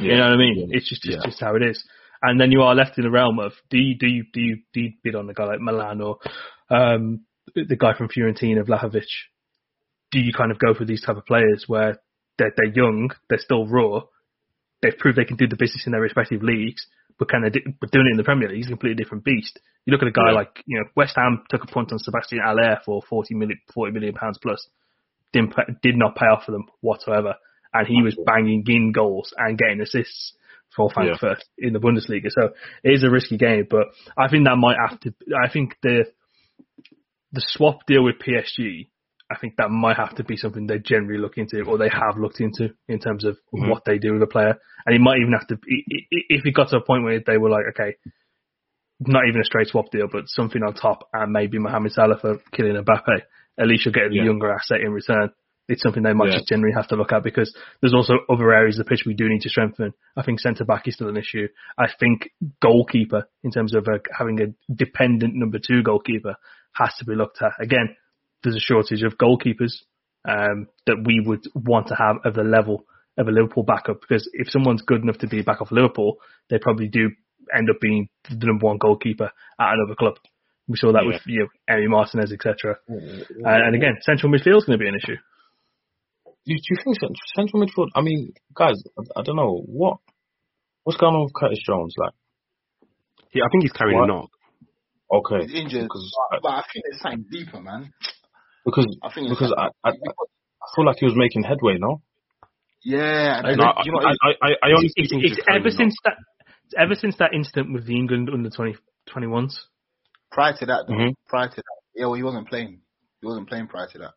You 0.00 0.16
know 0.16 0.24
what 0.30 0.34
I 0.34 0.36
mean? 0.36 0.70
It's 0.72 0.88
just 0.88 1.02
just, 1.02 1.16
Yeah. 1.18 1.22
just 1.24 1.40
how 1.40 1.56
it 1.56 1.62
is. 1.62 1.82
And 2.22 2.40
then 2.40 2.52
you 2.52 2.62
are 2.62 2.74
left 2.74 2.98
in 2.98 3.04
the 3.04 3.10
realm 3.10 3.38
of 3.38 3.52
do 3.70 3.78
you 3.78 3.96
do 3.96 4.06
you 4.06 4.24
do 4.32 4.40
you, 4.40 4.56
do 4.74 4.80
you 4.80 4.92
bid 5.02 5.14
on 5.14 5.28
a 5.30 5.34
guy 5.34 5.44
like 5.44 5.60
Malen 5.60 6.04
or 6.04 6.18
um, 6.74 7.24
the 7.54 7.76
guy 7.76 7.96
from 7.96 8.08
Fiorentina, 8.08 8.62
Vlahovic? 8.62 9.06
Do 10.12 10.20
you 10.20 10.32
kind 10.32 10.50
of 10.50 10.58
go 10.58 10.74
for 10.74 10.84
these 10.84 11.02
type 11.02 11.16
of 11.16 11.24
players 11.24 11.64
where 11.66 11.98
they're, 12.36 12.52
they're 12.56 12.74
young, 12.74 13.10
they're 13.28 13.38
still 13.38 13.66
raw, 13.66 14.02
they've 14.82 14.96
proved 14.98 15.16
they 15.16 15.24
can 15.24 15.36
do 15.36 15.46
the 15.46 15.56
business 15.56 15.84
in 15.86 15.92
their 15.92 16.00
respective 16.00 16.42
leagues, 16.42 16.86
but 17.18 17.28
can 17.28 17.42
they 17.42 17.50
do, 17.50 17.60
but 17.80 17.90
doing 17.90 18.06
it 18.06 18.12
in 18.12 18.16
the 18.16 18.24
Premier 18.24 18.48
League 18.48 18.60
is 18.60 18.66
a 18.66 18.70
completely 18.70 19.02
different 19.02 19.24
beast. 19.24 19.58
You 19.86 19.92
look 19.92 20.02
at 20.02 20.08
a 20.08 20.12
guy 20.12 20.28
Yeah. 20.28 20.32
like 20.34 20.62
you 20.66 20.78
know 20.78 20.84
West 20.96 21.14
Ham 21.16 21.44
took 21.48 21.64
a 21.64 21.66
punt 21.66 21.92
on 21.92 21.98
Sebastien 21.98 22.42
Haller 22.44 22.80
for 22.84 23.02
40 23.08 23.34
million 23.34 23.58
40 23.72 23.92
million 23.92 24.14
pounds 24.14 24.38
plus 24.42 24.68
didn't 25.32 25.54
pay, 25.54 25.62
did 25.82 25.96
not 25.96 26.16
pay 26.16 26.26
off 26.26 26.44
for 26.44 26.52
them 26.52 26.66
whatsoever, 26.80 27.34
and 27.72 27.86
he 27.86 28.02
was 28.02 28.16
banging 28.26 28.64
in 28.66 28.92
goals 28.92 29.32
and 29.38 29.56
getting 29.58 29.80
assists 29.80 30.34
for 30.74 30.90
Frankfurt 30.90 31.42
in 31.58 31.72
the 31.72 31.78
Bundesliga. 31.80 32.30
So 32.30 32.50
it 32.84 32.90
is 32.94 33.02
a 33.04 33.10
risky 33.10 33.36
game, 33.36 33.66
but 33.68 33.86
I 34.16 34.28
think 34.28 34.44
that 34.46 34.56
might 34.56 34.76
have 34.78 35.00
to. 35.00 35.14
I 35.44 35.48
think 35.52 35.76
the 35.82 36.06
the 37.32 37.42
swap 37.46 37.86
deal 37.86 38.02
with 38.04 38.16
PSG. 38.18 38.88
I 39.32 39.36
think 39.38 39.54
that 39.58 39.70
might 39.70 39.96
have 39.96 40.16
to 40.16 40.24
be 40.24 40.36
something 40.36 40.66
they 40.66 40.78
generally 40.80 41.20
look 41.20 41.38
into, 41.38 41.62
or 41.62 41.78
they 41.78 41.88
have 41.88 42.18
looked 42.18 42.40
into 42.40 42.70
in 42.88 42.98
terms 42.98 43.24
of 43.24 43.38
Mhm. 43.54 43.68
what 43.70 43.84
they 43.84 43.98
do 43.98 44.12
with 44.14 44.22
a 44.22 44.26
player. 44.26 44.58
And 44.84 44.96
it 44.96 45.00
might 45.00 45.18
even 45.20 45.32
have 45.34 45.46
to, 45.46 45.54
i- 45.54 45.84
if 46.28 46.44
it 46.44 46.50
got 46.50 46.70
to 46.70 46.78
a 46.78 46.84
point 46.84 47.04
where 47.04 47.20
they 47.24 47.38
were 47.38 47.48
like, 47.50 47.66
okay, 47.70 47.94
not 48.98 49.28
even 49.28 49.40
a 49.40 49.44
straight 49.44 49.68
swap 49.68 49.90
deal, 49.92 50.08
but 50.10 50.28
something 50.28 50.62
on 50.64 50.74
top, 50.74 51.08
and 51.12 51.32
maybe 51.32 51.58
Mohamed 51.60 51.92
Salah 51.92 52.18
for 52.18 52.38
Kylian 52.52 52.82
Mbappe. 52.84 53.22
At 53.58 53.68
least 53.68 53.84
you're 53.84 53.92
getting 53.92 54.12
Yeah. 54.14 54.22
a 54.22 54.26
younger 54.26 54.50
asset 54.52 54.80
in 54.80 54.90
return. 54.92 55.30
It's 55.70 55.82
something 55.82 56.02
they 56.02 56.12
might 56.12 56.30
Yeah. 56.30 56.38
just 56.38 56.48
generally 56.48 56.74
have 56.74 56.88
to 56.88 56.96
look 56.96 57.12
at 57.12 57.22
because 57.22 57.54
there's 57.80 57.94
also 57.94 58.14
other 58.28 58.52
areas 58.52 58.78
of 58.78 58.84
the 58.86 58.90
pitch 58.90 59.04
we 59.06 59.14
do 59.14 59.28
need 59.28 59.42
to 59.42 59.48
strengthen. 59.48 59.92
I 60.16 60.22
think 60.22 60.40
centre 60.40 60.64
back 60.64 60.88
is 60.88 60.94
still 60.94 61.08
an 61.08 61.16
issue. 61.16 61.48
I 61.78 61.86
think 61.98 62.30
goalkeeper, 62.60 63.26
in 63.44 63.50
terms 63.50 63.74
of 63.74 63.86
uh, 63.88 63.98
having 64.16 64.40
a 64.40 64.72
dependent 64.72 65.34
number 65.34 65.58
two 65.58 65.82
goalkeeper, 65.82 66.36
has 66.72 66.94
to 66.98 67.04
be 67.04 67.14
looked 67.14 67.40
at. 67.42 67.52
Again, 67.60 67.96
there's 68.42 68.56
a 68.56 68.60
shortage 68.60 69.02
of 69.02 69.16
goalkeepers 69.18 69.72
um, 70.28 70.68
that 70.86 71.02
we 71.04 71.20
would 71.24 71.44
want 71.54 71.88
to 71.88 71.94
have 71.94 72.16
of 72.24 72.34
the 72.34 72.42
level 72.42 72.84
of 73.16 73.28
a 73.28 73.30
Liverpool 73.30 73.62
backup 73.62 74.00
because 74.00 74.28
if 74.32 74.48
someone's 74.50 74.82
good 74.82 75.02
enough 75.02 75.18
to 75.18 75.26
be 75.26 75.42
back 75.42 75.60
off 75.60 75.72
Liverpool, 75.72 76.16
they 76.48 76.58
probably 76.58 76.88
do 76.88 77.10
end 77.56 77.68
up 77.70 77.80
being 77.80 78.08
the 78.28 78.46
number 78.46 78.66
one 78.66 78.78
goalkeeper 78.78 79.30
at 79.58 79.74
another 79.74 79.94
club. 79.98 80.14
We 80.68 80.76
saw 80.76 80.92
that 80.92 81.04
with 81.04 81.20
you 81.26 81.40
know, 81.40 81.74
Emi 81.74 81.88
Martinez, 81.88 82.32
etc. 82.32 82.78
And, 82.88 83.06
and 83.44 83.74
again, 83.74 83.96
central 84.02 84.32
midfield 84.32 84.58
is 84.58 84.64
going 84.64 84.78
to 84.78 84.82
be 84.82 84.88
an 84.88 84.94
issue. 84.94 85.16
Do 86.50 86.54
you, 86.56 86.60
do 86.60 86.66
you 86.70 86.76
think 86.82 86.98
cent- 86.98 87.16
central 87.36 87.62
midfield? 87.62 87.88
I 87.94 88.00
mean, 88.02 88.32
guys, 88.56 88.74
I, 88.98 89.20
I 89.20 89.22
don't 89.22 89.36
know 89.36 89.62
what 89.66 89.98
what's 90.82 90.98
going 90.98 91.14
on 91.14 91.22
with 91.24 91.34
Curtis 91.34 91.60
Jones. 91.64 91.94
Like, 91.96 92.12
Yeah, 93.32 93.44
I 93.44 93.48
think 93.52 93.62
he's 93.62 93.72
carrying 93.72 93.98
What? 94.00 94.10
a 94.10 94.12
knock. 94.12 94.30
okay, 95.12 95.46
He's 95.46 95.54
injured, 95.54 95.84
because 95.84 96.12
but, 96.30 96.42
but 96.42 96.48
I 96.50 96.62
think 96.72 96.84
there's 96.90 97.02
something 97.02 97.26
deeper, 97.30 97.60
man. 97.60 97.92
because 98.64 98.86
I 99.02 99.12
think 99.14 99.30
it's 99.30 99.38
because 99.38 99.54
I, 99.56 99.68
I 99.86 99.90
I 99.90 100.66
feel 100.74 100.84
like 100.86 100.96
he 100.98 101.06
was 101.06 101.14
making 101.14 101.44
headway. 101.44 101.76
No, 101.78 102.02
yeah, 102.82 103.42
I 103.44 103.50
and 103.50 103.58
no, 103.58 103.64
I, 103.66 103.82
you 103.84 103.92
know, 103.92 104.00
I, 104.00 104.10
I, 104.10 104.30
I, 104.42 104.50
I 104.62 104.68
honestly 104.74 104.92
It's, 104.96 105.10
think 105.12 105.24
it's 105.24 105.38
ever 105.48 105.68
a 105.68 105.70
knock. 105.70 105.78
since 105.78 105.94
that 106.04 106.16
ever 106.78 106.94
since 106.96 107.16
that 107.18 107.30
incident 107.32 107.72
with 107.72 107.86
the 107.86 107.94
England 107.94 108.28
under 108.32 108.50
20, 108.50 108.74
21s. 109.14 109.54
prior 110.32 110.56
to 110.58 110.66
that, 110.66 110.84
though, 110.88 110.94
Mhm. 110.94 111.14
prior 111.28 111.48
to 111.48 111.56
that, 111.56 111.78
yeah, 111.94 112.06
well, 112.06 112.14
he 112.14 112.22
wasn't 112.24 112.48
playing. 112.48 112.80
He 113.20 113.26
wasn't 113.26 113.48
playing 113.48 113.68
prior 113.68 113.86
to 113.92 113.98
that. 113.98 114.14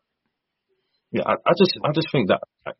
Yeah, 1.14 1.22
I, 1.26 1.34
I 1.46 1.52
just 1.56 1.70
I 1.84 1.92
just 1.94 2.08
think 2.10 2.26
that 2.28 2.40
like, 2.66 2.74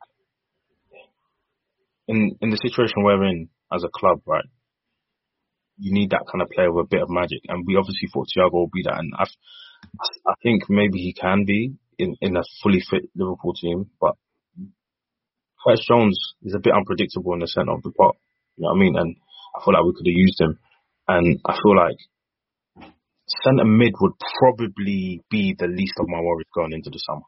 in 2.08 2.36
in 2.42 2.50
the 2.50 2.58
situation 2.58 3.04
we're 3.04 3.22
in 3.30 3.48
as 3.72 3.84
a 3.84 3.88
club, 3.94 4.22
right, 4.26 4.44
you 5.78 5.94
need 5.94 6.10
that 6.10 6.26
kind 6.26 6.42
of 6.42 6.50
player 6.50 6.72
with 6.72 6.86
a 6.86 6.88
bit 6.90 7.02
of 7.02 7.10
magic, 7.10 7.42
and 7.46 7.64
we 7.64 7.76
obviously 7.76 8.08
thought 8.12 8.26
Thiago 8.26 8.52
will 8.54 8.74
be 8.74 8.82
that, 8.82 8.98
and 8.98 9.14
I 9.16 9.26
I 10.26 10.34
think 10.42 10.64
maybe 10.68 10.98
he 10.98 11.14
can 11.14 11.44
be 11.46 11.76
in 11.96 12.16
in 12.20 12.36
a 12.36 12.42
fully 12.60 12.82
fit 12.90 13.04
Liverpool 13.14 13.54
team, 13.54 13.86
but 14.00 14.16
Curtis 15.64 15.86
Jones 15.86 16.18
is 16.42 16.56
a 16.56 16.58
bit 16.60 16.74
unpredictable 16.74 17.34
in 17.34 17.38
the 17.38 17.46
centre 17.46 17.70
of 17.70 17.84
the 17.84 17.92
park. 17.92 18.16
You 18.56 18.64
know 18.64 18.70
what 18.70 18.78
I 18.78 18.80
mean? 18.80 18.96
And 18.96 19.14
I 19.54 19.64
feel 19.64 19.74
like 19.74 19.84
we 19.84 19.94
could 19.94 20.10
have 20.10 20.22
used 20.26 20.40
him, 20.40 20.58
and 21.06 21.38
I 21.46 21.54
feel 21.54 21.76
like 21.76 22.02
centre 23.44 23.64
mid 23.64 23.94
would 24.00 24.18
probably 24.40 25.22
be 25.30 25.54
the 25.56 25.68
least 25.68 25.94
of 26.00 26.08
my 26.08 26.20
worries 26.20 26.50
going 26.52 26.72
into 26.72 26.90
the 26.90 26.98
summer 26.98 27.22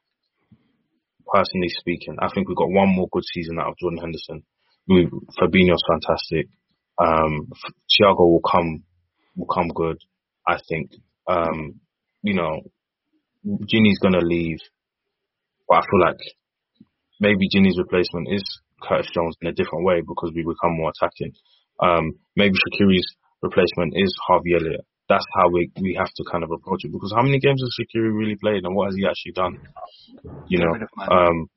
personally 1.33 1.69
speaking. 1.69 2.17
I 2.21 2.29
think 2.33 2.49
we've 2.49 2.57
got 2.57 2.71
one 2.71 2.89
more 2.89 3.09
good 3.11 3.25
season 3.33 3.59
out 3.59 3.69
of 3.69 3.79
Jordan 3.79 3.99
Henderson. 3.99 4.43
We, 4.89 5.09
Fabinho's 5.39 5.83
fantastic. 5.89 6.49
Um, 6.99 7.51
Thiago 7.91 8.21
will 8.21 8.41
come, 8.41 8.85
will 9.37 9.47
come 9.47 9.69
good. 9.69 9.99
I 10.47 10.59
think. 10.69 10.93
Um, 11.29 11.81
you 12.23 12.35
know, 12.35 12.61
Gini's 13.45 13.99
gonna 14.01 14.21
leave, 14.23 14.59
but 15.69 15.79
I 15.79 15.81
feel 15.81 16.01
like 16.01 16.21
maybe 17.21 17.49
Gini's 17.53 17.79
replacement 17.79 18.29
is 18.31 18.45
Curtis 18.83 19.11
Jones 19.13 19.37
in 19.41 19.49
a 19.49 19.53
different 19.53 19.85
way 19.85 20.01
because 20.01 20.33
we 20.35 20.43
become 20.43 20.77
more 20.77 20.91
attacking. 20.91 21.33
Um, 21.81 22.13
maybe 22.37 22.55
Shaqiri's 22.55 23.17
replacement 23.43 23.95
is 23.97 24.17
Harvey 24.27 24.55
Elliott. 24.55 24.87
That's 25.09 25.27
how 25.39 25.49
we 25.51 25.71
we 25.81 25.95
have 25.99 26.11
to 26.17 26.25
kind 26.31 26.43
of 26.43 26.51
approach 26.51 26.85
it 26.85 26.93
because 26.93 27.13
how 27.15 27.23
many 27.23 27.39
games 27.39 27.63
has 27.63 27.75
Shaqiri 27.79 28.11
really 28.11 28.37
played 28.37 28.65
and 28.65 28.75
what 28.75 28.87
has 28.87 28.97
he 28.97 29.07
actually 29.07 29.33
done? 29.33 29.59
You 30.49 30.59
know, 30.59 30.73
um, 31.11 31.49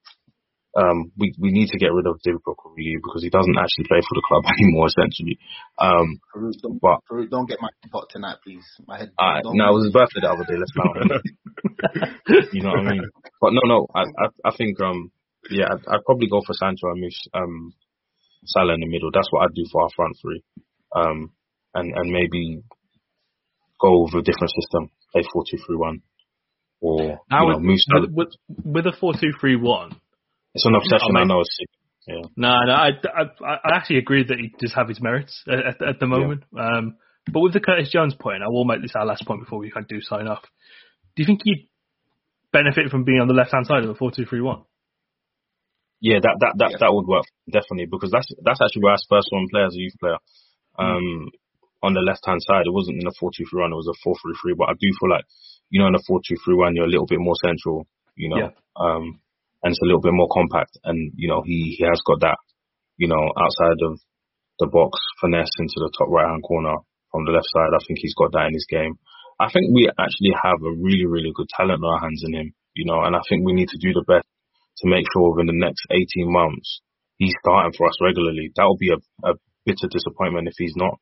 um, 0.77 1.11
we 1.17 1.33
we 1.39 1.51
need 1.51 1.69
to 1.69 1.79
get 1.79 1.93
rid 1.93 2.05
of 2.05 2.21
Divock 2.21 2.61
Origi 2.61 3.01
because 3.01 3.23
he 3.23 3.29
doesn't 3.29 3.57
actually 3.57 3.89
play 3.89 4.01
for 4.05 4.13
the 4.13 4.25
club 4.27 4.43
anymore, 4.59 4.87
essentially. 4.87 5.39
Um, 5.81 6.21
Faruk, 6.29 6.53
don't, 6.61 6.79
but 6.79 6.99
Faruk, 7.09 7.29
don't 7.29 7.49
get 7.49 7.61
my 7.61 7.69
pot 7.91 8.05
tonight, 8.09 8.37
please. 8.43 8.65
My 8.85 8.99
head. 8.99 9.11
uh, 9.17 9.41
no, 9.43 9.69
it 9.69 9.73
was 9.73 9.85
his 9.85 9.93
birthday 9.93 10.21
the 10.21 10.29
other 10.29 10.45
day. 10.45 10.57
Let's 10.61 10.77
not. 10.77 10.93
you 12.53 12.61
know 12.61 12.69
what 12.69 12.85
I 12.85 12.91
mean? 12.91 13.03
But 13.41 13.53
no, 13.53 13.61
no, 13.65 13.87
I 13.95 14.01
I, 14.01 14.27
I 14.45 14.55
think 14.55 14.79
um 14.81 15.11
yeah, 15.49 15.65
I'd, 15.71 15.81
I'd 15.89 16.05
probably 16.05 16.29
go 16.29 16.41
for 16.45 16.53
Sancho 16.53 16.91
and 16.93 17.01
Mus- 17.01 17.33
um 17.33 17.73
Salah 18.45 18.73
in 18.75 18.81
the 18.81 18.87
middle. 18.87 19.09
That's 19.11 19.29
what 19.31 19.43
I'd 19.43 19.55
do 19.55 19.65
for 19.71 19.83
our 19.83 19.89
front 19.95 20.15
three. 20.21 20.43
Um, 20.95 21.31
and 21.73 21.93
and 21.95 22.11
maybe 22.11 22.61
go 23.79 24.03
with 24.03 24.13
a 24.13 24.21
different 24.21 24.51
system, 24.51 24.91
play 25.11 25.23
four 25.31 25.43
two 25.49 25.57
three 25.65 25.77
one, 25.77 26.01
or 26.81 27.19
Now 27.29 27.43
you 27.43 27.49
know, 27.49 27.55
with, 27.55 27.63
move 27.63 27.79
Salah. 27.79 28.01
with, 28.01 28.29
with, 28.47 28.85
with 28.85 28.85
a 28.87 28.97
four-two-three-one, 28.99 29.99
It's 30.53 30.65
an 30.65 30.75
obsession. 30.75 31.15
I 31.15 31.21
I 31.21 31.23
know. 31.25 31.41
It's. 31.41 31.57
Yeah. 32.07 32.21
No, 32.35 32.55
no, 32.65 32.73
I, 32.73 32.89
I, 32.89 33.23
I 33.45 33.75
actually 33.75 33.97
agree 33.97 34.23
that 34.23 34.39
he 34.39 34.51
does 34.57 34.73
have 34.73 34.87
his 34.87 34.99
merits 34.99 35.43
at, 35.47 35.59
at, 35.59 35.87
at 35.87 35.99
the 35.99 36.07
moment. 36.07 36.43
Um, 36.57 36.95
but 37.31 37.41
with 37.41 37.53
the 37.53 37.59
Curtis 37.59 37.91
Jones 37.91 38.15
point, 38.19 38.41
I 38.41 38.47
will 38.47 38.65
make 38.65 38.81
this 38.81 38.93
our 38.95 39.05
last 39.05 39.27
point 39.27 39.41
before 39.41 39.59
we 39.59 39.69
kind 39.69 39.83
of 39.83 39.89
do 39.89 40.01
sign 40.01 40.27
off. 40.27 40.41
Do 41.15 41.21
you 41.21 41.27
think 41.27 41.41
you'd 41.43 41.67
benefit 42.51 42.89
from 42.89 43.03
being 43.03 43.19
on 43.19 43.27
the 43.27 43.35
left 43.35 43.51
hand 43.51 43.67
side 43.67 43.83
of 43.83 43.89
a 43.91 43.93
four 43.93 44.11
two 44.11 44.25
three 44.25 44.41
one? 44.41 44.63
Yeah, 46.01 46.19
that 46.23 46.37
that 46.39 46.53
that, 46.57 46.77
that 46.79 46.93
would 46.93 47.05
work 47.05 47.25
definitely 47.51 47.85
because 47.91 48.09
that's 48.09 48.31
that's 48.43 48.61
actually 48.63 48.83
where 48.83 48.93
I 48.93 48.97
first 49.09 49.27
saw 49.29 49.37
him 49.37 49.47
play 49.51 49.63
as 49.67 49.75
a 49.75 49.79
youth 49.79 49.99
player. 49.99 50.17
Um, 50.79 51.29
on 51.81 51.93
the 51.93 52.01
left 52.03 52.25
hand 52.25 52.41
side, 52.43 52.67
it 52.67 52.73
wasn't 52.75 52.99
in 53.01 53.07
a 53.07 53.15
four 53.19 53.31
two 53.35 53.45
three 53.49 53.61
one; 53.61 53.71
it 53.71 53.79
was 53.79 53.87
a 53.89 53.97
four 54.03 54.15
three 54.21 54.35
three. 54.41 54.55
But 54.57 54.69
I 54.69 54.75
do 54.79 54.89
feel 54.99 55.09
like 55.09 55.25
you 55.69 55.79
know 55.79 55.87
in 55.87 55.95
a 55.95 56.03
four 56.07 56.19
two 56.27 56.35
three 56.43 56.55
one, 56.55 56.75
you're 56.75 56.87
a 56.87 56.91
little 56.91 57.07
bit 57.07 57.19
more 57.19 57.35
central, 57.39 57.87
you 58.15 58.29
know, 58.29 58.37
Yeah. 58.37 58.51
um, 58.75 59.19
and 59.63 59.71
it's 59.71 59.81
a 59.81 59.87
little 59.87 60.01
bit 60.03 60.13
more 60.13 60.27
compact. 60.31 60.77
And 60.83 61.13
you 61.15 61.27
know 61.29 61.41
he 61.45 61.75
he 61.79 61.83
has 61.87 62.01
got 62.05 62.19
that, 62.21 62.37
you 62.97 63.07
know, 63.07 63.21
outside 63.37 63.79
of 63.87 63.99
the 64.59 64.67
box 64.67 64.99
finesse 65.21 65.55
into 65.59 65.79
the 65.79 65.91
top 65.97 66.09
right 66.11 66.27
hand 66.27 66.43
corner 66.43 66.75
from 67.11 67.23
the 67.25 67.31
left 67.31 67.47
side. 67.53 67.71
I 67.71 67.79
think 67.87 67.99
he's 68.03 68.15
got 68.15 68.31
that 68.33 68.47
in 68.51 68.53
his 68.53 68.67
game. 68.69 68.99
I 69.39 69.47
think 69.47 69.71
we 69.71 69.87
actually 69.87 70.35
have 70.35 70.59
a 70.59 70.75
really 70.75 71.07
really 71.07 71.31
good 71.33 71.47
talent 71.55 71.79
in 71.79 71.87
our 71.87 71.99
hands 72.03 72.23
in 72.27 72.33
him, 72.35 72.51
you 72.75 72.83
know, 72.85 72.99
and 73.07 73.15
I 73.15 73.23
think 73.29 73.45
we 73.47 73.53
need 73.55 73.69
to 73.71 73.79
do 73.79 73.93
the 73.95 74.03
best 74.03 74.27
to 74.83 74.89
make 74.89 75.07
sure 75.15 75.31
within 75.31 75.47
the 75.47 75.55
next 75.59 75.87
18 75.91 76.05
months 76.27 76.81
he's 77.17 77.35
starting 77.43 77.71
for 77.77 77.87
us 77.87 77.95
regularly. 78.03 78.51
That 78.55 78.67
would 78.67 78.79
be 78.79 78.91
a, 78.91 78.99
a 79.27 79.33
bitter 79.65 79.87
disappointment 79.91 80.47
if 80.47 80.55
he's 80.57 80.75
not. 80.75 80.99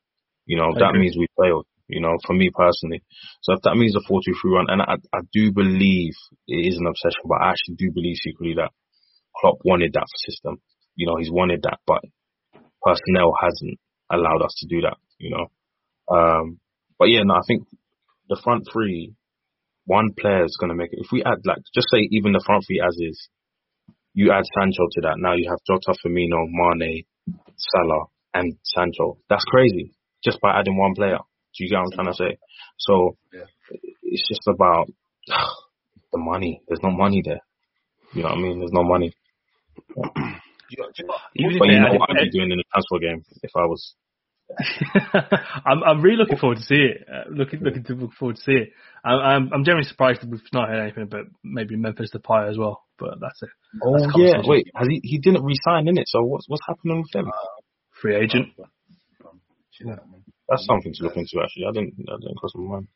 You 0.47 0.57
know, 0.57 0.71
I 0.73 0.79
that 0.79 0.89
agree. 0.95 1.01
means 1.01 1.15
we 1.19 1.27
failed, 1.37 1.67
you 1.87 2.01
know, 2.01 2.15
for 2.25 2.33
me 2.33 2.49
personally. 2.55 3.03
So 3.43 3.53
if 3.53 3.61
that 3.63 3.75
means 3.75 3.95
a 3.95 4.01
4 4.07 4.21
2 4.25 4.33
3 4.41 4.51
run, 4.51 4.65
and 4.69 4.81
I, 4.81 4.95
I 5.13 5.19
do 5.31 5.51
believe 5.51 6.15
it 6.47 6.65
is 6.65 6.79
an 6.79 6.87
obsession, 6.87 7.27
but 7.27 7.43
I 7.43 7.51
actually 7.51 7.75
do 7.75 7.91
believe 7.91 8.15
secretly 8.17 8.55
that 8.55 8.71
Klopp 9.35 9.59
wanted 9.63 9.93
that 9.93 10.07
system. 10.25 10.57
You 10.95 11.05
know, 11.05 11.17
he's 11.19 11.29
wanted 11.29 11.61
that, 11.63 11.77
but 11.85 12.01
personnel 12.81 13.35
hasn't 13.39 13.77
allowed 14.09 14.41
us 14.41 14.55
to 14.59 14.67
do 14.67 14.81
that, 14.81 14.97
you 15.19 15.35
know. 15.35 15.45
Um, 16.09 16.59
but 16.97 17.09
yeah, 17.09 17.21
no, 17.23 17.35
I 17.35 17.45
think 17.45 17.67
the 18.29 18.39
front 18.41 18.67
three, 18.71 19.13
one 19.85 20.11
player 20.17 20.45
is 20.45 20.57
going 20.59 20.69
to 20.69 20.75
make 20.75 20.93
it. 20.93 20.99
If 21.03 21.11
we 21.11 21.23
add, 21.23 21.43
like, 21.45 21.59
just 21.75 21.87
say 21.91 22.07
even 22.11 22.31
the 22.31 22.43
front 22.45 22.63
three 22.65 22.81
as 22.81 22.95
is, 22.99 23.29
you 24.13 24.31
add 24.31 24.43
Sancho 24.57 24.87
to 24.93 25.01
that. 25.01 25.15
Now 25.17 25.35
you 25.35 25.49
have 25.49 25.59
Jota, 25.67 25.93
Firmino, 26.03 26.47
Mane, 26.49 27.03
Salah, 27.55 28.05
and 28.33 28.57
Sancho. 28.63 29.19
That's 29.29 29.45
crazy. 29.45 29.93
Just 30.23 30.39
by 30.41 30.57
adding 30.59 30.77
one 30.77 30.93
player. 30.95 31.17
Do 31.55 31.63
you 31.63 31.69
get 31.69 31.77
what 31.77 31.85
I'm 31.85 31.91
trying 31.91 32.07
to 32.07 32.13
say? 32.13 32.37
So 32.77 33.17
Yeah. 33.33 33.45
it's 34.03 34.27
just 34.27 34.47
about 34.47 34.87
the 35.27 36.17
money. 36.19 36.61
There's 36.67 36.81
no 36.83 36.91
money 36.91 37.21
there. 37.23 37.41
You 38.13 38.23
know 38.23 38.29
what 38.29 38.37
I 38.37 38.41
mean? 38.41 38.59
There's 38.59 38.71
no 38.71 38.83
money. 38.83 39.13
Do 39.75 39.83
you 40.15 40.77
know- 40.83 40.89
do 40.95 41.03
you 41.03 41.05
know- 41.05 41.15
Even 41.35 41.59
But 41.59 41.67
you 41.69 41.79
know 41.79 41.93
what 41.93 42.09
I'd 42.11 42.23
be 42.23 42.37
doing 42.37 42.51
in 42.51 42.57
the 42.57 42.63
transfer 42.71 42.99
game 42.99 43.23
if 43.43 43.51
I 43.55 43.65
was. 43.65 43.93
I'm 45.65 45.83
I'm 45.83 46.01
really 46.01 46.15
looking 46.15 46.37
forward 46.37 46.57
to 46.59 46.63
see 46.63 46.75
it. 46.75 47.05
Uh, 47.11 47.29
looking 47.29 47.59
looking 47.59 47.83
to 47.83 47.93
look 47.95 48.13
forward 48.13 48.37
to 48.37 48.41
see 48.41 48.53
it. 48.53 48.69
I'm 49.03 49.19
I'm, 49.19 49.53
I'm 49.53 49.63
generally 49.65 49.83
surprised 49.85 50.21
that 50.21 50.29
we've 50.29 50.39
not 50.53 50.69
heard 50.69 50.81
anything 50.83 51.03
about 51.03 51.25
maybe 51.43 51.75
Memphis 51.75 52.11
Depay 52.15 52.49
as 52.49 52.57
well. 52.57 52.81
But 52.97 53.19
that's 53.19 53.43
it. 53.43 53.49
Oh 53.83 53.99
That's 53.99 54.13
yeah, 54.17 54.41
wait. 54.45 54.67
Has 54.73 54.87
he? 54.87 55.01
He 55.03 55.17
didn't 55.17 55.43
resign 55.43 55.89
in 55.89 55.97
it. 55.97 56.07
So 56.07 56.21
what's 56.23 56.47
what's 56.47 56.63
happening 56.65 57.01
with 57.01 57.13
him? 57.13 57.29
Free 58.01 58.15
agent. 58.15 58.53
That's 60.49 60.65
something 60.65 60.93
to 60.93 61.03
look 61.03 61.17
into. 61.17 61.41
Actually, 61.43 61.65
I 61.69 61.71
didn't. 61.73 61.97
That 61.97 62.19
didn't 62.21 62.37
cross 62.37 62.51
my 62.55 62.67
mind. 62.79 62.87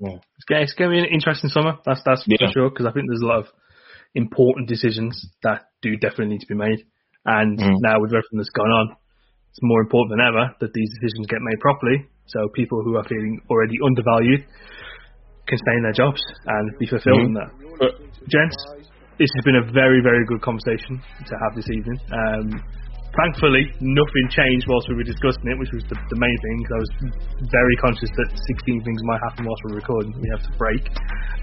Yeah. 0.00 0.18
It's 0.36 0.44
going, 0.48 0.62
it's 0.62 0.74
going 0.74 0.90
to 0.90 0.94
be 0.96 1.00
an 1.00 1.12
interesting 1.12 1.50
summer. 1.50 1.78
That's 1.84 2.02
that's 2.04 2.24
for 2.24 2.36
Yeah. 2.40 2.50
sure. 2.52 2.70
Because 2.70 2.86
I 2.86 2.92
think 2.92 3.06
there's 3.08 3.22
a 3.24 3.26
lot 3.26 3.40
of 3.44 3.48
important 4.14 4.68
decisions 4.68 5.14
that 5.42 5.68
do 5.82 5.96
definitely 5.96 6.34
need 6.36 6.40
to 6.44 6.50
be 6.50 6.54
made. 6.56 6.84
And 7.24 7.58
Mm. 7.58 7.76
now 7.80 8.00
with 8.00 8.10
everything 8.12 8.38
that's 8.38 8.50
gone 8.50 8.70
on, 8.70 8.96
it's 9.50 9.60
more 9.62 9.80
important 9.80 10.16
than 10.16 10.24
ever 10.24 10.54
that 10.60 10.72
these 10.72 10.90
decisions 11.00 11.26
get 11.26 11.40
made 11.42 11.60
properly. 11.60 12.06
So 12.26 12.48
people 12.54 12.82
who 12.84 12.96
are 12.96 13.04
feeling 13.04 13.40
already 13.50 13.76
undervalued 13.84 14.44
can 15.46 15.58
stay 15.58 15.74
in 15.76 15.82
their 15.82 15.92
jobs 15.96 16.20
and 16.46 16.78
be 16.78 16.86
fulfilled 16.86 17.20
in 17.20 17.32
that. 17.34 17.50
But 17.78 17.92
gents, 18.28 18.56
this 19.18 19.30
has 19.34 19.44
been 19.44 19.56
a 19.56 19.64
very 19.72 20.00
very 20.02 20.24
good 20.26 20.40
conversation 20.42 21.00
to 21.26 21.34
have 21.42 21.56
this 21.56 21.68
evening. 21.70 21.98
Um, 22.12 22.62
thankfully, 23.16 23.70
nothing 23.80 24.26
changed 24.30 24.66
whilst 24.68 24.88
we 24.88 24.96
were 24.98 25.06
discussing 25.06 25.46
it, 25.48 25.56
which 25.58 25.72
was 25.72 25.84
the, 25.88 25.96
the 25.96 26.18
main 26.18 26.36
thing. 26.42 26.58
I 26.68 26.78
was 26.80 26.92
very 27.48 27.76
conscious 27.80 28.10
that 28.10 28.28
16 28.34 28.84
things 28.84 29.00
might 29.04 29.20
happen 29.30 29.46
whilst 29.46 29.62
we're 29.64 29.78
recording. 29.80 30.12
We 30.18 30.28
have 30.34 30.44
to 30.44 30.52
break. 30.58 30.82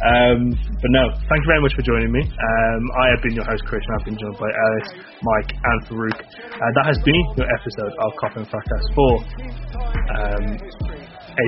Um, 0.05 0.53
but 0.53 0.91
no, 0.91 1.03
thank 1.31 1.39
you 1.41 1.49
very 1.49 1.63
much 1.63 1.73
for 1.73 1.81
joining 1.81 2.11
me. 2.11 2.21
Um, 2.21 2.81
I 2.99 3.05
have 3.15 3.21
been 3.23 3.33
your 3.33 3.47
host, 3.47 3.63
Krish, 3.65 3.83
and 3.83 3.93
I've 3.95 4.05
been 4.05 4.19
joined 4.19 4.37
by 4.37 4.51
Ellis, 4.51 4.89
Mike, 5.23 5.51
and 5.55 5.79
Faruk. 5.87 6.19
Uh, 6.19 6.71
that 6.81 6.85
has 6.85 6.99
been 7.07 7.23
your 7.39 7.47
episode 7.47 7.93
of 8.03 8.09
End 8.35 8.47
Fracas 8.51 8.85
for 8.93 9.11
um, 10.19 10.45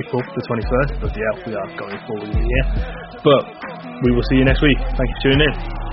April 0.04 0.20
the 0.24 0.42
21st. 0.48 0.90
But 1.00 1.12
yeah, 1.12 1.32
we 1.44 1.52
are 1.54 1.68
going 1.76 1.98
forward 2.08 2.28
in 2.28 2.40
the 2.40 2.46
year. 2.48 2.64
But 3.20 3.42
we 4.04 4.12
will 4.12 4.24
see 4.30 4.36
you 4.36 4.44
next 4.44 4.62
week. 4.62 4.78
Thank 4.78 5.08
you 5.08 5.16
for 5.16 5.22
tuning 5.30 5.44
in. 5.48 5.54
In 5.54 5.87